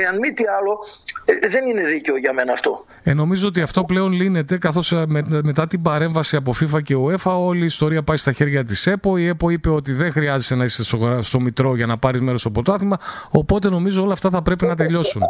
Εάν 0.00 0.18
μη 0.18 0.32
τι 0.32 0.44
άλλο, 0.58 0.78
ε, 1.24 1.48
δεν 1.48 1.64
είναι 1.64 1.82
δίκαιο 1.82 2.16
για 2.16 2.32
μένα 2.32 2.52
αυτό. 2.52 2.84
Ε, 3.02 3.14
νομίζω 3.14 3.48
ότι 3.48 3.60
αυτό 3.60 3.84
πλέον 3.84 4.12
λύνεται 4.12 4.58
καθώς 4.58 4.92
μετά 5.42 5.66
την 5.66 5.82
παρέμβαση 5.82 6.36
από 6.36 6.52
FIFA 6.60 6.82
και 6.82 6.96
UEFA 6.98 7.32
όλη 7.38 7.62
η 7.62 7.64
ιστορία 7.64 8.02
πάει 8.02 8.16
στα 8.16 8.32
χέρια 8.32 8.64
της 8.64 8.86
ΕΠΟ. 8.86 9.16
Η 9.16 9.26
ΕΠΟ 9.26 9.50
είπε 9.50 9.70
ότι 9.70 9.92
δεν 9.92 10.12
χρειάζεται 10.12 10.54
να 10.54 10.64
είσαι 10.64 10.84
στο, 10.84 11.18
στο 11.22 11.40
Μητρό 11.40 11.76
για 11.76 11.86
να 11.86 11.98
πάρεις 11.98 12.20
μέρος 12.20 12.40
στο 12.40 12.50
πρωτάθλημα. 12.50 12.98
Οπότε 13.30 13.68
νομίζω 13.68 14.02
όλα 14.02 14.12
αυτά 14.12 14.30
θα 14.30 14.42
πρέπει 14.42 14.66
να 14.66 14.76
τελειώσουν. 14.76 15.22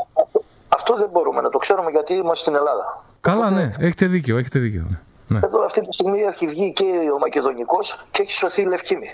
Αυτό 0.68 0.96
δεν 0.96 1.08
μπορούμε 1.12 1.40
να 1.40 1.48
το 1.48 1.58
ξέρουμε 1.58 1.90
γιατί 1.90 2.14
είμαστε 2.14 2.36
στην 2.36 2.54
Ελλάδα. 2.54 3.04
Καλά, 3.20 3.50
ναι, 3.50 3.70
έχετε 3.78 4.06
δίκιο. 4.06 4.38
Έχετε 4.38 4.58
δίκιο 4.58 4.86
ναι. 4.90 4.98
Ναι. 5.26 5.40
Εδώ 5.44 5.64
αυτή 5.64 5.80
τη 5.80 5.92
στιγμή 5.92 6.20
έχει 6.20 6.46
βγει 6.46 6.72
και 6.72 6.84
ο 7.14 7.18
Μακεδονικός 7.18 8.06
και 8.10 8.22
έχει 8.22 8.32
σωθεί 8.32 8.62
η 8.62 8.64
Λευκήμη. 8.64 9.08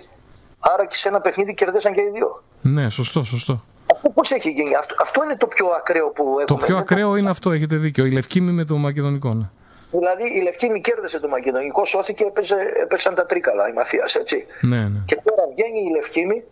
Άρα 0.60 0.86
και 0.86 0.94
σε 0.94 1.08
ένα 1.08 1.20
παιχνίδι 1.20 1.54
κερδίσαν 1.54 1.92
και 1.92 2.00
οι 2.00 2.10
δύο. 2.14 2.42
ναι, 2.60 2.88
σωστό, 2.88 3.22
σωστό. 3.24 3.64
Αυτό 3.92 4.08
πώς 4.10 4.30
έχει 4.30 4.50
γίνει, 4.50 4.74
αυτό, 4.74 4.94
αυτό 5.00 5.22
είναι 5.24 5.36
το 5.36 5.46
πιο 5.46 5.66
ακραίο 5.66 6.10
που 6.10 6.22
έχουμε. 6.22 6.44
Το 6.44 6.56
πιο 6.56 6.66
Δεν 6.66 6.76
ακραίο 6.76 7.16
είναι 7.16 7.30
αυτό, 7.30 7.50
έχετε 7.50 7.76
δίκιο. 7.76 8.04
Η 8.04 8.10
Λευκήμη 8.10 8.52
με 8.52 8.64
το 8.64 8.76
Μακεδονικό. 8.76 9.34
Ναι. 9.34 9.48
Δηλαδή 9.90 10.38
η 10.38 10.42
Λευκήμη 10.42 10.80
κέρδισε 10.80 11.20
το 11.20 11.28
Μακεδονικό, 11.28 11.84
σώθηκε, 11.84 12.24
έπαιζε, 12.24 12.56
έπαιξαν 12.82 13.14
τα 13.14 13.26
τρίκαλα 13.26 13.68
η 13.68 13.72
Μαθίας, 13.72 14.14
έτσι. 14.14 14.46
Ναι, 14.60 14.76
ναι. 14.76 14.98
Και 15.04 15.20
τώρα 15.24 15.42
βγαίνει 15.54 15.80
η 15.88 15.90
Λευκήμη, 15.94 16.44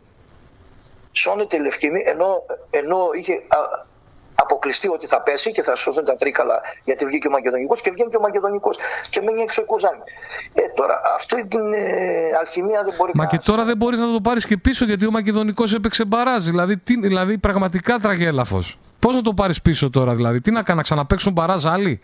σώνεται 1.12 1.56
η 1.56 1.60
Λευκήμη, 1.60 2.02
ενώ, 2.06 2.42
ενώ 2.70 2.98
είχε 3.18 3.32
α, 3.32 3.86
αποκλειστεί 4.48 4.88
ότι 4.96 5.06
θα 5.06 5.22
πέσει 5.22 5.50
και 5.56 5.62
θα 5.62 5.74
σωθούν 5.74 6.04
τα 6.04 6.14
τρίκαλα 6.16 6.60
γιατί 6.84 7.02
βγήκε 7.06 7.26
ο 7.28 7.30
Μακεδονικός 7.30 7.80
και 7.80 7.90
βγαίνει 7.94 8.10
και 8.10 8.16
ο 8.16 8.20
Μακεδονικός 8.20 8.76
και 9.10 9.20
μένει 9.24 9.40
έξω 9.42 9.62
η 9.62 9.64
Κοζάνη. 9.64 10.02
Ε, 10.52 10.62
τώρα 10.78 11.00
αυτή 11.14 11.46
την 11.46 11.72
ε, 11.72 11.80
αλχημία 12.40 12.82
δεν 12.86 12.94
μπορεί 12.96 13.12
Μα 13.14 13.24
και 13.24 13.28
κανένας. 13.28 13.44
τώρα 13.44 13.64
δεν 13.64 13.76
μπορείς 13.76 13.98
να 13.98 14.12
το 14.12 14.20
πάρεις 14.20 14.46
και 14.46 14.56
πίσω 14.56 14.84
γιατί 14.84 15.06
ο 15.06 15.10
Μακεδονικός 15.10 15.74
έπαιξε 15.74 16.04
μπαράζ. 16.04 16.44
Δηλαδή, 16.44 16.76
τι, 16.78 17.00
δηλαδή 17.00 17.38
πραγματικά 17.38 17.98
τραγέλαφο. 17.98 18.62
Πώς 18.98 19.14
να 19.14 19.22
το 19.22 19.34
πάρεις 19.34 19.62
πίσω 19.62 19.90
τώρα, 19.90 20.14
δηλαδή, 20.14 20.40
τι 20.40 20.50
να 20.50 20.62
κάνω, 20.62 20.76
να 20.76 20.82
ξαναπέξουν 20.82 21.32
μπαράζ 21.32 21.66
άλλοι; 21.66 22.00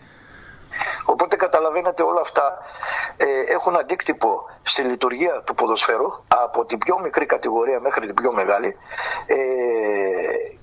Οπότε 1.05 1.35
καταλαβαίνετε 1.35 2.03
όλα 2.03 2.21
αυτά 2.21 2.57
ε, 3.17 3.53
έχουν 3.53 3.77
αντίκτυπο 3.77 4.41
στη 4.63 4.81
λειτουργία 4.81 5.41
του 5.45 5.53
ποδοσφαίρου 5.53 6.11
από 6.27 6.65
την 6.65 6.77
πιο 6.77 6.99
μικρή 6.99 7.25
κατηγορία 7.25 7.79
μέχρι 7.79 8.05
την 8.05 8.15
πιο 8.15 8.33
μεγάλη 8.33 8.75
ε, 9.25 9.35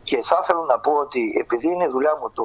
και 0.02 0.20
θα 0.22 0.38
ήθελα 0.42 0.64
να 0.64 0.78
πω 0.78 0.92
ότι 0.92 1.36
επειδή 1.40 1.68
είναι 1.72 1.88
δουλειά 1.88 2.18
μου 2.20 2.30
το, 2.30 2.44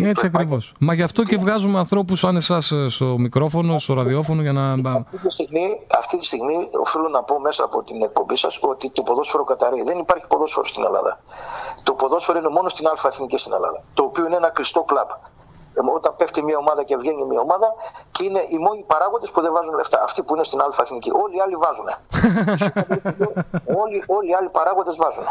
Έτσι 0.00 0.26
ακριβώς. 0.26 0.74
Μα 0.78 0.94
γι' 0.94 1.02
αυτό 1.02 1.22
και 1.22 1.36
βγάζουμε 1.36 1.78
ανθρώπους 1.78 2.18
σαν 2.18 2.36
εσάς 2.36 2.72
στο 2.88 3.18
μικρόφωνο, 3.18 3.78
στο 3.78 3.94
ραδιόφωνο 3.94 4.42
για 4.42 4.52
να. 4.52 4.72
αυτή 4.72 5.18
τη, 5.18 5.30
στιγμή, 5.30 5.66
αυτή 5.98 6.18
τη 6.18 6.24
στιγμή 6.24 6.68
οφείλω 6.80 7.08
να 7.08 7.22
πω 7.22 7.40
μέσα 7.40 7.64
από 7.64 7.82
την 7.82 8.02
εκπομπή 8.02 8.36
σας 8.36 8.58
ότι 8.62 8.90
το 8.90 9.02
ποδόσφαιρο 9.02 9.44
καταραίει. 9.44 9.82
Δεν 9.86 9.98
υπάρχει 9.98 10.26
ποδόσφαιρο 10.26 10.66
στην 10.66 10.84
Ελλάδα. 10.84 11.20
Το 11.82 11.92
ποδόσφαιρο 11.92 12.38
είναι 12.38 12.48
μόνο 12.48 12.68
στην 12.68 12.86
Α' 12.86 13.06
Εθνική 13.06 13.38
στην 13.38 13.52
Ελλάδα. 13.52 13.82
Το 13.94 14.02
οποίο 14.02 14.26
είναι 14.26 14.36
ένα 14.36 14.50
κλειστό 14.50 14.82
κλαμπ. 14.82 15.08
Ε, 15.74 15.80
Όταν 15.94 16.16
πέφτει 16.16 16.42
μια 16.42 16.56
ομάδα 16.58 16.82
και 16.82 16.96
βγαίνει 16.96 17.24
μια 17.24 17.40
ομάδα 17.40 17.74
και 18.10 18.24
είναι 18.24 18.42
οι 18.48 18.58
μόνοι 18.58 18.84
παράγοντες 18.86 19.30
που 19.30 19.40
δεν 19.40 19.52
βάζουν 19.52 19.74
λεφτά. 19.74 20.02
Αυτοί 20.02 20.22
που 20.22 20.34
είναι 20.34 20.44
στην 20.44 20.60
Α' 20.60 20.68
Εθνική. 20.80 21.10
Όλοι 21.10 21.36
οι 21.36 21.40
άλλοι 21.40 21.56
βάζουν. 21.56 21.88
όλοι, 23.82 24.04
όλοι 24.06 24.30
οι 24.30 24.34
άλλοι 24.34 24.48
παράγοντες 24.48 24.96
βάζουν. 24.96 25.24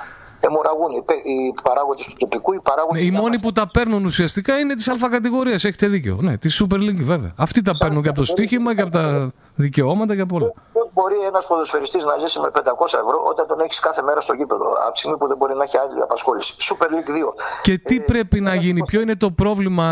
Αιμορραγούν 0.47 0.91
οι, 0.97 1.01
παι- 1.01 1.25
οι 1.25 1.53
παράγοντες 1.63 2.05
του 2.05 2.15
τοπικού, 2.17 2.53
οι 2.53 2.61
παράγοντες. 2.63 3.01
Ναι, 3.01 3.07
οι 3.07 3.11
μόνοι 3.11 3.39
που 3.39 3.51
τα 3.51 3.69
παίρνουν 3.71 4.05
ουσιαστικά 4.05 4.59
είναι 4.59 4.73
της 4.73 4.87
Α 4.87 4.95
κατηγορίας. 5.11 5.63
Έχετε 5.63 5.87
δίκιο. 5.87 6.17
Ναι, 6.21 6.37
της 6.37 6.63
Super 6.63 6.77
League 6.77 7.01
βέβαια. 7.01 7.31
Αυτοί 7.35 7.61
τα 7.61 7.73
παίρνουν 7.77 8.01
και 8.03 8.09
από 8.09 8.19
το 8.19 8.25
στοίχημα 8.25 8.75
και 8.75 8.81
από 8.81 8.91
τα 8.91 9.31
δικαιώματα 9.55 10.15
και 10.15 10.21
από 10.21 10.35
όλα. 10.35 10.53
Πώς 10.73 10.89
μπορεί 10.93 11.15
ένας 11.27 11.47
ποδοσφαιριστής 11.47 12.03
να 12.05 12.17
ζήσει 12.17 12.39
με 12.39 12.49
500 12.53 12.59
ευρώ 12.85 13.17
όταν 13.29 13.47
τον 13.47 13.59
έχεις 13.59 13.79
κάθε 13.79 14.01
μέρα 14.01 14.21
στο 14.21 14.33
γήπεδο, 14.33 14.65
από 14.85 14.91
τη 14.91 14.97
στιγμή 14.99 15.17
που 15.17 15.27
δεν 15.27 15.37
μπορεί 15.37 15.55
να 15.55 15.63
έχει 15.63 15.77
άλλη 15.77 16.01
απασχόληση. 16.01 16.55
Super 16.59 16.85
League 16.85 17.09
2. 17.09 17.33
Και 17.61 17.77
τι 17.77 17.99
πρέπει 17.99 18.39
να 18.41 18.55
γίνει, 18.55 18.83
ποιο 18.85 19.01
είναι 19.01 19.15
το 19.15 19.31
πρόβλημα, 19.31 19.87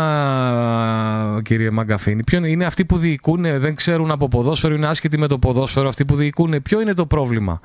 κύριε 1.44 1.70
Μαγκαφίνη, 1.70 2.24
ποιο 2.24 2.38
είναι, 2.38 2.48
είναι 2.48 2.64
αυτοί 2.64 2.84
που 2.84 2.96
διοικούν, 2.98 3.42
δεν 3.42 3.74
ξέρουν 3.74 4.10
από 4.10 4.28
ποδόσφαιρο, 4.28 4.74
είναι 4.74 4.86
άσχετοι 4.86 5.18
με 5.18 5.26
το 5.26 5.38
ποδόσφαιρο, 5.38 5.88
αυτοί 5.88 6.04
που 6.04 6.14
διοικούν, 6.16 6.62
ποιο 6.62 6.80
είναι 6.80 6.94
το 6.94 7.06
πρόβλημα; 7.06 7.60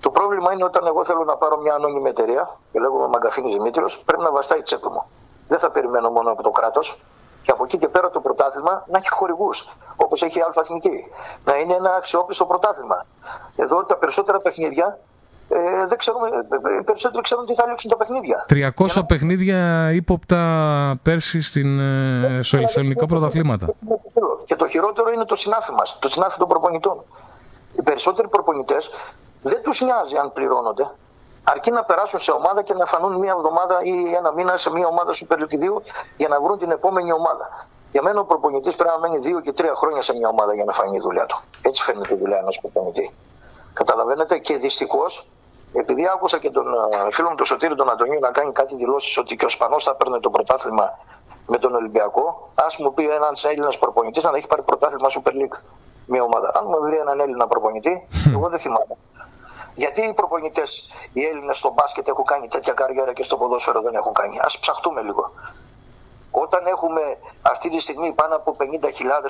Το 0.00 0.10
πρόβλημα 0.10 0.52
είναι 0.52 0.64
όταν 0.64 0.86
εγώ 0.86 1.04
θέλω 1.04 1.24
να 1.24 1.36
πάρω 1.36 1.60
μια 1.60 1.74
ανώνυμη 1.74 2.08
εταιρεία 2.08 2.58
και 2.70 2.80
λέγομαι 2.80 3.06
Μαγκαφίνης 3.08 3.52
Δημήτριος, 3.54 4.02
πρέπει 4.04 4.22
να 4.22 4.32
βαστάει 4.32 4.58
η 4.58 4.62
τσέπη 4.62 4.88
μου. 4.88 5.02
Δεν 5.48 5.58
θα 5.58 5.70
περιμένω 5.70 6.10
μόνο 6.10 6.30
από 6.30 6.42
το 6.42 6.50
κράτος 6.50 6.98
και 7.42 7.50
από 7.50 7.64
εκεί 7.64 7.78
και 7.78 7.88
πέρα 7.88 8.10
το 8.10 8.20
πρωτάθλημα 8.20 8.84
να 8.88 8.98
έχει 8.98 9.10
χορηγούς, 9.10 9.76
όπως 9.96 10.22
έχει 10.22 10.38
η 10.38 10.42
Αλφαθνική. 10.42 11.04
Να 11.44 11.56
είναι 11.56 11.74
ένα 11.74 11.94
αξιόπιστο 11.94 12.46
πρωτάθλημα. 12.46 13.06
Εδώ 13.54 13.84
τα 13.84 13.96
περισσότερα 13.96 14.38
παιχνίδια 14.40 14.98
ε, 15.48 15.86
δεν 15.86 15.98
ξέρουμε, 15.98 16.28
ε, 16.28 16.74
ε, 16.74 16.76
οι 16.80 16.82
περισσότεροι 16.82 17.22
ξέρουν 17.22 17.46
τι 17.46 17.54
θα 17.54 17.66
λήξουν 17.66 17.90
τα 17.90 17.96
παιχνίδια. 17.96 18.46
300 18.48 19.02
παιχνίδια 19.06 19.90
ύποπτα 19.92 21.00
πέρσι 21.02 21.40
στην, 21.40 21.80
ε, 21.80 22.40
στο 22.42 22.58
ελληνικά 22.74 23.06
πρωταθλήματα. 23.06 23.66
Και 24.44 24.56
το 24.56 24.66
χειρότερο 24.66 25.10
είναι 25.10 25.24
το 25.24 25.36
συνάφι 25.36 25.72
μας, 25.72 25.98
το 25.98 26.08
συνάφι 26.08 26.38
των 26.38 26.48
προπονητών. 26.48 27.04
Οι 27.72 27.82
περισσότεροι 27.82 28.28
προπονητές 28.28 28.90
δεν 29.42 29.62
τους 29.62 29.80
νοιάζει 29.80 30.16
αν 30.16 30.32
πληρώνονται. 30.32 30.90
Αρκεί 31.44 31.70
να 31.70 31.84
περάσουν 31.84 32.18
σε 32.18 32.30
ομάδα 32.30 32.62
και 32.62 32.74
να 32.74 32.84
φανούν 32.84 33.18
μία 33.18 33.32
εβδομάδα 33.36 33.78
ή 33.82 34.14
ένα 34.14 34.32
μήνα 34.32 34.56
σε 34.56 34.70
μία 34.70 34.86
ομάδα 34.86 35.12
Super 35.12 35.36
League 35.36 35.78
2 35.78 35.82
για 36.16 36.28
να 36.28 36.40
βρουν 36.40 36.58
την 36.58 36.70
επόμενη 36.70 37.12
ομάδα. 37.12 37.66
Για 37.92 38.02
μένα 38.02 38.20
ο 38.20 38.24
προπονητής 38.24 38.74
πρέπει 38.74 38.94
να 38.94 39.08
μένει 39.08 39.18
δύο 39.18 39.40
και 39.40 39.52
τρία 39.52 39.74
χρόνια 39.74 40.02
σε 40.02 40.16
μια 40.16 40.28
ομάδα 40.28 40.54
για 40.54 40.64
να 40.64 40.72
φανεί 40.72 40.96
η 40.96 41.00
δουλειά 41.00 41.26
του. 41.26 41.40
Έτσι 41.60 41.82
φαίνεται 41.82 42.14
η 42.14 42.16
δουλειά 42.16 42.36
ενός 42.36 42.60
προπονητή. 42.60 43.14
Καταλαβαίνετε 43.72 44.38
και 44.38 44.56
δυστυχώς, 44.56 45.28
επειδή 45.72 46.08
άκουσα 46.14 46.38
και 46.38 46.50
τον 46.50 46.66
ε, 46.66 47.12
φίλο 47.12 47.28
μου 47.28 47.34
τον 47.34 47.46
Σωτήρη 47.46 47.74
τον 47.74 47.90
Αντωνίου 47.90 48.20
να 48.20 48.30
κάνει 48.30 48.52
κάτι 48.52 48.74
δηλώσεις 48.76 49.18
ότι 49.18 49.36
και 49.36 49.44
ο 49.44 49.48
Σπανός 49.48 49.84
θα 49.84 49.94
παίρνει 49.94 50.20
το 50.20 50.30
πρωτάθλημα 50.30 50.90
με 51.46 51.58
τον 51.58 51.74
Ολυμπιακό, 51.74 52.50
ας 52.54 52.76
μου 52.76 52.94
πει 52.94 53.04
ένα 53.04 53.28
Έλληνας 53.42 53.78
προπονητής 53.78 54.22
να 54.22 54.36
έχει 54.36 54.46
πάρει 54.46 54.62
πρωτάθλημα 54.62 55.08
Super 55.08 55.30
League 55.30 55.58
μια 56.06 56.22
ομάδα. 56.22 56.50
Αν 56.54 56.64
μου 56.66 56.78
βρει 56.82 56.96
έναν 56.96 57.20
Έλληνα 57.20 57.46
προπονητή, 57.46 58.08
εγώ 58.34 58.48
δεν 58.48 58.58
θυμάμαι. 58.58 58.96
Γιατί 59.82 60.00
οι 60.02 60.14
προπονητές, 60.14 60.70
οι 61.12 61.24
Έλληνες 61.24 61.56
στο 61.58 61.70
μπάσκετ 61.74 62.08
έχουν 62.08 62.24
κάνει 62.24 62.48
τέτοια 62.48 62.72
καριέρα 62.72 63.12
και 63.12 63.22
στο 63.22 63.36
ποδόσφαιρο 63.36 63.80
δεν 63.82 63.94
έχουν 63.94 64.12
κάνει. 64.12 64.38
Α 64.38 64.48
ψαχτούμε 64.60 65.02
λίγο. 65.02 65.32
Όταν 66.30 66.66
έχουμε 66.66 67.00
αυτή 67.42 67.68
τη 67.68 67.80
στιγμή 67.80 68.12
πάνω 68.12 68.34
από 68.36 68.56
50.000 68.58 68.64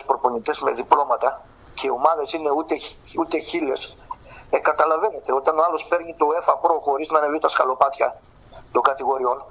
προπονητές 0.06 0.60
με 0.60 0.70
διπλώματα 0.72 1.44
και 1.74 1.86
οι 1.86 1.90
ομάδες 1.90 2.32
είναι 2.32 2.50
ούτε, 2.50 2.74
ούτε 3.18 3.38
χίλιες, 3.38 3.96
ε, 4.50 4.58
καταλαβαίνετε, 4.58 5.34
όταν 5.34 5.58
ο 5.58 5.62
άλλος 5.66 5.86
παίρνει 5.86 6.14
το 6.18 6.26
ΕΦΑ 6.38 6.60
Pro 6.62 6.76
χωρίς 6.80 7.08
να 7.10 7.18
ανεβεί 7.18 7.38
τα 7.38 7.48
σκαλοπάτια 7.48 8.20
των 8.72 8.82
κατηγοριών, 8.82 9.44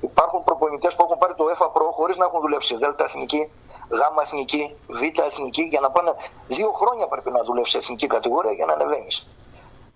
υπάρχουν 0.00 0.44
προπονητές 0.44 0.94
που 0.94 1.02
έχουν 1.02 1.18
πάρει 1.18 1.34
το 1.34 1.48
ΕΦΑ 1.48 1.72
Pro 1.74 1.88
χωρίς 1.90 2.16
να 2.16 2.24
έχουν 2.24 2.40
δουλέψει 2.40 2.76
Δέλτα 2.76 3.04
Εθνική, 3.04 3.52
Γάμα 3.90 4.22
Εθνική, 4.22 4.76
Β 4.88 5.02
Εθνική, 5.30 5.62
για 5.62 5.80
να 5.80 5.90
πάνε. 5.90 6.14
Δύο 6.46 6.70
χρόνια 6.72 7.06
πρέπει 7.08 7.30
να 7.30 7.42
δουλέψει 7.44 7.78
εθνική 7.78 8.06
κατηγορία 8.06 8.52
για 8.52 8.66
να 8.66 8.72
ανεβαίνεις. 8.72 9.28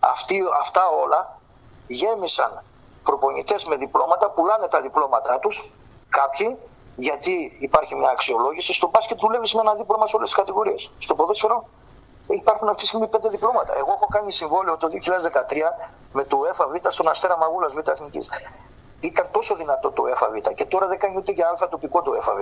Αυτοί, 0.00 0.42
αυτά 0.60 0.82
όλα 1.02 1.38
γέμισαν 1.86 2.62
προπονητές 3.02 3.64
με 3.64 3.76
διπλώματα, 3.76 4.30
πουλάνε 4.30 4.66
τα 4.68 4.80
διπλώματά 4.80 5.38
τους 5.38 5.70
κάποιοι 6.08 6.58
γιατί 6.96 7.56
υπάρχει 7.60 7.94
μια 7.94 8.10
αξιολόγηση. 8.10 8.72
Στο 8.72 8.88
μπάσκετ 8.88 9.18
δουλεύεις 9.20 9.54
με 9.54 9.60
ένα 9.60 9.74
δίπλωμα 9.74 10.06
σε 10.06 10.16
όλες 10.16 10.28
τις 10.28 10.38
κατηγορίες. 10.38 10.92
Στο 10.98 11.14
ποδόσφαιρο 11.14 11.68
υπάρχουν 12.26 12.68
αυτή 12.68 12.82
τη 12.82 12.88
στιγμή 12.88 13.08
πέντε 13.08 13.28
διπλώματα. 13.28 13.72
Εγώ 13.76 13.92
έχω 13.92 14.06
κάνει 14.06 14.32
συμβόλαιο 14.32 14.76
το 14.76 14.88
2013 14.88 14.92
με 16.12 16.24
το 16.24 16.44
ΕΦΑΒ 16.48 16.72
στον 16.88 17.08
Αστέρα 17.08 17.36
Μαγούλας 17.36 17.72
Β 17.72 17.88
Εθνικής. 17.88 18.28
Ήταν 19.00 19.28
τόσο 19.30 19.54
δυνατό 19.54 19.90
το 19.90 20.06
ΕΦΑΒ 20.06 20.34
και 20.54 20.64
τώρα 20.64 20.86
δεν 20.86 20.98
κάνει 20.98 21.16
ούτε 21.16 21.32
για 21.32 21.48
αλφα 21.48 21.68
τοπικό 21.68 22.02
το 22.02 22.14
ΕΦΑΒ. 22.14 22.38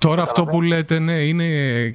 Τώρα 0.00 0.22
αυτό 0.22 0.44
που 0.44 0.62
λέτε, 0.62 0.98
ναι, 0.98 1.12
είναι, 1.12 1.44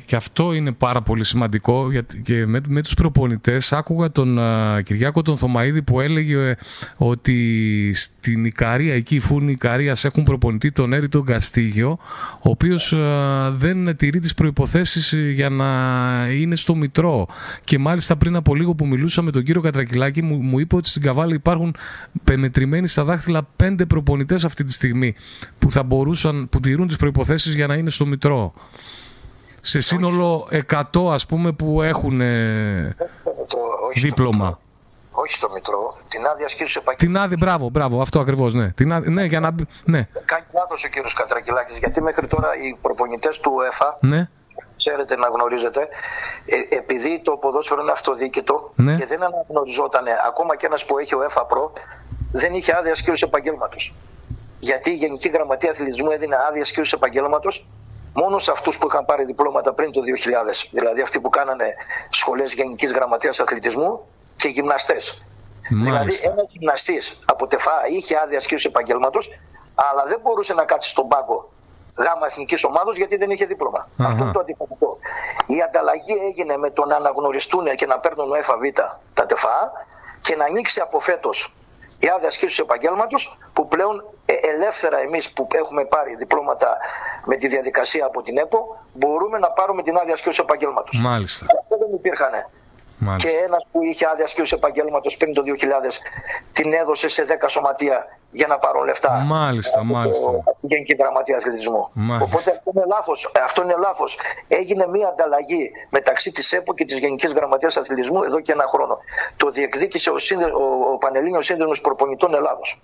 και 0.06 0.16
αυτό 0.16 0.54
είναι 0.54 0.72
πάρα 0.72 1.02
πολύ 1.02 1.24
σημαντικό 1.24 1.92
γιατί 1.92 2.22
και 2.22 2.46
με, 2.46 2.62
με 2.68 2.82
τους 2.82 2.94
προπονητές 2.94 3.74
άκουγα 3.74 4.12
τον 4.12 4.40
α, 4.40 4.82
Κυριάκο 4.82 5.22
τον 5.22 5.38
Θωμαίδη 5.38 5.82
που 5.82 6.00
έλεγε 6.00 6.36
ε, 6.36 6.56
ότι 6.98 7.92
στην 7.94 8.46
Ικαρία, 8.46 8.94
εκεί 8.94 9.16
οι 9.16 9.20
φούρνοι 9.20 9.52
Ικαρίας 9.52 10.06
έχουν 10.06 10.24
προπονητή 10.24 10.72
τον 10.72 10.94
Έρη 10.94 11.10
τον 11.10 11.26
Καστίγιο 11.26 11.98
ο 12.44 12.50
οποίος 12.50 12.94
α, 12.94 13.52
δεν 13.52 13.96
τηρεί 13.96 14.20
τις 14.20 14.34
προϋποθέσεις 14.34 15.14
ε, 15.14 15.32
για 15.32 15.50
να 15.50 15.66
είναι 16.32 16.56
στο 16.56 16.76
Μητρό. 16.76 17.28
Και 17.64 17.80
μάλιστα 17.80 18.18
πριν 18.18 18.36
από 18.36 18.56
λίγο 18.56 18.76
που 18.76 18.88
μιλούσα 18.88 19.22
με 19.22 19.32
τον 19.32 19.44
κύριο 19.44 19.62
Κατρακυλάκη 19.62 20.22
μου, 20.22 20.36
μου 20.42 20.60
είπε 20.60 20.76
ότι 20.76 20.88
στην 20.88 21.02
Καβάλη 21.02 21.36
υπάρχουν 21.36 21.76
πενετρημένοι 22.24 22.88
στα 22.88 23.04
δάχτυλα 23.04 23.48
πέντε 23.56 23.86
προπονητές 23.86 24.46
αυτή 24.46 24.64
τη 24.64 24.72
στιγμή 24.72 25.16
που 25.60 25.72
θα 25.72 25.84
μπορούσαν, 25.84 26.48
που 26.50 26.60
τηρούν 26.60 26.88
τις 26.88 26.96
προϋποθέσεις 26.96 27.56
για 27.56 27.68
να 27.68 27.74
είναι 27.74 27.90
στο 27.96 28.06
Μητρό. 28.06 28.54
Σε 29.62 29.80
σύνολο 29.80 30.48
100 30.94 31.12
ας 31.12 31.26
πούμε 31.26 31.52
που 31.52 31.82
έχουν 31.82 32.22
ε, 32.22 32.96
δίπλωμα. 33.96 34.60
Όχι 35.12 35.34
στο 35.34 35.50
Μητρό, 35.54 35.98
την 36.08 36.26
άδεια 36.28 36.46
ασκήσεω 36.46 36.82
επαγγελματία. 36.82 37.08
Την 37.08 37.18
άδεια, 37.18 37.38
μπράβο, 37.40 37.70
μπράβο, 37.70 38.02
αυτό 38.02 38.20
ακριβώς, 38.20 38.54
ναι. 38.54 38.72
Την 38.72 38.94
άδεια, 38.94 39.10
ναι, 39.12 39.24
για 39.24 39.40
να 39.40 39.52
μπει- 39.52 39.68
ναι, 39.86 40.08
Κάνει 40.26 40.44
λάθος 40.54 40.84
ο 40.84 40.88
κύριος 40.88 41.14
Κατρακυλάκης, 41.14 41.78
γιατί 41.78 42.02
μέχρι 42.02 42.28
τώρα 42.28 42.50
οι 42.56 42.78
προπονητές 42.82 43.40
του 43.40 43.52
ΕΦΑ, 43.68 43.98
ναι, 44.02 44.30
ξέρετε 44.78 45.16
να 45.16 45.28
γνωρίζετε, 45.28 45.82
ε, 46.46 46.76
επειδή 46.76 47.22
το 47.24 47.38
ποδόσφαιρο 47.38 47.82
είναι 47.82 47.92
αυτοδίκητο 47.92 48.72
Ναι. 48.76 48.96
και 48.96 49.06
δεν 49.06 49.24
αναγνωριζόταν, 49.24 50.04
ακόμα 50.28 50.56
και 50.56 50.66
ένας 50.66 50.86
που 50.86 50.98
έχει 50.98 51.16
ο 51.16 51.24
ΕΦΑ 51.24 51.46
Pro, 51.50 51.80
δεν 52.32 52.54
είχε 52.54 52.76
άδεια 52.78 52.92
ασκήσεω 52.92 53.28
επαγγέλματος. 53.30 53.94
Γιατί 54.60 54.90
η 54.90 54.94
Γενική 54.94 55.30
Γραμματεία 55.30 55.72
Αθλητισμού 55.72 56.12
έδινε 56.12 56.36
άδεια 56.50 56.62
ασκήσεω 56.62 57.00
επαγγέλματος 57.00 57.68
μόνο 58.16 58.40
σε 58.40 58.52
αυτούς 58.52 58.78
που 58.78 58.88
είχαν 58.88 59.06
πάρει 59.06 59.24
διπλώματα 59.26 59.74
πριν 59.74 59.92
το 59.92 60.02
2000. 60.02 60.68
Δηλαδή 60.72 61.02
αυτοί 61.02 61.20
που 61.20 61.30
κάνανε 61.30 61.76
σχολές 62.10 62.54
Γενικής 62.54 62.92
Γραμματείας 62.92 63.40
Αθλητισμού 63.40 64.08
και 64.36 64.48
γυμναστές. 64.48 65.28
Δηλαδή 65.70 65.98
μάλιστα. 65.98 66.30
ένας 66.30 66.46
γυμναστής 66.50 67.20
από 67.26 67.48
τεφά 67.48 67.88
είχε 67.88 68.18
άδεια 68.24 68.38
ασκήσεω 68.38 68.72
επαγγέλματος, 68.74 69.30
αλλά 69.76 70.06
δεν 70.06 70.20
μπορούσε 70.24 70.54
να 70.54 70.64
κάτσει 70.66 70.90
στον 70.90 71.08
πάγκο 71.08 71.50
γάμα 71.98 72.26
εθνικής 72.26 72.64
ομάδα 72.64 72.92
γιατί 72.96 73.18
δεν 73.18 73.30
είχε 73.30 73.46
δίπλωμα. 73.46 73.90
Αχα. 73.98 74.10
Αυτό 74.10 74.24
είναι 74.24 74.32
το 74.32 74.40
αντιφατικό. 74.40 74.98
Η 75.46 75.62
ανταλλαγή 75.62 76.14
έγινε 76.30 76.58
με 76.58 76.70
το 76.70 76.86
να 76.86 76.96
αναγνωριστούν 76.96 77.66
και 77.76 77.86
να 77.86 78.00
παίρνουν 78.00 78.32
ο 78.32 78.36
ΕΦΑΒ 78.36 78.62
τα 79.14 79.26
τεφά 79.26 79.72
και 80.22 80.36
να 80.36 80.46
ανοίξει 80.46 80.80
από 80.80 81.00
φέτος 81.00 81.56
η 82.06 82.08
άδεια 82.16 82.28
ασκήσεω 82.28 82.66
επαγγέλματος 82.68 83.38
που 83.54 83.68
πλέον 83.68 83.96
ε, 84.26 84.34
ελεύθερα 84.54 85.00
εμείς 85.00 85.32
που 85.34 85.48
έχουμε 85.62 85.86
πάρει 85.86 86.16
διπλώματα 86.16 86.78
με 87.26 87.36
τη 87.36 87.48
διαδικασία 87.48 88.06
από 88.06 88.22
την 88.22 88.38
ΕΠΟ 88.38 88.60
μπορούμε 88.94 89.38
να 89.38 89.50
πάρουμε 89.52 89.82
την 89.82 89.96
άδεια 89.98 90.14
ασκήσεω 90.14 90.44
επαγγέλματος. 90.48 91.00
Μάλιστα. 91.00 91.46
Αυτό 91.62 91.78
δεν 91.78 91.94
υπήρχαν. 91.96 92.32
Μάλιστα. 92.98 93.30
Και 93.30 93.36
ένας 93.38 93.62
που 93.72 93.84
είχε 93.84 94.06
άδεια 94.12 94.24
ασκήσεω 94.24 94.58
επαγγέλματος 94.58 95.18
πριν 95.18 95.34
το 95.34 95.42
2000 95.42 96.02
την 96.52 96.74
έδωσε 96.74 97.08
σε 97.10 97.26
10 97.42 97.46
σωματεία 97.50 97.98
για 98.32 98.48
να 98.48 98.58
πάρουν 98.60 98.84
λεφτά. 98.86 99.12
Μάλιστα, 99.12 99.80
από 99.80 99.88
το- 99.88 99.94
μάλιστα. 99.98 100.30
από 100.30 100.52
τη 100.52 100.55
Γενική 100.68 100.96
Γραμματεία 101.00 101.38
Αθλητισμού. 101.38 101.90
Μάλιστα. 101.94 102.26
Οπότε 102.26 102.50
αυτό 102.52 102.72
είναι 102.76 102.84
λάθος. 102.88 103.32
Αυτό 103.44 103.64
είναι 103.64 103.76
λάθος. 103.80 104.20
Έγινε 104.48 104.88
μια 104.88 105.08
ανταλλαγή 105.08 105.72
μεταξύ 105.90 106.32
της 106.32 106.52
ΕΠΟ 106.54 106.74
και 106.74 106.86
της 106.86 107.00
Γενικής 107.00 107.34
Γραμματείας 107.34 107.78
Αθλητισμού 107.78 108.24
εδώ 108.24 108.40
και 108.40 108.52
ένα 108.52 108.66
χρόνο. 108.68 108.98
Το 109.38 109.50
διεκδίκησε 109.50 110.10
ο, 110.10 110.18
σύνδε, 110.18 110.46
ο, 110.46 110.94
ο 110.94 110.98
Πανελλήνιος 110.98 111.46
Σύνδεσμο 111.46 111.74
Προπονητών 111.82 112.34
Ελλάδος. 112.34 112.82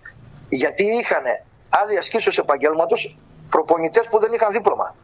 Γιατί 0.50 0.86
είχαν 0.86 1.24
άδεια 1.70 2.00
ασκήσεως 2.00 2.38
επαγγέλματος 2.38 3.18
προπονητές 3.50 4.08
που 4.08 4.20
δεν 4.20 4.34
είχαν 4.34 4.52
δίπλωμα 4.52 4.96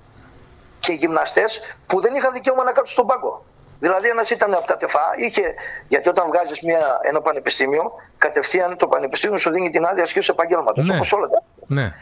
και 0.80 0.94
γυμναστές 0.94 1.78
που 1.88 2.02
δεν 2.02 2.16
είχαν 2.16 2.34
δικαίωμα 2.34 2.64
να 2.64 2.72
κάτσουν 2.72 2.94
στον 2.94 3.08
πάγκο. 3.08 3.46
Δηλαδή, 3.80 4.10
ένας 4.10 4.30
ήταν 4.30 4.54
από 4.54 4.68
τα 4.68 4.78
τεφά, 4.78 5.14
είχε, 5.16 5.54
γιατί 5.88 6.10
όταν 6.10 6.28
βγάζεις 6.28 6.60
ένα 7.02 7.22
πανεπιστήμιο, 7.22 7.92
κατευθείαν 8.18 8.78
το 8.78 8.88
πανεπιστήμιο 8.88 9.38
σου 9.38 9.50
δίνει 9.50 9.70
την 9.70 9.86
άδεια 9.86 10.04
ασκήσεως 10.04 10.30
επαγγέλματος. 10.30 10.88
Ναι. 10.88 10.96
Όπως 10.96 11.14
όλα 11.14 11.28
τα. 11.28 11.44
Ναι. 11.68 11.94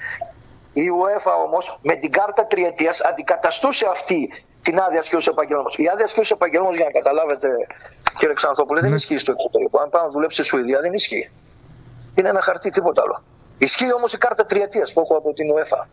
Η 0.84 0.85
UEFA 1.02 1.34
όμως 1.45 1.80
με 1.81 1.95
την 1.95 2.11
κάρτα 2.11 2.47
τριετίας 2.47 3.02
αντικαταστούσε 3.02 3.88
αυτή 3.89 4.31
την 4.61 4.80
άδεια 4.80 4.99
ασκήσεω 4.99 5.34
επαγγέλματο. 5.34 5.69
Η 5.76 5.88
άδεια 5.88 6.06
ασκήσεω 6.06 6.38
επαγγέλματο, 6.39 6.76
για 6.76 6.85
να 6.85 6.91
καταλάβετε, 6.91 7.47
κύριε 8.18 8.34
Ξανθόπουλε, 8.34 8.81
δεν 8.81 8.93
ισχύει 8.93 9.18
στο 9.18 9.31
εξωτερικό. 9.31 9.80
Αν 9.80 9.89
πάει 9.89 10.03
να 10.03 10.10
δουλέψει 10.10 10.38
στη 10.38 10.47
Σουηδία, 10.47 10.80
δεν 10.80 10.93
ισχύει. 10.93 11.31
Είναι 12.15 12.30
ένα 12.30 12.41
χαρτί, 12.41 12.69
τίποτα 12.69 13.02
άλλο. 13.02 13.23
Ισχύει 13.57 13.93
όμως 13.93 14.14
η 14.14 14.18
κάρτα 14.18 14.45
τριετίας 14.45 14.93
που 14.93 14.99
έχω 15.02 15.18
από 15.18 15.34
την 15.34 15.45
UEFA. 15.53 15.88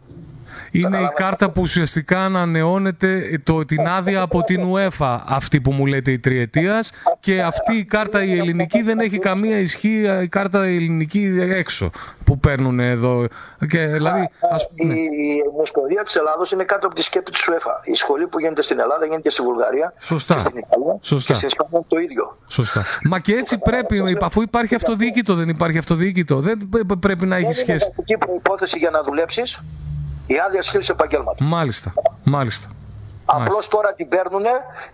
Είναι 0.71 0.99
η 0.99 1.09
κάρτα 1.15 1.51
που 1.51 1.61
ουσιαστικά 1.63 2.25
ανανεώνεται 2.25 3.41
το, 3.45 3.65
την 3.65 3.87
άδεια 3.87 4.21
από 4.21 4.43
την 4.43 4.63
UEFA, 4.75 5.19
αυτή 5.27 5.61
που 5.61 5.73
μου 5.73 5.87
λέτε 5.87 6.11
η 6.11 6.19
τριετίας 6.19 6.91
και 7.21 7.43
αυτή 7.43 7.77
η 7.77 7.85
κάρτα 7.85 8.25
η 8.25 8.39
ελληνική 8.39 8.83
δεν 8.83 8.99
έχει 8.99 9.19
καμία 9.19 9.59
ισχύ, 9.59 10.03
η 10.23 10.29
κάρτα 10.29 10.69
η 10.69 10.75
ελληνική 10.77 11.37
έξω 11.41 11.91
που 12.25 12.39
παίρνουν 12.39 12.81
εδώ. 12.81 13.27
Και, 13.69 13.87
δηλαδή, 13.87 14.29
ας, 14.53 14.69
ναι. 14.85 14.95
Η 14.95 15.43
Ομοσπονδία 15.55 16.03
της 16.03 16.15
Ελλάδος 16.17 16.53
είναι 16.53 16.65
κάτω 16.65 16.87
από 16.87 16.95
τη 16.95 17.03
σκέπη 17.03 17.31
της 17.31 17.49
UEFA. 17.51 17.73
Η 17.93 17.95
σχολή 17.95 18.27
που 18.27 18.39
γίνεται 18.41 18.63
στην 18.63 18.79
Ελλάδα 18.79 19.05
γίνεται 19.05 19.21
και 19.23 19.31
στη 19.31 19.43
Βουλγαρία. 19.43 19.95
Σωστά. 20.01 20.35
Και 20.35 20.41
στην 20.41 20.59
Ιταλία. 20.59 20.99
Σωστά. 21.01 21.33
Και 21.33 21.39
στην 21.39 21.49
Ισπανία 21.49 21.85
το 21.89 21.99
ίδιο. 21.99 22.39
Σωστά. 22.47 22.85
Μα 23.05 23.19
και 23.19 23.35
έτσι 23.35 23.59
πρέπει, 23.59 24.17
αφού 24.21 24.43
υπάρχει 24.43 24.75
αυτοδιοίκητο, 24.75 25.35
δεν 25.35 25.49
υπάρχει 25.49 25.79
αυτοδιοίκητο. 25.79 26.41
Δεν 26.41 26.69
π- 26.71 26.97
πρέπει 26.97 27.27
να 27.27 27.37
έχει 27.37 27.45
Δεν 27.45 27.53
είναι 27.53 27.61
σχέση. 27.63 27.87
βασική 27.97 28.17
προπόθεση 28.19 28.79
για 28.79 28.91
να 28.91 29.03
δουλέψεις 29.03 29.61
η 30.27 30.39
άδεια 30.47 30.63
σχέση 30.63 30.91
επαγγέλματο. 30.93 31.45
Μάλιστα. 31.45 31.93
Μάλιστα. 32.25 32.69
Απλώς 33.25 33.69
τώρα 33.69 33.95
την 33.95 34.09
παίρνουν 34.09 34.43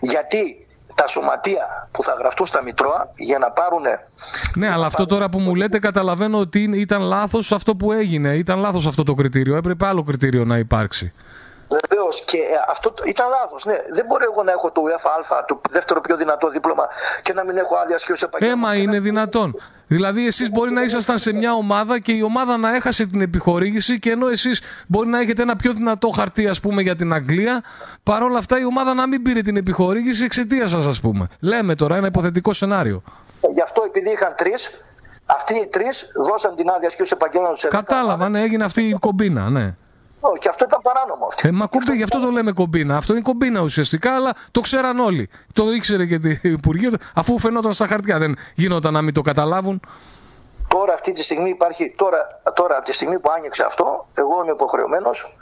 γιατί 0.01 0.67
τα 0.95 1.07
σωματεία 1.07 1.89
που 1.91 2.03
θα 2.03 2.15
γραφτούν 2.19 2.47
στα 2.47 2.63
Μητρώα 2.63 3.11
για 3.17 3.39
να 3.39 3.51
πάρουν. 3.51 3.83
Ναι, 4.57 4.71
αλλά 4.73 4.87
αυτό 4.87 5.07
τώρα 5.07 5.29
που 5.29 5.39
μου 5.39 5.55
λέτε 5.55 5.79
καταλαβαίνω 5.79 6.39
ότι 6.39 6.63
είναι- 6.63 6.77
ήταν 6.77 7.03
λάθος 7.03 7.53
αυτό 7.53 7.77
που 7.77 7.93
έγινε. 7.93 8.35
Ήταν 8.35 8.59
λάθος 8.59 8.87
αυτό 8.87 9.03
το 9.03 9.15
κριτήριο. 9.15 9.57
Έπρεπε 9.57 9.87
άλλο 9.87 10.03
κριτήριο 10.03 10.45
να 10.45 10.57
υπάρξει. 10.57 11.13
Βεβαίως 11.89 12.21
και 12.25 12.37
ε, 12.37 12.43
αυτό 12.71 12.91
το- 12.93 13.03
ήταν 13.07 13.29
λάθος. 13.29 13.65
Ναι. 13.65 13.75
Δεν 13.95 14.05
μπορεί 14.07 14.25
εγώ 14.33 14.43
να 14.43 14.51
έχω 14.53 14.71
το 14.73 14.81
UEFA, 14.87 15.45
το 15.47 15.61
δεύτερο 15.71 16.01
πιο 16.01 16.17
δυνατό 16.17 16.49
δίπλωμα 16.49 16.89
και 17.23 17.33
να 17.33 17.45
μην 17.45 17.57
έχω 17.57 17.75
άδεια 17.77 17.99
σχέση 17.99 18.25
επαγγέλματο. 18.27 18.69
Έμα 18.71 18.83
είναι 18.83 19.01
δυνατόν. 19.01 19.55
Δηλαδή, 19.89 20.27
εσείς 20.27 20.51
μπορεί 20.51 20.73
να 20.73 20.83
ήσασταν 20.83 21.19
σε 21.19 21.33
μια 21.33 21.53
ομάδα 21.53 21.99
και 21.99 22.13
η 22.13 22.23
ομάδα 22.23 22.57
να 22.57 22.75
έχασε 22.75 23.07
την 23.07 23.21
επιχορήγηση 23.21 23.99
και 23.99 24.11
ενώ 24.11 24.29
εσείς 24.29 24.63
μπορεί 24.87 25.09
να 25.09 25.21
έχετε 25.21 25.43
ένα 25.43 25.57
πιο 25.57 25.73
δυνατό 25.73 26.09
χαρτί, 26.09 26.49
ας 26.49 26.61
πούμε, 26.61 26.83
για 26.83 26.97
την 26.97 27.13
Αγγλία, 27.13 27.63
παρόλα 28.03 28.39
αυτά 28.39 28.59
η 28.59 28.65
ομάδα 28.65 28.95
να 28.95 29.07
μην 29.07 29.23
πήρε 29.23 29.41
την 29.41 29.57
επιχορήγηση 29.57 30.25
εξαιτίας 30.25 30.71
σας, 30.71 30.87
ας 30.87 31.01
πούμε. 31.01 31.29
Λέμε 31.41 31.75
τώρα 31.75 31.97
ένα 31.97 32.07
υποθετικό 32.07 32.53
σενάριο. 32.53 33.03
Γι' 33.53 33.61
αυτό 33.61 33.83
επειδή 33.87 34.11
είχαν 34.11 34.35
τρεις, 34.37 34.85
αυτοί 35.27 35.55
οι 35.55 35.69
τρεις 35.71 36.07
δώσαν 36.29 36.57
την 36.57 36.69
άδεια 36.71 36.91
σχέση 36.91 37.11
επαγγέλματο 37.15 37.57
σε 37.57 37.69
δέκα 37.69 37.83
Κατάλαβα, 37.83 38.29
ναι, 38.29 38.43
έγινε 38.43 38.65
αυτή 38.65 38.83
η 38.83 38.97
κομπίνα, 39.01 39.51
ναι. 39.51 39.75
Ω, 40.21 40.37
Και 40.37 40.49
αυτό 40.49 40.65
ήταν 40.65 40.81
παράνομο. 40.83 41.27
Αυτό. 41.27 41.49
Ε, 41.49 41.51
μα 41.51 41.67
κομπί, 41.67 41.97
γι' 41.97 42.03
αυτό 42.03 42.21
το 42.21 42.31
λέμε 42.31 42.53
κομπίνα. 42.53 42.97
Αυτό 42.97 43.13
είναι 43.13 43.23
κομπίνα 43.23 43.61
ουσιαστικά, 43.61 44.15
αλλά 44.15 44.33
το 44.51 44.61
ξέραν 44.61 44.99
όλοι. 44.99 45.29
Το 45.53 45.73
ήξερε 45.73 46.07
και 46.07 46.19
το 46.19 46.29
Υπουργείο, 46.43 46.91
αφού 47.15 47.39
φαινόταν 47.39 47.73
στα 47.73 47.87
χαρτιά. 47.87 48.19
Δεν 48.19 48.37
γινόταν 48.55 48.93
να 48.93 49.03
μην 49.03 49.15
το 49.15 49.21
καταλάβουν. 49.23 49.81
Τώρα 50.69 50.93
αυτή 50.93 51.13
τη 51.13 51.23
στιγμή 51.23 51.49
υπάρχει, 51.49 51.95
τώρα, 51.97 52.41
τώρα 52.55 52.77
από 52.77 52.85
τη 52.85 52.93
στιγμή 52.93 53.19
που 53.19 53.31
άνοιξε 53.37 53.65
αυτό, 53.65 54.09
εγώ 54.15 54.43
είμαι 54.43 54.53
υποχρεωμένος, 54.53 55.37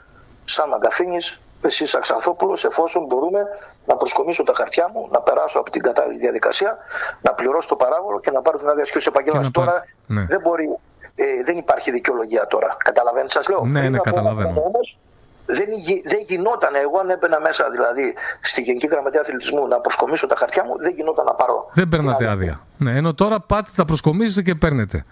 σαν 0.45 0.69
Μαγκαφίνης, 0.69 1.41
εσύ 1.61 1.97
Αξανθόπουλος, 1.97 2.65
εφόσον 2.65 3.05
μπορούμε 3.05 3.41
να 3.87 3.97
προσκομίσω 3.97 4.43
τα 4.43 4.53
χαρτιά 4.57 4.91
μου, 4.93 5.09
να 5.11 5.21
περάσω 5.21 5.59
από 5.59 5.71
την 5.71 5.83
κατάλληλη 5.83 6.19
διαδικασία, 6.19 6.79
να 7.21 7.35
πληρώσω 7.35 7.69
το 7.69 7.77
παράγωγο 7.77 8.21
και 8.21 8.31
να 8.31 8.43
πάρω 8.43 8.59
την 8.59 8.69
άδεια 8.69 8.85
σχέση 8.87 9.07
επαγγέλματο. 9.09 9.51
Και 9.51 9.59
να 9.59 9.65
Τώρα 9.65 9.73
πάρετε, 9.79 9.95
ναι. 10.07 10.27
δεν 10.27 10.41
μπορεί, 10.41 10.77
ε, 11.17 11.43
δεν 11.45 11.57
υπάρχει 11.59 11.91
δικαιολογία 11.91 12.47
τώρα. 12.47 12.77
Καταλαβαίνετε, 12.85 13.31
σας 13.33 13.49
λέω. 13.49 13.65
Ναι, 13.65 13.71
Πριν 13.81 13.91
ναι, 13.93 13.99
από 13.99 14.09
ένα 14.09 14.17
καταλαβαίνω. 14.17 14.49
χρόνο 14.51 14.67
όμως, 14.67 14.99
δεν, 15.47 15.67
γι- 15.71 16.03
δεν 16.05 16.19
γινόταν, 16.21 16.75
εγώ 16.75 16.99
αν 16.99 17.11
έμπαινα 17.11 17.41
μέσα 17.41 17.71
δηλαδή 17.71 18.15
στη 18.41 18.63
Γενική 18.63 18.87
Γραμματεία 18.87 19.21
Αθλητισμού 19.21 19.67
να 19.67 19.81
προσκομίσω 19.81 20.27
τα 20.27 20.37
χαρτιά 20.37 20.65
μου, 20.65 20.79
δεν 20.79 20.93
γινόταν 20.95 21.25
να 21.25 21.35
πάρω. 21.35 21.67
Δεν 21.73 21.89
παίρνατε 21.89 22.27
άδεια. 22.29 22.61
Ναι, 22.79 22.97
ενώ 22.97 23.15
τώρα 23.15 23.41
πάτε, 23.41 23.71
τα 23.77 23.85
προσκομίζετε 23.85 24.43
και 24.43 24.55
παίρνετε. 24.55 25.05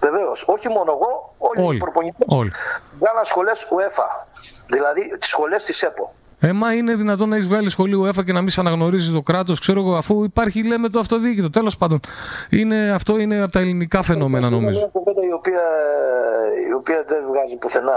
Βεβαίως, 0.00 0.44
όχι 0.48 0.68
μόνο 0.68 0.92
εγώ, 0.92 1.34
όλοι, 1.38 1.66
Όλοι. 1.66 1.76
οι 1.76 1.80
προπονητές 1.80 2.26
Όλοι. 2.38 2.50
βγάλαν 2.98 3.24
σχολές 3.24 3.66
UEFA. 3.70 4.26
Δηλαδή 4.66 5.18
τις 5.18 5.28
σχολές 5.30 5.64
της 5.64 5.82
ΕΠΟ. 5.82 6.12
Ε, 6.46 6.52
μα 6.52 6.74
είναι 6.74 6.94
δυνατόν 6.94 7.28
να 7.28 7.36
έχεις 7.36 7.48
βγάλει 7.48 7.70
σχολείο 7.70 8.02
UEFA 8.02 8.24
και 8.24 8.32
να 8.32 8.40
μην 8.40 8.48
σε 8.50 8.60
αναγνωρίζει 8.60 9.12
το 9.12 9.22
κράτος, 9.22 9.60
ξέρω 9.60 9.80
εγώ, 9.80 9.96
αφού 9.96 10.24
υπάρχει, 10.24 10.66
λέμε, 10.66 10.88
το 10.88 10.98
αυτοδιοίκητο. 10.98 11.50
Τέλος 11.50 11.76
πάντων, 11.76 12.00
είναι, 12.50 12.90
αυτό 12.90 13.18
είναι 13.18 13.42
από 13.42 13.52
τα 13.52 13.60
ελληνικά 13.60 14.02
φαινόμενα, 14.02 14.46
Είναι 14.46 14.56
νομίζω. 14.56 14.78
μια 14.78 14.88
κουβέντα 14.92 15.20
η 15.28 15.32
οποία, 15.32 15.60
η 16.68 16.72
οποία 16.72 17.04
δεν 17.08 17.18
βγάζει 17.28 17.56
πουθενά. 17.56 17.92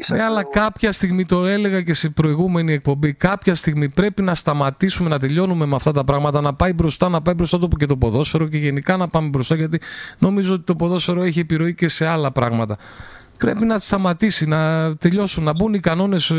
Σας 0.00 0.18
Ναι, 0.18 0.24
αλλά 0.24 0.34
λέω, 0.34 0.48
κάποια 0.50 0.92
στιγμή, 0.92 1.24
το 1.26 1.46
έλεγα 1.46 1.82
και 1.82 1.94
σε 1.94 2.08
προηγούμενη 2.08 2.72
εκπομπή, 2.72 3.12
κάποια 3.12 3.54
στιγμή 3.54 3.88
πρέπει 3.88 4.22
να 4.22 4.34
σταματήσουμε 4.34 5.08
να 5.08 5.18
τελειώνουμε 5.18 5.66
με 5.66 5.76
αυτά 5.76 5.92
τα 5.92 6.04
πράγματα, 6.04 6.40
να 6.40 6.54
πάει 6.54 6.72
μπροστά, 6.72 7.08
να 7.08 7.22
πάει 7.22 7.34
μπροστά 7.34 7.58
το 7.58 7.68
και 7.78 7.86
το 7.86 7.96
ποδόσφαιρο 7.96 8.48
και 8.48 8.58
γενικά 8.58 8.96
να 8.96 9.08
πάμε 9.08 9.28
μπροστά, 9.28 9.54
γιατί 9.54 9.80
νομίζω 10.18 10.54
ότι 10.54 10.64
το 10.64 10.74
ποδόσφαιρο 10.74 11.22
έχει 11.22 11.40
επιρροή 11.40 11.74
και 11.74 11.88
σε 11.88 12.06
άλλα 12.06 12.32
πράγματα. 12.32 12.76
Πρέπει 13.44 13.64
να 13.64 13.78
σταματήσει, 13.78 14.46
να 14.46 14.60
τελειώσουν, 14.96 15.44
να 15.44 15.52
μπουν 15.52 15.74
οι 15.74 15.80
κανόνες 15.80 16.32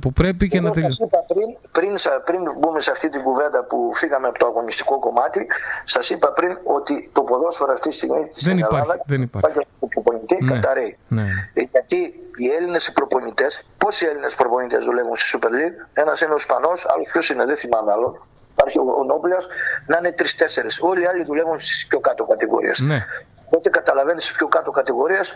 που 0.00 0.12
πρέπει 0.12 0.48
και 0.48 0.56
εγώ 0.56 0.66
να 0.66 0.72
σας 0.72 0.82
τελειώσουν. 0.82 1.06
είπα 1.06 1.18
πριν, 1.34 1.48
πριν, 1.72 1.98
σα- 1.98 2.20
πριν 2.20 2.40
μπούμε 2.58 2.80
σε 2.80 2.90
αυτή 2.90 3.08
την 3.08 3.22
κουβέντα 3.22 3.64
που 3.64 3.90
φύγαμε 3.94 4.26
από 4.28 4.38
το 4.38 4.46
αγωνιστικό 4.46 4.98
κομμάτι, 4.98 5.46
σας 5.84 6.10
είπα 6.10 6.32
πριν 6.32 6.56
ότι 6.64 7.10
το 7.12 7.22
ποδόσφαιρο 7.22 7.72
αυτή 7.72 7.88
τη 7.88 7.94
στιγμή 7.94 8.28
στην 8.32 8.48
Δεν 8.48 8.58
υπάρχει, 8.58 8.76
Ελλάδας 8.84 9.02
δεν 9.06 9.22
υπάρχει. 9.22 9.46
πάει 9.56 9.64
από 9.76 9.88
προπονητή 9.88 10.36
Ναι, 10.44 10.52
καταραίει. 10.52 10.96
ναι. 11.08 11.22
Ε, 11.54 11.62
Γιατί 11.72 11.96
οι 12.36 12.48
Έλληνες 12.58 12.92
προπονητές, 12.92 13.68
πόσοι 13.78 14.06
Έλληνες 14.06 14.34
προπονητές 14.34 14.84
δουλεύουν 14.84 15.16
στη 15.16 15.38
Super 15.38 15.46
League, 15.48 15.76
ένας 15.92 16.20
είναι 16.20 16.32
ο 16.32 16.36
Ισπανός, 16.36 16.86
άλλος 16.94 17.08
ποιος 17.12 17.30
είναι, 17.30 17.44
δεν 17.44 17.56
θυμάμαι 17.56 17.90
άλλον. 17.92 18.26
Υπάρχει 18.52 18.78
ο, 18.78 18.82
ο 19.00 19.04
Νόμπλια, 19.04 19.38
να 19.86 19.96
είναι 19.98 20.12
τρει-τέσσερι. 20.12 20.68
Όλοι 20.80 21.02
οι 21.02 21.06
άλλοι 21.06 21.24
δουλεύουν 21.24 21.58
στις 21.60 21.86
πιο 21.86 22.00
κάτω 22.00 22.24
κατηγορίες. 22.26 22.80
Ναι. 22.80 22.98
Οπότε 23.46 23.68
καταλαβαίνεις 23.70 24.22
στις 24.24 24.36
πιο 24.36 24.46
κάτω 24.48 24.70
κατηγορίες, 24.70 25.34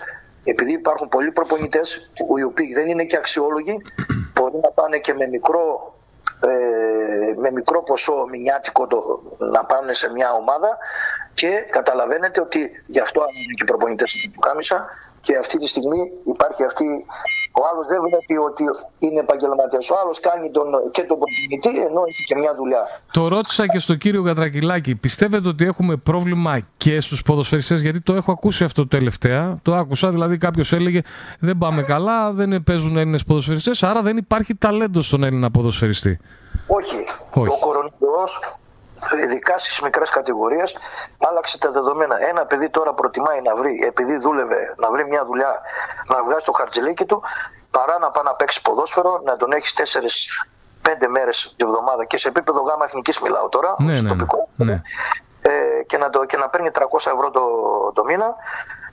επειδή 0.51 0.73
υπάρχουν 0.73 1.09
πολλοί 1.09 1.33
προπονητές, 1.33 2.11
οι 2.39 2.43
οποίοι 2.43 2.75
δεν 2.75 2.89
είναι 2.89 3.05
και 3.05 3.17
αξιόλογοι, 3.17 3.83
μπορεί 4.33 4.59
να 4.63 4.71
πάνε 4.71 4.99
και 4.99 5.15
με 5.15 5.27
μικρό, 5.27 5.95
ε, 6.41 7.35
με 7.37 7.51
μικρό 7.51 7.83
ποσό 7.83 8.27
μηνιάτικο 8.31 8.87
το, 8.87 9.23
να 9.39 9.65
πάνε 9.65 9.93
σε 9.93 10.13
μια 10.13 10.33
ομάδα 10.33 10.79
και 11.35 11.67
καταλαβαίνετε 11.71 12.41
ότι 12.41 12.83
γι' 12.87 13.01
αυτό 13.01 13.21
είναι 13.21 13.55
και 13.55 13.63
οι 13.63 13.65
προπονητέ 13.65 14.05
που 14.33 14.41
κάμισα 14.41 14.89
και 15.27 15.37
αυτή 15.37 15.59
τη 15.59 15.67
στιγμή 15.67 16.01
υπάρχει 16.25 16.63
αυτή. 16.65 16.89
Ο 17.59 17.61
άλλος 17.71 17.87
δεν 17.87 18.01
βλέπει 18.07 18.37
ότι 18.49 18.65
είναι 18.99 19.21
επαγγελματίας. 19.21 19.91
Ο 19.91 19.97
άλλος 20.03 20.21
κάνει 20.21 20.51
τον, 20.51 20.67
και 20.91 21.03
τον 21.03 21.19
προπονητή 21.19 21.87
ενώ 21.89 22.01
έχει 22.09 22.25
και 22.25 22.37
μια 22.43 22.55
δουλειά. 22.55 22.83
Το 23.13 23.29
ρώτησα 23.29 23.67
και 23.67 23.79
στον 23.79 23.99
κύριο 23.99 24.23
Κατρακυλάκη. 24.23 24.95
Πιστεύετε 24.95 25.49
ότι 25.49 25.65
έχουμε 25.65 25.97
πρόβλημα 25.97 26.61
και 26.77 27.01
στους 27.01 27.23
ποδοσφαιριστές, 27.23 27.81
γιατί 27.81 28.01
το 28.01 28.15
έχω 28.15 28.33
ακούσει 28.33 28.65
αυτό 28.65 28.87
τελευταία. 28.87 29.59
Το 29.63 29.75
άκουσα, 29.75 30.11
δηλαδή 30.11 30.39
κάποιος 30.39 30.73
έλεγε 30.73 31.01
δεν 31.41 31.59
πάμε 31.59 31.83
καλά, 31.83 32.33
δεν 32.33 32.63
παίζουν 32.63 32.97
Έλληνες 32.97 33.25
ποδοσφαιριστές, 33.25 33.83
άρα 33.83 34.03
δεν 34.03 34.17
υπάρχει 34.17 34.55
ταλέντος 34.55 35.07
στον 35.07 35.25
Έλληνα 35.25 35.51
ποδοσφαιριστή. 35.51 36.19
Όχι. 36.67 36.97
Όχι. 37.35 37.49
Ο 37.49 37.59
κορονοϊός, 37.61 38.59
ειδικά 39.23 39.59
στις 39.59 39.81
μικρές 39.81 40.11
κατηγορίες, 40.11 40.77
άλλαξε 41.29 41.59
τα 41.59 41.71
δεδομένα. 41.71 42.29
Ένα 42.29 42.47
παιδί 42.47 42.71
τώρα 42.71 42.95
προτιμάει 42.95 43.43
να 43.43 43.57
βρει, 43.57 43.83
επειδή 43.87 44.19
δούλευε, 44.19 44.75
να 44.77 44.91
βρει 44.91 45.07
μια 45.07 45.25
δουλειά, 45.25 45.61
να 46.09 46.25
βγάζει 46.25 46.45
το 46.45 46.53
χαρτζηλίκι 46.53 47.05
του, 47.05 47.23
παρά 47.71 47.99
να 47.99 48.11
πάει 48.11 48.25
να 48.25 48.35
παίξει 48.35 48.63
ποδόσφαιρο, 48.63 49.21
να 49.25 49.37
τον 49.37 49.53
έχεις 49.53 49.73
4-5 50.83 51.07
μέρες 51.09 51.55
τη 51.57 51.65
βδομάδα 51.65 52.05
και 52.05 52.19
σε 52.19 52.29
επίπεδο 52.29 52.61
γάμα 52.63 52.85
εθνικής 52.85 53.21
μιλάω 53.21 53.49
τώρα, 53.49 53.75
Ναι, 53.79 53.95
στο 53.95 54.03
ναι, 54.03 54.09
ναι. 54.09 54.17
τοπικό, 54.17 54.49
ναι. 54.55 54.83
ε, 55.41 55.83
και, 55.87 55.99
να 55.99 56.11
το, 56.11 56.25
και 56.25 56.37
να 56.37 56.49
παίρνει 56.49 56.71
300 56.73 56.83
ευρώ 57.15 57.31
το, 57.31 57.43
το 57.95 58.05
μήνα 58.05 58.35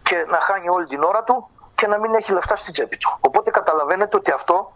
και 0.02 0.26
να 0.30 0.40
χάνει 0.40 0.70
όλη 0.70 0.86
την 0.88 1.04
ώρα 1.04 1.24
του 1.24 1.50
και 1.76 1.88
να 1.88 2.00
μην 2.00 2.14
έχει 2.14 2.32
λεφτά 2.32 2.56
στην 2.56 2.74
τσέπη 2.74 2.98
του. 2.98 3.18
Οπότε 3.20 3.52
καταλαβαίνετε 3.52 4.18
ότι 4.18 4.32
αυτό 4.32 4.74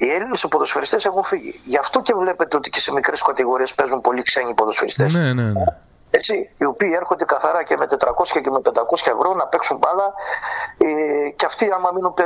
οι 0.00 0.08
Έλληνες 0.10 0.46
ποδοσφαιριστές 0.50 1.04
έχουν 1.04 1.22
φύγει. 1.22 1.60
Γι' 1.64 1.76
αυτό 1.76 2.02
και 2.02 2.14
βλέπετε 2.14 2.56
ότι 2.56 2.70
και 2.70 2.80
σε 2.80 2.92
μικρές 2.92 3.22
κατηγορίες 3.22 3.74
παίζουν 3.74 4.00
πολλοί 4.00 4.22
ξένοι 4.22 4.54
ποδοσφαιριστές. 4.54 5.14
Ναι, 5.14 5.32
ναι, 5.32 5.42
ναι. 5.42 5.64
Έτσι, 6.10 6.50
οι 6.56 6.64
οποίοι 6.64 6.92
έρχονται 6.96 7.24
καθαρά 7.24 7.62
και 7.62 7.76
με 7.76 7.86
400 7.88 8.40
και 8.42 8.50
με 8.50 8.60
500 8.64 8.72
ευρώ 9.04 9.34
να 9.34 9.46
παίξουν 9.46 9.78
μπάλα 9.78 10.12
ε, 10.78 11.30
και 11.36 11.46
αυτοί 11.46 11.70
άμα 11.70 11.90
μείνουν 11.94 12.14
4-5 12.16 12.24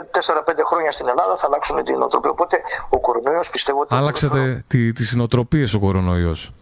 χρόνια 0.65 0.93
στην 0.93 1.09
Ελλάδα 1.09 1.37
θα 1.37 1.47
αλλάξουν 1.47 1.85
την 1.85 1.99
νοοτροπία. 1.99 2.31
Οπότε 2.31 2.61
ο 2.89 3.01
κορονοϊός 3.01 3.51
πιστεύω 3.51 3.81
ότι... 3.81 3.95
Άλλαξατε 3.95 4.65
τι, 4.67 4.93
τις 4.93 5.09
συνοτροπίες 5.09 5.75
ο 5.75 5.79
κορονοϊός. 5.79 6.53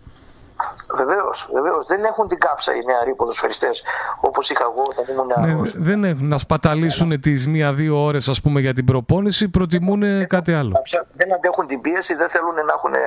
Βεβαίως, 0.96 1.48
βεβαίως. 1.52 1.86
Δεν 1.86 2.04
έχουν 2.04 2.28
την 2.28 2.38
κάψα 2.38 2.74
οι 2.74 2.80
νεαροί 2.86 3.14
ποδοσφαιριστές 3.14 3.82
όπως 4.20 4.50
είχα 4.50 4.64
εγώ 4.70 4.82
όταν 4.90 5.04
ήμουν 5.08 5.26
νεαρός. 5.26 5.74
Ναι, 5.74 5.84
δεν 5.84 6.04
έχουν 6.04 6.28
να 6.28 6.38
σπαταλήσουν 6.38 7.20
τις 7.20 7.48
μία-δύο 7.48 8.04
ώρες 8.04 8.28
ας 8.28 8.40
πούμε 8.40 8.60
για 8.60 8.74
την 8.74 8.84
προπόνηση, 8.84 9.48
προτιμούν 9.48 10.26
κάτι 10.26 10.52
άλλο. 10.52 10.72
Δεν 11.12 11.34
αντέχουν 11.34 11.66
την 11.66 11.80
πίεση, 11.80 12.14
δεν 12.14 12.28
θέλουν 12.28 12.54
να 12.54 12.72
έχουν 12.76 12.94
ε, 12.94 13.00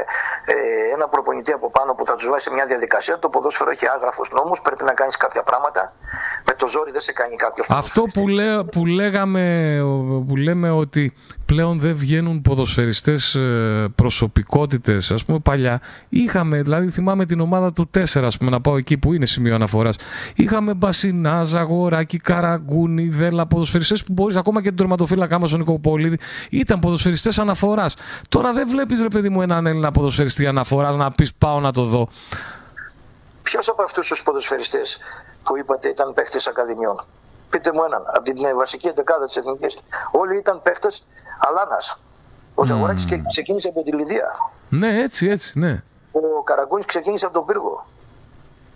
ένα 0.94 1.08
προπονητή 1.08 1.52
από 1.52 1.70
πάνω 1.72 1.94
που 1.94 2.06
θα 2.06 2.16
τους 2.16 2.30
βάζει 2.30 2.44
σε 2.44 2.54
μια 2.54 2.66
διαδικασία. 2.66 3.20
Το 3.20 3.30
ποδόσφαιρο 3.30 3.70
έχει 3.70 3.88
άγραφου 3.88 4.24
νόμους, 4.36 4.62
πρέπει 4.62 4.84
να 4.84 4.94
κάνεις 4.94 5.18
κάποια 5.18 5.44
πράγματα. 5.44 5.94
Με 6.46 6.54
το 6.54 6.68
ζόρι 6.68 6.92
δεν 6.92 7.02
σε 7.02 7.14
κάνει 7.14 7.36
κάποιος. 7.36 7.68
Αυτό 7.70 8.04
που, 8.14 8.28
λέ, 8.28 8.64
που 8.64 8.86
λέγαμε, 8.86 9.78
που 10.28 10.36
λέμε 10.36 10.70
ότι 10.72 11.14
πλέον 11.54 11.80
δεν 11.80 11.96
βγαίνουν 11.96 12.42
ποδοσφαιριστές 12.42 13.36
ε, 13.36 13.88
προσωπικότητες. 13.96 15.12
Ας 15.12 15.26
πούμε 15.26 15.40
παλιά 15.40 15.82
είχαμε, 16.10 16.62
δηλαδή 16.62 16.90
θυμάμαι 16.90 17.26
την 17.26 17.40
ομάδα 17.40 17.74
του 17.74 17.90
4 17.98 18.22
ας 18.24 18.38
πούμε 18.38 18.52
να 18.52 18.62
πάω 18.62 18.78
εκεί 18.78 18.98
που 18.98 19.14
είναι 19.14 19.26
σημείο 19.26 19.56
αναφοράς. 19.56 19.96
Είχαμε 20.36 20.74
Μπασινά, 20.74 21.44
Ζαγοράκη, 21.44 22.18
Καραγκούνη, 22.18 23.08
Δέλα, 23.08 23.48
ποδοσφαιριστές 23.48 24.04
που 24.04 24.14
μπορείς 24.14 24.36
ακόμα 24.36 24.62
και 24.62 24.68
τον 24.68 24.78
τερματοφύλακα 24.78 25.40
μας 25.40 25.50
τον 25.50 25.60
Νικοπολίδη 25.60 26.20
ήταν 26.50 26.80
ποδοσφαιριστές 26.80 27.40
αναφοράς. 27.40 27.96
Τώρα 28.30 28.54
δεν 28.54 28.68
βλέπεις 28.68 29.02
ρε 29.02 29.08
παιδί 29.08 29.30
μου 29.30 29.42
έναν 29.42 29.68
Έλληνα 29.68 29.92
ποδοσφαιριστή 29.92 30.48
αναφοράς 30.48 30.96
να 30.96 31.12
πεις 31.12 31.34
πάω 31.34 31.60
να 31.60 31.72
το 31.72 31.84
δω. 31.84 32.08
Ποιος 33.44 33.70
από 33.70 33.84
αυτούς 33.84 34.08
τους 34.08 34.24
ποδοσφαιριστές 34.24 34.98
που 35.44 35.58
είπατε 35.58 35.90
ήταν 35.90 36.14
παίχτε 36.14 36.40
Ακαδημιών; 36.50 36.96
Πείτε 37.54 37.72
μου 37.74 37.84
έναν, 37.84 38.04
από 38.08 38.22
την 38.22 38.46
ε, 38.46 38.54
βασική 38.54 38.88
εντεκάδα 38.88 39.26
της 39.26 39.36
Εθνικής. 39.36 39.78
Όλοι 40.12 40.38
ήταν 40.38 40.62
παίχτες 40.62 41.06
Αλάνας. 41.40 42.00
Ο 42.56 42.64
Ζαγοράκης 42.66 43.06
mm. 43.06 43.22
ξεκίνησε 43.30 43.68
από 43.68 43.84
τη 43.84 43.92
Λιδία. 43.92 44.32
Ναι, 44.70 45.02
έτσι, 45.02 45.28
έτσι, 45.28 45.60
ναι. 45.60 45.84
Ο 46.12 46.44
Καραγκούνης 46.44 46.86
ξεκίνησε 46.86 47.26
από 47.26 47.34
τον 47.34 47.46
Πύργο. 47.46 47.86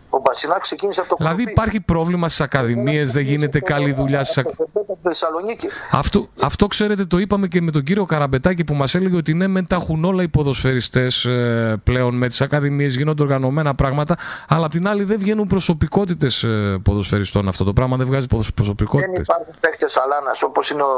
Ο 0.10 0.20
Μπασινά 0.20 0.60
ξεκίνησε 0.60 1.00
από 1.00 1.10
το 1.10 1.16
Δηλαδή 1.18 1.36
Κουρουπί. 1.36 1.52
υπάρχει 1.52 1.80
πρόβλημα 1.82 2.28
στις 2.28 2.42
ακαδημίες, 2.42 3.12
δεν 3.12 3.24
γίνεται 3.24 3.60
καλή 3.60 3.94
δουλειά 3.94 4.24
στις 4.24 4.38
ακαδημίε. 4.38 4.68
Θεσσαλονίκη. 5.04 5.68
Αυτό, 5.92 6.28
αυτό 6.42 6.68
ξέρετε 6.68 7.06
το 7.06 7.18
είπαμε 7.18 7.48
και 7.48 7.62
με 7.62 7.72
τον 7.72 7.84
κύριο 7.84 8.06
Καραμπετάκη 8.06 8.64
που 8.64 8.74
μας 8.74 8.96
έλεγε 8.96 9.16
ότι 9.16 9.34
ναι 9.34 9.48
μεν 9.48 9.68
τα 9.68 9.76
έχουν 9.76 10.06
όλα 10.06 10.24
οι 10.24 10.28
ποδοσφαιριστές 10.28 11.26
ε, 11.26 11.82
πλέον 11.84 12.16
με 12.18 12.28
τις 12.28 12.42
ακαδημίες 12.42 12.96
γίνονται 12.96 13.22
οργανωμένα 13.24 13.76
πράγματα 13.76 14.16
αλλά 14.48 14.66
απ' 14.66 14.72
την 14.72 14.88
άλλη 14.88 15.04
δεν 15.04 15.18
βγαίνουν 15.20 15.48
προσωπικότητες 15.48 16.44
ε, 16.44 16.80
ποδοσφαιριστών 16.84 17.48
αυτό 17.48 17.64
το 17.64 17.74
πράγμα 17.74 17.98
δεν 17.98 18.06
βγάζει 18.08 18.28
ποδοσ- 18.28 18.46
Δεν 18.48 18.56
προσωπικότητες. 18.56 19.20
υπάρχουν 19.20 19.54
παίχτε 19.60 19.86
Αλάνας 20.04 20.42
όπως 20.44 20.70
είναι 20.70 20.84
ο. 20.84 20.92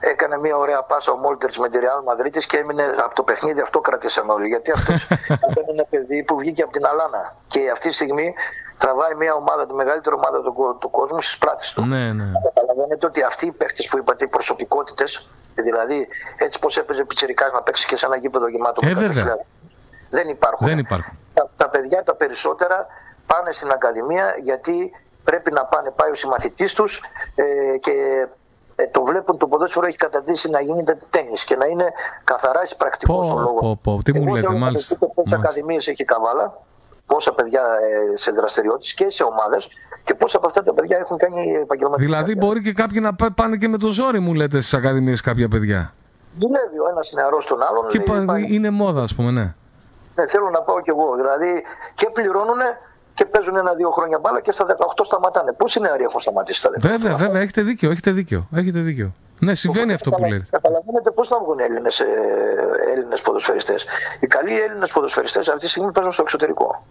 Έκανε 0.00 0.38
μια 0.38 0.56
ωραία 0.56 0.82
πάσα 0.82 1.12
ο 1.12 1.16
Μόλτερς 1.16 1.58
με 1.58 1.68
τη 1.68 1.78
Real 1.84 2.00
Madrid 2.10 2.42
και 2.46 2.56
έμεινε 2.56 2.82
από 3.04 3.14
το 3.14 3.22
παιχνίδι. 3.22 3.60
Αυτό 3.60 3.80
κρατήσαμε 3.80 4.32
όλοι. 4.32 4.46
Γιατί 4.48 4.70
αυτός 4.70 5.04
ήταν 5.50 5.64
ένα 5.72 5.84
παιδί 5.90 6.22
που 6.24 6.36
βγήκε 6.36 6.62
από 6.62 6.72
την 6.72 6.84
Αλάνα. 6.86 7.36
Και 7.46 7.60
αυτή 7.70 7.88
τη 7.88 7.94
στιγμή 7.94 8.34
τραβάει 8.78 9.14
μια 9.14 9.34
ομάδα, 9.34 9.66
τη 9.66 9.74
μεγαλύτερη 9.74 10.14
ομάδα 10.16 10.42
του, 10.42 10.52
κο- 10.52 10.74
του 10.74 10.90
κόσμου 10.90 11.20
στις 11.20 11.38
πλάτε 11.38 11.64
του. 11.74 11.84
Ναι, 11.86 12.12
ναι. 12.12 12.24
Καταλαβαίνετε 12.54 13.06
ότι 13.06 13.22
αυτοί 13.22 13.46
οι 13.46 13.52
παίχτε 13.52 13.82
που 13.90 13.98
είπατε, 13.98 14.24
οι 14.24 14.28
προσωπικότητες, 14.28 15.28
δηλαδή 15.54 16.08
έτσι 16.38 16.58
πώ 16.58 16.68
έπαιζε 16.78 17.04
πιτσερικά 17.04 17.50
να 17.52 17.62
παίξει 17.62 17.86
και 17.86 17.96
σε 17.96 18.06
ένα 18.06 18.16
γήπεδο 18.16 18.48
γεμάτο 18.48 18.80
Ε, 18.86 18.94
με 18.94 18.94
βέβαια. 18.94 19.24
100.000. 19.36 19.46
Δεν 20.10 20.28
υπάρχουν. 20.28 20.66
Δεν 20.66 20.78
υπάρχουν. 20.78 21.18
Τα, 21.34 21.50
τα 21.56 21.68
παιδιά 21.68 22.02
τα 22.02 22.14
περισσότερα 22.16 22.86
πάνε 23.26 23.52
στην 23.52 23.70
Ακαδημία 23.70 24.34
γιατί 24.42 24.92
πρέπει 25.24 25.52
να 25.52 25.64
πάνε, 25.64 25.90
πάει 25.90 26.10
ο 26.10 26.14
συμμαθητής 26.14 26.74
τους 26.74 27.02
ε, 27.34 27.78
και 27.78 27.92
ε, 28.76 28.86
το 28.86 29.02
βλέπουν 29.02 29.38
το 29.38 29.46
ποδόσφαιρο 29.48 29.86
έχει 29.86 29.96
καταντήσει 29.96 30.50
να 30.50 30.60
γίνεται 30.60 30.98
τέννις 31.10 31.44
και 31.44 31.56
να 31.56 31.66
είναι 31.66 31.92
καθαρά 32.24 32.62
εισπρακτικός 32.62 33.30
ο 33.30 33.34
Πω, 33.34 33.40
λόγος. 33.40 33.60
πω, 33.60 33.78
πω, 33.82 34.02
τι 34.02 34.12
μου 34.12 34.22
Εγώ 34.22 34.34
λέτε, 34.34 34.46
θέλω 34.46 34.58
να 34.58 34.64
μάλιστα. 34.64 34.94
δείτε 34.94 35.06
πόσες 35.14 35.32
Μάλιστα. 35.32 35.48
ακαδημίες 35.48 35.86
έχει 35.88 36.02
η 36.02 36.04
Καβάλα, 36.04 36.58
πόσα 37.06 37.32
παιδιά 37.32 37.60
ε, 37.60 38.16
σε 38.16 38.30
δραστηριότητες 38.30 38.94
και 38.94 39.10
σε 39.10 39.22
ομάδες 39.22 39.68
και 40.04 40.14
πόσα 40.14 40.36
από 40.36 40.46
αυτά 40.46 40.62
τα 40.62 40.74
παιδιά 40.74 40.98
έχουν 40.98 41.16
κάνει 41.16 41.50
επαγγελματική 41.50 42.04
Δηλαδή 42.04 42.24
καριέρα. 42.34 42.46
μπορεί 42.46 42.62
και 42.62 42.72
κάποιοι 42.72 42.98
να 43.02 43.14
πά- 43.14 43.32
πάνε 43.34 43.56
και 43.56 43.68
με 43.68 43.78
το 43.78 43.88
ζόρι 43.90 44.20
μου 44.20 44.34
λέτε 44.34 44.60
στις 44.60 44.74
ακαδημίες 44.74 45.20
κάποια 45.20 45.48
παιδιά. 45.48 45.92
Δουλεύει 46.38 46.78
ο 46.78 46.88
ένας 46.90 47.12
νεαρός 47.14 47.46
τον 47.46 47.62
άλλον. 47.62 47.86
Και 47.88 47.98
λέει, 48.08 48.18
πα- 48.18 48.24
πάει- 48.24 48.52
είναι 48.52 48.70
μόδα 48.70 49.02
ας 49.02 49.14
πούμε, 49.14 49.30
ναι. 49.30 49.54
Ναι, 50.14 50.26
θέλω 50.26 50.50
να 50.50 50.60
πάω 50.62 50.80
κι 50.80 50.90
εγώ. 50.90 51.14
Δηλαδή 51.16 51.64
και 51.94 52.08
πληρώνουν 52.12 52.58
και 53.14 53.24
παίζουν 53.24 53.56
ένα-δύο 53.56 53.90
χρόνια 53.90 54.18
μπάλα 54.18 54.40
και 54.40 54.52
στα 54.52 54.64
18 54.66 55.04
σταματάνε. 55.04 55.52
Πόσοι 55.52 55.80
νεαροί 55.80 56.02
έχουν 56.02 56.20
σταματήσει 56.20 56.58
στα 56.58 56.70
18. 56.70 56.78
Βέβαια, 56.90 57.14
βέβαια, 57.16 57.40
έχετε 57.42 57.62
δίκιο, 57.62 57.90
έχετε 57.90 58.10
δίκιο. 58.10 58.48
Έχετε 58.54 58.78
δίκιο. 58.80 59.14
Ναι, 59.38 59.54
συμβαίνει 59.54 59.92
αυτό 59.92 60.10
που 60.10 60.24
λέτε. 60.24 60.46
Καταλαβαίνετε 60.50 61.10
πώς 61.10 61.28
θα 61.28 61.38
βγουν 61.42 61.58
Έλληνες 61.58 62.02
Έλληνες 62.94 63.20
ποδοσφαιριστές. 63.20 63.86
Οι 64.20 64.26
καλοί 64.26 64.60
Έλληνες 64.60 64.90
ποδοσφαιριστές 64.92 65.48
αυτή 65.48 65.60
τη 65.60 65.68
στιγμή 65.68 65.92
παίζουν 65.92 66.12
στο 66.12 66.22
εξωτερικό. 66.22 66.86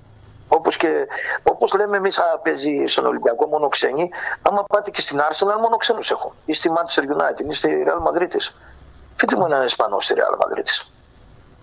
Όπως 0.48 0.78
και 0.78 1.08
όπως 1.44 1.74
λέμε, 1.74 1.98
εμείς 1.98 2.20
παίζει 2.44 2.84
στον 2.86 3.06
Ολυμπιακό 3.06 3.48
μόνο 3.48 3.68
ξένοι. 3.68 4.10
Άμα 4.42 4.64
πάτε 4.64 4.92
και 4.92 5.02
στην 5.02 5.20
Arsenal, 5.20 5.60
μόνο 5.62 5.76
ξένους 5.78 6.12
έχουν. 6.12 6.32
Ή 6.46 6.54
στη 6.54 6.72
Manchester 6.76 7.02
United, 7.02 7.50
ή 7.50 7.54
στη 7.54 7.86
Real 7.88 8.08
Madrid. 8.08 8.30
Πείτε 9.16 9.36
μου 9.36 9.46
έναν 9.46 9.66
Ισπανό 9.66 10.00
στη 10.00 10.14
Real 10.18 10.36
Madrid. 10.46 10.88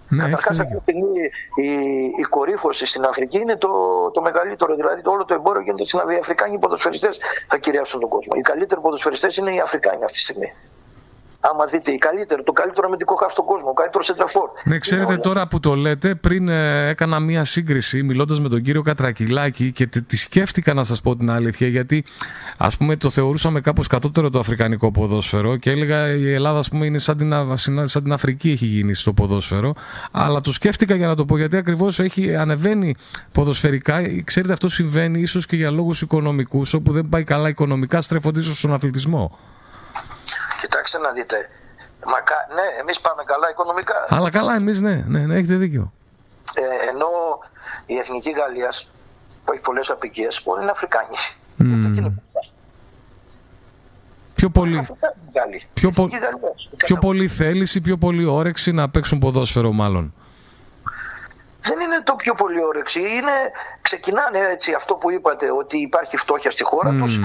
Ναι, 0.09 0.23
Καταρχάς, 0.25 0.59
έχετε 0.59 0.77
αυτή 0.77 0.93
δίκιο. 0.93 1.09
τη 1.13 1.19
στιγμή 1.19 1.31
η, 1.55 2.05
η 2.19 2.23
κορύφωση 2.23 2.87
στην 2.87 3.05
Αφρική 3.05 3.39
είναι 3.39 3.57
το, 3.57 3.71
το 4.11 4.21
μεγαλύτερο. 4.21 4.75
Δηλαδή, 4.75 5.03
το 5.03 5.11
όλο 5.11 5.25
το 5.25 5.35
εμπόριο 5.35 5.61
γίνεται 5.61 5.85
στην 5.85 5.99
Αφρική. 5.99 6.17
Οι 6.17 6.21
Αφρικάνοι 6.21 6.59
ποδοσφαιριστές 6.59 7.19
θα 7.49 7.59
κυριεύσουν 7.59 8.01
τον 8.01 8.09
κόσμο. 8.09 8.33
Οι 8.37 8.41
καλύτεροι 8.41 8.81
ποδοσφαιριστές 8.81 9.37
είναι 9.37 9.55
οι 9.55 9.61
Αφρικάνοι 9.61 10.05
αυτή 10.05 10.13
τη 10.13 10.19
στιγμή. 10.25 10.55
Άμα 11.45 11.65
δείτε, 11.67 11.91
οι 11.91 11.99
καλύτεροι, 11.99 12.43
το 12.43 12.53
καλύτερο 12.53 12.87
αμυντικό 12.87 13.15
χάφ 13.15 13.33
στον 13.33 13.45
κόσμο, 13.45 13.69
ο 13.69 13.73
καλύτερος 13.73 14.07
σεντραφόρ. 14.07 14.49
Ναι, 14.65 14.79
ξέρετε 14.79 15.17
τώρα 15.17 15.49
που 15.49 15.61
το 15.61 15.75
λέτε, 15.75 16.15
πριν 16.15 16.49
ε, 16.49 16.89
έκανα 16.89 17.21
μία 17.21 17.45
σύγκριση 17.45 18.03
μιλώντας 18.03 18.41
με 18.41 18.49
τον 18.49 18.63
κύριο 18.63 18.83
Κατρακυλάκη 18.83 19.73
και 19.73 19.87
τη, 19.87 20.03
τη 20.03 20.17
σκέφτηκα 20.17 20.75
να 20.75 20.85
σας 20.85 21.01
πω 21.01 21.17
την 21.17 21.31
αλήθεια 21.31 21.69
γιατί 21.69 22.05
ας 22.57 22.77
πούμε 22.77 22.97
το 22.97 23.11
θεωρούσαμε 23.11 23.61
κάπως 23.61 23.87
κατώτερο 23.87 24.31
το 24.31 24.39
αφρικανικό 24.39 24.91
ποδόσφαιρο 24.91 25.57
και 25.57 25.71
έλεγα 25.71 26.09
η 26.15 26.33
Ελλάδα 26.33 26.59
ας 26.59 26.69
πούμε 26.69 26.87
είναι 26.87 26.99
σαν 26.99 27.17
την, 27.17 27.35
Α- 27.35 27.57
σαν 27.57 27.89
σαν 27.89 28.03
την 28.03 28.13
Αφρική 28.13 28.51
έχει 28.51 28.67
γίνει 28.67 28.95
στο 28.95 29.13
ποδόσφαιρο. 29.13 29.75
Αλλά 30.11 30.41
το 30.41 30.53
σκέφτηκα 30.53 30.95
για 30.95 31.07
να 31.07 31.15
το 31.15 31.25
πω 31.25 31.37
γιατί 31.37 31.57
ακριβώς 31.57 31.99
έχει 31.99 32.37
ανεβαίνει 32.37 32.95
ποδοσφαιρικά. 33.33 34.01
Ξέρετε 34.25 34.53
αυτό 34.53 34.69
συμβαίνει 34.69 35.21
ίσως 35.21 35.47
και 35.47 35.57
για 35.57 35.71
λόγους 35.71 36.03
οικονομικούς 36.03 36.75
όπου 36.75 36.93
δεν 36.93 37.09
πάει 37.09 37.25
καλά 37.25 37.49
οικονομικά 37.49 38.01
στρέφονται 38.01 38.41
ίσως 38.41 38.59
στον 38.59 38.73
αθλητισμό 38.73 39.39
Κοιτάξτε 40.63 40.99
να 40.99 41.11
δείτε. 41.13 41.37
Μακά... 42.07 42.35
Ναι, 42.57 42.67
εμείς 42.81 43.01
πάμε 43.01 43.23
καλά 43.25 43.47
οικονομικά. 43.51 44.07
αλλά 44.09 44.31
καλά 44.31 44.55
εμείς 44.55 44.81
ναι, 44.81 44.95
ναι, 45.07 45.19
ναι 45.19 45.35
έχετε 45.39 45.55
δίκιο 45.55 45.93
Ε, 46.55 46.89
ενώ 46.91 47.09
η 47.87 47.97
εθνική 47.97 48.31
Γαλλίας, 48.31 48.91
που 49.45 49.53
έχει 49.53 49.63
πολλές 49.63 49.91
απικίες, 49.91 50.41
όλοι 50.45 50.63
είναι 50.63 50.71
Αφρικάνοι. 50.71 51.17
Μμμ. 51.57 52.15
Πιο 54.35 54.51
πολύ, 54.51 54.79
Αφρικάνοι 54.79 55.15
Γάλλοι. 55.35 55.63
Πιο 55.73 55.89
Η 55.89 55.93
πο- 55.93 56.03
εθνική 56.05 56.25
Γαλλίας. 56.25 56.69
πιο 56.77 56.97
πολύ 56.97 57.29
θέληση, 57.29 57.81
πιο 57.81 57.97
πολύ 57.97 58.25
όρεξη 58.25 58.73
να 58.73 58.89
παίξουν 58.91 59.19
ποδόσφαιρο 59.19 59.73
μάλλον. 59.73 60.15
Δεν 61.63 61.81
είναι 61.81 62.01
το 62.05 62.15
πιο 62.15 62.35
πολύ 62.35 62.65
όρεξη. 62.65 63.01
Είναι, 63.01 63.37
ξεκινάνε 63.81 64.39
έτσι 64.39 64.73
αυτό 64.73 64.95
που 64.95 65.11
είπατε, 65.11 65.51
ότι 65.51 65.79
υπάρχει 65.79 66.17
φτώχεια 66.17 66.51
στη 66.51 66.65
χώρα 66.65 66.91
Μμμ. 66.91 67.03
τους. 67.03 67.21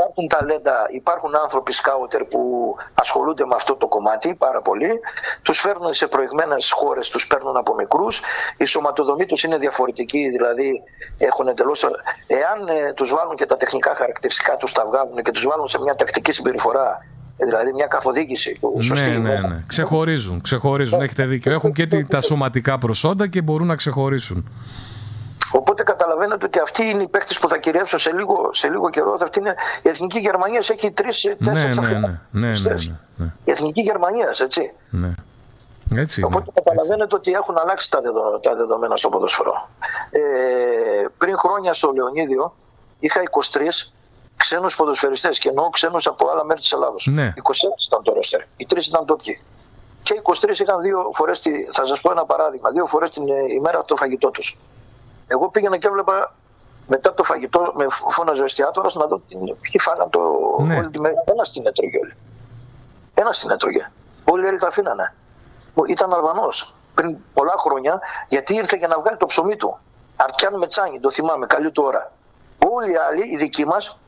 Υπάρχουν 0.00 0.28
ταλέντα, 0.28 0.86
υπάρχουν 0.90 1.36
άνθρωποι 1.36 1.72
σκάουτερ 1.72 2.24
που 2.24 2.74
ασχολούνται 2.94 3.46
με 3.46 3.54
αυτό 3.54 3.76
το 3.76 3.88
κομμάτι 3.88 4.34
πάρα 4.34 4.60
πολύ. 4.60 5.00
Τους 5.42 5.60
φέρνουν 5.60 5.94
σε 5.94 6.06
προηγμένες 6.06 6.70
χώρες, 6.70 7.08
τους 7.08 7.26
παίρνουν 7.26 7.56
από 7.56 7.74
μικρούς. 7.74 8.20
Η 8.56 8.64
σωματοδομή 8.64 9.26
τους 9.26 9.42
είναι 9.42 9.56
διαφορετική, 9.56 10.28
δηλαδή 10.28 10.82
έχουν 11.18 11.48
εντελώς... 11.48 11.84
Εάν 12.26 12.68
ε, 12.68 12.92
τους 12.92 13.14
βάλουν 13.14 13.36
και 13.36 13.46
τα 13.46 13.56
τεχνικά 13.56 13.94
χαρακτηριστικά 13.94 14.56
τους 14.56 14.72
τα 14.72 14.84
βγάλουν 14.86 15.22
και 15.22 15.30
τους 15.30 15.46
βάλουν 15.46 15.68
σε 15.68 15.80
μια 15.80 15.94
τακτική 15.94 16.32
συμπεριφορά, 16.32 16.88
ε, 16.88 17.07
δηλαδή 17.44 17.72
μια 17.72 17.86
καθοδήγηση 17.86 18.56
που 18.60 18.82
σωστή 18.82 19.10
Ναι, 19.10 19.16
ναι, 19.16 19.30
είναι, 19.32 19.48
ναι. 19.48 19.62
Ξεχωρίζουν, 19.66 20.40
ξεχωρίζουν. 20.40 21.00
Έχετε 21.00 21.24
δίκιο. 21.26 21.52
Έχουν 21.52 21.72
και 21.72 21.86
τη- 21.86 22.04
τα 22.04 22.20
σωματικά 22.20 22.78
προσόντα 22.78 23.26
και 23.26 23.42
μπορούν 23.42 23.66
να 23.66 23.74
ξεχωρίσουν. 23.76 24.48
Οπότε 25.52 25.82
καταλαβαίνετε 25.82 26.44
ότι 26.46 26.58
αυτοί 26.58 26.84
είναι 26.84 27.02
οι 27.02 27.08
παίχτε 27.08 27.34
που 27.40 27.48
θα 27.48 27.58
κυριεύσουν 27.58 27.98
σε 27.98 28.12
λίγο, 28.12 28.50
σε 28.52 28.68
λίγο 28.68 28.90
καιρό. 28.90 29.16
Αυτή 29.22 29.38
είναι, 29.38 29.54
η 29.82 29.88
εθνική 29.88 30.18
Γερμανίας 30.18 30.70
έχει 30.70 30.86
Ναι, 30.86 30.92
τρει-τέσσερι 30.92 31.36
ναι, 31.38 31.52
ναι, 31.52 31.98
ναι, 31.98 31.98
ναι, 32.30 32.48
ναι, 32.60 32.74
ναι, 33.16 33.32
Η 33.44 33.50
εθνική 33.50 33.80
Γερμανίας, 33.80 34.40
έτσι. 34.40 34.72
ναι. 34.90 35.10
Έτσι 35.96 36.20
είναι. 36.20 36.28
Οπότε 36.32 36.50
καταλαβαίνετε 36.54 37.14
ότι 37.14 37.30
έχουν 37.32 37.58
αλλάξει 37.58 37.90
τα, 37.90 38.00
δεδο- 38.00 38.40
τα 38.40 38.54
δεδομένα 38.54 38.96
στο 38.96 39.08
ποδόσφαιρο. 39.08 39.68
Ε, 40.10 40.20
πριν 41.18 41.36
χρόνια 41.38 41.74
στο 41.74 41.92
Λεωνίδιο 41.96 42.54
είχα 42.98 43.20
23 43.22 43.92
ξένους 44.38 44.76
ποδοσφαιριστές 44.76 45.38
και 45.38 45.48
εννοώ 45.48 45.68
ξένους 45.70 46.06
από 46.06 46.28
άλλα 46.30 46.44
μέρη 46.44 46.60
της 46.60 46.72
Ελλάδος. 46.72 47.06
Ναι. 47.10 47.26
26 47.26 47.86
ήταν 47.86 48.02
το 48.02 48.12
ρόστερ. 48.12 48.40
Οι 48.56 48.66
τρεις 48.66 48.86
ήταν 48.86 49.06
τόπιοι. 49.06 49.42
Και 50.02 50.14
οι 50.14 50.20
23 50.22 50.60
είχαν 50.60 50.80
δύο 50.80 51.10
φορές, 51.14 51.40
τη, 51.40 51.64
θα 51.72 51.86
σας 51.86 52.00
πω 52.00 52.10
ένα 52.10 52.24
παράδειγμα, 52.24 52.70
δύο 52.70 52.86
φορές 52.86 53.10
την 53.10 53.28
ε, 53.28 53.34
ημέρα 53.54 53.84
το 53.84 53.96
φαγητό 53.96 54.30
τους. 54.30 54.56
Εγώ 55.26 55.48
πήγαινα 55.48 55.76
και 55.76 55.86
έβλεπα 55.86 56.34
μετά 56.86 57.14
το 57.14 57.22
φαγητό, 57.24 57.72
με 57.76 57.86
φώναζε 58.10 58.40
ο 58.40 58.44
εστιατόρας 58.44 58.94
να 58.94 59.06
δω 59.06 59.20
την, 59.28 59.38
ποιοι 59.38 59.80
φάγαν 59.80 60.10
το 60.10 60.20
Ναι. 60.62 60.76
όλη 60.76 60.90
τη 60.90 61.00
μέρα. 61.00 61.14
Ένας 61.26 61.50
την 61.52 61.66
έτρωγε 61.66 61.98
όλοι. 61.98 62.16
Ένας 63.14 63.38
την 63.38 63.50
έτρωγε. 63.50 63.90
Όλοι 64.24 64.44
οι 64.44 64.48
άλλοι 64.48 64.58
τα 64.58 64.66
αφήνανε. 64.66 65.14
Ήταν 65.88 66.12
Αλβανός 66.14 66.74
πριν 66.94 67.16
πολλά 67.34 67.54
χρόνια 67.58 68.00
γιατί 68.28 68.54
ήρθε 68.54 68.76
για 68.76 68.88
να 68.88 68.98
βγάλει 68.98 69.16
το 69.16 69.26
ψωμί 69.26 69.56
του. 69.56 69.78
Αρτιάν 70.16 70.58
Μετσάνι, 70.58 71.00
το 71.00 71.10
θυμάμαι, 71.10 71.46
καλή 71.46 71.70
του 71.70 71.82
ώρα. 71.86 72.12
Όλοι 72.68 72.92
οι 72.92 72.96
άλλοι, 72.96 73.24
οι 73.32 73.36
δικοί 73.36 73.64
μας, 73.66 73.98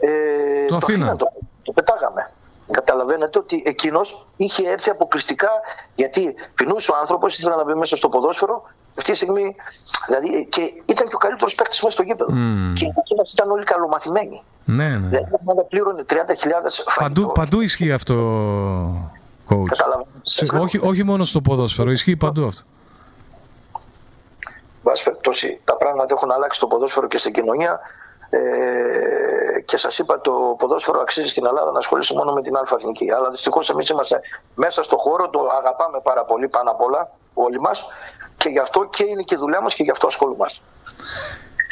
ε, 0.00 0.66
Το 0.68 0.76
αφήναν. 0.76 1.00
αφήναν, 1.00 1.16
το, 1.16 1.26
το 1.62 1.72
πετάγαμε. 1.72 2.30
Καταλαβαίνετε 2.70 3.38
ότι 3.38 3.62
εκείνος 3.66 4.26
είχε 4.36 4.68
έρθει 4.68 4.90
αποκλειστικά 4.90 5.48
γιατί 5.94 6.34
πεινούσε 6.54 6.90
ο 6.90 6.94
άνθρωπος, 7.00 7.38
ήθελε 7.38 7.54
να 7.54 7.64
μπει 7.64 7.74
μέσα 7.74 7.96
στο 7.96 8.08
ποδόσφαιρο. 8.08 8.62
Αυτή 8.98 9.10
τη 9.10 9.16
στιγμή, 9.16 9.56
δηλαδή, 10.06 10.46
και 10.50 10.60
ήταν 10.86 11.08
και 11.08 11.14
ο 11.14 11.18
καλύτερος 11.18 11.54
παίκτης 11.54 11.82
μέσα 11.82 11.94
στο 11.94 12.02
γήπεδο. 12.02 12.32
Μμμ. 12.32 12.72
Και 12.72 12.84
οι 12.84 12.92
δικοί 12.94 13.14
μας 13.16 13.32
ήταν 13.32 13.50
όλοι 13.50 13.64
καλομαθημένοι. 13.64 14.42
Ναι, 14.64 14.88
ναι. 14.88 15.08
Δηλαδή, 15.08 15.30
η 15.32 15.36
ομάδα 15.44 15.62
πλήρωνε 15.62 16.04
30.000 16.08 16.14
φαγητό. 16.14 16.92
Παντού, 16.98 17.32
παντού 17.32 17.60
ισχύει 17.60 17.92
αυτό, 17.92 18.14
coach. 19.48 19.64
Καταλαβαίνετε. 19.66 20.58
όχι, 20.60 20.78
όχι 20.82 21.02
μόνο 21.04 21.24
στο 21.24 21.40
ποδόσφαιρο, 21.40 21.90
ισχύει 21.90 22.16
παντού 22.16 22.46
αυτό. 22.46 22.62
Βάση 24.82 25.04
περιπτώσει, 25.04 25.60
τα 25.64 25.76
πράγματα 25.76 26.14
έχουν 26.14 26.30
αλλάξει 26.30 26.58
στο 26.58 26.66
ποδόσφαιρο 26.66 27.06
και 27.06 27.16
στην 27.16 27.32
κοινωνία. 27.32 27.80
Ε, 28.34 29.60
και 29.60 29.76
σας 29.76 29.98
είπα, 29.98 30.20
το 30.20 30.54
ποδόσφαιρο 30.58 31.00
αξίζει 31.00 31.26
στην 31.26 31.46
Ελλάδα 31.46 31.70
να 31.72 31.78
ασχολήσει 31.78 32.14
μόνο 32.14 32.32
με 32.32 32.42
την 32.42 32.56
Α 32.56 32.62
Εθνική. 32.76 33.12
Αλλά 33.16 33.30
δυστυχώς 33.30 33.70
εμείς 33.70 33.88
είμαστε 33.88 34.20
μέσα 34.54 34.82
στο 34.82 34.96
χώρο, 34.96 35.28
το 35.28 35.40
αγαπάμε 35.60 36.00
πάρα 36.02 36.24
πολύ 36.24 36.48
πάνω 36.48 36.70
απ' 36.70 36.82
όλα 36.82 37.10
όλοι 37.34 37.60
μας 37.60 37.84
και 38.36 38.48
γι' 38.48 38.58
αυτό 38.58 38.88
και 38.90 39.04
είναι 39.04 39.22
και 39.22 39.34
η 39.34 39.38
δουλειά 39.38 39.60
μας 39.60 39.74
και 39.74 39.82
γι' 39.82 39.90
αυτό 39.90 40.06
ασχολούμαστε. 40.06 40.64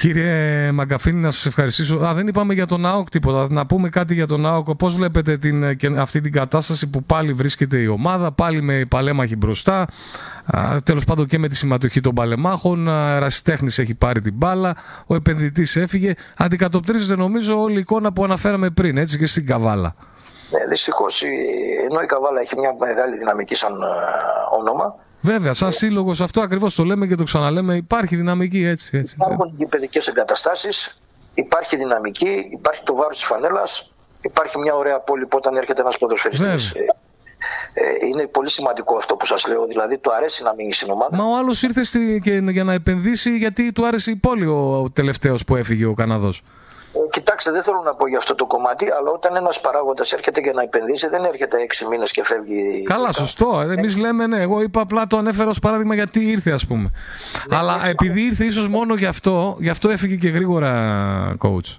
Κύριε 0.00 0.72
Μαγκαφίνη, 0.72 1.20
να 1.20 1.30
σας 1.30 1.46
ευχαριστήσω. 1.46 1.96
Α, 1.96 2.14
δεν 2.14 2.26
είπαμε 2.26 2.54
για 2.54 2.66
τον 2.66 2.86
ΑΟΚ 2.86 3.08
τίποτα. 3.08 3.46
Να 3.50 3.66
πούμε 3.66 3.88
κάτι 3.88 4.14
για 4.14 4.26
τον 4.26 4.46
ΑΟΚ. 4.46 4.74
Πώς 4.74 4.94
βλέπετε 4.94 5.38
την, 5.38 5.76
και 5.76 5.86
αυτή 5.96 6.20
την 6.20 6.32
κατάσταση 6.32 6.90
που 6.90 7.02
πάλι 7.02 7.32
βρίσκεται 7.32 7.78
η 7.78 7.86
ομάδα, 7.86 8.32
πάλι 8.32 8.62
με 8.62 8.84
παλέμαχοι 8.88 9.36
μπροστά. 9.36 9.86
Τέλος 10.84 11.04
πάντων 11.04 11.26
και 11.26 11.38
με 11.38 11.48
τη 11.48 11.56
συμμετοχή 11.56 12.00
των 12.00 12.14
παλεμάχων. 12.14 12.88
Ρασιτέχνη 13.18 13.68
έχει 13.76 13.94
πάρει 13.94 14.20
την 14.20 14.34
μπάλα. 14.34 14.76
Ο 15.06 15.14
επενδυτής 15.14 15.76
έφυγε. 15.76 16.14
Αντικατοπτρίζεται 16.36 17.16
νομίζω 17.16 17.60
όλη 17.60 17.76
η 17.76 17.80
εικόνα 17.80 18.12
που 18.12 18.24
αναφέραμε 18.24 18.70
πριν, 18.70 18.98
έτσι 18.98 19.18
και 19.18 19.26
στην 19.26 19.46
Καβάλα. 19.46 19.94
Ναι, 20.50 20.66
δυστυχώς 20.68 21.22
ενώ 21.90 22.00
η 22.00 22.06
Καβάλα 22.06 22.40
έχει 22.40 22.58
μια 22.58 22.74
μεγάλη 22.78 23.18
δυναμική 23.18 23.54
σαν 23.54 23.72
όνομα, 24.58 24.94
Βέβαια, 25.20 25.52
σαν 25.52 25.72
σύλλογος 25.72 26.20
αυτό 26.20 26.40
ακριβώς 26.40 26.74
το 26.74 26.84
λέμε 26.84 27.06
και 27.06 27.14
το 27.14 27.24
ξαναλέμε. 27.24 27.74
Υπάρχει 27.74 28.16
δυναμική 28.16 28.64
έτσι. 28.64 28.96
έτσι. 28.96 29.16
Υπάρχουν 29.18 29.56
και 29.58 29.66
παιδικές 29.66 30.08
εγκαταστάσεις, 30.08 31.02
υπάρχει 31.34 31.76
δυναμική, 31.76 32.48
υπάρχει 32.52 32.82
το 32.82 32.94
βάρος 32.94 33.16
της 33.16 33.26
φανέλας, 33.26 33.94
υπάρχει 34.20 34.58
μια 34.58 34.74
ωραία 34.74 35.00
πόλη 35.00 35.26
που 35.26 35.36
όταν 35.36 35.56
έρχεται 35.56 35.80
ένας 35.80 35.98
ποδοσφαιριστής. 35.98 36.74
Ε, 37.72 38.06
είναι 38.06 38.26
πολύ 38.26 38.50
σημαντικό 38.50 38.96
αυτό 38.96 39.16
που 39.16 39.26
σας 39.26 39.46
λέω. 39.46 39.66
Δηλαδή, 39.66 39.98
του 39.98 40.12
αρέσει 40.12 40.42
να 40.42 40.54
μείνει 40.54 40.72
στην 40.72 40.90
ομάδα. 40.90 41.16
Μα 41.16 41.24
ο 41.24 41.36
άλλος 41.36 41.62
ήρθε 41.62 41.84
στη, 41.84 42.20
και, 42.24 42.32
για 42.32 42.64
να 42.64 42.72
επενδύσει 42.72 43.36
γιατί 43.36 43.72
του 43.72 43.86
άρεσε 43.86 44.10
η 44.10 44.16
πόλη 44.16 44.46
ο, 44.46 44.80
ο 44.82 44.90
τελευταίος 44.90 45.44
που 45.44 45.56
έφυγε 45.56 45.84
ο 45.84 45.94
Καναδός. 45.94 46.42
Ε, 46.92 46.98
κοιτάξτε, 47.10 47.50
δεν 47.50 47.62
θέλω 47.62 47.82
να 47.84 47.94
πω 47.94 48.08
για 48.08 48.18
αυτό 48.18 48.34
το 48.34 48.46
κομμάτι, 48.46 48.84
αλλά 48.98 49.10
όταν 49.10 49.36
ένας 49.36 49.60
παράγοντας 49.60 50.12
έρχεται 50.12 50.40
για 50.40 50.52
να 50.52 50.62
επενδύσει, 50.62 51.08
δεν 51.08 51.24
έρχεται 51.24 51.60
έξι 51.60 51.86
μήνες 51.86 52.10
και 52.10 52.24
φεύγει. 52.24 52.82
Καλά, 52.82 53.12
σωστό. 53.12 53.60
Εμείς 53.60 53.98
λέμε 53.98 54.26
ναι. 54.26 54.40
Εγώ 54.40 54.62
είπα 54.62 54.80
απλά 54.80 55.06
το 55.06 55.16
ανέφερα 55.16 55.50
ως 55.50 55.58
παράδειγμα 55.58 55.94
γιατί 55.94 56.20
ήρθε, 56.20 56.50
ας 56.50 56.66
πούμε. 56.66 56.90
Ναι, 57.48 57.56
αλλά 57.56 57.76
ναι, 57.76 57.88
επειδή 57.88 58.20
ήρθε 58.20 58.44
ίσως 58.44 58.68
μόνο 58.68 58.94
γι' 58.94 59.06
αυτό, 59.06 59.56
γι' 59.58 59.70
αυτό 59.70 59.90
έφυγε 59.90 60.16
και 60.16 60.28
γρήγορα, 60.28 61.36
coach. 61.38 61.76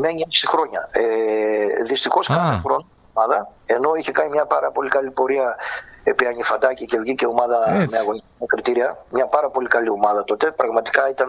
Μένει 0.00 0.26
6 0.30 0.44
χρόνια. 0.46 0.88
Ε, 0.92 1.84
Δυστυχώς 1.88 2.26
κάθε 2.26 2.60
χρόνο 2.64 2.86
ομάδα, 3.14 3.50
ενώ 3.66 3.94
είχε 3.94 4.12
κάνει 4.12 4.30
μια 4.30 4.46
πάρα 4.46 4.70
πολύ 4.70 4.88
καλή 4.88 5.10
πορεία 5.10 5.56
επί 6.04 6.26
Ανιφαντάκη 6.26 6.86
και 6.86 6.98
βγήκε 6.98 7.26
ομάδα 7.26 7.70
Έτσι. 7.70 7.88
με 7.90 7.98
αγωνιστικά 7.98 8.46
κριτήρια. 8.46 8.98
Μια 9.10 9.26
πάρα 9.26 9.50
πολύ 9.50 9.68
καλή 9.68 9.88
ομάδα 9.88 10.24
τότε. 10.24 10.50
Πραγματικά 10.50 11.08
ήταν 11.08 11.28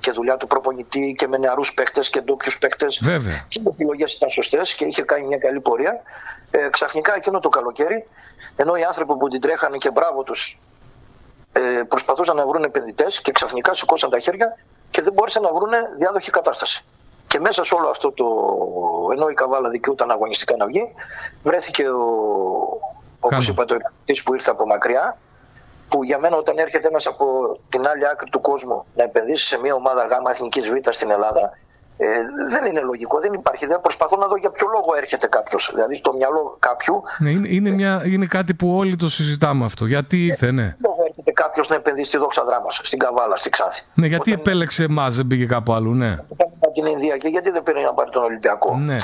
και 0.00 0.10
δουλειά 0.10 0.36
του 0.36 0.46
προπονητή 0.46 1.14
και 1.18 1.28
με 1.28 1.36
νεαρούς 1.38 1.74
παίχτες 1.74 2.10
και 2.10 2.20
ντόπιους 2.20 2.58
παίχτες. 2.58 3.00
Και 3.48 3.60
οι 3.60 3.68
επιλογές 3.68 4.14
ήταν 4.14 4.30
σωστές 4.30 4.74
και 4.74 4.84
είχε 4.84 5.02
κάνει 5.02 5.26
μια 5.26 5.38
καλή 5.38 5.60
πορεία. 5.60 6.02
Ε, 6.50 6.68
ξαφνικά 6.68 7.14
εκείνο 7.14 7.40
το 7.40 7.48
καλοκαίρι, 7.48 8.08
ενώ 8.56 8.74
οι 8.76 8.82
άνθρωποι 8.82 9.16
που 9.16 9.28
την 9.28 9.40
τρέχανε 9.40 9.76
και 9.76 9.90
μπράβο 9.90 10.22
τους 10.22 10.58
ε, 11.52 11.82
προσπαθούσαν 11.88 12.36
να 12.36 12.46
βρουν 12.46 12.64
επενδυτές 12.64 13.20
και 13.20 13.32
ξαφνικά 13.32 13.74
σηκώσαν 13.74 14.10
τα 14.10 14.18
χέρια 14.18 14.56
και 14.90 15.02
δεν 15.02 15.12
μπόρεσαν 15.12 15.42
να 15.42 15.52
βρουν 15.52 15.70
διάδοχη 15.98 16.30
κατάσταση. 16.30 16.84
Και 17.26 17.40
μέσα 17.40 17.64
σε 17.64 17.74
όλο 17.74 17.88
αυτό 17.88 18.12
το. 18.12 18.26
ενώ 19.12 19.28
η 19.28 19.34
Καβάλα 19.34 19.68
δικαιούταν 19.68 20.10
αγωνιστικά 20.10 20.56
να 20.56 20.66
βγει, 20.66 20.92
βρέθηκε 21.42 21.88
ο, 21.88 22.04
όπως 23.20 23.48
είπα, 23.48 23.64
το 23.64 23.74
επενδυτή 23.74 24.22
που 24.24 24.34
ήρθε 24.34 24.50
από 24.50 24.66
μακριά, 24.66 25.18
που 25.88 26.04
για 26.04 26.18
μένα 26.18 26.36
όταν 26.36 26.58
έρχεται 26.58 26.88
ένας 26.88 27.06
από 27.06 27.26
την 27.68 27.86
άλλη 27.86 28.08
άκρη 28.08 28.30
του 28.30 28.40
κόσμου 28.40 28.84
να 28.94 29.02
επενδύσει 29.02 29.46
σε 29.46 29.58
μια 29.58 29.74
ομάδα 29.74 30.06
γάμα 30.06 30.30
εθνικής 30.30 30.70
Β 30.70 30.74
στην 30.88 31.10
Ελλάδα, 31.10 31.52
ε, 31.96 32.06
δεν 32.50 32.70
είναι 32.70 32.80
λογικό, 32.80 33.20
δεν 33.20 33.32
υπάρχει. 33.32 33.66
Δεν 33.66 33.80
προσπαθώ 33.80 34.16
να 34.16 34.26
δω 34.26 34.36
για 34.36 34.50
ποιο 34.50 34.66
λόγο 34.72 34.96
έρχεται 34.96 35.26
κάποιος. 35.26 35.70
Δηλαδή, 35.74 35.96
στο 35.96 36.12
μυαλό 36.12 36.56
κάποιου. 36.58 37.02
Ναι, 37.18 37.30
είναι, 37.30 37.48
είναι, 37.50 37.70
μια, 37.70 38.02
είναι 38.04 38.26
κάτι 38.26 38.54
που 38.54 38.76
όλοι 38.76 38.96
το 38.96 39.08
συζητάμε 39.08 39.64
αυτό. 39.64 39.86
Γιατί 39.86 40.26
ήρθε, 40.26 40.50
ναι. 40.50 40.76
Λόγο 40.84 41.04
έρχεται 41.08 41.30
κάποιος 41.30 41.68
να 41.68 41.74
επενδύσει 41.74 42.08
στη 42.08 42.18
δόξα 42.18 42.44
δράμας, 42.44 42.80
στην 42.82 42.98
Καβάλα, 42.98 43.36
στη 43.36 43.50
Ξάθη. 43.50 43.82
Ναι, 43.94 44.06
γιατί 44.06 44.30
Όταν... 44.30 44.40
επέλεξε 44.40 44.84
εμάς, 44.84 45.16
δεν 45.16 45.26
πήγε 45.26 45.46
κάπου 45.46 45.72
αλλού, 45.72 45.94
ναι. 45.94 46.10
Όταν 46.28 46.48
την 46.74 46.86
Ινδία 46.86 47.16
και 47.16 47.28
γιατί 47.28 47.50
δεν 47.50 47.62
πήρε 47.62 47.80
να 47.80 47.94
πάρει 47.94 48.10
τον 48.10 48.22
Ολυμπιακό; 48.22 48.76
Ναι. 48.76 48.96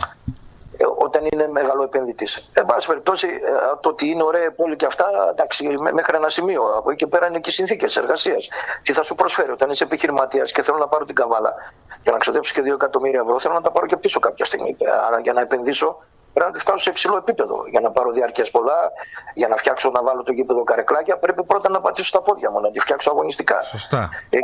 Ε, 0.77 0.85
όταν 0.99 1.23
είναι 1.33 1.49
μεγάλο 1.49 1.83
επενδυτής. 1.83 2.51
Εν 2.55 2.65
πάση 2.65 2.87
περιπτώσει, 2.87 3.27
ε, 3.27 3.77
το 3.81 3.89
ότι 3.89 4.11
είναι 4.11 4.23
ωραία 4.23 4.53
πόλη 4.55 4.77
και 4.77 4.87
αυτά, 4.87 5.07
εντάξει, 5.31 5.69
μέχρι 5.93 6.17
ένα 6.17 6.29
σημείο. 6.29 6.63
Από 6.77 6.91
εκεί 6.91 7.05
και 7.05 7.07
πέρα 7.07 7.27
είναι 7.27 7.39
και 7.39 7.51
οι 7.51 7.53
συνθήκες 7.53 7.97
εργασίας. 7.97 8.49
Τι 8.83 8.93
θα 8.93 9.03
σου 9.03 9.15
προσφέρει 9.15 9.51
όταν 9.51 9.71
είσαι 9.71 9.85
επιχειρηματίας 9.85 10.53
και 10.53 10.63
θέλω 10.63 10.79
να 10.79 10.89
πάρω 10.89 11.05
την 11.05 11.15
καβάλα 11.15 11.55
για 12.03 12.13
να 12.13 12.19
ξοδέψω 12.19 12.55
και 12.55 12.63
2 12.71 12.75
εκατομμύρια 12.75 13.21
ευρώ, 13.25 13.39
θέλω 13.39 13.55
να 13.55 13.61
τα 13.61 13.71
πάρω 13.71 13.87
και 13.87 13.97
πίσω 13.97 14.21
κάποια 14.21 14.45
στιγμή. 14.45 14.77
Άρα 15.07 15.21
για 15.21 15.33
να 15.33 15.41
επενδύσω 15.41 15.99
πρέπει 16.33 16.53
να 16.53 16.59
φτάσω 16.59 16.79
σε 16.79 16.91
υψηλό 16.91 17.17
επίπεδο. 17.17 17.65
Για 17.71 17.81
να 17.81 17.91
πάρω 17.91 18.11
διάρκειας 18.11 18.51
πολλά, 18.51 18.93
για 19.35 19.49
να 19.49 19.57
φτιάξω 19.57 19.91
να 19.91 20.03
βάλω 20.03 20.23
το 20.23 20.33
γήπεδο 20.33 20.63
καρεκλάκια, 20.65 21.19
πρέπει 21.19 21.45
πρώτα 21.45 21.71
να 21.71 21.81
πατήσω 21.81 22.11
τα 22.13 22.23
πόδια 22.23 22.51
μου, 22.51 22.61
να 22.61 22.71
τη 22.71 22.79
φτιάξω 22.79 23.11
αγωνιστικά. 23.11 23.63
Σωστά. 23.63 24.09
Ε, 24.31 24.39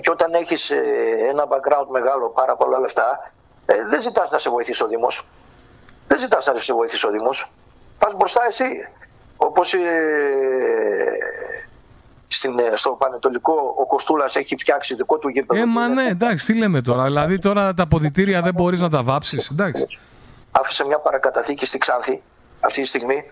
και 0.00 0.10
όταν 0.10 0.34
έχεις 0.34 0.70
ένα 1.30 1.44
background 1.48 1.86
μεγάλο, 1.90 2.28
πάρα 2.28 2.56
πολλά 2.56 2.78
λεφτά, 2.78 3.32
ε, 3.66 3.74
δεν 3.90 4.00
ζητάς 4.00 4.30
να 4.30 4.38
σε 4.38 4.50
βοηθήσει 4.50 4.82
ο 4.82 4.86
Δήμο. 4.86 5.08
Δεν 6.06 6.18
ζητάς 6.18 6.46
να 6.46 6.58
σε 6.58 6.72
βοηθήσει 6.72 7.06
ο 7.06 7.10
Δήμο. 7.10 7.30
Πας 7.98 8.14
μπροστά 8.16 8.42
εσύ. 8.48 8.64
Όπως 9.36 9.74
ε, 9.74 9.78
ε, 12.70 12.76
στο 12.76 12.90
Πανετολικό 12.90 13.74
ο 13.78 13.86
Κοστούλας 13.86 14.36
έχει 14.36 14.56
φτιάξει 14.56 14.94
δικό 14.94 15.18
του 15.18 15.28
γήπεδο. 15.28 15.60
Ε, 15.60 15.66
μα 15.66 15.88
ναι, 15.88 16.06
εντάξει, 16.06 16.46
τι 16.46 16.54
λέμε 16.54 16.80
τώρα. 16.80 17.04
Δηλαδή 17.04 17.38
τώρα 17.38 17.74
τα 17.74 17.82
αποδητήρια 17.82 18.42
δεν 18.42 18.54
μπορείς 18.54 18.80
να 18.80 18.90
τα 18.90 19.02
βάψεις. 19.02 19.50
Εντάξει. 19.50 19.98
Άφησε 20.62 20.84
μια 20.84 20.98
παρακαταθήκη 20.98 21.66
στη 21.66 21.78
Ξάνθη 21.78 22.22
αυτή 22.60 22.80
τη 22.80 22.86
στιγμή. 22.86 23.30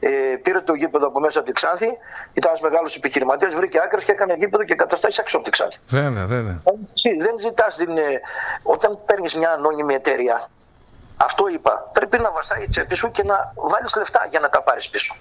Ε, 0.00 0.36
πήρε 0.42 0.60
το 0.60 0.74
γήπεδο 0.74 1.06
από 1.06 1.20
μέσα 1.20 1.38
από 1.38 1.48
τη 1.48 1.52
Ξάνθη. 1.52 1.88
Ήταν 2.32 2.50
ένας 2.50 2.60
μεγάλος 2.60 2.96
επιχειρηματίας, 2.96 3.54
βρήκε 3.54 3.78
άκρε 3.84 4.04
και 4.04 4.12
έκανε 4.12 4.34
γήπεδο 4.38 4.64
και 4.64 4.74
καταστάσεις 4.74 5.18
έξω 5.18 5.36
από 5.36 5.44
τη 5.44 5.50
Ξάνθη. 5.50 5.78
Βέβαια, 5.88 6.26
βέβαια. 6.26 6.62
Δεν 7.18 7.38
ζητάς 7.38 7.76
την. 7.76 7.98
Ε, 7.98 8.20
όταν 8.62 8.98
παίρνεις 9.06 9.34
μια 9.34 9.50
ανώνυμη 9.50 9.94
εταιρεία, 9.94 10.48
αυτό 11.16 11.48
είπα. 11.48 11.90
Πρέπει 11.92 12.18
να 12.18 12.30
βαστάει 12.30 12.62
η 12.62 12.68
τσέπη 12.68 12.94
σου 12.94 13.10
και 13.10 13.22
να 13.22 13.52
βάλεις 13.54 13.96
λεφτά 13.96 14.26
για 14.30 14.40
να 14.40 14.48
τα 14.48 14.62
πάρεις 14.62 14.88
πίσω. 14.88 15.14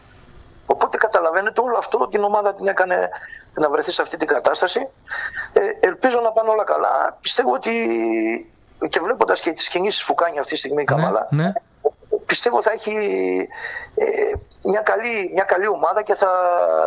Οπότε 0.66 0.98
καταλαβαίνετε 0.98 1.62
όλο 1.62 1.78
αυτό 1.78 2.08
την 2.08 2.24
ομάδα 2.24 2.54
την 2.54 2.68
έκανε 2.68 3.10
να 3.54 3.70
βρεθεί 3.70 3.92
σε 3.92 4.02
αυτή 4.02 4.18
την 4.18 4.28
κατάσταση. 4.28 4.90
Ε, 5.54 5.88
ελπίζω 5.88 6.20
να 6.20 6.32
πάνε 6.32 6.50
όλα 6.50 6.64
καλά. 6.64 7.18
Πιστεύω 7.22 7.52
ότι 7.54 7.72
και 8.90 9.00
βλέποντας 9.00 9.40
και 9.40 9.52
τις 9.52 9.68
κινήσεις 9.68 10.06
που 10.06 10.14
κάνει 10.14 10.40
αυτή 10.40 10.52
τη 10.52 10.58
στιγμή 10.58 10.82
η 10.82 10.86
ναι, 10.86 10.96
Καμάλα, 10.96 11.28
ναι, 11.32 11.54
πιστεύω 12.26 12.62
θα 12.62 12.72
έχει 12.72 12.96
ε, 13.96 14.06
μια, 14.64 14.82
καλή, 14.82 15.32
μια 15.34 15.44
καλή 15.44 15.68
ομάδα 15.68 16.04
και 16.04 16.16
θα, 16.16 16.30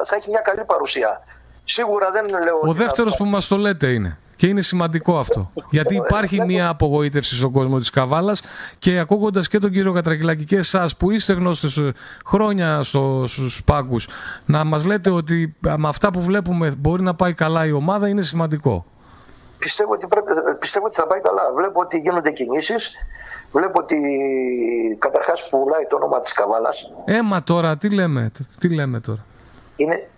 θα 0.05 0.17
έχει 0.17 0.31
μια 0.31 0.41
καλή 0.41 0.65
παρουσία. 0.65 1.23
Σίγουρα 1.65 2.11
δεν 2.11 2.43
λέω. 2.43 2.61
Ο 2.63 2.73
δεύτερος 2.73 3.17
που 3.17 3.25
μας 3.25 3.47
το 3.47 3.57
λέτε 3.57 3.87
είναι. 3.87 4.19
Και 4.37 4.47
είναι 4.47 4.61
σημαντικό 4.61 5.19
αυτό. 5.19 5.51
Γιατί 5.71 5.95
υπάρχει 5.95 6.45
μια 6.45 6.69
απογοήτευση 6.69 7.35
στον 7.35 7.51
κόσμο 7.51 7.79
της 7.79 7.91
Καβάλας 7.91 8.43
και 8.79 8.99
ακούγοντας 8.99 9.49
και 9.49 9.59
τον 9.59 9.71
κύριο 9.71 9.93
Κατρακυλάκη 9.93 10.45
και 10.45 10.57
εσάς 10.57 10.97
που 10.97 11.11
είστε 11.11 11.33
γνώστες 11.33 11.81
χρόνια 12.27 12.83
στους 12.83 13.63
πάγκους, 13.65 14.09
να 14.45 14.65
μας 14.65 14.85
λέτε 14.85 15.11
ότι 15.11 15.57
με 15.61 15.89
αυτά 15.89 16.11
που 16.11 16.21
βλέπουμε 16.21 16.71
μπορεί 16.79 17.03
να 17.03 17.15
πάει 17.15 17.35
καλά 17.35 17.67
η 17.67 17.73
ομάδα 17.73 18.09
είναι 18.09 18.23
σημαντικό. 18.23 18.85
Πιστεύω 19.59 19.93
ότι, 19.93 20.07
πρέπει, 20.07 20.31
πιστεύω 20.61 20.87
ότι 20.87 20.95
θα 20.95 21.07
πάει 21.07 21.21
καλά. 21.21 21.43
Βλέπω 21.55 21.81
ότι 21.81 21.99
γίνονται 21.99 22.31
κινήσεις. 22.31 22.95
Βλέπω 23.53 23.79
ότι 23.79 23.97
καταρχάς 24.99 25.49
πουλάει 25.49 25.87
το 25.87 25.97
όνομα 25.97 26.21
της 26.21 26.33
Καβάλας. 26.33 26.91
Έμα 27.05 27.43
τώρα, 27.43 27.77
τι 27.77 27.91
λέμε, 27.91 28.33
τι 28.61 28.75
λέμε 28.75 29.01
τώρα; 29.01 29.25
Είναι, 29.77 30.09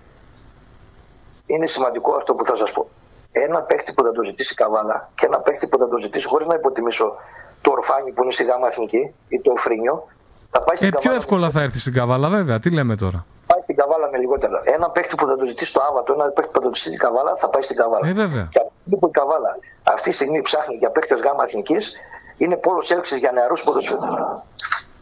είναι 1.47 1.67
σημαντικό 1.67 2.15
αυτό 2.15 2.35
που 2.35 2.45
θα 2.45 2.57
σας 2.57 2.73
πω 2.73 2.89
ένα 3.33 3.61
παίκτη 3.61 3.93
που 3.93 4.03
θα 4.03 4.13
το 4.13 4.23
ζητήσει 4.25 4.55
καβάλα 4.55 5.11
και 5.15 5.27
ένα 5.27 5.39
παίκτη 5.39 5.67
που 5.69 5.79
θα 5.79 5.89
το 5.89 5.99
ζητήσει 5.99 6.27
χωρίς 6.27 6.47
να 6.47 6.55
υποτιμήσω 6.55 7.17
το 7.61 7.71
ορφάνι 7.71 8.13
που 8.13 8.23
είναι 8.23 8.33
στη 8.33 8.45
γάμα 8.45 8.67
εθνική 8.67 9.15
ή 9.29 9.41
το 9.41 9.53
Φρίνιο. 9.57 10.07
Θα 10.51 10.61
πάει 10.63 10.77
στην 10.77 10.89
ε, 10.89 10.99
πιο 10.99 11.13
εύκολα 11.13 11.51
θα 11.51 11.61
έρθει 11.63 11.79
στην 11.79 11.93
καβάλα, 11.93 12.29
βέβαια. 12.29 12.59
Τι 12.59 12.71
λέμε 12.71 12.97
τώρα; 12.97 13.27
Πάει 13.49 13.61
στην 13.63 13.77
καβάλα 13.81 14.07
με 14.13 14.19
λιγότερα. 14.19 14.59
Ένα 14.77 14.87
παίκτη 14.95 15.15
που 15.19 15.27
θα 15.27 15.37
το 15.37 15.45
ζητήσει 15.47 15.73
το 15.73 15.81
Άβατο, 15.89 16.13
ένα 16.13 16.25
παίκτη 16.37 16.51
που 16.53 16.61
θα 16.61 16.69
το 16.69 16.75
ζητήσει 16.75 16.89
στην 16.93 17.01
καβάλα, 17.05 17.33
θα 17.43 17.49
πάει 17.53 17.63
στην 17.63 17.77
καβάλα. 17.77 18.07
Ε, 18.09 18.13
βέβαια. 18.13 18.45
Και 18.51 18.61
αυτή 18.65 18.97
που 19.01 19.09
η 19.13 19.15
καβάλα 19.19 19.51
αυτή 19.95 20.09
τη 20.09 20.15
στιγμή 20.15 20.41
ψάχνει 20.41 20.77
για 20.83 20.91
παίκτες 20.91 21.21
γάμα 21.21 21.43
εθνικής 21.45 21.93
είναι 22.37 22.57
πόλος 22.57 22.91
έλξης 22.91 23.19
για 23.19 23.33
νεαρούς 23.33 23.65
ποδοσφαιριστέ. 23.65 24.09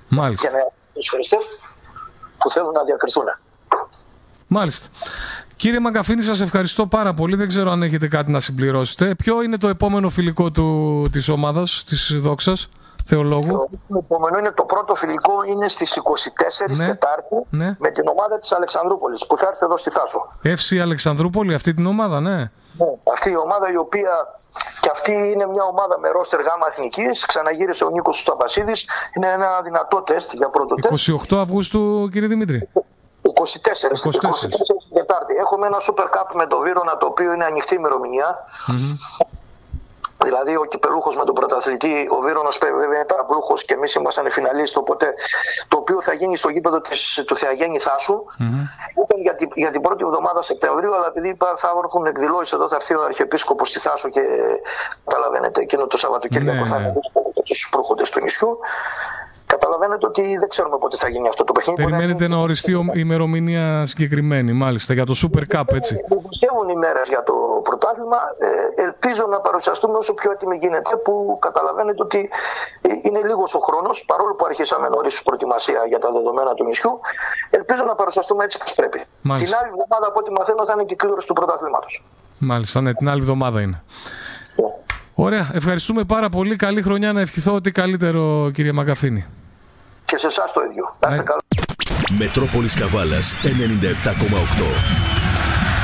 Μάλιστα. 0.09 0.49
Για 0.49 0.57
νεαρούς 0.57 0.75
ποδοσφαιριστές 0.93 1.45
που 2.39 2.51
θέλουν 2.51 2.73
να 2.73 2.85
διακριθούν. 2.85 3.25
Μάλιστα. 4.47 4.89
Κύριε 5.57 5.81
Μαγκαφίνη, 5.81 6.23
σας 6.23 6.41
ευχαριστώ 6.41 6.87
πάρα 6.87 7.15
πολύ. 7.15 7.37
Δεν 7.37 7.49
ξέρω 7.49 7.71
αν 7.71 7.83
έχετε 7.83 8.09
κάτι 8.09 8.31
να 8.31 8.41
συμπληρώσετε. 8.41 9.15
Ποιο 9.15 9.43
είναι 9.43 9.59
το 9.59 9.69
επόμενο 9.69 10.09
φιλικό 10.09 10.51
του, 10.51 11.09
της 11.13 11.29
ομάδας, 11.29 11.85
της 11.87 12.15
Δόξας; 12.19 12.69
Θεολόγου. 13.07 13.69
Το 13.89 13.97
επόμενο 13.99 14.39
είναι 14.39 14.51
το 14.51 14.65
πρώτο 14.65 14.95
φιλικό 14.95 15.33
είναι 15.47 15.69
στις 15.69 15.97
24 15.97 16.77
Ναι. 16.77 16.87
Τετάρτη 16.87 17.35
Ναι. 17.51 17.77
με 17.79 17.91
την 17.91 18.09
ομάδα 18.09 18.39
της 18.39 18.53
Αλεξανδρούπολης 18.53 19.27
που 19.27 19.37
θα 19.37 19.47
έρθει 19.47 19.65
εδώ 19.65 19.77
στη 19.77 19.91
Θάσο. 19.91 20.33
Εύση 20.43 20.81
Αλεξανδρούπολη, 20.81 21.55
αυτή 21.55 21.75
την 21.75 21.87
ομάδα, 21.87 22.21
ναι. 22.21 22.37
Ναι. 22.37 22.87
Αυτή 23.13 23.31
η 23.31 23.37
ομάδα 23.37 23.73
η 23.73 23.77
οποία 23.77 24.11
και 24.81 24.91
αυτή 24.93 25.13
είναι 25.13 25.47
μια 25.47 25.63
ομάδα 25.63 25.99
με 25.99 26.09
ρόστερ 26.09 26.41
γάμα 26.41 26.67
εθνικής, 26.69 27.27
ξαναγύρισε 27.27 27.85
ο 27.85 27.91
Νίκος 27.91 28.19
Σταμπασίδης, 28.19 28.89
είναι 29.17 29.33
ένα 29.33 29.61
δυνατό 29.63 30.03
τεστ 30.03 30.33
για 30.35 30.49
πρώτο 30.49 30.75
τεστ. 30.75 31.09
28 31.31 31.37
Αυγούστου, 31.41 32.09
κύριε 32.13 32.29
Δημήτρη. 32.29 32.69
24, 33.23 33.93
24. 33.93 34.09
24 34.09 34.49
την 34.89 34.95
Τετάρτη. 34.95 35.35
Έχουμε 35.35 35.67
ένα 35.67 35.77
Super 35.81 36.05
Cup 36.17 36.35
με 36.35 36.47
το 36.47 36.59
Βύρονα 36.59 36.97
το 36.97 37.07
οποίο 37.07 37.33
είναι 37.33 37.45
ανοιχτή 37.45 37.75
ημερομηνία. 37.75 38.45
Δηλαδή 40.27 40.57
ο 40.57 40.65
κυπελούχος 40.65 41.17
με 41.17 41.25
τον 41.25 41.35
πρωταθλητή, 41.35 42.09
ο 42.17 42.21
Βύρονα 42.21 42.51
βέβαια 42.61 42.97
είναι 42.97 43.05
ταμπλούχο 43.05 43.55
και 43.67 43.75
εμείς 43.75 43.95
ήμασταν 43.95 44.31
φιναλίστ. 44.31 44.77
Οπότε 44.77 45.15
το 45.69 45.77
οποίο 45.79 46.01
θα 46.01 46.13
γίνει 46.13 46.37
στο 46.37 46.49
γήπεδο 46.49 46.81
της, 46.81 47.23
του 47.27 47.37
Θεαγέννη 47.37 47.79
Θάσου. 47.79 48.25
Ήταν 49.05 49.19
για 49.23 49.35
την, 49.35 49.49
για 49.55 49.71
την 49.71 49.81
πρώτη 49.81 50.05
εβδομάδα 50.05 50.43
Σεπτεμβρίου, 50.43 50.95
αλλά 50.95 51.07
επειδή 51.07 51.29
υπά- 51.29 51.59
θα 51.59 51.71
έχουν 51.85 52.07
εκδηλώσεις 52.07 52.53
εδώ, 52.53 52.69
θα 52.69 52.75
έρθει 52.75 52.95
ο 52.95 53.03
Αρχιεπίσκοπος 53.05 53.69
στη 53.69 53.79
Θάσο 53.79 54.09
και 54.09 54.21
καταλαβαίνετε 55.05 55.61
εκείνο 55.61 55.87
το 55.87 55.99
Σαββατοκύριακο 55.99 56.59
Ναι, 56.59 56.67
θα 56.67 56.79
ναι. 56.79 56.83
είναι 56.85 56.93
δύσκολο 57.01 57.31
για 57.35 57.43
του 57.63 57.69
προύχοντε 57.71 58.05
του 58.13 58.21
νησιού. 58.21 58.59
Καταλαβαίνετε 59.67 60.07
ότι 60.07 60.23
δεν 60.43 60.49
ξέρουμε 60.49 60.77
πότε 60.83 60.97
θα 60.97 61.09
γίνει 61.09 61.29
αυτό 61.29 61.45
το 61.45 61.53
παιχνίδι. 61.57 61.79
Μπορεί 61.83 61.93
να 61.93 61.99
Περιμένετε 61.99 62.25
γίνει- 62.25 62.37
να 62.37 62.43
οριστεί 62.47 62.73
ο- 62.75 62.85
ημερομηνία 63.05 63.87
συγκεκριμένη, 63.87 64.53
μάλιστα, 64.53 64.93
για 64.99 65.07
το 65.11 65.15
Super 65.23 65.45
Cup, 65.55 65.69
έτσι. 65.81 65.93
Δημοσιεύουν 66.09 66.69
οι 66.73 66.77
μέρες 66.85 67.09
για 67.15 67.23
το 67.29 67.35
πρωτάθλημα. 67.69 68.19
Ε, 68.77 68.83
ελπίζω 68.87 69.25
να 69.35 69.39
παρουσιαστούμε 69.47 69.97
όσο 70.03 70.13
πιο 70.15 70.31
έτοιμοι 70.35 70.57
γίνεται, 70.63 70.97
που 71.05 71.15
καταλαβαίνετε 71.47 72.03
ότι 72.03 72.21
ε, 72.81 72.89
είναι 73.07 73.21
λίγος 73.29 73.55
ο 73.55 73.61
χρόνος, 73.67 74.05
παρόλο 74.11 74.35
που 74.39 74.45
αρχίσαμε 74.51 74.89
νωρίς 74.89 75.23
προετοιμασία 75.23 75.81
για 75.89 75.99
τα 75.99 76.09
δεδομένα 76.17 76.55
του 76.55 76.65
νησιού. 76.65 76.93
Ελπίζω 77.51 77.85
να 77.85 77.95
παρουσιαστούμε 77.95 78.45
έτσι 78.45 78.59
όπως 78.61 78.75
πρέπει. 78.75 79.01
Μάλιστα. 79.21 79.47
Την 79.49 79.57
άλλη 79.61 79.69
εβδομάδα, 79.75 80.07
από 80.11 80.19
ό,τι 80.23 80.31
μαθαίνω, 80.39 80.65
θα 80.69 80.73
είναι 80.75 80.85
και 80.85 80.95
η 80.99 81.01
κλήρωση 81.03 81.27
του 81.27 81.33
πρωταθλήματος. 81.39 81.93
Μάλιστα, 82.39 82.81
ναι, 82.81 82.95
την 82.95 83.09
άλλη 83.09 83.21
εβδομάδα 83.21 83.61
είναι. 83.61 83.83
Ωραία, 85.15 85.51
ευχαριστούμε 85.53 86.05
πάρα 86.05 86.29
πολύ. 86.29 86.57
Καλή 86.57 86.83
χρονιά 86.83 87.13
να 87.13 87.21
ευχηθώ 87.21 87.53
ότι 87.55 87.71
καλύτερο, 87.71 88.51
κύριε 88.51 88.73
Μαγκαφίνη. 88.73 89.27
Και 90.07 90.17
σε 90.17 90.27
εσάς 90.27 90.53
το 90.53 90.61
ίδιο. 90.71 90.97
Να 91.01 91.09
είστε 91.09 91.23
καλά. 91.23 91.41
Μετρόπολης 92.19 92.75
Καβάλας 92.75 93.35
97,8 93.43 93.49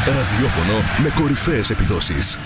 Ραδιόφωνο 0.06 0.74
με 1.02 1.12
κορυφαίες 1.20 1.70
επιδόσεις 1.70 2.38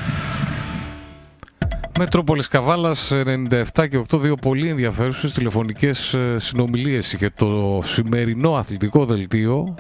Μετρόπολης 1.99 2.49
Καβάλας 2.49 3.13
97 3.13 3.89
και 3.89 3.99
8, 3.99 4.19
δύο 4.19 4.35
πολύ 4.35 4.69
ενδιαφέρουσες 4.69 5.33
τηλεφωνικές 5.33 6.15
ε, 6.15 6.39
συνομιλίες 6.39 7.15
για 7.15 7.33
το 7.33 7.83
σημερινό 7.85 8.55
αθλητικό 8.55 9.05
δελτίο. 9.05 9.75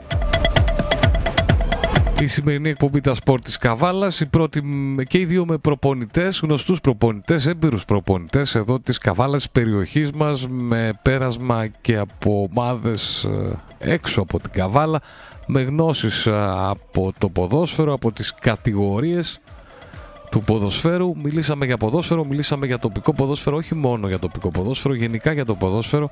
Η 2.20 2.26
σημερινή 2.26 2.68
εκπομπή 2.68 3.01
τα 3.01 3.14
σπορ 3.14 3.40
της 3.40 3.56
Καβάλας, 3.56 4.20
η 4.20 4.26
πρώτη 4.26 4.62
μ, 4.62 4.97
και 4.97 5.18
οι 5.18 5.24
δύο 5.24 5.47
με 5.47 5.59
προπονητές, 5.59 6.40
γνωστούς 6.43 6.80
προπονητές, 6.80 7.47
έμπειρους 7.47 7.84
προπονητές 7.84 8.55
εδώ 8.55 8.80
της 8.80 8.98
Καβάλας 8.98 9.40
της 9.40 9.51
περιοχής 9.51 10.10
μας 10.10 10.48
με 10.48 10.98
πέρασμα 11.02 11.66
και 11.66 11.97
από 11.97 12.48
ομάδες 12.51 13.24
ε, 13.24 13.59
έξω 13.78 14.20
από 14.20 14.40
την 14.40 14.51
Καβάλα 14.51 15.01
με 15.47 15.62
γνώσεις 15.62 16.26
ε, 16.26 16.48
από 16.51 17.12
το 17.18 17.28
ποδόσφαιρο, 17.28 17.93
από 17.93 18.12
τις 18.12 18.34
κατηγορίες 18.34 19.40
του 20.30 20.40
ποδοσφαίρου. 20.40 21.16
Μιλήσαμε 21.16 21.66
για 21.66 21.76
ποδόσφαιρο, 21.76 22.24
μιλήσαμε 22.24 22.66
για 22.66 22.78
τοπικό 22.78 23.12
ποδόσφαιρο, 23.12 23.56
όχι 23.56 23.74
μόνο 23.74 24.09
για 24.09 24.18
τοπικό 24.18 24.51
ποδόσφαιρο, 24.51 24.94
γενικά 24.94 25.32
για 25.32 25.44
το 25.44 25.55
ποδόσφαιρο. 25.55 26.10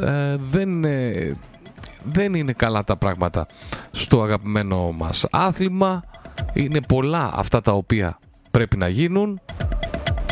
Ε, 0.00 0.36
δεν, 0.50 0.84
ε, 0.84 1.36
δεν 2.02 2.34
είναι 2.34 2.52
καλά 2.52 2.84
τα 2.84 2.96
πράγματα 2.96 3.46
στο 3.90 4.22
αγαπημένο 4.22 4.92
μας 4.92 5.26
άθλημα. 5.30 6.04
Είναι 6.52 6.80
πολλά 6.80 7.30
αυτά 7.34 7.60
τα 7.60 7.72
οποία 7.72 8.18
πρέπει 8.50 8.76
να 8.76 8.88
γίνουν. 8.88 9.40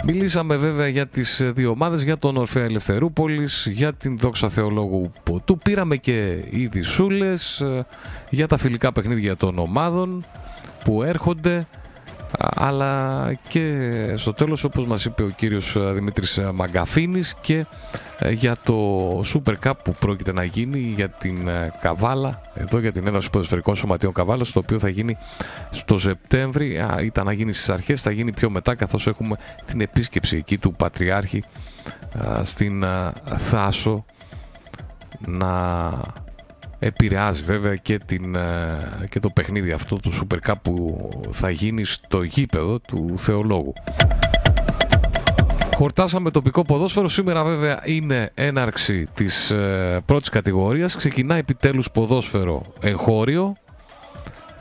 Μιλήσαμε 0.04 0.56
βέβαια 0.56 0.88
για 0.88 1.06
τις 1.06 1.40
ε, 1.40 1.50
δύο 1.50 1.70
ομάδες, 1.70 2.02
για 2.02 2.18
τον 2.18 2.36
Ορφέα 2.36 2.64
Ελευθερούπολης, 2.64 3.68
για 3.70 3.92
την 3.92 4.18
Δόξα 4.18 4.48
Θεολόγου 4.48 5.12
Ποτού. 5.22 5.58
Πήραμε 5.58 5.96
και 5.96 6.44
ήδη 6.50 6.82
σούλες 6.82 7.60
ε, 7.60 7.86
για 8.30 8.46
τα 8.46 8.56
φιλικά 8.56 8.92
παιχνίδια 8.92 9.36
των 9.36 9.58
ομάδων 9.58 10.24
που 10.84 11.02
έρχονται 11.02 11.56
Α, 11.56 11.81
αλλά 12.38 13.32
και 13.48 13.74
στο 14.16 14.32
τέλος 14.32 14.64
όπως 14.64 14.86
μας 14.86 15.04
είπε 15.04 15.22
ο 15.22 15.28
κύριος 15.28 15.76
ε, 15.76 15.92
Δημήτρης 15.92 16.38
ε, 16.38 16.50
Μαγκαφίνης 16.52 17.34
και 17.40 17.66
ε, 18.18 18.30
για 18.30 18.56
το 18.64 19.20
Super 19.20 19.54
Cup 19.64 19.72
που 19.84 19.94
πρόκειται 19.98 20.32
να 20.32 20.44
γίνει 20.44 20.78
για 20.78 21.08
την 21.08 21.48
ε, 21.48 21.72
Καβάλα 21.80 22.40
εδώ 22.54 22.78
για 22.78 22.92
την 22.92 23.06
Ένωση 23.06 23.30
Ποδοσφαιρικών 23.30 23.76
Σωματείων 23.76 24.12
Καβάλας 24.12 24.52
το 24.52 24.58
οποίο 24.58 24.78
θα 24.78 24.88
γίνει 24.88 25.16
στο 25.70 25.98
Σεπτέμβρη. 25.98 26.78
Α, 26.78 27.00
ήταν 27.02 27.24
να 27.24 27.32
γίνει 27.32 27.52
στις 27.52 27.68
αρχές 27.68 28.02
θα 28.02 28.10
γίνει 28.10 28.32
πιο 28.32 28.50
μετά 28.50 28.74
καθώς 28.74 29.06
έχουμε 29.06 29.36
την 29.66 29.80
επίσκεψη 29.80 30.36
εκεί 30.36 30.58
του 30.58 30.74
Πατριάρχη 30.74 31.44
α, 32.18 32.44
στην 32.44 32.84
α, 32.84 33.12
Θάσο. 33.36 34.04
Να 35.26 35.90
επηρεάζει 36.84 37.42
βέβαια 37.42 37.74
και, 37.74 37.98
την, 37.98 38.34
ε, 38.34 39.06
και 39.10 39.20
το 39.20 39.30
παιχνίδι 39.30 39.72
αυτό 39.72 39.96
του 39.96 40.12
Super 40.12 40.50
Cup 40.50 40.54
που 40.62 41.08
θα 41.30 41.50
γίνει 41.50 41.84
στο 41.84 42.22
γήπεδο 42.22 42.78
του 42.78 43.14
Θεολόγου. 43.18 43.72
Χορτάσαμε 45.76 46.30
τοπικό 46.30 46.62
ποδόσφαιρο. 46.62 47.08
Σήμερα 47.08 47.44
βέβαια 47.44 47.80
είναι 47.84 48.30
έναρξη 48.34 49.06
της 49.14 49.50
ε, 49.50 50.00
πρώτης 50.06 50.28
κατηγορίας. 50.28 50.96
Ξεκινά 50.96 51.34
επιτέλους 51.34 51.90
ποδόσφαιρο 51.90 52.62
εγχώριο. 52.80 53.56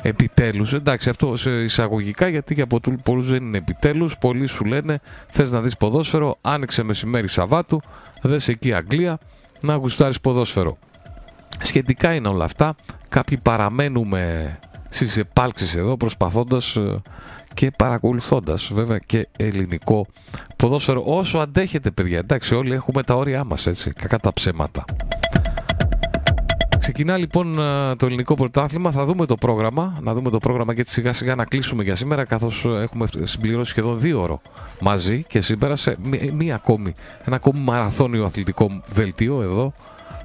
Επιτέλους, 0.02 0.74
εντάξει 0.74 1.10
αυτό 1.10 1.36
σε 1.36 1.52
εισαγωγικά 1.52 2.28
γιατί 2.28 2.54
για 2.54 2.68
ποτού- 2.68 3.02
πολλούς 3.04 3.30
δεν 3.30 3.44
είναι 3.44 3.58
επιτέλους. 3.58 4.18
Πολλοί 4.18 4.46
σου 4.48 4.66
λένε 4.66 5.00
θες 5.30 5.52
να 5.52 5.62
δεις 5.62 5.78
ποδόσφαιρο, 5.78 6.38
άνοιξε 6.42 6.84
μεσημέρι 6.84 7.28
Σαββάτου, 7.28 7.82
δες 8.22 8.48
εκεί 8.48 8.74
Αγγλία, 8.74 9.20
να 9.62 9.76
γουστάρεις 9.76 10.22
ποδόσφαιρο. 10.22 10.78
Σχετικά 11.62 12.14
είναι 12.14 12.28
όλα 12.28 12.46
αυτά. 12.46 12.76
Κάποιοι 13.10 13.38
παραμένουμε 13.38 14.60
στις 14.90 15.18
επάλξεις 15.18 15.76
εδώ 15.76 15.98
προσπαθώντας 15.98 16.76
ε, 16.76 17.02
και 17.54 17.72
παρακολουθώντας 17.78 18.70
βέβαια 18.74 18.98
και 18.98 19.28
ελληνικό 19.38 20.08
ποδόσφαιρο 20.56 21.04
όσο 21.06 21.38
αντέχετε 21.38 21.92
παιδιά. 21.92 22.18
Εντάξει 22.18 22.56
όλοι 22.56 22.74
έχουμε 22.74 23.04
τα 23.04 23.16
όρια 23.16 23.44
μας 23.44 23.68
έτσι, 23.68 23.92
κακά 23.92 24.20
τα 24.20 24.34
ψέματα. 24.34 24.86
Ξεκινά 26.82 27.18
λοιπόν 27.18 27.60
ε, 27.60 27.96
το 27.96 28.06
ελληνικό 28.06 28.36
πρωτάθλημα. 28.36 28.92
Θα 28.92 29.06
δούμε 29.06 29.26
το 29.26 29.36
πρόγραμμα. 29.36 29.98
Να 30.02 30.14
δούμε 30.14 30.30
το 30.30 30.38
πρόγραμμα 30.38 30.74
και 30.74 30.84
σιγά 30.86 31.14
σιγά 31.14 31.36
να 31.36 31.46
κλείσουμε 31.46 31.84
για 31.84 31.96
σήμερα. 31.96 32.26
Καθώς 32.26 32.66
έχουμε 32.66 33.08
συμπληρώσει 33.22 33.70
σχεδόν 33.70 34.00
δύο 34.00 34.22
ώρο 34.22 34.42
μαζί 34.80 35.24
και 35.24 35.42
σήμερα 35.42 35.76
σε 35.76 35.96
μία, 36.04 36.34
μία 36.34 36.56
ακόμη, 36.56 36.94
ένα 37.26 37.36
ακόμη 37.36 37.60
μαραθώνιο 37.60 38.26
αθλητικό 38.26 38.82
δελτίο 38.94 39.42
εδώ 39.42 39.74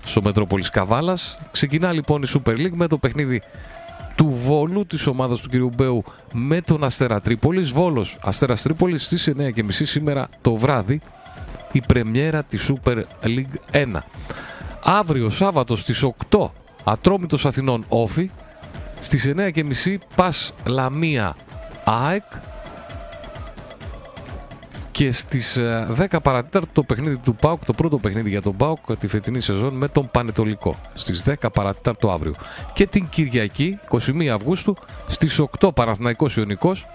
στο 0.07 0.23
Μετρόπολης 0.23 0.71
Καβάλας. 0.71 1.39
Ξεκινά 1.51 1.93
λοιπόν 1.93 2.23
η 2.23 2.27
Super 2.35 2.51
League 2.53 2.75
με 2.75 2.87
το 2.87 2.99
παιχνίδι 2.99 3.43
του 4.17 4.29
Βόλου 4.29 4.87
της 4.87 5.07
ομάδας 5.07 5.41
του 5.41 5.49
κ. 5.49 5.75
Μπέου 5.75 6.05
με 6.33 6.61
τον 6.61 6.85
Αστέρα 6.85 7.21
Τρίπολης. 7.21 7.71
Βόλος 7.71 8.19
Αστέρας 8.23 8.63
Τρίπολης 8.63 9.05
στις 9.05 9.31
9.30 9.37 9.51
σήμερα 9.71 10.29
το 10.41 10.55
βράδυ 10.55 11.01
η 11.73 11.81
πρεμιέρα 11.81 12.43
της 12.43 12.71
Super 12.73 13.03
League 13.23 13.77
1. 13.95 14.03
Αύριο 14.83 15.31
Σάββατος 15.31 15.81
στις 15.81 16.03
8 16.03 16.51
Ατρόμητος 16.85 17.47
Αθηνών 17.47 17.85
Όφη 17.89 18.31
στις 19.01 19.33
9.30 19.37 19.97
Πας 20.15 20.53
Λαμία 20.67 21.37
ΑΕΚ 21.85 22.25
και 24.97 25.13
στις 25.13 25.57
ε, 25.57 25.87
10 26.11 26.17
παρατέταρτο 26.23 26.69
το 26.73 26.83
παιχνίδι 26.83 27.17
του 27.17 27.35
ΠΑΟΚ, 27.35 27.65
το 27.65 27.73
πρώτο 27.73 27.99
παιχνίδι 27.99 28.29
για 28.29 28.43
τον 28.43 28.57
ΠΑΟΚ 28.57 28.97
τη 28.99 29.07
φετινή 29.07 29.41
σεζόν 29.41 29.75
με 29.75 29.89
τον 29.89 30.09
Πανετολικό 30.13 30.77
στις 30.95 31.25
10 31.27 31.35
παρατέταρτο 31.53 32.11
αύριο. 32.11 32.35
Και 32.73 32.87
την 32.87 33.09
Κυριακή 33.09 33.79
21 33.91 34.27
Αυγούστου 34.27 34.77
στις 35.07 35.41
8 35.61 35.75
Παναθηναϊκός 35.75 36.37
Ιωνικός 36.37 36.87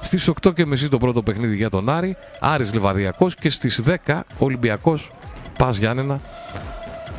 στις 0.00 0.30
8 0.42 0.54
και 0.54 0.66
μισή 0.66 0.88
το 0.88 0.98
πρώτο 0.98 1.22
παιχνίδι 1.22 1.56
για 1.56 1.70
τον 1.70 1.88
Άρη, 1.88 2.16
Άρης 2.40 2.74
Λεβαδιακός 2.74 3.34
και 3.34 3.50
στις 3.50 3.82
10 4.06 4.20
Ολυμπιακός 4.38 5.12
Πας 5.58 5.76
Γιάννενα 5.76 6.20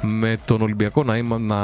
με 0.02 0.38
τον 0.45 0.62
Ολυμπιακό 0.62 1.03
να, 1.03 1.18
είμα- 1.18 1.40
να 1.40 1.60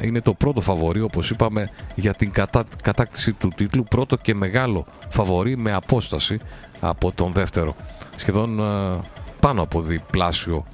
είναι 0.00 0.20
το 0.20 0.34
πρώτο 0.34 0.60
φαβορή 0.60 1.00
όπως 1.00 1.30
είπαμε 1.30 1.70
για 1.94 2.14
την 2.14 2.30
κατά, 2.30 2.64
κατάκτηση 2.82 3.32
του 3.32 3.52
τίτλου 3.56 3.84
πρώτο 3.84 4.16
και 4.16 4.34
μεγάλο 4.34 4.86
φαβορή 5.08 5.56
με 5.56 5.72
απόσταση 5.72 6.40
από 6.80 7.12
τον 7.12 7.32
δεύτερο. 7.32 7.74
Σχεδόν 8.16 8.60
ε, 8.60 9.00
πάνω 9.40 9.62
από 9.62 9.82
διπλάσιο 9.82 10.64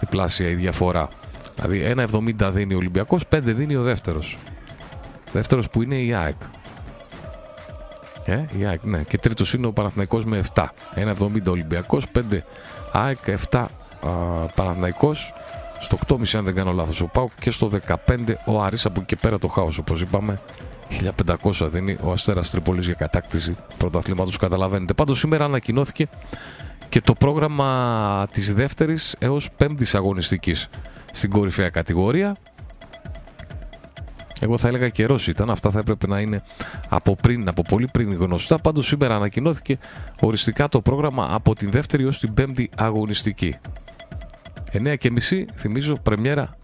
διπλάσια 0.00 0.48
η 0.48 0.54
διαφορά. 0.54 1.08
Δηλαδή 1.54 2.04
1,70 2.40 2.50
δίνει 2.52 2.74
ο 2.74 2.76
Ολυμπιακός 2.76 3.22
5 3.34 3.38
δίνει 3.42 3.76
ο 3.76 3.82
δεύτερος. 3.82 4.38
Δεύτερος 5.32 5.70
που 5.70 5.82
είναι 5.82 5.96
η 5.96 6.14
ΑΕΚ. 6.14 6.36
Ε, 8.24 8.44
η 8.58 8.64
ΑΕΚ, 8.64 8.82
ναι. 8.82 9.02
Και 9.02 9.18
τρίτος 9.18 9.54
είναι 9.54 9.66
ο 9.66 9.72
Παναθηναϊκός 9.72 10.24
με 10.24 10.42
7. 10.54 10.64
1,70 10.94 11.46
Ολυμπιακός, 11.48 12.06
5 12.12 12.20
ΑΕΚ 12.92 13.18
7 13.50 13.64
α, 14.00 14.10
Παναθηναϊκός. 14.54 15.34
Στο 15.78 15.98
8.30 16.06 16.36
αν 16.36 16.44
δεν 16.44 16.54
κάνω 16.54 16.72
λάθος 16.72 17.00
ο 17.00 17.06
ΠΑΟΚ. 17.06 17.30
Και 17.40 17.50
στο 17.50 17.70
15 17.86 18.34
ο 18.46 18.62
Άρης 18.62 18.86
από 18.86 19.00
εκεί 19.00 19.14
και 19.14 19.20
πέρα 19.20 19.38
το 19.38 19.48
χάος 19.48 19.78
όπως 19.78 20.00
είπαμε 20.00 20.40
1500 20.90 21.68
δίνει 21.70 21.96
ο 22.02 22.12
Αστέρας 22.12 22.50
Τρίπολης 22.50 22.84
για 22.84 22.94
κατάκτηση 22.94 23.56
πρωταθλήματος 23.78 24.36
καταλαβαίνετε 24.36 24.94
πάντως 24.94 25.18
σήμερα 25.18 25.44
ανακοινώθηκε 25.44 26.08
και 26.88 27.00
το 27.00 27.14
πρόγραμμα 27.14 28.28
της 28.32 28.54
δεύτερης 28.54 29.16
έως 29.18 29.50
πέμπτης 29.56 29.94
αγωνιστικής 29.94 30.68
στην 31.12 31.30
κορυφαία 31.30 31.70
κατηγορία 31.70 32.36
εγώ 34.40 34.58
θα 34.58 34.68
έλεγα 34.68 34.88
καιρός 34.88 35.28
ήταν, 35.28 35.50
αυτά 35.50 35.70
θα 35.70 35.78
έπρεπε 35.78 36.06
να 36.06 36.20
είναι 36.20 36.42
από 36.88 37.16
πριν, 37.16 37.48
από 37.48 37.62
πολύ 37.62 37.88
πριν 37.92 38.14
γνωστά. 38.14 38.58
Πάντως 38.58 38.86
σήμερα 38.86 39.16
ανακοινώθηκε 39.16 39.78
οριστικά 40.20 40.68
το 40.68 40.80
πρόγραμμα 40.80 41.28
από 41.30 41.54
την 41.54 41.70
δεύτερη 41.70 42.04
ω 42.04 42.10
την 42.20 42.34
πέμπτη 42.34 42.70
αγωνιστική. 42.76 43.56
9.30 44.72 44.96
θυμίζω 45.54 45.94
πρεμιέρα 46.02 46.56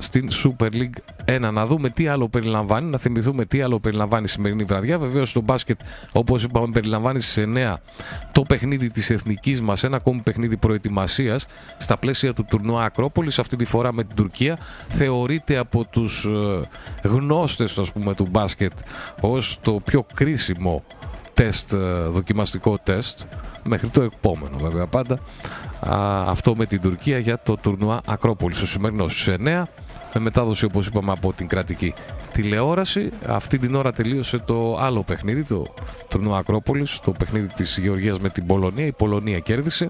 στην 0.00 0.28
Super 0.32 0.68
League 0.72 1.34
1. 1.46 1.50
Να 1.52 1.66
δούμε 1.66 1.90
τι 1.90 2.08
άλλο 2.08 2.28
περιλαμβάνει, 2.28 2.90
να 2.90 2.98
θυμηθούμε 2.98 3.44
τι 3.44 3.60
άλλο 3.60 3.80
περιλαμβάνει 3.80 4.24
η 4.24 4.28
σημερινή 4.28 4.64
βραδιά. 4.64 4.98
Βεβαίως 4.98 5.32
το 5.32 5.40
μπάσκετ, 5.40 5.80
όπως 6.12 6.42
είπαμε, 6.42 6.70
περιλαμβάνει 6.72 7.20
σε 7.20 7.42
9 7.42 7.74
το 8.32 8.42
παιχνίδι 8.42 8.90
της 8.90 9.10
εθνικής 9.10 9.62
μας, 9.62 9.84
ένα 9.84 9.96
ακόμη 9.96 10.20
παιχνίδι 10.20 10.56
προετοιμασίας 10.56 11.46
στα 11.78 11.96
πλαίσια 11.96 12.32
του 12.32 12.44
τουρνουά 12.44 12.84
Ακρόπολης. 12.84 13.38
Αυτή 13.38 13.56
τη 13.56 13.64
φορά 13.64 13.92
με 13.92 14.04
την 14.04 14.16
Τουρκία. 14.16 14.58
Θεωρείται 14.88 15.56
από 15.56 15.84
τους 15.84 16.28
γνώστες 17.02 17.74
του 18.16 18.26
μπάσκετ 18.30 18.72
ως 19.20 19.58
το 19.62 19.80
πιο 19.84 20.06
κρίσιμο 20.14 20.84
τεστ, 21.34 21.72
ε, 21.72 21.76
δοκιμαστικό 22.08 22.78
τεστ 22.78 23.20
μέχρι 23.62 23.88
το 23.88 24.02
επόμενο 24.02 24.58
βέβαια 24.58 24.86
πάντα 24.86 25.18
αυτό 26.26 26.56
με 26.56 26.66
την 26.66 26.80
Τουρκία 26.80 27.18
για 27.18 27.38
το 27.42 27.56
τουρνουά 27.56 28.00
Ακρόπολης 28.06 28.62
ο 28.62 28.66
σημερινός 28.66 29.12
στους 29.12 29.34
9 29.38 29.62
με 30.14 30.20
μετάδοση 30.20 30.64
όπως 30.64 30.86
είπαμε 30.86 31.12
από 31.12 31.32
την 31.32 31.48
κρατική 31.48 31.94
τηλεόραση. 32.32 33.10
Αυτή 33.26 33.58
την 33.58 33.74
ώρα 33.74 33.92
τελείωσε 33.92 34.38
το 34.38 34.78
άλλο 34.78 35.02
παιχνίδι 35.02 35.44
το 35.44 35.66
τουρνουά 36.08 36.38
Ακρόπολης 36.38 37.00
το 37.00 37.10
παιχνίδι 37.10 37.46
της 37.46 37.78
Γεωργίας 37.78 38.20
με 38.20 38.28
την 38.28 38.46
Πολωνία. 38.46 38.86
Η 38.86 38.92
Πολωνία 38.92 39.38
κέρδισε. 39.38 39.88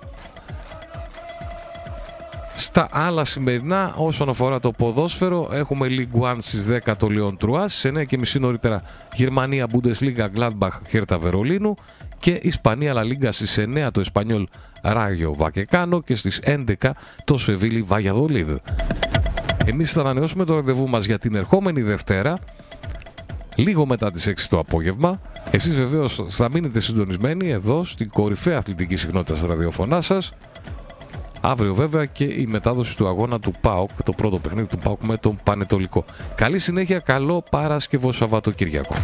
Στα 2.54 2.88
άλλα 2.90 3.24
σημερινά, 3.24 3.94
όσον 3.96 4.28
αφορά 4.28 4.60
το 4.60 4.70
ποδόσφαιρο, 4.70 5.48
έχουμε 5.52 5.86
League 5.90 6.20
One 6.20 6.36
στις 6.38 6.66
10 6.66 6.96
το 6.96 7.06
Λιόν 7.06 7.36
Τρουά, 7.36 7.68
στις 7.68 7.90
9.30 7.94 8.40
νωρίτερα 8.40 8.82
Γερμανία 9.14 9.66
Bundesliga 9.72 10.26
Gladbach 10.36 10.78
Χέρτα 10.88 11.18
Βερολίνου 11.18 11.74
και 12.18 12.30
Ισπανία 12.42 12.94
La 12.96 13.02
Liga 13.02 13.28
στις 13.30 13.58
9 13.58 13.88
το 13.92 14.00
Εσπανιόλ 14.00 14.46
Ράγιο 14.82 15.34
Βακεκάνο 15.34 16.02
και 16.02 16.14
στις 16.14 16.40
11 16.44 16.74
το 17.24 17.38
Σεβίλη 17.38 17.82
Βαγιαδολίδ. 17.82 18.50
Εμείς 19.64 19.92
θα 19.92 20.00
ανανεώσουμε 20.00 20.44
το 20.44 20.54
ραντεβού 20.54 20.88
μας 20.88 21.04
για 21.04 21.18
την 21.18 21.34
ερχόμενη 21.34 21.82
Δευτέρα, 21.82 22.38
λίγο 23.54 23.86
μετά 23.86 24.10
τις 24.10 24.26
6 24.26 24.48
το 24.48 24.58
απόγευμα. 24.58 25.20
Εσείς 25.50 25.74
βεβαίως 25.74 26.24
θα 26.28 26.50
μείνετε 26.50 26.80
συντονισμένοι 26.80 27.50
εδώ 27.50 27.84
στην 27.84 28.08
κορυφαία 28.08 28.58
αθλητική 28.58 28.96
συχνότητα 28.96 29.36
στα 29.36 29.46
ραδιοφωνά 29.46 30.00
σας. 30.00 30.32
Αύριο 31.40 31.74
βέβαια 31.74 32.04
και 32.04 32.24
η 32.24 32.46
μετάδοση 32.46 32.96
του 32.96 33.06
αγώνα 33.08 33.40
του 33.40 33.52
ΠΑΟΚ, 33.60 33.90
το 34.04 34.12
πρώτο 34.12 34.38
παιχνίδι 34.38 34.66
του 34.66 34.78
ΠΑΟΚ 34.78 35.02
με 35.02 35.16
τον 35.16 35.38
Πανετολικό. 35.42 36.04
Καλή 36.34 36.58
συνέχεια, 36.58 36.98
καλό 36.98 37.44
Παρασκευό 37.50 38.12
Σαββατοκύριακο. 38.12 38.94